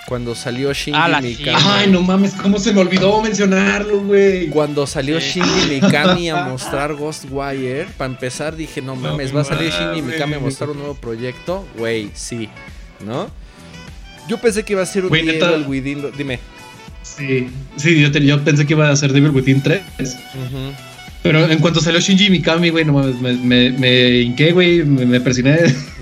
Cuando 0.07 0.37
salió 0.37 0.73
Shinji 0.73 0.93
Ah, 1.03 1.21
Mikami. 1.21 1.35
sí. 1.35 1.67
Ay, 1.69 1.91
no 1.91 2.01
mames, 2.01 2.35
¿cómo 2.35 2.61
se 2.61 2.73
me 2.73 2.81
olvidó 2.81 3.21
mencionarlo, 3.23 4.01
güey? 4.03 4.49
Cuando 4.51 4.87
salió 4.87 5.21
Sí. 5.21 5.41
Shinji 5.41 5.81
Mikami 5.81 6.31
a 6.31 6.45
mostrar 6.49 6.95
Ghostwire, 6.95 7.87
para 7.97 8.13
empezar 8.13 8.55
dije, 8.55 8.81
no 8.83 8.95
No 8.95 9.03
mames, 9.11 9.35
va 9.35 9.41
a 9.41 9.45
salir 9.45 9.73
mames. 9.73 9.97
Shinji 9.97 10.03
Mikami 10.13 10.35
a 10.35 10.39
mostrar 10.39 10.71
un 10.71 10.79
nuevo 10.79 10.95
proyecto. 10.95 11.67
Güey, 11.77 12.11
sí, 12.15 12.49
¿no? 13.05 13.29
Yo 14.29 14.39
pensé 14.39 14.65
que 14.65 14.75
iba 14.75 14.83
a 14.83 14.87
ser 14.87 15.03
un 15.05 15.09
Güey, 15.09 15.25
Within. 15.67 16.13
Dime. 16.17 16.39
Sí, 17.17 17.49
sí, 17.77 18.01
yo, 18.01 18.11
te- 18.11 18.25
yo 18.25 18.43
pensé 18.43 18.67
que 18.67 18.73
iba 18.75 18.91
a 18.91 18.97
ser 18.97 19.13
Devil 19.13 19.31
Within 19.31 19.63
3. 19.63 19.81
Ujú. 20.01 20.73
Pero 21.23 21.45
en 21.51 21.59
cuanto 21.59 21.81
salió 21.81 21.99
Shinji 21.99 22.31
Mikami, 22.31 22.71
güey, 22.71 22.85
no 22.85 22.93
mames, 22.93 23.21
me, 23.21 23.33
me, 23.33 23.71
me 23.71 24.09
hinqué, 24.21 24.53
güey, 24.53 24.85
me, 24.85 25.07
me 25.07 25.21
persiné. 25.21 25.59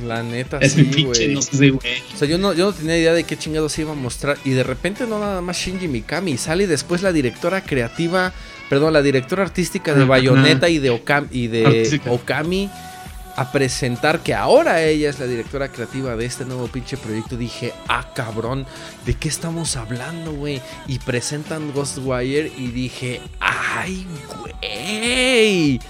La 0.07 0.23
neta, 0.23 0.59
es 0.59 0.77
mi 0.77 0.85
sí, 0.85 0.91
pinche, 0.91 1.25
güey. 1.25 1.35
no 1.35 1.41
sé, 1.43 1.71
güey. 1.71 1.89
O 2.15 2.19
sea, 2.19 2.29
yo 2.29 2.37
no, 2.37 2.53
yo 2.53 2.67
no 2.67 2.73
tenía 2.73 2.99
idea 2.99 3.15
de 3.15 3.25
qué 3.25 3.37
chingados 3.37 3.73
se 3.73 3.83
iba 3.83 3.93
a 3.93 3.95
mostrar. 3.95 4.37
Y 4.45 4.51
de 4.51 4.63
repente 4.65 5.07
no 5.07 5.19
nada 5.19 5.41
más 5.41 5.57
Shinji 5.57 5.89
Mikami. 5.89 6.37
Sale 6.37 6.67
después 6.67 7.01
la 7.03 7.11
directora 7.13 7.63
creativa, 7.63 8.35
perdón, 8.69 8.93
la 8.93 9.01
directora 9.03 9.45
artística 9.45 9.95
de. 9.95 10.05
Bayonetta 10.05 10.69
y 10.69 10.79
de, 10.79 10.91
Okam- 10.93 11.29
y 11.31 11.47
de 11.47 11.65
Artística. 11.67 12.11
Okami 12.11 12.69
a 13.37 13.51
presentar 13.51 14.20
que 14.20 14.35
ahora 14.35 14.82
ella 14.82 15.11
es 15.11 15.18
la 15.18 15.26
directora 15.26 15.68
creativa 15.68 16.16
de 16.16 16.24
este 16.24 16.45
nuevo 16.45 16.68
pinche 16.68 16.97
proyecto. 16.97 17.37
Dije, 17.37 17.72
ah, 17.89 18.11
cabrón, 18.14 18.66
¿de 19.05 19.14
qué 19.14 19.28
estamos 19.28 19.76
hablando, 19.76 20.32
güey? 20.32 20.61
Y 20.87 20.99
presentan 21.01 21.72
Ghostwire 21.72 22.53
y 22.57 22.68
dije, 22.68 23.20
ay, 23.41 24.07
güey. 24.39 25.80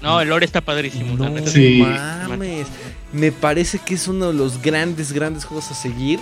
No, 0.00 0.20
el 0.20 0.28
lore 0.28 0.46
está 0.46 0.60
padrísimo. 0.60 1.16
No. 1.16 1.46
Sí. 1.46 1.82
mames. 1.82 2.66
Me 3.12 3.32
parece 3.32 3.78
que 3.78 3.94
es 3.94 4.08
uno 4.08 4.28
de 4.28 4.34
los 4.34 4.62
grandes, 4.62 5.12
grandes 5.12 5.44
juegos 5.44 5.70
a 5.70 5.74
seguir. 5.74 6.20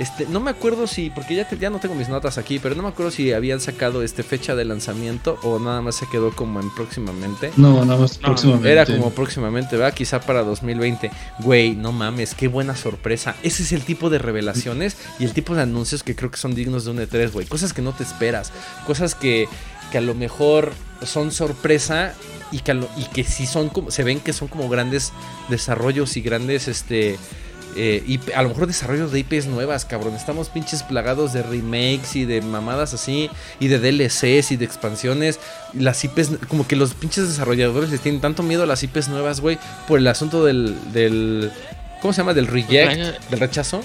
Este, 0.00 0.26
no 0.26 0.40
me 0.40 0.50
acuerdo 0.50 0.86
si, 0.86 1.10
porque 1.10 1.34
ya, 1.36 1.46
te- 1.46 1.58
ya 1.58 1.68
no 1.70 1.78
tengo 1.78 1.94
mis 1.94 2.08
notas 2.08 2.38
aquí, 2.38 2.58
pero 2.58 2.74
no 2.74 2.82
me 2.82 2.88
acuerdo 2.88 3.12
si 3.12 3.32
habían 3.32 3.60
sacado 3.60 4.02
este 4.02 4.22
fecha 4.22 4.54
de 4.56 4.64
lanzamiento 4.64 5.38
o 5.42 5.58
nada 5.60 5.82
más 5.82 5.94
se 5.94 6.08
quedó 6.08 6.30
como 6.34 6.58
en 6.58 6.74
próximamente. 6.74 7.52
No, 7.58 7.84
nada 7.84 8.00
más 8.00 8.16
No, 8.18 8.26
próximamente. 8.28 8.72
Era 8.72 8.86
como 8.86 9.10
próximamente, 9.10 9.76
¿verdad? 9.76 9.92
Quizá 9.94 10.20
para 10.22 10.42
2020. 10.42 11.10
Güey, 11.40 11.76
no 11.76 11.92
mames, 11.92 12.34
qué 12.34 12.48
buena 12.48 12.74
sorpresa. 12.76 13.36
Ese 13.42 13.62
es 13.62 13.72
el 13.72 13.82
tipo 13.84 14.08
de 14.10 14.18
revelaciones 14.18 14.96
y 15.18 15.24
el 15.24 15.32
tipo 15.34 15.54
de 15.54 15.62
anuncios 15.62 16.02
que 16.02 16.16
creo 16.16 16.30
que 16.30 16.38
son 16.38 16.54
dignos 16.54 16.86
de 16.86 16.92
un 16.92 16.96
E3, 16.98 17.30
güey. 17.30 17.46
Cosas 17.46 17.72
que 17.74 17.82
no 17.82 17.92
te 17.92 18.02
esperas. 18.02 18.52
Cosas 18.86 19.14
que, 19.14 19.48
que 19.92 19.98
a 19.98 20.00
lo 20.00 20.14
mejor 20.14 20.72
son 21.04 21.30
sorpresa 21.30 22.14
y 22.52 22.60
que, 22.60 22.70
a 22.70 22.74
lo- 22.74 22.88
y 22.96 23.04
que 23.04 23.22
sí 23.24 23.44
son 23.46 23.68
como, 23.68 23.90
se 23.90 24.02
ven 24.02 24.18
que 24.20 24.32
son 24.32 24.48
como 24.48 24.68
grandes 24.70 25.12
desarrollos 25.50 26.16
y 26.16 26.22
grandes, 26.22 26.68
este... 26.68 27.18
eh, 27.76 28.02
IP 28.06 28.30
a 28.34 28.42
lo 28.42 28.48
mejor 28.50 28.66
desarrollos 28.66 29.12
de 29.12 29.20
IPs 29.20 29.46
nuevas, 29.46 29.84
cabrón. 29.84 30.14
Estamos 30.14 30.48
pinches 30.48 30.82
plagados 30.82 31.32
de 31.32 31.42
remakes 31.42 32.16
y 32.16 32.24
de 32.24 32.42
mamadas 32.42 32.94
así, 32.94 33.30
y 33.58 33.68
de 33.68 33.78
DLCs 33.78 34.52
y 34.52 34.56
de 34.56 34.64
expansiones. 34.64 35.40
Las 35.72 36.02
IPs, 36.04 36.30
como 36.48 36.66
que 36.66 36.76
los 36.76 36.94
pinches 36.94 37.28
desarrolladores 37.28 37.90
les 37.90 38.00
tienen 38.00 38.20
tanto 38.20 38.42
miedo 38.42 38.62
a 38.62 38.66
las 38.66 38.82
IPs 38.82 39.08
nuevas, 39.08 39.40
güey, 39.40 39.58
por 39.88 39.98
el 39.98 40.06
asunto 40.06 40.44
del, 40.44 40.76
del. 40.92 41.50
¿Cómo 42.00 42.12
se 42.12 42.18
llama? 42.18 42.34
Del 42.34 42.46
reject, 42.46 43.28
del 43.30 43.40
rechazo. 43.40 43.82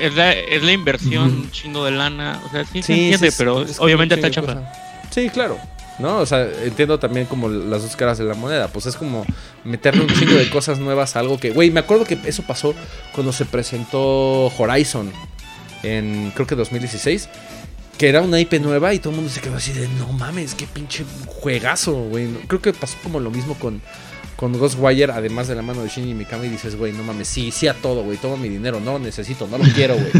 Es 0.00 0.14
la, 0.14 0.32
es 0.32 0.62
la 0.62 0.72
inversión, 0.72 1.24
un 1.24 1.50
chingo 1.50 1.84
de 1.84 1.92
lana. 1.92 2.40
O 2.46 2.50
sea, 2.50 2.64
sí, 2.64 2.82
se 2.82 2.82
Sí, 2.82 2.92
entiende, 3.04 3.30
sí, 3.30 3.36
pero 3.38 3.62
es 3.62 3.76
como 3.76 3.86
obviamente 3.86 4.14
está 4.14 4.30
chafa. 4.30 4.60
Sí, 5.10 5.28
claro. 5.28 5.58
¿No? 6.02 6.18
O 6.18 6.26
sea, 6.26 6.50
entiendo 6.64 6.98
también 6.98 7.26
como 7.26 7.48
las 7.48 7.82
dos 7.82 7.94
caras 7.94 8.18
de 8.18 8.24
la 8.24 8.34
moneda. 8.34 8.66
Pues 8.66 8.86
es 8.86 8.96
como 8.96 9.24
meterle 9.62 10.02
un 10.02 10.08
chingo 10.08 10.34
de 10.34 10.50
cosas 10.50 10.80
nuevas 10.80 11.14
a 11.14 11.20
algo 11.20 11.38
que. 11.38 11.50
Güey, 11.50 11.70
me 11.70 11.78
acuerdo 11.78 12.04
que 12.04 12.18
eso 12.24 12.42
pasó 12.42 12.74
cuando 13.14 13.32
se 13.32 13.44
presentó 13.44 14.48
Horizon 14.58 15.12
en 15.84 16.32
creo 16.34 16.46
que 16.48 16.56
2016. 16.56 17.28
Que 17.96 18.08
era 18.08 18.20
una 18.20 18.40
IP 18.40 18.54
nueva 18.54 18.92
y 18.94 18.98
todo 18.98 19.10
el 19.10 19.16
mundo 19.16 19.30
se 19.30 19.40
quedó 19.40 19.56
así 19.56 19.72
de 19.72 19.86
no 19.86 20.12
mames, 20.12 20.56
qué 20.56 20.66
pinche 20.66 21.04
juegazo, 21.26 21.92
güey. 21.92 22.26
Creo 22.48 22.60
que 22.60 22.72
pasó 22.72 22.96
como 23.00 23.20
lo 23.20 23.30
mismo 23.30 23.54
con, 23.54 23.80
con 24.34 24.58
Ghostwire, 24.58 25.12
además 25.12 25.46
de 25.46 25.54
la 25.54 25.62
mano 25.62 25.82
de 25.82 25.88
Shinji 25.88 26.14
Mikami. 26.14 26.48
Y 26.48 26.50
dices, 26.50 26.74
güey, 26.74 26.92
no 26.92 27.04
mames, 27.04 27.28
sí, 27.28 27.52
sí 27.52 27.68
a 27.68 27.74
todo, 27.74 28.02
güey. 28.02 28.18
Toma 28.18 28.36
mi 28.36 28.48
dinero, 28.48 28.80
no 28.80 28.94
lo 28.94 28.98
necesito, 28.98 29.46
no 29.46 29.56
lo 29.56 29.64
quiero, 29.72 29.94
güey. 29.94 30.10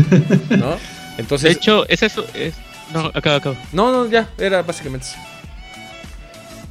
¿No? 0.60 0.70
De 0.70 0.78
Entonces, 1.18 1.56
hecho, 1.56 1.88
es 1.88 2.04
eso. 2.04 2.24
Es, 2.34 2.54
no, 2.92 3.10
acá, 3.12 3.36
acá. 3.36 3.54
no, 3.72 3.90
no, 3.90 4.08
ya, 4.08 4.30
era 4.38 4.62
básicamente 4.62 5.06
eso. 5.06 5.31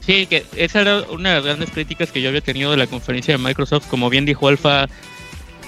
Sí, 0.06 0.26
que 0.26 0.46
esa 0.56 0.82
era 0.82 1.02
una 1.10 1.30
de 1.30 1.36
las 1.36 1.46
grandes 1.46 1.70
críticas 1.72 2.12
que 2.12 2.22
yo 2.22 2.30
había 2.30 2.42
tenido 2.42 2.72
de 2.72 2.78
la 2.78 2.88
conferencia 2.88 3.38
de 3.38 3.44
Microsoft. 3.44 3.88
Como 3.88 4.10
bien 4.10 4.26
dijo 4.26 4.48
Alfa, 4.48 4.88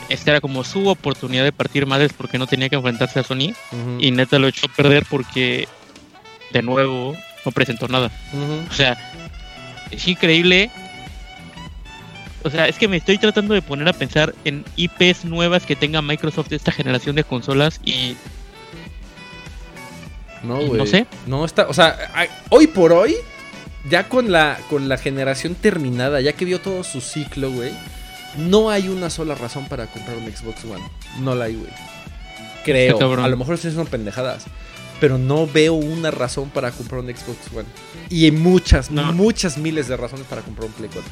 esta 0.09 0.31
era 0.31 0.41
como 0.41 0.63
su 0.63 0.87
oportunidad 0.87 1.43
de 1.43 1.51
partir 1.51 1.85
madres 1.85 2.11
porque 2.17 2.37
no 2.39 2.47
tenía 2.47 2.67
que 2.69 2.75
enfrentarse 2.75 3.19
a 3.19 3.23
Sony. 3.23 3.53
Y 3.99 4.11
neta 4.11 4.39
lo 4.39 4.47
echó 4.47 4.65
a 4.65 4.73
perder 4.75 5.05
porque, 5.09 5.67
de 6.51 6.61
nuevo, 6.63 7.15
no 7.45 7.51
presentó 7.51 7.87
nada. 7.87 8.11
O 8.69 8.73
sea, 8.73 8.97
es 9.91 10.07
increíble. 10.07 10.71
O 12.43 12.49
sea, 12.49 12.67
es 12.67 12.77
que 12.77 12.87
me 12.87 12.97
estoy 12.97 13.17
tratando 13.19 13.53
de 13.53 13.61
poner 13.61 13.87
a 13.87 13.93
pensar 13.93 14.33
en 14.43 14.65
IPs 14.75 15.25
nuevas 15.25 15.65
que 15.65 15.75
tenga 15.75 16.01
Microsoft 16.01 16.49
de 16.49 16.55
esta 16.57 16.71
generación 16.73 17.15
de 17.15 17.23
consolas 17.23 17.79
y 17.85 18.17
No, 20.43 20.55
güey. 20.57 20.71
no 20.73 20.85
sé. 20.85 21.05
No 21.25 21.45
está, 21.45 21.67
o 21.67 21.73
sea, 21.73 21.95
hoy 22.49 22.67
por 22.67 22.91
hoy, 22.91 23.15
ya 23.89 24.07
con 24.09 24.31
la, 24.31 24.59
con 24.69 24.87
la 24.89 24.97
generación 24.97 25.55
terminada, 25.55 26.21
ya 26.21 26.33
que 26.33 26.45
vio 26.45 26.59
todo 26.61 26.83
su 26.83 27.01
ciclo, 27.01 27.51
güey, 27.51 27.71
no 28.37 28.69
hay 28.69 28.87
una 28.89 29.09
sola 29.09 29.35
razón 29.35 29.67
para 29.67 29.87
comprar 29.87 30.17
un 30.17 30.25
Xbox 30.31 30.63
One. 30.65 30.83
No 31.19 31.35
la 31.35 31.45
hay, 31.45 31.55
güey. 31.55 31.69
Creo. 32.63 32.97
A 33.21 33.27
lo 33.27 33.37
mejor 33.37 33.57
son 33.57 33.85
pendejadas. 33.87 34.45
Pero 34.99 35.17
no 35.17 35.45
veo 35.47 35.73
una 35.73 36.11
razón 36.11 36.49
para 36.49 36.71
comprar 36.71 37.01
un 37.01 37.07
Xbox 37.07 37.37
One. 37.53 37.67
Y 38.09 38.23
hay 38.25 38.31
muchas, 38.31 38.89
No. 38.89 39.11
muchas 39.11 39.57
miles 39.57 39.87
de 39.89 39.97
razones 39.97 40.25
para 40.27 40.41
comprar 40.41 40.67
un 40.67 40.73
Play 40.73 40.89
4. 40.93 41.11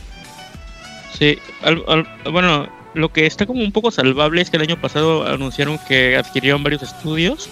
Sí, 1.17 1.37
al- 1.61 1.83
al- 1.87 2.31
bueno, 2.31 2.69
lo 2.93 3.11
que 3.11 3.25
está 3.25 3.45
como 3.45 3.61
un 3.61 3.71
poco 3.73 3.91
salvable 3.91 4.41
es 4.41 4.49
que 4.49 4.57
el 4.57 4.63
año 4.63 4.79
pasado 4.79 5.25
anunciaron 5.27 5.77
que 5.89 6.15
adquirieron 6.15 6.63
varios 6.63 6.83
estudios, 6.83 7.49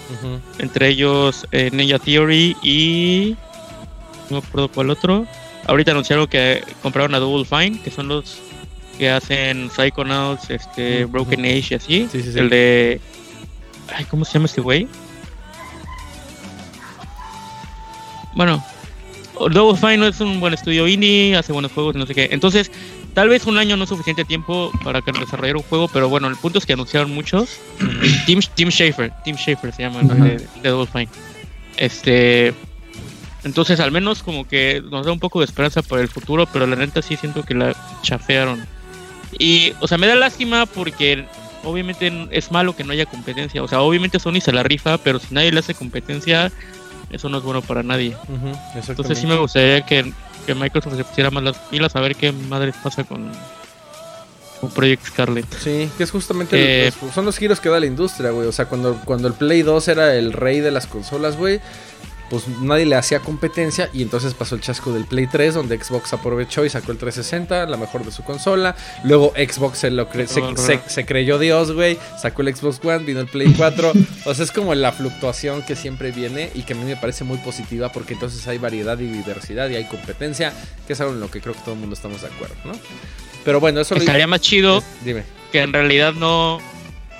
entre 0.58 0.88
ellos 0.88 1.46
eh, 1.52 1.70
Ninja 1.72 1.98
Theory 1.98 2.56
y 2.62 3.36
no 4.30 4.40
me 4.40 4.46
acuerdo 4.46 4.68
cuál 4.68 4.90
otro. 4.90 5.26
Ahorita 5.66 5.90
anunciaron 5.92 6.26
que 6.26 6.64
compraron 6.82 7.14
a 7.14 7.18
Double 7.18 7.44
Fine, 7.44 7.80
que 7.82 7.90
son 7.90 8.08
los 8.08 8.38
que 8.98 9.10
hacen 9.10 9.70
Psychonauts, 9.70 10.50
este. 10.50 11.04
Broken 11.04 11.40
Age 11.40 11.66
y 11.70 11.74
así. 11.74 12.08
Sí, 12.10 12.22
sí, 12.22 12.32
sí. 12.32 12.38
El 12.38 12.50
de 12.50 13.00
ay, 13.96 14.04
¿cómo 14.04 14.24
se 14.24 14.34
llama 14.34 14.46
este 14.46 14.60
güey? 14.60 14.88
Bueno, 18.34 18.64
Double 19.50 19.78
Fine 19.78 19.98
no 19.98 20.06
es 20.06 20.20
un 20.20 20.40
buen 20.40 20.54
estudio 20.54 20.86
indie, 20.86 21.36
hace 21.36 21.52
buenos 21.52 21.72
juegos 21.72 21.94
y 21.96 21.98
no 21.98 22.06
sé 22.06 22.14
qué. 22.14 22.28
Entonces, 22.30 22.70
tal 23.14 23.28
vez 23.28 23.46
un 23.46 23.58
año 23.58 23.76
no 23.76 23.84
es 23.84 23.88
suficiente 23.88 24.24
tiempo 24.24 24.70
para 24.84 25.02
que 25.02 25.12
desarrollar 25.12 25.56
un 25.56 25.62
juego, 25.62 25.88
pero 25.88 26.08
bueno, 26.08 26.28
el 26.28 26.36
punto 26.36 26.58
es 26.58 26.66
que 26.66 26.74
anunciaron 26.74 27.12
muchos. 27.12 27.58
Tim, 28.26 28.40
Tim 28.54 28.70
Schafer, 28.70 29.12
Tim 29.24 29.36
Schafer 29.36 29.72
se 29.72 29.82
llama 29.82 30.02
de, 30.02 30.46
de 30.62 30.68
Double 30.68 30.86
Fine. 30.86 31.08
Este, 31.76 32.54
entonces 33.44 33.80
al 33.80 33.90
menos 33.92 34.22
como 34.22 34.46
que 34.46 34.82
nos 34.90 35.06
da 35.06 35.12
un 35.12 35.20
poco 35.20 35.40
de 35.40 35.46
esperanza 35.46 35.82
para 35.82 36.02
el 36.02 36.08
futuro, 36.08 36.46
pero 36.52 36.66
la 36.66 36.76
neta 36.76 37.02
sí 37.02 37.16
siento 37.16 37.42
que 37.44 37.54
la 37.54 37.74
chafearon. 38.02 38.64
Y, 39.38 39.72
o 39.80 39.86
sea, 39.88 39.96
me 39.98 40.06
da 40.06 40.14
lástima 40.16 40.66
porque 40.66 41.24
obviamente 41.64 42.12
es 42.30 42.50
malo 42.50 42.74
que 42.76 42.84
no 42.84 42.92
haya 42.92 43.06
competencia. 43.06 43.62
O 43.62 43.68
sea, 43.68 43.80
obviamente 43.80 44.18
Sony 44.18 44.40
se 44.40 44.52
la 44.52 44.62
rifa, 44.62 44.98
pero 44.98 45.18
si 45.18 45.32
nadie 45.34 45.52
le 45.52 45.60
hace 45.60 45.74
competencia, 45.74 46.50
eso 47.10 47.28
no 47.28 47.38
es 47.38 47.44
bueno 47.44 47.62
para 47.62 47.82
nadie. 47.82 48.16
Entonces 48.88 49.18
sí 49.18 49.26
me 49.26 49.36
gustaría 49.36 49.82
que, 49.86 50.12
que 50.46 50.54
Microsoft 50.54 50.96
se 50.96 51.04
pusiera 51.04 51.30
más 51.30 51.42
las 51.42 51.56
pilas 51.58 51.94
a 51.96 52.00
ver 52.00 52.16
qué 52.16 52.32
madres 52.32 52.74
pasa 52.82 53.04
con, 53.04 53.30
con 54.60 54.70
Project 54.70 55.06
Scarlet. 55.06 55.46
Sí, 55.58 55.88
que 55.96 56.02
es 56.02 56.10
justamente 56.10 56.86
Eh, 56.88 56.92
los- 57.02 57.14
son 57.14 57.24
los 57.24 57.38
giros 57.38 57.60
que 57.60 57.68
da 57.68 57.78
la 57.80 57.86
industria, 57.86 58.30
güey. 58.30 58.46
O 58.48 58.52
sea, 58.52 58.66
cuando, 58.66 58.96
cuando 59.04 59.28
el 59.28 59.34
Play 59.34 59.62
2 59.62 59.88
era 59.88 60.14
el 60.16 60.32
rey 60.32 60.60
de 60.60 60.70
las 60.70 60.86
consolas, 60.86 61.36
güey. 61.36 61.60
Pues 62.30 62.46
nadie 62.62 62.86
le 62.86 62.94
hacía 62.96 63.18
competencia 63.20 63.90
y 63.92 64.02
entonces 64.02 64.32
pasó 64.34 64.54
el 64.54 64.60
chasco 64.60 64.92
del 64.92 65.04
Play 65.04 65.26
3 65.26 65.52
donde 65.54 65.76
Xbox 65.82 66.12
aprovechó 66.12 66.64
y 66.64 66.70
sacó 66.70 66.92
el 66.92 66.98
360, 66.98 67.66
la 67.66 67.76
mejor 67.76 68.04
de 68.04 68.12
su 68.12 68.22
consola. 68.22 68.76
Luego 69.04 69.32
Xbox 69.36 69.78
se, 69.78 69.90
lo 69.90 70.08
cre- 70.08 70.26
se, 70.26 70.40
se- 70.62 70.80
se 70.88 71.04
creyó 71.04 71.38
Dios, 71.38 71.72
güey, 71.72 71.98
sacó 72.22 72.42
el 72.42 72.54
Xbox 72.54 72.80
One, 72.84 73.04
vino 73.04 73.20
el 73.20 73.26
Play 73.26 73.52
4. 73.56 73.92
o 74.24 74.34
sea, 74.34 74.44
es 74.44 74.52
como 74.52 74.74
la 74.74 74.92
fluctuación 74.92 75.62
que 75.62 75.74
siempre 75.76 76.12
viene 76.12 76.50
y 76.54 76.62
que 76.62 76.74
a 76.74 76.76
mí 76.76 76.84
me 76.84 76.96
parece 76.96 77.24
muy 77.24 77.38
positiva 77.38 77.90
porque 77.90 78.14
entonces 78.14 78.46
hay 78.46 78.58
variedad 78.58 78.98
y 79.00 79.06
diversidad 79.08 79.68
y 79.68 79.74
hay 79.76 79.84
competencia, 79.86 80.52
que 80.86 80.92
es 80.92 81.00
algo 81.00 81.12
en 81.14 81.20
lo 81.20 81.30
que 81.30 81.40
creo 81.40 81.54
que 81.54 81.60
todo 81.60 81.74
el 81.74 81.80
mundo 81.80 81.94
estamos 81.94 82.22
de 82.22 82.28
acuerdo, 82.28 82.54
¿no? 82.64 82.72
Pero 83.44 83.58
bueno, 83.58 83.80
eso 83.80 83.94
lo 83.94 84.00
Estaría 84.00 84.26
más 84.26 84.40
chido 84.40 84.82
Dime. 85.04 85.24
que 85.50 85.62
en 85.62 85.72
realidad 85.72 86.12
no 86.12 86.58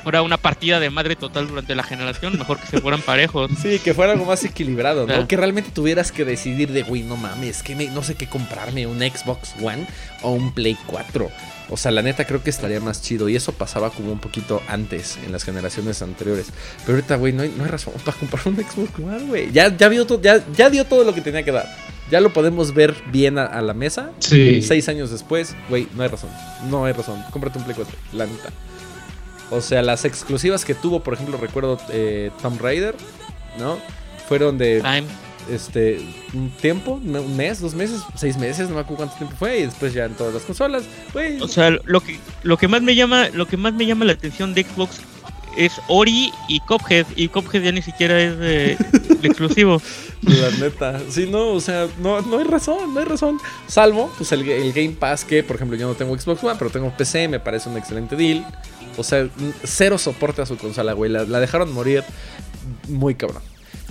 fuera 0.02 0.22
una 0.22 0.36
partida 0.36 0.80
de 0.80 0.90
madre 0.90 1.16
total 1.16 1.48
durante 1.48 1.74
la 1.74 1.82
generación, 1.82 2.38
mejor 2.38 2.58
que 2.58 2.66
se 2.66 2.80
fueran 2.80 3.00
parejos. 3.02 3.50
Sí, 3.62 3.78
que 3.78 3.94
fuera 3.94 4.12
algo 4.12 4.24
más 4.24 4.42
equilibrado, 4.44 5.06
¿no? 5.06 5.28
Que 5.28 5.36
realmente 5.36 5.70
tuvieras 5.70 6.12
que 6.12 6.24
decidir 6.24 6.72
de, 6.72 6.82
güey, 6.82 7.02
no 7.02 7.16
mames, 7.16 7.62
que 7.62 7.74
me- 7.76 7.86
no 7.88 8.02
sé 8.02 8.14
qué 8.14 8.26
comprarme, 8.28 8.86
un 8.86 8.98
Xbox 9.00 9.54
One 9.62 9.86
o 10.22 10.30
un 10.32 10.52
Play 10.52 10.76
4. 10.86 11.30
O 11.72 11.76
sea, 11.76 11.92
la 11.92 12.02
neta 12.02 12.24
creo 12.26 12.42
que 12.42 12.50
estaría 12.50 12.80
más 12.80 13.00
chido. 13.00 13.28
Y 13.28 13.36
eso 13.36 13.52
pasaba 13.52 13.90
como 13.90 14.10
un 14.10 14.18
poquito 14.18 14.60
antes, 14.66 15.18
en 15.24 15.30
las 15.30 15.44
generaciones 15.44 16.02
anteriores. 16.02 16.46
Pero 16.84 16.96
ahorita, 16.96 17.14
güey, 17.16 17.32
no 17.32 17.42
hay, 17.42 17.54
no 17.56 17.62
hay 17.64 17.70
razón 17.70 17.92
para 18.04 18.16
comprar 18.16 18.42
un 18.48 18.56
Xbox 18.56 18.90
One, 18.98 19.26
güey. 19.28 19.52
Ya, 19.52 19.76
ya, 19.76 19.88
vio 19.88 20.04
to- 20.06 20.20
ya, 20.20 20.44
ya 20.56 20.68
dio 20.68 20.84
todo 20.84 21.04
lo 21.04 21.14
que 21.14 21.20
tenía 21.20 21.44
que 21.44 21.52
dar. 21.52 21.66
Ya 22.10 22.20
lo 22.20 22.32
podemos 22.32 22.74
ver 22.74 22.96
bien 23.12 23.38
a, 23.38 23.44
a 23.44 23.62
la 23.62 23.72
mesa. 23.72 24.10
Sí. 24.18 24.62
Seis 24.62 24.88
años 24.88 25.12
después, 25.12 25.54
güey, 25.68 25.86
no 25.94 26.02
hay 26.02 26.08
razón. 26.08 26.30
No 26.68 26.84
hay 26.86 26.92
razón. 26.92 27.22
Cómprate 27.30 27.58
un 27.58 27.64
Play 27.64 27.76
4, 27.76 27.96
la 28.14 28.26
neta. 28.26 28.48
O 29.50 29.60
sea, 29.60 29.82
las 29.82 30.04
exclusivas 30.04 30.64
que 30.64 30.74
tuvo, 30.74 31.00
por 31.00 31.14
ejemplo, 31.14 31.36
recuerdo 31.36 31.78
eh, 31.90 32.30
Tomb 32.40 32.60
Raider, 32.60 32.94
¿no? 33.58 33.78
Fueron 34.28 34.58
de 34.58 34.80
Time. 34.80 35.04
este 35.50 36.00
un 36.32 36.50
tiempo, 36.50 37.00
un 37.02 37.36
mes, 37.36 37.60
dos 37.60 37.74
meses, 37.74 38.00
seis 38.14 38.36
meses, 38.36 38.68
no 38.68 38.76
me 38.76 38.80
acuerdo 38.82 38.98
cuánto 38.98 39.16
tiempo 39.16 39.34
fue, 39.36 39.58
y 39.58 39.66
después 39.66 39.92
ya 39.92 40.04
en 40.04 40.14
todas 40.14 40.32
las 40.34 40.44
consolas, 40.44 40.84
güey. 41.12 41.40
O 41.40 41.48
sea, 41.48 41.70
lo 41.70 42.00
que 42.00 42.18
lo 42.44 42.56
que 42.56 42.68
más 42.68 42.82
me 42.82 42.94
llama, 42.94 43.28
lo 43.30 43.46
que 43.46 43.56
más 43.56 43.74
me 43.74 43.86
llama 43.86 44.04
la 44.04 44.12
atención 44.12 44.54
de 44.54 44.62
Xbox 44.62 45.00
es 45.56 45.80
Ori 45.88 46.32
y 46.48 46.60
Cuphead 46.60 47.06
y 47.16 47.26
Cuphead 47.26 47.62
ya 47.62 47.72
ni 47.72 47.82
siquiera 47.82 48.20
es 48.20 48.38
de, 48.38 48.76
de 49.20 49.28
exclusivo. 49.28 49.82
La 50.22 50.50
neta. 50.60 51.00
Sí, 51.08 51.28
no, 51.28 51.48
o 51.48 51.60
sea, 51.60 51.88
no, 51.98 52.20
no 52.20 52.38
hay 52.38 52.44
razón, 52.44 52.94
no 52.94 53.00
hay 53.00 53.06
razón. 53.06 53.38
Salvo, 53.66 54.12
pues 54.16 54.30
el, 54.30 54.48
el 54.48 54.72
Game 54.72 54.90
Pass, 54.92 55.24
que 55.24 55.42
por 55.42 55.56
ejemplo 55.56 55.76
yo 55.76 55.88
no 55.88 55.94
tengo 55.94 56.16
Xbox 56.16 56.44
One, 56.44 56.54
pero 56.56 56.70
tengo 56.70 56.90
PC, 56.96 57.26
me 57.26 57.40
parece 57.40 57.68
un 57.68 57.76
excelente 57.76 58.14
deal. 58.14 58.44
O 59.00 59.04
sea, 59.04 59.28
cero 59.64 59.98
soporte 59.98 60.42
a 60.42 60.46
su 60.46 60.56
consola, 60.56 60.92
güey. 60.92 61.10
La, 61.10 61.24
la 61.24 61.40
dejaron 61.40 61.72
morir 61.72 62.04
muy 62.88 63.14
cabrón. 63.14 63.42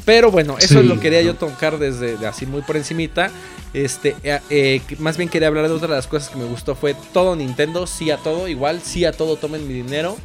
Pero 0.06 0.32
bueno, 0.32 0.58
eso 0.58 0.82
Sí. 0.82 0.88
lo 0.88 1.00
quería 1.00 1.22
yo 1.22 1.36
tocar 1.36 1.78
desde 1.78 2.18
de 2.18 2.28
así 2.28 2.46
muy 2.46 2.62
por 2.62 2.78
encimita. 2.78 3.30
Este, 3.74 4.16
eh, 4.24 4.40
eh, 4.50 4.82
más 4.98 5.18
bien 5.18 5.30
quería 5.30 5.48
hablar 5.50 5.68
de 5.68 5.74
otra 5.74 5.90
de 5.90 5.96
las 5.96 6.08
cosas 6.08 6.30
que 6.30 6.38
me 6.38 6.46
gustó 6.46 6.74
fue 6.74 6.96
todo 7.14 7.36
Nintendo, 7.36 7.86
sí 7.86 8.10
a 8.10 8.18
todo, 8.18 8.48
igual, 8.48 8.82
sí 8.84 9.06
a 9.06 9.12
todo, 9.12 9.36
tomen 9.36 9.68
mi 9.68 9.74
dinero. 9.74 10.18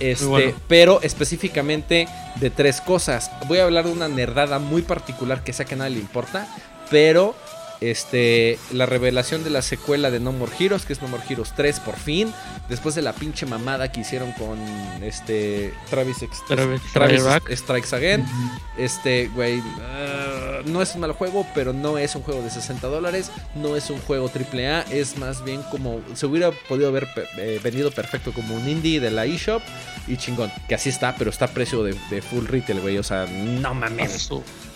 Este, 0.00 0.24
bueno. 0.26 0.52
pero 0.68 1.00
específicamente 1.02 2.06
de 2.36 2.50
tres 2.50 2.80
cosas. 2.80 3.30
Voy 3.48 3.58
a 3.58 3.64
hablar 3.64 3.84
de 3.86 3.92
una 3.92 4.08
nerdada 4.08 4.58
muy 4.60 4.82
particular 4.82 5.42
que 5.42 5.52
sé 5.52 5.64
que 5.66 5.74
a 5.74 5.78
nadie 5.78 5.96
le 5.96 6.00
importa, 6.00 6.46
pero 6.88 7.34
este 7.80 8.58
la 8.72 8.86
revelación 8.86 9.44
de 9.44 9.50
la 9.50 9.62
secuela 9.62 10.10
de 10.10 10.20
No 10.20 10.32
More 10.32 10.52
Heroes, 10.58 10.84
que 10.84 10.92
es 10.92 11.02
No 11.02 11.08
More 11.08 11.22
Heroes 11.28 11.52
3 11.56 11.80
por 11.80 11.96
fin, 11.96 12.32
después 12.68 12.94
de 12.94 13.02
la 13.02 13.12
pinche 13.12 13.46
mamada 13.46 13.90
que 13.92 14.00
hicieron 14.00 14.32
con 14.32 14.58
este 15.02 15.72
Travis, 15.90 16.22
Ex- 16.22 16.42
Travis. 16.92 17.22
Strikes 17.52 17.94
Again. 17.96 18.24
Este, 18.76 19.28
güey, 19.34 19.62
ah, 19.80 20.60
no 20.66 20.82
es 20.82 20.94
un 20.94 21.00
mal 21.02 21.12
juego, 21.12 21.46
pero 21.54 21.72
no 21.72 21.98
es 21.98 22.14
un 22.14 22.22
juego 22.22 22.42
de 22.42 22.50
60 22.50 22.86
dólares, 22.86 23.30
no 23.54 23.76
es 23.76 23.90
un 23.90 23.98
juego 24.00 24.30
AAA, 24.32 24.82
es 24.90 25.16
más 25.18 25.44
bien 25.44 25.62
como, 25.70 26.00
se 26.14 26.26
hubiera 26.26 26.50
podido 26.68 26.88
haber 26.88 27.08
eh, 27.38 27.60
venido 27.62 27.90
perfecto 27.90 28.32
como 28.32 28.54
un 28.54 28.68
indie 28.68 29.00
de 29.00 29.10
la 29.10 29.24
eShop 29.26 29.62
y 30.06 30.16
chingón, 30.16 30.50
que 30.68 30.74
así 30.74 30.88
está, 30.88 31.14
pero 31.16 31.30
está 31.30 31.46
a 31.46 31.48
precio 31.48 31.82
de, 31.82 31.96
de 32.10 32.22
full 32.22 32.46
retail, 32.46 32.80
güey, 32.80 32.98
o 32.98 33.02
sea, 33.02 33.26
no 33.26 33.74
mames. 33.74 34.28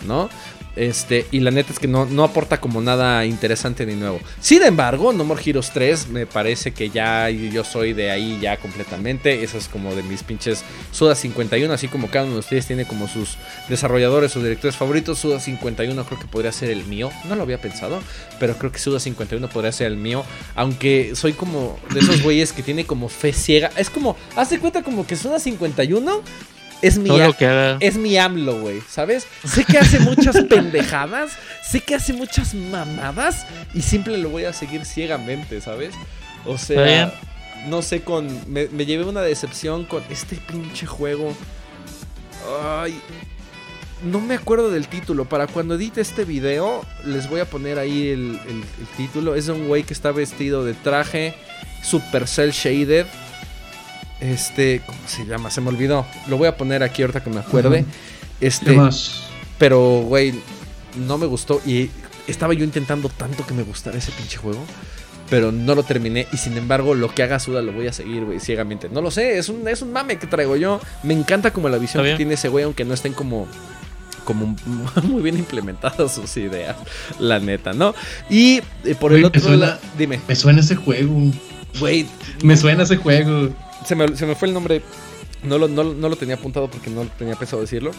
¿no? 0.05 0.29
Este, 0.75 1.27
y 1.31 1.41
la 1.41 1.51
neta 1.51 1.73
es 1.73 1.79
que 1.79 1.89
no, 1.89 2.07
no 2.07 2.25
aporta 2.25 2.61
como 2.61 2.81
nada 2.81 3.25
interesante 3.27 3.85
ni 3.85 3.95
nuevo. 3.95 4.21
Sin 4.41 4.63
embargo, 4.63 5.13
No 5.13 5.25
More 5.25 5.43
Heroes 5.45 5.71
3 5.73 6.09
me 6.09 6.27
parece 6.27 6.73
que 6.73 6.91
ya 6.91 7.29
yo 7.29 7.65
soy 7.65 7.93
de 7.93 8.11
ahí 8.11 8.39
ya 8.41 8.57
completamente. 8.57 9.43
Eso 9.43 9.59
es 9.59 9.69
como 9.69 9.95
de 9.95 10.03
mis 10.03 10.23
pinches 10.23 10.65
Suda 10.91 11.15
51, 11.15 11.73
así 11.73 11.89
como 11.89 12.09
cada 12.09 12.25
uno 12.25 12.35
de 12.35 12.41
ustedes 12.41 12.67
tiene 12.67 12.87
como 12.87 13.09
sus 13.09 13.37
desarrolladores 13.69 14.35
o 14.37 14.43
directores 14.43 14.77
favoritos. 14.77 15.19
Suda 15.19 15.41
51 15.41 16.05
creo 16.05 16.19
que 16.19 16.27
podría 16.27 16.53
ser 16.53 16.71
el 16.71 16.85
mío. 16.85 17.11
No 17.29 17.37
lo 17.37 17.43
había 17.43 17.61
pensado, 17.61 18.01
pero 18.41 18.57
creo 18.57 18.73
que 18.73 18.79
Suda 18.79 19.01
51 19.01 19.49
podría 19.49 19.73
ser 19.73 19.89
el 19.89 19.97
mío. 19.97 20.25
Aunque 20.55 21.13
soy 21.15 21.35
como 21.35 21.79
de 21.93 22.01
esos 22.01 22.23
güeyes 22.23 22.53
que 22.53 22.63
tiene 22.63 22.87
como 22.87 23.09
fe 23.09 23.33
ciega. 23.33 23.71
Es 23.77 23.91
como, 23.91 24.17
hace 24.37 24.59
cuenta 24.59 24.83
como 24.83 25.07
que 25.07 25.17
Suda 25.17 25.39
51 25.39 26.23
es 26.83 26.99
mi 26.99 27.09
Todo 27.09 27.19
lo 27.27 27.33
que 27.37 27.47
haga. 27.47 27.77
es 27.81 27.97
mi 27.97 28.17
AMLO, 28.19 28.61
güey, 28.61 28.83
¿sabes? 28.89 29.27
Sé 29.45 29.65
que 29.65 29.79
hace 29.79 29.99
muchas 30.01 30.37
pendejadas, 30.49 31.33
sé 31.69 31.81
que 31.81 31.95
hace 31.95 32.13
muchas 32.13 32.55
mamadas 32.55 33.47
y 33.73 33.83
siempre 33.83 34.17
lo 34.19 34.29
voy 34.29 34.45
a 34.45 34.53
seguir 34.53 34.85
ciegamente, 34.85 35.61
¿sabes? 35.61 35.95
O 36.45 36.59
sea, 36.59 37.13
no 37.69 37.81
sé, 37.83 38.03
con. 38.03 38.27
Me, 38.53 38.67
me 38.69 38.85
llevé 38.85 39.05
una 39.05 39.21
decepción 39.23 39.85
con 39.85 40.03
este 40.11 40.37
pinche 40.37 40.87
juego. 40.87 41.35
Ay. 42.77 43.01
No 44.05 44.21
me 44.21 44.35
acuerdo 44.35 44.71
del 44.73 44.89
título. 44.89 45.27
Para 45.27 45.47
cuando 45.47 45.77
edite 45.77 46.01
este 46.01 46.25
video, 46.25 46.85
les 47.07 47.31
voy 47.31 47.39
a 47.41 47.45
poner 47.45 47.79
ahí 47.79 48.09
el, 48.09 48.41
el- 48.49 48.65
el 48.81 48.87
título. 48.97 49.37
Es 49.37 49.47
de 49.47 49.53
un 49.53 49.69
güey 49.69 49.85
que 49.85 49.95
está 49.95 50.11
vestido 50.11 50.65
de 50.65 50.75
traje. 50.75 51.35
Supercell 51.85 52.51
Shaded. 52.51 53.07
Este. 54.23 54.81
¿Cómo 54.87 54.99
se 55.07 55.25
llama? 55.27 55.51
Se 55.51 55.61
me 55.61 55.69
olvidó. 55.69 56.07
Lo 56.29 56.37
voy 56.39 56.47
a 56.49 56.57
poner 56.57 56.83
aquí 56.83 57.03
ahorita 57.03 57.23
que 57.23 57.31
me 57.31 57.41
acuerde. 57.41 57.81
Ujú. 57.81 57.89
Este. 58.41 58.67
¿Qué 58.67 58.73
más? 58.77 59.25
Pero, 59.59 60.03
güey, 60.07 60.33
no 61.07 61.19
me 61.19 61.27
gustó. 61.27 61.61
Y 61.67 61.91
estaba 62.27 62.55
yo 62.55 62.65
intentando 62.65 63.09
tanto 63.09 63.45
que 63.47 63.53
me 63.55 63.63
gustara 63.65 63.99
ese 63.99 64.13
pinche 64.13 64.37
juego. 64.39 64.65
Pero 65.29 65.51
no 65.51 65.75
lo 65.75 65.83
terminé. 65.83 66.27
Y 66.33 66.37
sin 66.37 66.57
embargo, 66.59 66.95
lo 66.95 67.13
que 67.15 67.23
haga 67.23 67.39
Suda 67.41 67.63
lo 67.63 67.73
voy 67.73 67.87
a 67.89 67.93
seguir, 67.93 68.25
güey, 68.25 68.39
ciegamente. 68.39 68.89
No 68.91 69.01
lo 69.01 69.11
sé, 69.11 69.39
es 69.39 69.49
un, 69.49 69.67
es 69.67 69.81
un 69.83 69.91
mame 69.93 70.17
que 70.19 70.27
traigo 70.27 70.57
yo. 70.57 70.79
Me 71.03 71.15
encanta 71.15 71.53
como 71.53 71.69
la 71.69 71.79
visión 71.79 72.05
que 72.05 72.15
tiene 72.17 72.35
ese 72.35 72.49
güey, 72.49 72.65
aunque 72.65 72.85
no 72.85 72.95
estén 72.95 73.13
como. 73.15 73.49
Como 74.25 74.55
muy 75.03 75.21
bien 75.23 75.37
implementadas 75.37 76.15
sus 76.15 76.37
ideas, 76.37 76.77
la 77.19 77.41
neta, 77.41 77.73
¿no? 77.73 77.93
Y 78.31 78.61
eh, 78.85 78.95
por 78.95 79.13
el 79.15 79.25
otro 79.25 79.41
suena- 79.43 79.67
lado, 79.67 79.81
dime, 79.99 80.21
Me 80.29 80.37
suena 80.37 80.61
ese 80.61 80.77
juego. 80.77 81.13
güey, 81.81 82.07
Me 82.45 82.57
suena 82.57 82.85
ese 82.85 82.99
juego. 82.99 83.49
Se 83.85 83.95
me, 83.95 84.17
se 84.17 84.27
me 84.27 84.35
fue 84.35 84.49
el 84.49 84.55
nombre. 84.55 84.83
No 85.43 85.59
lo, 85.59 85.69
no, 85.69 85.83
no 85.83 86.09
lo 86.09 86.17
tenía 86.17 86.37
apuntado 86.37 86.71
porque 86.71 86.91
no 86.91 87.05
tenía 87.19 87.35
pensado 87.37 87.63
decirlo. 87.63 87.91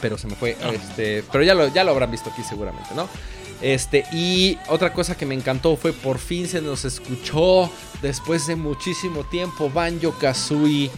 Pero 0.00 0.18
se 0.18 0.26
me 0.26 0.34
fue. 0.34 0.56
Este, 0.72 1.24
pero 1.30 1.44
ya 1.44 1.54
lo, 1.54 1.68
ya 1.68 1.84
lo 1.84 1.92
habrán 1.92 2.10
visto 2.10 2.30
aquí 2.30 2.42
seguramente, 2.42 2.94
¿no? 2.94 3.08
Este, 3.62 4.04
y 4.12 4.58
otra 4.68 4.92
cosa 4.92 5.16
que 5.16 5.24
me 5.24 5.34
encantó 5.34 5.76
fue 5.76 5.92
por 5.92 6.18
fin 6.18 6.46
se 6.48 6.60
nos 6.60 6.84
escuchó 6.84 7.70
después 8.02 8.46
de 8.46 8.56
muchísimo 8.56 9.24
tiempo 9.24 9.70
Banjo 9.70 10.12
Kazooie 10.18 10.90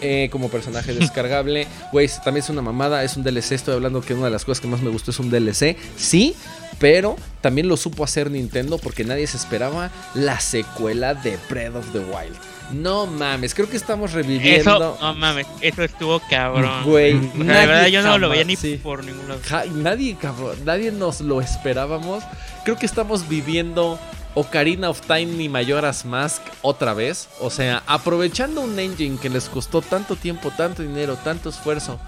eh, 0.00 0.28
como 0.30 0.48
personaje 0.48 0.92
descargable. 0.98 1.66
Güey, 1.90 2.08
también 2.24 2.44
es 2.44 2.50
una 2.50 2.62
mamada, 2.62 3.02
es 3.04 3.16
un 3.16 3.24
DLC. 3.24 3.52
Estoy 3.52 3.74
hablando 3.74 4.00
que 4.00 4.14
una 4.14 4.26
de 4.26 4.30
las 4.30 4.44
cosas 4.44 4.60
que 4.60 4.68
más 4.68 4.82
me 4.82 4.90
gustó 4.90 5.10
es 5.10 5.18
un 5.18 5.30
DLC. 5.30 5.76
Sí, 5.96 6.34
pero 6.78 7.16
también 7.40 7.68
lo 7.68 7.76
supo 7.76 8.04
hacer 8.04 8.30
Nintendo 8.30 8.78
porque 8.78 9.04
nadie 9.04 9.26
se 9.26 9.36
esperaba 9.36 9.90
la 10.14 10.40
secuela 10.40 11.14
de 11.14 11.38
Breath 11.48 11.76
of 11.76 11.92
the 11.92 12.00
Wild. 12.00 12.36
No 12.72 13.06
mames, 13.06 13.54
creo 13.54 13.68
que 13.68 13.76
estamos 13.76 14.12
reviviendo. 14.12 14.60
Eso, 14.76 14.98
no 15.00 15.14
mames, 15.14 15.46
eso 15.60 15.82
estuvo 15.82 16.20
cabrón. 16.30 16.84
Güey, 16.84 17.14
O 17.16 17.44
sea, 17.44 17.60
de 17.60 17.66
verdad 17.66 17.86
yo 17.88 18.02
no 18.02 18.18
lo 18.18 18.28
veía 18.28 18.44
ni 18.44 18.56
sí. 18.56 18.78
por 18.82 19.04
ningún 19.04 19.28
lado. 19.28 19.40
Ja- 19.46 19.64
nadie, 19.66 20.16
cabrón, 20.16 20.56
nadie 20.64 20.90
nos 20.92 21.20
lo 21.20 21.40
esperábamos. 21.40 22.24
Creo 22.64 22.76
que 22.76 22.86
estamos 22.86 23.28
viviendo 23.28 23.98
Ocarina 24.34 24.88
of 24.88 25.00
Time 25.02 25.42
y 25.42 25.48
Majora's 25.48 26.04
Mask 26.04 26.40
otra 26.62 26.94
vez. 26.94 27.28
O 27.40 27.50
sea, 27.50 27.82
aprovechando 27.86 28.60
un 28.62 28.78
engine 28.78 29.18
que 29.20 29.28
les 29.28 29.48
costó 29.48 29.82
tanto 29.82 30.16
tiempo, 30.16 30.50
tanto 30.56 30.82
dinero, 30.82 31.16
tanto 31.16 31.50
esfuerzo 31.50 32.00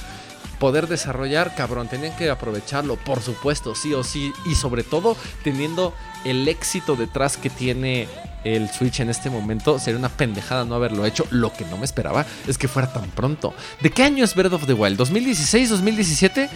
poder 0.59 0.87
desarrollar, 0.87 1.55
cabrón, 1.57 1.89
tenían 1.89 2.17
que 2.17 2.31
aprovecharlo, 2.31 2.97
por 2.97 3.21
supuesto, 3.21 3.75
sí 3.75 3.93
o 3.93 4.03
sí. 4.05 4.33
Y 4.47 4.55
sobre 4.55 4.83
todo 4.85 5.17
teniendo 5.43 5.93
el 6.25 6.47
éxito 6.49 6.97
detrás 6.97 7.37
que 7.37 7.51
tiene 7.51 8.09
el 8.45 8.69
Switch 8.71 9.01
en 9.01 9.11
este 9.11 9.31
momento, 9.31 9.79
sería 9.79 9.99
una 9.99 10.09
pendejada 10.09 10.65
no 10.65 10.75
haberlo 10.75 11.05
hecho. 11.07 11.27
Lo 11.31 11.53
que 11.53 11.65
no 11.65 11.77
me 11.79 11.85
esperaba 11.85 12.25
es 12.47 12.59
que 12.59 12.69
fuera 12.69 12.93
tan 12.93 13.11
pronto. 13.11 13.55
¿De 13.81 13.91
qué 13.91 14.03
año 14.05 14.25
es 14.25 14.35
Breath 14.35 14.53
of 14.53 14.67
the 14.67 14.75
Wild? 14.75 14.99
¿2016, 15.01 15.69
2017? 15.69 16.49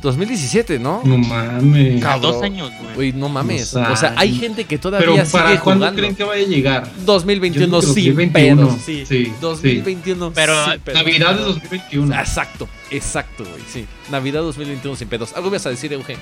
2017, 0.00 0.78
¿no? 0.78 1.02
No 1.04 1.18
mames. 1.18 2.00
Cabrón. 2.02 2.22
dos 2.22 2.42
años, 2.42 2.70
güey. 2.94 3.10
Uy, 3.10 3.12
no 3.12 3.28
mames. 3.28 3.74
No 3.74 3.92
O 3.92 3.96
sea, 3.96 4.14
hay 4.16 4.34
gente 4.34 4.64
que 4.64 4.78
todavía 4.78 5.06
Pero 5.06 5.16
sigue 5.26 5.30
¿para 5.32 5.60
cuándo 5.60 5.84
jugando. 5.84 6.00
creen 6.00 6.16
que 6.16 6.24
vaya 6.24 6.44
a 6.44 6.48
llegar? 6.48 6.90
2021 7.04 7.66
Yo 7.66 7.80
digo 7.80 7.94
que 7.94 8.00
sin 8.00 8.14
2021. 8.14 8.66
pedos. 8.68 8.80
Sí, 8.84 9.04
Sí, 9.06 9.32
2021 9.40 10.32
Pero, 10.32 10.64
sin 10.70 10.80
pedos. 10.80 10.98
Navidad 10.98 11.34
de 11.34 11.42
2021. 11.42 12.14
Exacto. 12.18 12.68
Exacto, 12.90 13.44
güey, 13.44 13.62
sí. 13.70 13.86
Navidad 14.10 14.40
2021 14.42 14.96
sin 14.96 15.08
pedos. 15.08 15.32
¿Algo 15.34 15.50
vas 15.50 15.66
a 15.66 15.70
decir, 15.70 15.92
Euge? 15.92 16.16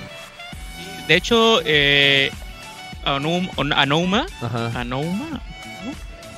De 1.06 1.14
hecho, 1.16 1.60
eh, 1.64 2.30
Aonuma. 3.04 4.26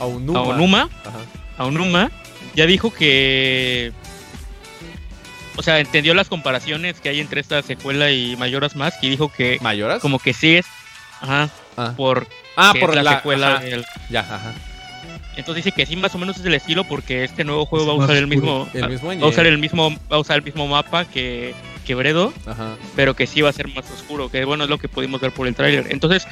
Aonuma, 0.01 0.89
Ajá. 1.05 1.19
Aonuma, 1.59 2.11
ya 2.55 2.67
dijo 2.67 2.93
que. 2.93 3.93
O 5.57 5.63
sea, 5.63 5.79
entendió 5.79 6.15
las 6.15 6.29
comparaciones 6.29 7.01
que 7.01 7.09
hay 7.11 7.21
entre 7.21 7.41
esta 7.41 7.63
secuela 7.63 8.11
y 8.11 8.37
Mayoras 8.37 8.75
Mask 8.75 8.99
y 9.03 9.11
dijo 9.11 9.31
que, 9.33 9.59
¿Mayoras? 9.61 10.01
como 10.03 10.19
que 10.19 10.33
sí 10.33 10.57
es. 10.57 10.67
Ajá, 11.21 11.49
Ah, 11.77 11.93
por 11.97 12.27
Ah, 12.57 12.73
por 12.79 12.95
la, 12.95 13.03
la 13.03 13.17
secuela. 13.17 13.57
ajá. 13.57 13.67
Ya, 14.11 14.21
ajá. 14.21 14.53
Entonces 15.37 15.65
dice 15.65 15.75
que 15.75 15.87
sí, 15.87 15.97
más 15.97 16.15
o 16.15 16.19
menos 16.19 16.37
es 16.39 16.45
el 16.45 16.55
estilo 16.55 16.85
porque 16.85 17.25
este 17.25 17.43
nuevo 17.45 17.67
juego 17.67 17.85
Es 17.85 17.91
va 17.91 17.95
a 17.95 17.97
más 17.99 18.05
usar 18.07 18.17
el 18.17 18.27
mismo. 18.29 18.69
El 18.75 18.89
mismo 18.89 19.09
va 19.09 19.27
a 19.27 19.29
usar 19.29 19.47
el 19.47 19.59
mismo, 19.59 19.91
va 20.13 20.17
a 20.17 20.19
usar 20.19 20.37
el 20.39 20.43
mismo 20.45 20.67
mapa 20.69 21.05
que, 21.05 21.55
que 21.85 21.95
Bredo, 21.95 22.33
Ajá. 22.47 22.77
pero 22.97 23.15
que 23.15 23.27
sí 23.27 23.41
va 23.41 23.51
a 23.51 23.53
ser 23.53 23.69
más 23.69 23.89
oscuro, 23.91 24.31
que 24.31 24.45
bueno 24.45 24.65
es 24.65 24.71
lo 24.71 24.79
que 24.79 24.89
pudimos 24.89 25.21
ver 25.21 25.33
por 25.33 25.47
el 25.49 25.55
tráiler. 25.55 25.87
Entonces, 25.91 26.27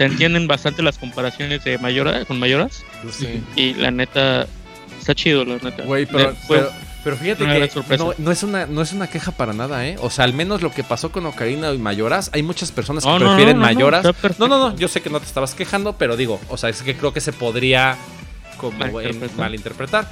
se 0.00 0.06
entienden 0.06 0.48
bastante 0.48 0.80
las 0.82 0.96
comparaciones 0.96 1.62
de 1.62 1.76
Mayora 1.76 2.24
con 2.24 2.38
Mayoras 2.38 2.84
Sí. 3.12 3.42
y 3.54 3.74
la 3.74 3.90
neta 3.90 4.46
está 4.98 5.14
chido, 5.14 5.44
la 5.44 5.58
neta. 5.58 5.82
Güey, 5.82 6.06
pero, 6.06 7.16
fíjate 7.18 7.44
una 7.44 7.68
que 7.68 7.96
no, 7.98 8.14
no 8.16 8.30
es 8.32 8.42
una, 8.42 8.64
no 8.64 8.80
es 8.80 8.92
una 8.94 9.08
queja 9.08 9.30
para 9.32 9.52
nada, 9.52 9.86
¿eh? 9.86 9.96
O 10.00 10.08
sea, 10.08 10.24
al 10.24 10.32
menos 10.32 10.62
lo 10.62 10.72
que 10.72 10.84
pasó 10.84 11.12
con 11.12 11.26
Ocarina 11.26 11.70
y 11.74 11.76
Mayoras, 11.78 12.30
hay 12.32 12.42
muchas 12.42 12.72
personas 12.72 13.04
que 13.04 13.10
No, 13.10 13.18
prefieren 13.18 13.58
no, 13.58 13.62
no, 13.62 13.68
no, 13.68 13.74
Mayoras. 13.74 14.04
No, 14.38 14.48
no, 14.48 14.70
no, 14.70 14.76
yo 14.76 14.88
sé 14.88 15.02
que 15.02 15.10
no 15.10 15.20
te 15.20 15.26
estabas 15.26 15.54
quejando, 15.54 15.92
pero 15.98 16.16
digo, 16.16 16.40
o 16.48 16.56
sea, 16.56 16.70
es 16.70 16.80
que 16.80 16.96
creo 16.96 17.12
que 17.12 17.20
se 17.20 17.34
podría 17.34 17.98
como 18.56 18.72
en- 18.82 18.92
Malinterpretar. 18.92 19.38
malinterpretar. 19.38 20.08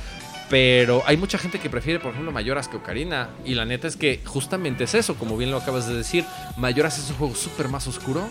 Pero 0.50 1.02
hay 1.06 1.16
mucha 1.16 1.38
gente 1.38 1.58
que 1.60 1.68
prefiere, 1.70 1.98
por 1.98 2.10
ejemplo, 2.12 2.30
Mayoras 2.32 2.68
que 2.68 2.76
Ocarina. 2.78 3.28
Y 3.46 3.54
la 3.54 3.64
neta 3.66 3.86
es 3.88 3.96
que 3.96 4.20
justamente 4.24 4.84
es 4.84 4.94
eso, 4.94 5.14
como 5.14 5.36
bien 5.38 5.50
lo 5.50 5.58
acabas 5.58 5.86
de 5.86 5.94
decir. 5.94 6.24
Mayoras 6.58 6.98
es 6.98 7.08
un 7.10 7.16
juego 7.16 7.34
súper 7.34 7.68
más 7.68 7.86
oscuro. 7.86 8.26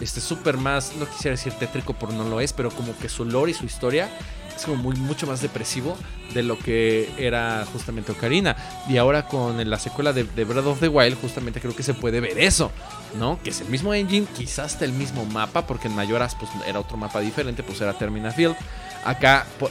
Este, 0.00 0.20
súper 0.20 0.56
más, 0.56 0.92
no 0.96 1.06
quisiera 1.08 1.36
decir 1.36 1.52
tétrico, 1.54 1.92
porque 1.94 2.14
no 2.16 2.24
lo 2.28 2.40
es, 2.40 2.52
pero 2.52 2.70
como 2.70 2.96
que 2.98 3.08
su 3.08 3.24
lore 3.24 3.50
y 3.50 3.54
su 3.54 3.64
historia 3.66 4.08
es 4.56 4.64
como 4.64 4.76
muy, 4.76 4.96
mucho 4.96 5.26
más 5.26 5.40
depresivo 5.40 5.96
de 6.34 6.42
lo 6.42 6.58
que 6.58 7.08
era 7.18 7.64
justamente 7.72 8.12
Ocarina. 8.12 8.56
Y 8.88 8.96
ahora 8.96 9.26
con 9.26 9.68
la 9.68 9.78
secuela 9.78 10.12
de, 10.12 10.24
de 10.24 10.44
Breath 10.44 10.66
of 10.66 10.80
the 10.80 10.88
Wild, 10.88 11.20
justamente 11.20 11.60
creo 11.60 11.74
que 11.74 11.82
se 11.82 11.94
puede 11.94 12.20
ver 12.20 12.38
eso, 12.38 12.70
¿no? 13.18 13.40
Que 13.42 13.50
es 13.50 13.60
el 13.60 13.68
mismo 13.68 13.92
engine, 13.94 14.26
quizás 14.36 14.72
hasta 14.74 14.84
el 14.84 14.92
mismo 14.92 15.24
mapa, 15.26 15.66
porque 15.66 15.88
en 15.88 15.94
Mayoras 15.96 16.34
pues 16.36 16.50
era 16.66 16.80
otro 16.80 16.96
mapa 16.96 17.20
diferente, 17.20 17.62
pues 17.62 17.80
era 17.80 17.92
Termina 17.94 18.30
Field. 18.32 18.56
Acá 19.04 19.46
po- 19.58 19.70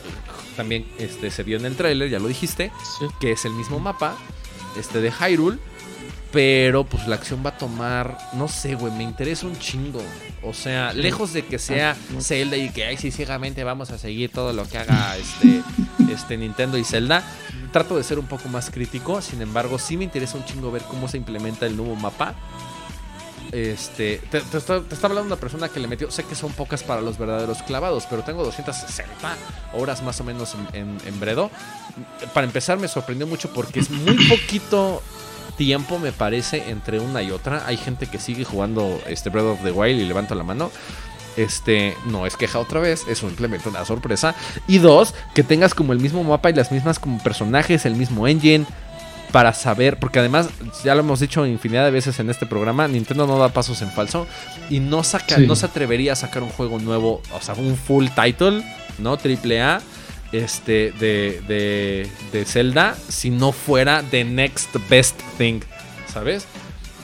también 0.55 0.86
este, 0.97 1.32
se 1.32 1.43
vio 1.43 1.57
en 1.57 1.65
el 1.65 1.75
tráiler, 1.75 2.09
ya 2.09 2.19
lo 2.19 2.28
dijiste, 2.28 2.71
Sí. 2.99 3.05
que 3.19 3.32
es 3.34 3.43
el 3.45 3.51
mismo 3.53 3.80
mapa 3.80 4.15
este, 4.78 4.99
de 5.01 5.11
Hyrule. 5.11 5.57
Pero 6.32 6.84
pues 6.84 7.07
la 7.07 7.15
acción 7.15 7.41
va 7.45 7.51
a 7.51 7.57
tomar, 7.57 8.17
no 8.34 8.47
sé, 8.49 8.75
güey, 8.75 8.91
me 8.93 9.03
interesa 9.03 9.47
un 9.47 9.57
chingo. 9.57 10.01
O 10.43 10.53
sea, 10.53 10.91
lejos 10.93 11.32
de 11.34 11.45
que 11.45 11.57
sea 11.57 11.91
Ah. 11.91 12.21
Zelda 12.21 12.57
y 12.57 12.69
que 12.69 12.86
ay, 12.86 12.97
sí, 12.97 13.11
ciegamente 13.11 13.63
vamos 13.63 13.91
a 13.91 13.97
seguir 13.97 14.32
todo 14.32 14.51
lo 14.51 14.67
que 14.67 14.78
haga 14.78 15.15
este, 15.17 15.63
este 16.13 16.38
Nintendo 16.38 16.78
y 16.78 16.84
Zelda. 16.84 17.23
Trato 17.71 17.95
de 17.97 18.03
ser 18.03 18.19
un 18.19 18.28
poco 18.28 18.49
más 18.49 18.69
crítico, 18.69 19.21
sin 19.21 19.41
embargo, 19.41 19.80
sí 19.80 19.95
me 19.97 20.03
interesa 20.03 20.38
un 20.38 20.45
chingo 20.45 20.69
ver 20.71 20.82
cómo 20.84 21.07
se 21.07 21.17
implementa 21.17 21.65
el 21.65 21.78
nuevo 21.78 21.95
mapa. 21.95 22.36
Este, 23.53 24.21
te, 24.30 24.41
te 24.41 24.57
está, 24.57 24.82
te 24.82 24.93
está 24.93 25.07
hablando 25.07 25.28
una 25.28 25.39
persona 25.39 25.69
que 25.69 25.80
le 25.80 25.88
metió, 25.88 26.11
sé 26.11 26.23
que 26.25 26.36
son 26.36 26.51
pocas 26.51 26.84
para 26.84 26.99
los 26.99 27.17
verdaderos 27.17 27.63
clavados, 27.63 28.05
pero 28.09 28.21
tengo 28.23 28.43
260 28.43 29.38
horas 29.73 30.03
más 30.03 30.19
o 30.19 30.25
menos 30.25 30.53
en, 30.73 30.82
en- 30.82 30.97
en 31.05 31.19
Bredo. 31.21 31.49
Para 32.34 32.45
empezar 32.45 32.78
me 32.78 32.89
sorprendió 32.89 33.25
mucho 33.25 33.53
porque 33.53 33.80
es 33.80 33.89
muy 33.89 34.28
poquito 34.28 35.01
tiempo 35.57 35.99
me 35.99 36.11
parece 36.11 36.69
entre 36.69 36.99
una 36.99 37.21
y 37.21 37.31
otra. 37.31 37.63
Hay 37.65 37.77
gente 37.77 38.07
que 38.07 38.19
sigue 38.19 38.45
jugando 38.45 39.01
este 39.07 39.29
Breath 39.29 39.45
of 39.45 39.63
the 39.63 39.71
Wild 39.71 39.99
y 39.99 40.05
levanto 40.05 40.35
la 40.35 40.43
mano. 40.43 40.71
Este, 41.35 41.95
no 42.05 42.25
es 42.25 42.35
queja 42.35 42.57
otra 42.59 42.79
vez, 42.79 43.03
es 43.07 43.19
simplemente 43.19 43.69
una 43.69 43.85
sorpresa. 43.85 44.33
Y 44.67 44.79
dos, 44.79 45.13
que 45.35 45.43
tengas 45.43 45.73
como 45.75 45.93
el 45.93 45.99
mismo 45.99 46.23
mapa 46.23 46.49
y 46.49 46.53
las 46.53 46.71
mismas 46.71 46.97
como 46.99 47.21
personajes, 47.21 47.85
el 47.85 47.95
mismo 47.95 48.27
engine. 48.27 48.65
Para 49.31 49.53
saber, 49.53 49.99
porque 49.99 50.19
además, 50.19 50.47
ya 50.85 50.95
lo 50.95 51.01
hemos 51.01 51.19
dicho 51.19 51.45
infinidad 51.45 51.83
de 51.83 51.91
veces 51.91 52.17
en 52.19 52.29
este 52.29 52.45
programa, 52.45 52.87
Nintendo 52.87 53.27
no 53.27 53.37
da 53.37 53.49
pasos 53.49 53.81
en 53.81 53.91
falso. 53.91 54.25
Y 54.69 54.79
no 54.79 55.03
saca, 55.03 55.35
Sí. 55.35 55.45
no 55.45 55.55
se 55.57 55.65
atrevería 55.65 56.13
a 56.13 56.15
sacar 56.15 56.43
un 56.43 56.49
juego 56.49 56.79
nuevo, 56.79 57.21
o 57.33 57.41
sea, 57.41 57.53
un 57.55 57.75
full 57.75 58.07
title, 58.15 58.63
¿no? 58.99 59.17
Triple 59.17 59.61
A. 59.61 59.81
Este, 60.32 60.91
de, 60.99 61.41
de, 61.47 62.09
de 62.34 62.45
Zelda, 62.45 62.97
si 63.07 63.30
no 63.30 63.51
fuera 63.51 64.03
the 64.03 64.23
next 64.25 64.75
best 64.89 65.19
thing, 65.38 65.61
¿sabes? 66.11 66.45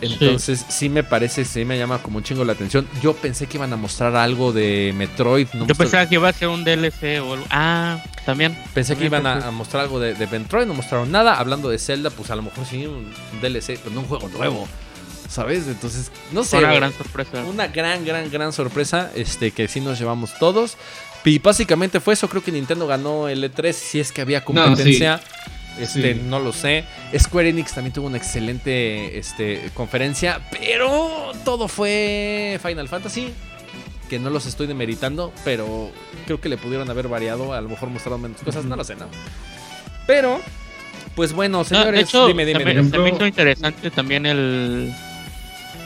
Entonces 0.04 0.66
sí 0.70 0.90
me 0.90 1.04
parece, 1.04 1.46
sí 1.46 1.66
me 1.66 1.78
llama 1.78 2.00
como 2.00 2.18
un 2.18 2.24
chingo 2.24 2.44
la 2.44 2.54
atención. 2.54 2.88
Yo 3.02 3.14
pensé 3.14 3.48
que 3.48 3.58
iban 3.58 3.72
a 3.74 3.78
mostrar 3.78 4.16
algo 4.16 4.52
de 4.52 4.94
Metroid. 4.96 5.48
No 5.54 5.66
Yo 5.66 5.76
pensaba 5.76 6.08
que 6.08 6.16
iba 6.16 6.28
a 6.28 6.34
ser 6.34 6.50
un 6.50 6.64
DLC 6.64 7.22
o 7.22 7.34
algo. 7.34 7.46
Ah, 7.50 8.04
también. 8.26 8.58
pensé 8.74 8.96
que 8.96 9.10
también 9.10 9.24
iban 9.24 9.44
a, 9.44 9.48
a 9.48 9.52
mostrar 9.52 9.84
algo 9.84 10.00
de, 10.00 10.14
de 10.14 10.28
Metroid, 10.28 10.66
no 10.66 10.74
mostraron 10.74 11.12
nada. 11.12 11.40
Hablando 11.40 11.70
de 11.70 11.80
Zelda, 11.80 12.10
pues 12.10 12.30
a 12.32 12.36
lo 12.36 12.42
mejor 12.42 12.66
sí 12.66 12.86
un, 12.86 13.14
un 13.34 13.42
DLC, 13.42 13.80
pero 13.82 13.92
no 13.92 14.02
un 14.02 14.08
juego 14.08 14.28
nuevo. 14.30 14.68
¿Sabes? 15.30 15.68
Entonces, 15.68 16.12
no 16.32 16.44
sé. 16.44 16.58
Una 16.58 16.74
gran 16.74 16.94
sorpresa. 16.94 17.44
Una 17.46 17.68
gran, 17.68 18.06
gran, 18.06 18.30
gran 18.30 18.54
sorpresa 18.54 19.12
este, 19.16 19.52
que 19.52 19.68
sí 19.68 19.80
nos 19.80 19.98
llevamos 19.98 20.38
todos. 20.38 20.78
Y 21.26 21.40
básicamente 21.40 22.00
fue 22.00 22.14
eso. 22.16 22.28
Creo 22.30 22.44
que 22.44 22.52
Nintendo 22.52 22.86
ganó 22.88 23.30
el 23.30 23.44
E3. 23.44 23.72
Si 23.74 24.00
es 24.00 24.12
que 24.12 24.22
había 24.22 24.44
competencia. 24.44 25.20
Este, 25.80 26.14
Sí. 26.14 26.22
no 26.26 26.40
lo 26.40 26.54
sé. 26.54 26.84
Square 27.18 27.50
Enix 27.50 27.74
también 27.74 27.94
tuvo 27.94 28.06
una 28.08 28.18
excelente 28.18 29.18
este, 29.18 29.72
conferencia. 29.74 30.42
Pero 30.52 31.32
todo 31.46 31.68
fue 31.68 32.60
Final 32.62 32.88
Fantasy. 32.88 33.30
Que 34.10 34.20
no 34.20 34.30
los 34.30 34.46
estoy 34.46 34.68
demeritando. 34.68 35.34
Pero 35.44 35.92
creo 36.26 36.40
que 36.42 36.50
le 36.50 36.58
pudieron 36.58 36.90
haber 36.90 37.08
variado. 37.08 37.54
A 37.54 37.62
lo 37.62 37.70
mejor 37.70 37.90
mostraron 37.90 38.22
menos 38.22 38.42
cosas. 38.42 38.66
No 38.66 38.76
lo 38.76 38.84
sé, 38.84 38.96
¿no? 38.96 39.08
Pero, 40.06 40.42
pues 41.16 41.32
bueno, 41.34 41.60
No, 41.60 41.64
señores. 41.64 41.94
de 41.94 42.02
hecho, 42.02 42.28
dime, 42.28 42.46
dime, 42.46 42.60
se, 42.60 42.66
me, 42.66 42.74
dime. 42.76 42.90
se 42.90 42.98
me 43.00 43.10
hizo 43.10 43.26
interesante 43.26 43.90
también 43.92 44.26
el. 44.26 44.94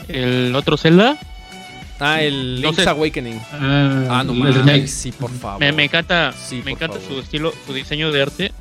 El 0.08 0.54
otro 0.56 0.76
Zelda. 0.76 1.16
Ah, 2.00 2.22
el 2.22 2.56
no 2.62 2.68
Link's 2.68 2.82
sé. 2.84 2.88
Awakening. 2.88 3.40
Ah, 3.52 4.04
Ah, 4.10 4.24
no 4.24 4.32
el 4.32 4.38
mames. 4.38 4.54
remake. 4.56 4.86
Sí, 4.88 5.12
por 5.12 5.30
favor. 5.32 5.60
Me, 5.60 5.72
me 5.72 5.84
encanta, 5.84 6.32
Sí, 6.32 6.62
me 6.64 6.70
encanta 6.72 6.98
favor. 6.98 7.14
su 7.14 7.20
estilo, 7.20 7.52
su 7.66 7.72
diseño 7.74 8.12
de 8.12 8.22
arte. 8.22 8.52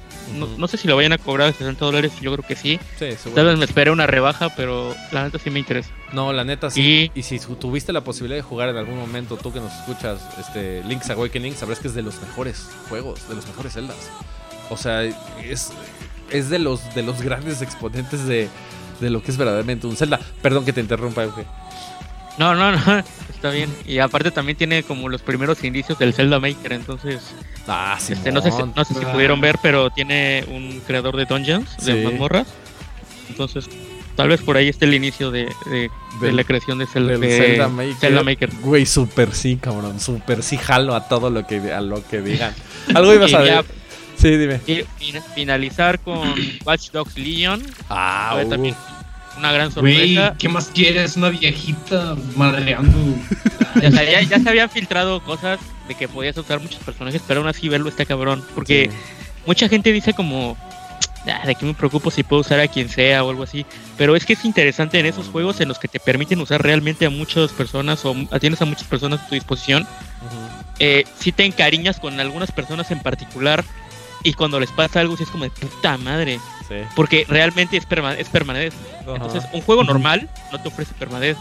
No, 0.57 0.67
sé 0.67 0.75
si 0.75 0.89
lo 0.89 0.97
vayan 0.97 1.13
a 1.13 1.17
cobrar 1.17 1.53
60 1.53 1.85
dólares, 1.85 2.11
yo 2.19 2.33
creo 2.33 2.45
que 2.45 2.57
sí. 2.57 2.77
Sí, 2.99 3.11
seguro. 3.13 3.35
Tal 3.35 3.45
vez 3.45 3.57
me 3.57 3.63
esperé 3.63 3.91
una 3.91 4.05
rebaja, 4.07 4.49
pero 4.57 4.93
la 5.13 5.23
neta 5.23 5.39
sí 5.39 5.49
me 5.49 5.59
interesa. 5.59 5.89
No, 6.11 6.33
la 6.33 6.43
neta 6.43 6.69
sí. 6.69 7.09
Y 7.15 7.19
Y 7.19 7.23
si 7.23 7.39
tu- 7.39 7.55
tuviste 7.55 7.93
la 7.93 8.01
posibilidad 8.03 8.35
de 8.37 8.41
jugar 8.41 8.67
en 8.67 8.75
algún 8.75 8.97
momento, 8.97 9.37
tú 9.37 9.53
que 9.53 9.61
nos 9.61 9.71
escuchas, 9.73 10.19
este 10.37 10.83
Link's 10.83 11.09
Awakening, 11.11 11.55
sabrás 11.55 11.79
que 11.79 11.87
es 11.87 11.93
de 11.93 12.01
los 12.01 12.19
mejores 12.21 12.67
juegos, 12.89 13.29
de 13.29 13.35
los 13.35 13.47
mejores 13.47 13.71
celdas. 13.73 13.95
O 14.69 14.75
sea, 14.75 15.03
es, 15.03 15.71
es 16.29 16.49
de 16.49 16.59
los 16.59 16.93
de 16.93 17.03
los 17.03 17.21
grandes 17.21 17.61
exponentes 17.61 18.25
de, 18.27 18.49
de 18.99 19.09
lo 19.09 19.23
que 19.23 19.31
es 19.31 19.37
verdaderamente 19.37 19.87
un 19.87 19.95
Zelda. 19.95 20.19
Perdón 20.41 20.65
que 20.65 20.73
te 20.73 20.81
interrumpa, 20.81 21.23
Euge. 21.23 21.45
no, 22.37 22.53
no, 22.53 22.73
no, 22.73 23.03
está 23.37 23.49
bien. 23.51 23.69
Y 23.85 23.99
aparte 23.99 24.31
también 24.31 24.57
tiene 24.57 24.83
como 24.83 25.07
los 25.09 25.21
primeros 25.21 25.63
indicios 25.63 25.97
del 25.97 26.13
Zelda 26.13 26.39
Maker, 26.39 26.73
entonces 26.73 27.21
Ah, 27.67 27.95
sí. 27.99 28.13
este, 28.13 28.31
no 28.31 28.41
sé 28.41 28.51
si, 28.51 28.57
no 28.75 28.83
sé 28.85 28.93
si 28.93 29.05
Ah. 29.05 29.11
pudieron 29.13 29.39
ver, 29.41 29.55
pero 29.61 29.89
tiene 29.89 30.43
un 30.49 30.81
creador 30.85 31.15
de 31.15 31.25
dungeons, 31.25 31.69
Sí. 31.79 31.91
de 31.93 32.03
mazmorras. 32.03 32.47
Entonces, 33.29 33.69
tal 34.15 34.29
vez 34.29 34.41
por 34.41 34.57
ahí 34.57 34.67
esté 34.69 34.85
el 34.85 34.93
inicio 34.93 35.31
de, 35.31 35.49
de- 36.21 36.31
la 36.33 36.43
creación 36.43 36.77
de, 36.79 36.85
Zel- 36.87 37.05
del 37.07 37.21
de 37.21 37.37
Zelda 37.37 37.67
Maker. 37.67 37.95
Zelda 37.95 38.23
Maker. 38.23 38.49
Güey, 38.61 38.85
super 38.85 39.33
sí, 39.35 39.57
cabrón. 39.57 39.99
Super 39.99 40.41
sí 40.43 40.57
jalo 40.57 40.95
a 40.95 41.07
todo 41.07 41.29
lo 41.29 41.45
que, 41.45 41.71
a 41.71 41.81
lo 41.81 42.03
que 42.07 42.21
digan. 42.21 42.53
Algo 42.95 43.13
ibas 43.13 43.33
a 43.33 43.39
ver. 43.41 43.65
Sí, 44.17 44.35
dime. 44.35 44.59
y- 44.65 44.83
finalizar 45.35 45.99
con 45.99 46.33
Watch 46.65 46.89
Dogs 46.91 47.15
Legion. 47.17 47.61
Ah, 47.89 48.41
uh. 48.43 48.49
también 48.49 48.75
una 49.37 49.51
gran 49.51 49.71
sorpresa. 49.71 50.35
¿qué 50.37 50.49
más 50.49 50.67
quieres? 50.73 51.15
Una 51.17 51.29
viejita 51.29 52.15
madreando. 52.35 52.97
O 53.75 53.79
sea, 53.79 54.03
ya, 54.03 54.21
ya 54.21 54.39
se 54.39 54.49
habían 54.49 54.69
filtrado 54.69 55.21
cosas 55.23 55.59
de 55.87 55.95
que 55.95 56.07
podías 56.07 56.37
usar 56.37 56.59
muchos 56.59 56.79
personajes, 56.83 57.21
pero 57.27 57.39
aún 57.41 57.49
así 57.49 57.69
verlo 57.69 57.89
está 57.89 58.05
cabrón. 58.05 58.43
Porque 58.55 58.89
Sí. 58.91 58.97
mucha 59.45 59.69
gente 59.69 59.91
dice 59.93 60.13
como, 60.13 60.57
"Ah, 61.27 61.45
de 61.45 61.55
qué 61.55 61.65
me 61.65 61.73
preocupo 61.73 62.09
si 62.11 62.23
puedo 62.23 62.41
usar 62.41 62.59
a 62.59 62.67
quien 62.67 62.89
sea 62.89 63.23
o 63.23 63.29
algo 63.29 63.43
así. 63.43 63.65
Pero 63.97 64.15
es 64.15 64.25
que 64.25 64.33
es 64.33 64.43
interesante 64.45 64.99
en 64.99 65.05
esos 65.05 65.27
juegos 65.27 65.59
en 65.61 65.67
los 65.67 65.79
que 65.79 65.87
te 65.87 65.99
permiten 65.99 66.39
usar 66.41 66.61
realmente 66.63 67.05
a 67.05 67.09
muchas 67.09 67.51
personas 67.51 68.03
o 68.05 68.15
tienes 68.39 68.61
a 68.61 68.65
muchas 68.65 68.85
personas 68.85 69.21
a 69.21 69.27
tu 69.27 69.35
disposición. 69.35 69.87
Eh, 70.79 71.05
si 71.19 71.31
te 71.31 71.43
encariñas 71.45 71.99
con 71.99 72.19
algunas 72.19 72.51
personas 72.51 72.91
en 72.91 72.99
particular 73.01 73.63
y 74.23 74.33
cuando 74.33 74.59
les 74.59 74.71
pasa 74.71 74.99
algo, 74.99 75.17
sí 75.17 75.23
es 75.23 75.29
como 75.29 75.43
de 75.45 75.49
puta 75.49 75.97
madre. 75.97 76.39
Sí. 76.67 76.75
Porque 76.95 77.25
realmente 77.29 77.77
es, 77.77 77.87
perma- 77.87 78.15
es 78.17 78.27
permanente. 78.29 78.75
Entonces, 79.07 79.43
un 79.53 79.61
juego 79.61 79.83
normal 79.83 80.29
no 80.51 80.59
te 80.61 80.67
ofrece 80.67 80.93
permanez. 80.99 81.37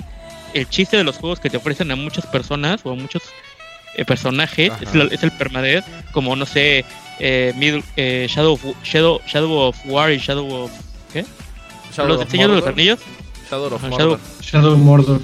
El 0.54 0.68
chiste 0.68 0.96
de 0.96 1.04
los 1.04 1.16
juegos 1.18 1.40
que 1.40 1.50
te 1.50 1.56
ofrecen 1.56 1.90
a 1.90 1.96
muchas 1.96 2.26
personas 2.26 2.80
o 2.84 2.92
a 2.92 2.94
muchos 2.94 3.22
eh, 3.96 4.04
personajes 4.04 4.72
es, 4.80 4.94
la- 4.94 5.04
es 5.04 5.22
el 5.22 5.32
permanez, 5.32 5.84
como 6.12 6.36
no 6.36 6.46
sé, 6.46 6.84
eh, 7.18 7.52
Middle- 7.56 7.82
eh, 7.96 8.26
Shadow, 8.30 8.52
of, 8.54 8.62
Shadow, 8.84 9.20
Shadow 9.26 9.52
of 9.52 9.76
War 9.86 10.12
y 10.12 10.18
Shadow 10.18 10.46
of. 10.64 10.70
¿Qué? 11.12 11.24
Shadow 11.92 12.08
los 12.08 12.18
of 12.20 12.24
diseños 12.26 12.50
de 12.50 12.56
los 12.60 12.66
anillos, 12.68 13.00
Shadow 13.50 13.66
of 13.66 13.72
Ajá, 13.74 13.88
Mordor. 13.88 14.20
Shadow 14.42 14.72
of 14.74 14.78
Mordor. 14.78 15.20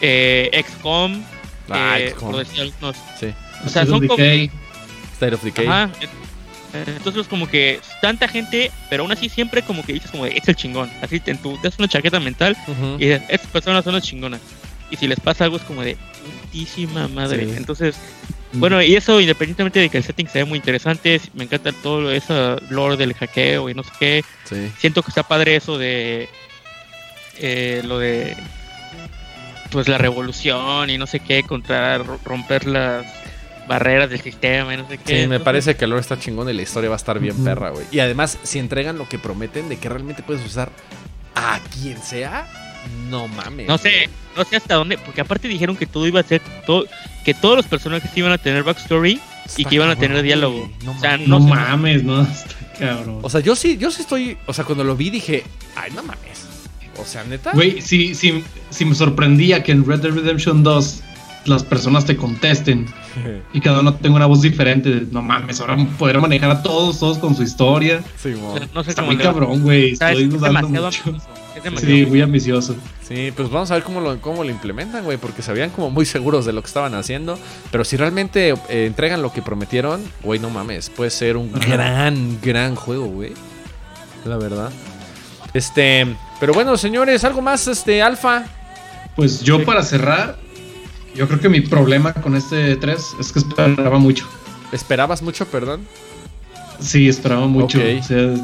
eh, 0.00 0.50
XCOM, 0.66 1.22
Ah, 1.68 1.98
eh, 2.00 2.10
XCOM. 2.10 2.30
por 2.32 2.44
decir 2.44 2.60
algunos. 2.62 2.96
Sí. 3.18 3.26
O 3.64 3.68
sea, 3.68 3.82
State 3.82 3.86
son 3.86 4.02
of 4.04 4.08
como-. 4.08 4.24
State 5.14 5.34
of 5.34 5.42
Decay. 5.44 5.66
Ajá. 5.66 5.90
Entonces 6.72 7.26
como 7.28 7.48
que 7.48 7.80
tanta 8.00 8.28
gente, 8.28 8.70
pero 8.88 9.02
aún 9.02 9.12
así 9.12 9.28
siempre 9.28 9.62
como 9.62 9.84
que 9.84 9.92
dices 9.92 10.10
como 10.10 10.24
de, 10.24 10.36
es 10.36 10.46
el 10.48 10.56
chingón. 10.56 10.90
Así 11.02 11.20
te, 11.20 11.30
en 11.32 11.38
tu, 11.38 11.56
te 11.58 11.68
das 11.68 11.78
una 11.78 11.88
chaqueta 11.88 12.20
mental 12.20 12.56
y 12.98 13.06
dices, 13.06 13.22
estas 13.28 13.50
personas 13.50 13.84
son 13.84 13.94
las 13.94 14.02
chingonas. 14.04 14.40
Y 14.90 14.96
si 14.96 15.06
les 15.06 15.20
pasa 15.20 15.44
algo 15.44 15.56
es 15.56 15.62
como 15.62 15.82
de 15.82 15.96
putísima 16.44 17.06
madre. 17.08 17.44
Sí. 17.46 17.54
Entonces, 17.56 17.96
bueno, 18.52 18.82
y 18.82 18.96
eso 18.96 19.20
independientemente 19.20 19.78
de 19.78 19.88
que 19.88 19.98
el 19.98 20.04
setting 20.04 20.26
se 20.28 20.38
ve 20.40 20.44
muy 20.44 20.58
interesante, 20.58 21.20
me 21.34 21.44
encanta 21.44 21.70
todo 21.72 22.10
esa 22.10 22.56
lore 22.70 22.96
del 22.96 23.14
hackeo 23.14 23.70
y 23.70 23.74
no 23.74 23.82
sé 23.84 23.90
qué. 24.00 24.24
Sí. 24.44 24.70
Siento 24.78 25.02
que 25.02 25.10
está 25.10 25.22
padre 25.22 25.54
eso 25.56 25.78
de 25.78 26.28
eh, 27.38 27.82
lo 27.84 27.98
de 27.98 28.36
pues 29.70 29.86
la 29.86 29.98
revolución 29.98 30.90
y 30.90 30.98
no 30.98 31.06
sé 31.06 31.20
qué 31.20 31.44
contra 31.44 31.98
ro- 31.98 32.18
romper 32.24 32.66
las 32.66 33.06
barreras 33.68 34.10
del 34.10 34.20
sistema 34.20 34.74
y 34.74 34.76
no 34.76 34.88
sé 34.88 34.98
qué. 34.98 35.22
Sí, 35.22 35.28
me 35.28 35.40
parece 35.40 35.76
que 35.76 35.84
el 35.84 35.90
lore 35.90 36.00
está 36.00 36.18
chingón 36.18 36.48
y 36.48 36.52
la 36.52 36.62
historia 36.62 36.88
va 36.88 36.96
a 36.96 36.98
estar 36.98 37.18
bien 37.18 37.44
perra, 37.44 37.70
güey. 37.70 37.86
Y 37.90 38.00
además, 38.00 38.38
si 38.42 38.58
entregan 38.58 38.98
lo 38.98 39.08
que 39.08 39.18
prometen 39.18 39.68
de 39.68 39.76
que 39.78 39.88
realmente 39.88 40.22
puedes 40.22 40.44
usar 40.44 40.70
a 41.34 41.60
quien 41.72 42.02
sea, 42.02 42.46
no 43.08 43.28
mames. 43.28 43.68
No 43.68 43.78
sé, 43.78 44.08
no 44.36 44.44
sé 44.44 44.56
hasta 44.56 44.74
dónde, 44.74 44.98
porque 44.98 45.20
aparte 45.20 45.48
dijeron 45.48 45.76
que 45.76 45.86
todo 45.86 46.06
iba 46.06 46.20
a 46.20 46.22
ser 46.22 46.40
todo, 46.66 46.86
que 47.24 47.34
todos 47.34 47.56
los 47.56 47.66
personajes 47.66 48.10
iban 48.16 48.32
a 48.32 48.38
tener 48.38 48.62
backstory 48.62 49.20
y 49.56 49.64
que 49.64 49.74
iban 49.74 49.90
a 49.90 49.96
tener 49.96 50.22
diálogo. 50.22 50.70
No 50.84 50.92
o 50.92 50.98
sea, 50.98 51.12
mames. 51.12 51.28
No, 51.28 51.38
no 51.38 51.44
sé. 51.44 51.54
mames, 51.54 52.04
no, 52.04 52.22
está 52.22 52.56
cabrón. 52.78 53.18
O 53.22 53.30
sea, 53.30 53.40
yo 53.40 53.56
sí, 53.56 53.76
yo 53.78 53.90
sí 53.90 54.02
estoy. 54.02 54.38
O 54.46 54.52
sea, 54.52 54.64
cuando 54.64 54.84
lo 54.84 54.96
vi 54.96 55.10
dije, 55.10 55.44
ay, 55.76 55.92
no 55.92 56.02
mames. 56.02 56.46
O 56.98 57.04
sea, 57.04 57.24
neta. 57.24 57.52
Güey, 57.52 57.80
si, 57.80 58.14
si, 58.14 58.44
si 58.68 58.84
me 58.84 58.94
sorprendía 58.94 59.62
que 59.62 59.72
en 59.72 59.86
Red 59.86 60.00
Dead 60.00 60.12
Redemption 60.12 60.62
2 60.62 61.02
las 61.46 61.64
personas 61.64 62.04
te 62.04 62.16
contesten 62.16 62.86
y 63.52 63.60
cada 63.60 63.80
uno 63.80 63.94
tenga 63.94 64.16
una 64.16 64.26
voz 64.26 64.42
diferente, 64.42 65.06
no 65.10 65.22
mames, 65.22 65.60
ahora 65.60 65.76
poder 65.98 66.20
manejar 66.20 66.50
a 66.50 66.62
todos, 66.62 66.98
todos 66.98 67.18
con 67.18 67.34
su 67.34 67.42
historia. 67.42 68.02
Sí, 68.16 68.34
sea, 68.34 68.68
no 68.74 68.84
sé 68.84 68.90
Está 68.90 69.02
muy 69.02 69.16
cabrón, 69.16 69.62
güey. 69.62 69.92
Estoy 69.92 70.26
demasiado 70.26 70.86
mucho. 70.86 71.16
Sí, 71.78 72.06
muy 72.06 72.20
ambicioso. 72.20 72.76
Sí, 73.06 73.32
pues 73.34 73.50
vamos 73.50 73.70
a 73.70 73.74
ver 73.74 73.82
cómo 73.82 74.00
lo, 74.00 74.20
cómo 74.20 74.44
lo 74.44 74.50
implementan, 74.50 75.04
güey, 75.04 75.18
porque 75.18 75.42
se 75.42 75.52
veían 75.52 75.70
como 75.70 75.90
muy 75.90 76.06
seguros 76.06 76.46
de 76.46 76.52
lo 76.52 76.62
que 76.62 76.68
estaban 76.68 76.94
haciendo. 76.94 77.38
Pero 77.70 77.84
si 77.84 77.96
realmente 77.96 78.50
eh, 78.50 78.86
entregan 78.86 79.20
lo 79.20 79.32
que 79.32 79.42
prometieron, 79.42 80.00
güey, 80.22 80.38
no 80.38 80.48
mames, 80.48 80.90
puede 80.90 81.10
ser 81.10 81.36
un 81.36 81.50
Ajá. 81.54 81.66
gran, 81.66 82.38
gran 82.40 82.76
juego, 82.76 83.06
güey. 83.06 83.32
La 84.24 84.36
verdad. 84.36 84.70
Este, 85.52 86.06
pero 86.38 86.52
bueno, 86.54 86.76
señores, 86.76 87.24
algo 87.24 87.42
más, 87.42 87.66
este, 87.66 88.00
Alfa. 88.00 88.44
Pues 89.16 89.40
yo 89.40 89.64
para 89.64 89.82
cerrar, 89.82 90.38
yo 91.14 91.26
creo 91.26 91.40
que 91.40 91.48
mi 91.48 91.60
problema 91.60 92.12
con 92.12 92.36
este 92.36 92.76
3 92.76 93.16
es 93.20 93.32
que 93.32 93.38
esperaba 93.40 93.98
mucho. 93.98 94.26
¿Esperabas 94.72 95.22
mucho, 95.22 95.46
perdón? 95.46 95.80
Sí, 96.80 97.08
esperaba 97.08 97.46
mucho. 97.46 97.78
Ok. 97.78 97.84
O 98.00 98.02
sea, 98.02 98.34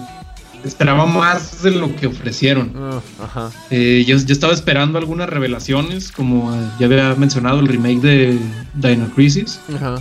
esperaba 0.64 1.06
más 1.06 1.62
de 1.62 1.70
lo 1.70 1.94
que 1.96 2.08
ofrecieron. 2.08 2.72
Ah, 2.76 3.00
ajá. 3.22 3.50
Eh, 3.70 4.04
yo, 4.06 4.16
yo 4.16 4.32
estaba 4.32 4.52
esperando 4.52 4.98
algunas 4.98 5.28
revelaciones, 5.28 6.10
como 6.10 6.52
eh, 6.54 6.68
ya 6.78 6.86
había 6.86 7.14
mencionado 7.14 7.60
el 7.60 7.68
remake 7.68 8.00
de 8.00 8.38
Dino 8.74 9.08
Crisis. 9.14 9.60
Ajá. 9.74 9.96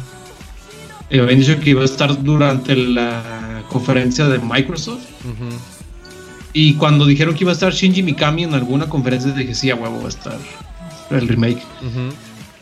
Eh, 1.12 1.20
habían 1.20 1.40
dicho 1.40 1.60
que 1.60 1.70
iba 1.70 1.84
a 1.84 1.86
estar 1.86 2.24
durante 2.24 2.76
la 2.76 3.64
conferencia 3.70 4.28
de 4.28 4.40
Microsoft. 4.40 5.04
ujú. 5.24 5.56
Y 6.58 6.76
cuando 6.76 7.06
dijeron 7.06 7.36
que 7.36 7.44
iba 7.44 7.52
a 7.52 7.54
estar 7.54 7.74
Shinji 7.74 8.02
Mikami 8.02 8.46
en 8.46 8.54
alguna 8.54 8.88
conferencia, 8.88 9.32
dije, 9.32 9.54
sí, 9.54 9.70
a 9.72 9.76
huevo 9.76 10.00
va 10.00 10.06
a 10.06 10.10
estar 10.10 10.38
el 11.12 11.28
remake. 11.28 11.62
Ujú. 11.82 12.16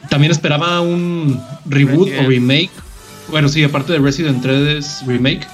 También 0.09 0.31
esperaba 0.31 0.81
un 0.81 1.41
reboot 1.65 2.07
Resident. 2.07 2.25
o 2.25 2.29
remake. 2.29 2.69
Bueno, 3.29 3.47
sí, 3.49 3.63
aparte 3.63 3.93
de 3.93 3.99
Resident 3.99 4.41
3 4.41 5.03
remake. 5.07 5.47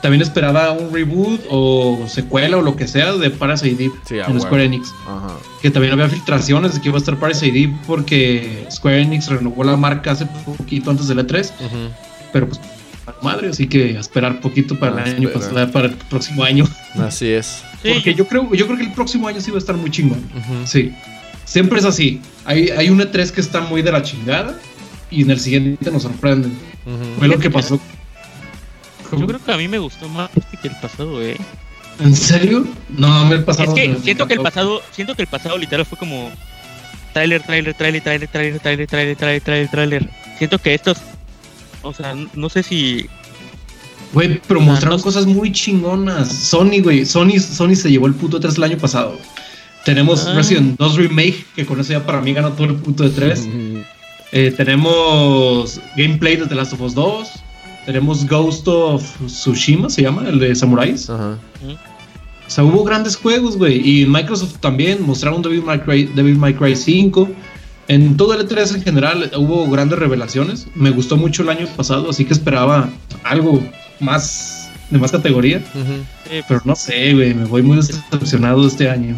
También 0.00 0.22
esperaba 0.22 0.70
un 0.70 0.92
reboot 0.94 1.40
o 1.50 2.04
secuela 2.08 2.56
o 2.58 2.62
lo 2.62 2.76
que 2.76 2.86
sea 2.86 3.14
de 3.14 3.30
Parasite 3.30 3.74
Deep 3.74 3.92
Sí, 4.08 4.14
en. 4.20 4.40
Square 4.40 4.64
Enix. 4.64 4.92
Ajá. 5.06 5.34
Que 5.60 5.70
también 5.72 5.92
había 5.92 6.08
filtraciones 6.08 6.74
de 6.74 6.80
que 6.80 6.88
iba 6.88 6.96
a 6.96 7.00
estar 7.00 7.16
Parasite 7.18 7.50
Deep 7.52 7.72
porque 7.86 8.64
Square 8.70 9.02
Enix 9.02 9.26
renovó 9.26 9.64
la 9.64 9.76
marca 9.76 10.12
hace 10.12 10.26
poquito 10.46 10.92
antes 10.92 11.08
del 11.08 11.18
E3. 11.18 11.50
Ujú. 11.66 11.76
Pero 12.32 12.48
pues, 12.48 12.60
madre, 13.22 13.48
así 13.48 13.66
que 13.66 13.96
a 13.96 14.00
esperar 14.00 14.40
poquito 14.40 14.78
para 14.78 15.02
Ah, 15.02 15.04
el 15.08 15.16
año, 15.16 15.28
espera. 15.30 15.48
pasado, 15.48 15.72
para 15.72 15.88
el 15.88 15.94
próximo 15.94 16.44
año. 16.44 16.64
Así 17.00 17.26
es. 17.26 17.64
Sí, 17.82 17.90
Porque 17.94 18.14
yo 18.14 18.26
creo, 18.28 18.54
yo 18.54 18.66
creo 18.66 18.78
que 18.78 18.84
el 18.84 18.92
próximo 18.92 19.26
año 19.26 19.40
sí 19.40 19.50
va 19.50 19.56
a 19.56 19.58
estar 19.60 19.76
muy 19.76 19.90
chingón. 19.90 20.20
Sí. 20.64 20.92
Siempre 21.48 21.78
es 21.78 21.84
así. 21.86 22.20
Hay, 22.44 22.68
hay 22.70 22.90
un 22.90 23.00
E3 23.00 23.30
que 23.30 23.40
está 23.40 23.62
muy 23.62 23.80
de 23.80 23.90
la 23.90 24.02
chingada 24.02 24.58
y 25.10 25.22
en 25.22 25.30
el 25.30 25.40
siguiente 25.40 25.90
nos 25.90 26.02
sorprenden. 26.02 26.52
Fue 27.18 27.26
lo 27.26 27.38
que 27.38 27.50
pasó. 27.50 27.80
yo 29.12 29.26
creo 29.26 29.42
que 29.42 29.52
a 29.52 29.56
mí 29.56 29.66
me 29.66 29.78
gustó 29.78 30.08
más 30.10 30.30
este 30.36 30.58
que 30.58 30.68
el 30.68 30.76
pasado, 30.76 31.22
eh. 31.22 31.36
¿En 32.00 32.14
serio? 32.14 32.66
No, 32.90 33.24
me 33.24 33.36
el 33.36 33.44
pasado. 33.44 33.74
Es 33.74 33.80
que 33.82 33.88
me 33.88 33.98
siento 34.00 34.26
que 34.26 34.34
el 34.34 34.40
pasado, 34.40 34.82
siento 34.92 35.14
que 35.14 35.22
el 35.22 35.28
pasado 35.28 35.56
literal 35.56 35.86
fue 35.86 35.98
como 35.98 36.30
trailer, 37.14 37.42
trailer, 37.42 37.74
trailer, 37.74 38.02
trailer, 38.02 38.28
trailer, 38.28 38.58
trailer, 38.60 38.86
trailer, 38.86 39.16
trailer, 39.16 39.40
trailer, 39.42 39.68
trailer. 39.70 40.10
Siento 40.36 40.58
que 40.58 40.74
estos, 40.74 40.98
o 41.82 41.92
sea, 41.94 42.14
no 42.34 42.48
sé 42.50 42.62
si 42.62 43.08
Güey, 44.12 44.40
pero 44.46 44.60
mostraron 44.60 44.98
no- 44.98 45.02
cosas 45.02 45.26
muy 45.26 45.50
chingonas. 45.52 46.30
Sony, 46.30 46.80
güey. 46.82 47.04
Sony, 47.04 47.38
Sony 47.40 47.74
se 47.74 47.90
llevó 47.90 48.06
el 48.06 48.14
puto 48.14 48.38
3 48.38 48.56
el 48.56 48.64
año 48.64 48.78
pasado. 48.78 49.18
Tenemos 49.88 50.26
Ah. 50.26 50.34
Resident 50.34 50.78
2 50.78 50.96
Remake, 50.96 51.44
que 51.56 51.64
con 51.64 51.80
eso 51.80 51.92
ya 51.92 52.04
para 52.04 52.20
mí 52.20 52.34
ganó 52.34 52.52
todo 52.52 52.66
el 52.66 52.74
puto 52.74 53.04
de 53.04 53.10
3. 53.10 53.40
Ujú. 53.40 53.82
Eh, 54.32 54.52
tenemos 54.54 55.80
gameplay 55.96 56.36
de 56.36 56.46
The 56.46 56.54
Last 56.54 56.74
of 56.74 56.80
Us 56.82 56.94
2. 56.94 57.28
Tenemos 57.86 58.26
Ghost 58.26 58.68
of 58.68 59.02
Tsushima, 59.26 59.88
se 59.88 60.02
llama, 60.02 60.28
el 60.28 60.38
de 60.38 60.54
Samuráis. 60.54 61.08
Ajá. 61.08 61.38
O 62.46 62.50
sea, 62.50 62.64
hubo 62.64 62.84
grandes 62.84 63.16
juegos, 63.16 63.56
güey. 63.56 63.80
Y 64.02 64.04
Microsoft 64.06 64.56
también 64.60 65.02
mostraron 65.02 65.40
Devil 65.40 65.62
May 65.62 65.80
Cry, 65.80 66.04
Devil 66.14 66.36
May 66.36 66.52
Cry 66.52 66.76
5. 66.76 67.26
En 67.88 68.18
todo 68.18 68.34
el 68.34 68.46
E3 68.46 68.74
en 68.74 68.82
general 68.82 69.30
hubo 69.38 69.66
grandes 69.70 69.98
revelaciones. 69.98 70.66
Me 70.74 70.90
gustó 70.90 71.16
mucho 71.16 71.42
el 71.44 71.48
año 71.48 71.66
pasado, 71.78 72.10
así 72.10 72.26
que 72.26 72.34
esperaba 72.34 72.90
algo 73.24 73.62
más 74.00 74.68
de 74.90 74.98
más 74.98 75.12
categoría. 75.12 75.62
Pero 76.46 76.60
no 76.66 76.76
sé, 76.76 77.14
güey, 77.14 77.32
me 77.32 77.46
voy 77.46 77.62
muy 77.62 77.76
decepcionado 77.78 78.66
este 78.66 78.90
año. 78.90 79.16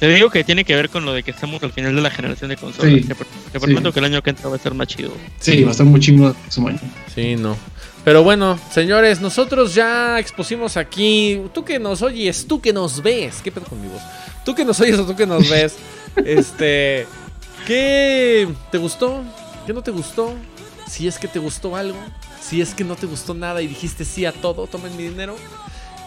Te 0.00 0.08
digo 0.08 0.30
que 0.30 0.42
tiene 0.42 0.64
que 0.64 0.74
ver 0.74 0.88
con 0.88 1.04
lo 1.04 1.12
de 1.12 1.22
que 1.22 1.30
estamos 1.30 1.62
al 1.62 1.72
final 1.72 1.94
de 1.94 2.00
la 2.00 2.10
generación 2.10 2.50
de 2.50 2.56
consolas. 2.56 2.92
Sí, 2.92 3.06
que, 3.06 3.14
por- 3.14 3.26
que 3.26 3.60
sí. 3.60 3.66
prometo 3.66 3.92
que 3.92 3.98
el 4.00 4.04
año 4.06 4.22
que 4.22 4.30
entra 4.30 4.48
va 4.48 4.56
a 4.56 4.58
ser 4.58 4.74
más 4.74 4.88
chido. 4.88 5.12
Sí, 5.38 5.62
va 5.62 5.68
a 5.68 5.72
estar 5.72 5.86
muy 5.86 6.00
chingo 6.00 6.32
próximo 6.32 6.68
año. 6.68 6.80
Sí, 7.14 7.36
no. 7.36 7.56
Pero 8.02 8.22
bueno, 8.24 8.58
señores, 8.72 9.20
nosotros 9.20 9.74
ya 9.74 10.18
expusimos 10.18 10.76
aquí. 10.78 11.42
Tú 11.52 11.64
que 11.64 11.78
nos 11.78 12.00
oyes, 12.02 12.46
tú 12.48 12.60
que 12.60 12.72
nos 12.72 13.02
ves. 13.02 13.40
¿Qué 13.44 13.52
pedo 13.52 13.66
con 13.66 13.80
mi 13.80 13.88
voz? 13.88 14.00
Tú 14.44 14.54
que 14.54 14.64
nos 14.64 14.80
oyes 14.80 14.98
o 14.98 15.04
tú 15.04 15.14
que 15.14 15.26
nos 15.26 15.48
ves. 15.50 15.76
este. 16.24 17.06
¿Qué 17.66 18.48
te 18.72 18.78
gustó? 18.78 19.22
¿Qué 19.66 19.72
no 19.74 19.82
te 19.82 19.90
gustó? 19.90 20.34
Si 20.88 21.06
es 21.06 21.18
que 21.18 21.28
te 21.28 21.38
gustó 21.38 21.76
algo. 21.76 21.98
Si 22.40 22.62
es 22.62 22.74
que 22.74 22.84
no 22.84 22.96
te 22.96 23.06
gustó 23.06 23.34
nada 23.34 23.60
y 23.60 23.66
dijiste 23.66 24.04
sí 24.06 24.24
a 24.24 24.32
todo, 24.32 24.66
tomen 24.66 24.96
mi 24.96 25.02
dinero. 25.04 25.36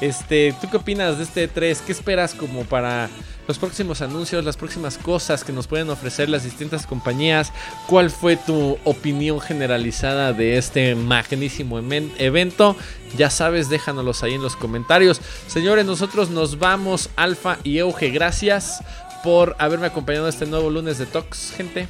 Este, 0.01 0.53
¿tú 0.59 0.67
qué 0.69 0.77
opinas 0.77 1.17
de 1.19 1.23
este 1.23 1.47
3? 1.47 1.83
¿Qué 1.85 1.91
esperas 1.91 2.33
como 2.33 2.63
para 2.65 3.09
los 3.47 3.59
próximos 3.59 4.01
anuncios, 4.01 4.45
las 4.45 4.57
próximas 4.57 4.97
cosas 4.97 5.43
que 5.43 5.51
nos 5.53 5.67
pueden 5.67 5.89
ofrecer 5.89 6.29
las 6.29 6.43
distintas 6.43 6.85
compañías? 6.87 7.51
¿Cuál 7.87 8.09
fue 8.09 8.37
tu 8.37 8.77
opinión 8.83 9.39
generalizada 9.39 10.33
de 10.33 10.57
este 10.57 10.95
magnísimo 10.95 11.79
evento? 11.79 12.75
Ya 13.17 13.29
sabes, 13.29 13.69
déjanoslos 13.69 14.23
ahí 14.23 14.33
en 14.33 14.41
los 14.41 14.55
comentarios. 14.55 15.21
Señores, 15.47 15.85
nosotros 15.85 16.29
nos 16.29 16.59
vamos, 16.59 17.09
Alfa 17.15 17.57
y 17.63 17.77
Euge. 17.77 18.09
Gracias 18.09 18.83
por 19.23 19.55
haberme 19.59 19.87
acompañado 19.87 20.27
este 20.27 20.45
nuevo 20.45 20.69
lunes 20.69 20.97
de 20.97 21.05
Talks, 21.05 21.53
gente. 21.55 21.87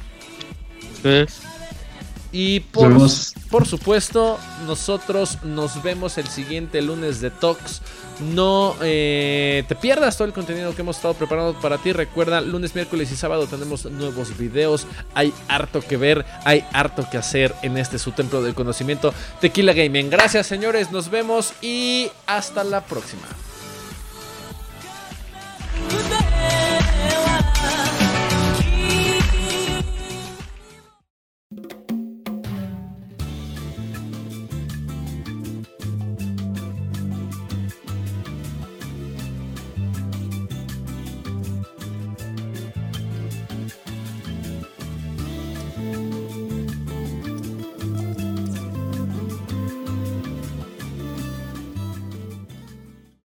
Entonces, 0.96 1.42
y 2.36 2.58
por, 2.58 3.64
supuesto, 3.64 4.40
nosotros 4.66 5.38
nos 5.44 5.80
vemos 5.84 6.18
el 6.18 6.26
siguiente 6.26 6.82
lunes 6.82 7.20
de 7.20 7.30
Talks. 7.30 7.80
No 8.34 8.74
eh, 8.82 9.62
te 9.68 9.76
pierdas 9.76 10.16
todo 10.16 10.26
el 10.26 10.34
contenido 10.34 10.74
que 10.74 10.82
hemos 10.82 10.96
estado 10.96 11.14
preparando 11.14 11.54
para 11.60 11.78
ti. 11.78 11.92
Recuerda, 11.92 12.40
lunes, 12.40 12.74
miércoles 12.74 13.12
y 13.12 13.16
sábado 13.16 13.46
tenemos 13.46 13.84
nuevos 13.84 14.36
videos. 14.36 14.88
Hay 15.14 15.32
harto 15.46 15.80
que 15.80 15.96
ver, 15.96 16.26
hay 16.44 16.64
harto 16.72 17.08
que 17.08 17.18
hacer 17.18 17.54
en 17.62 17.78
este 17.78 18.00
su 18.00 18.10
templo 18.10 18.42
del 18.42 18.56
conocimiento, 18.56 19.14
Tequila 19.40 19.72
Gaming. 19.72 20.10
Gracias, 20.10 20.48
señores. 20.48 20.90
Nos 20.90 21.10
vemos 21.10 21.52
y 21.62 22.10
hasta 22.26 22.64
la 22.64 22.80
próxima. 22.80 23.28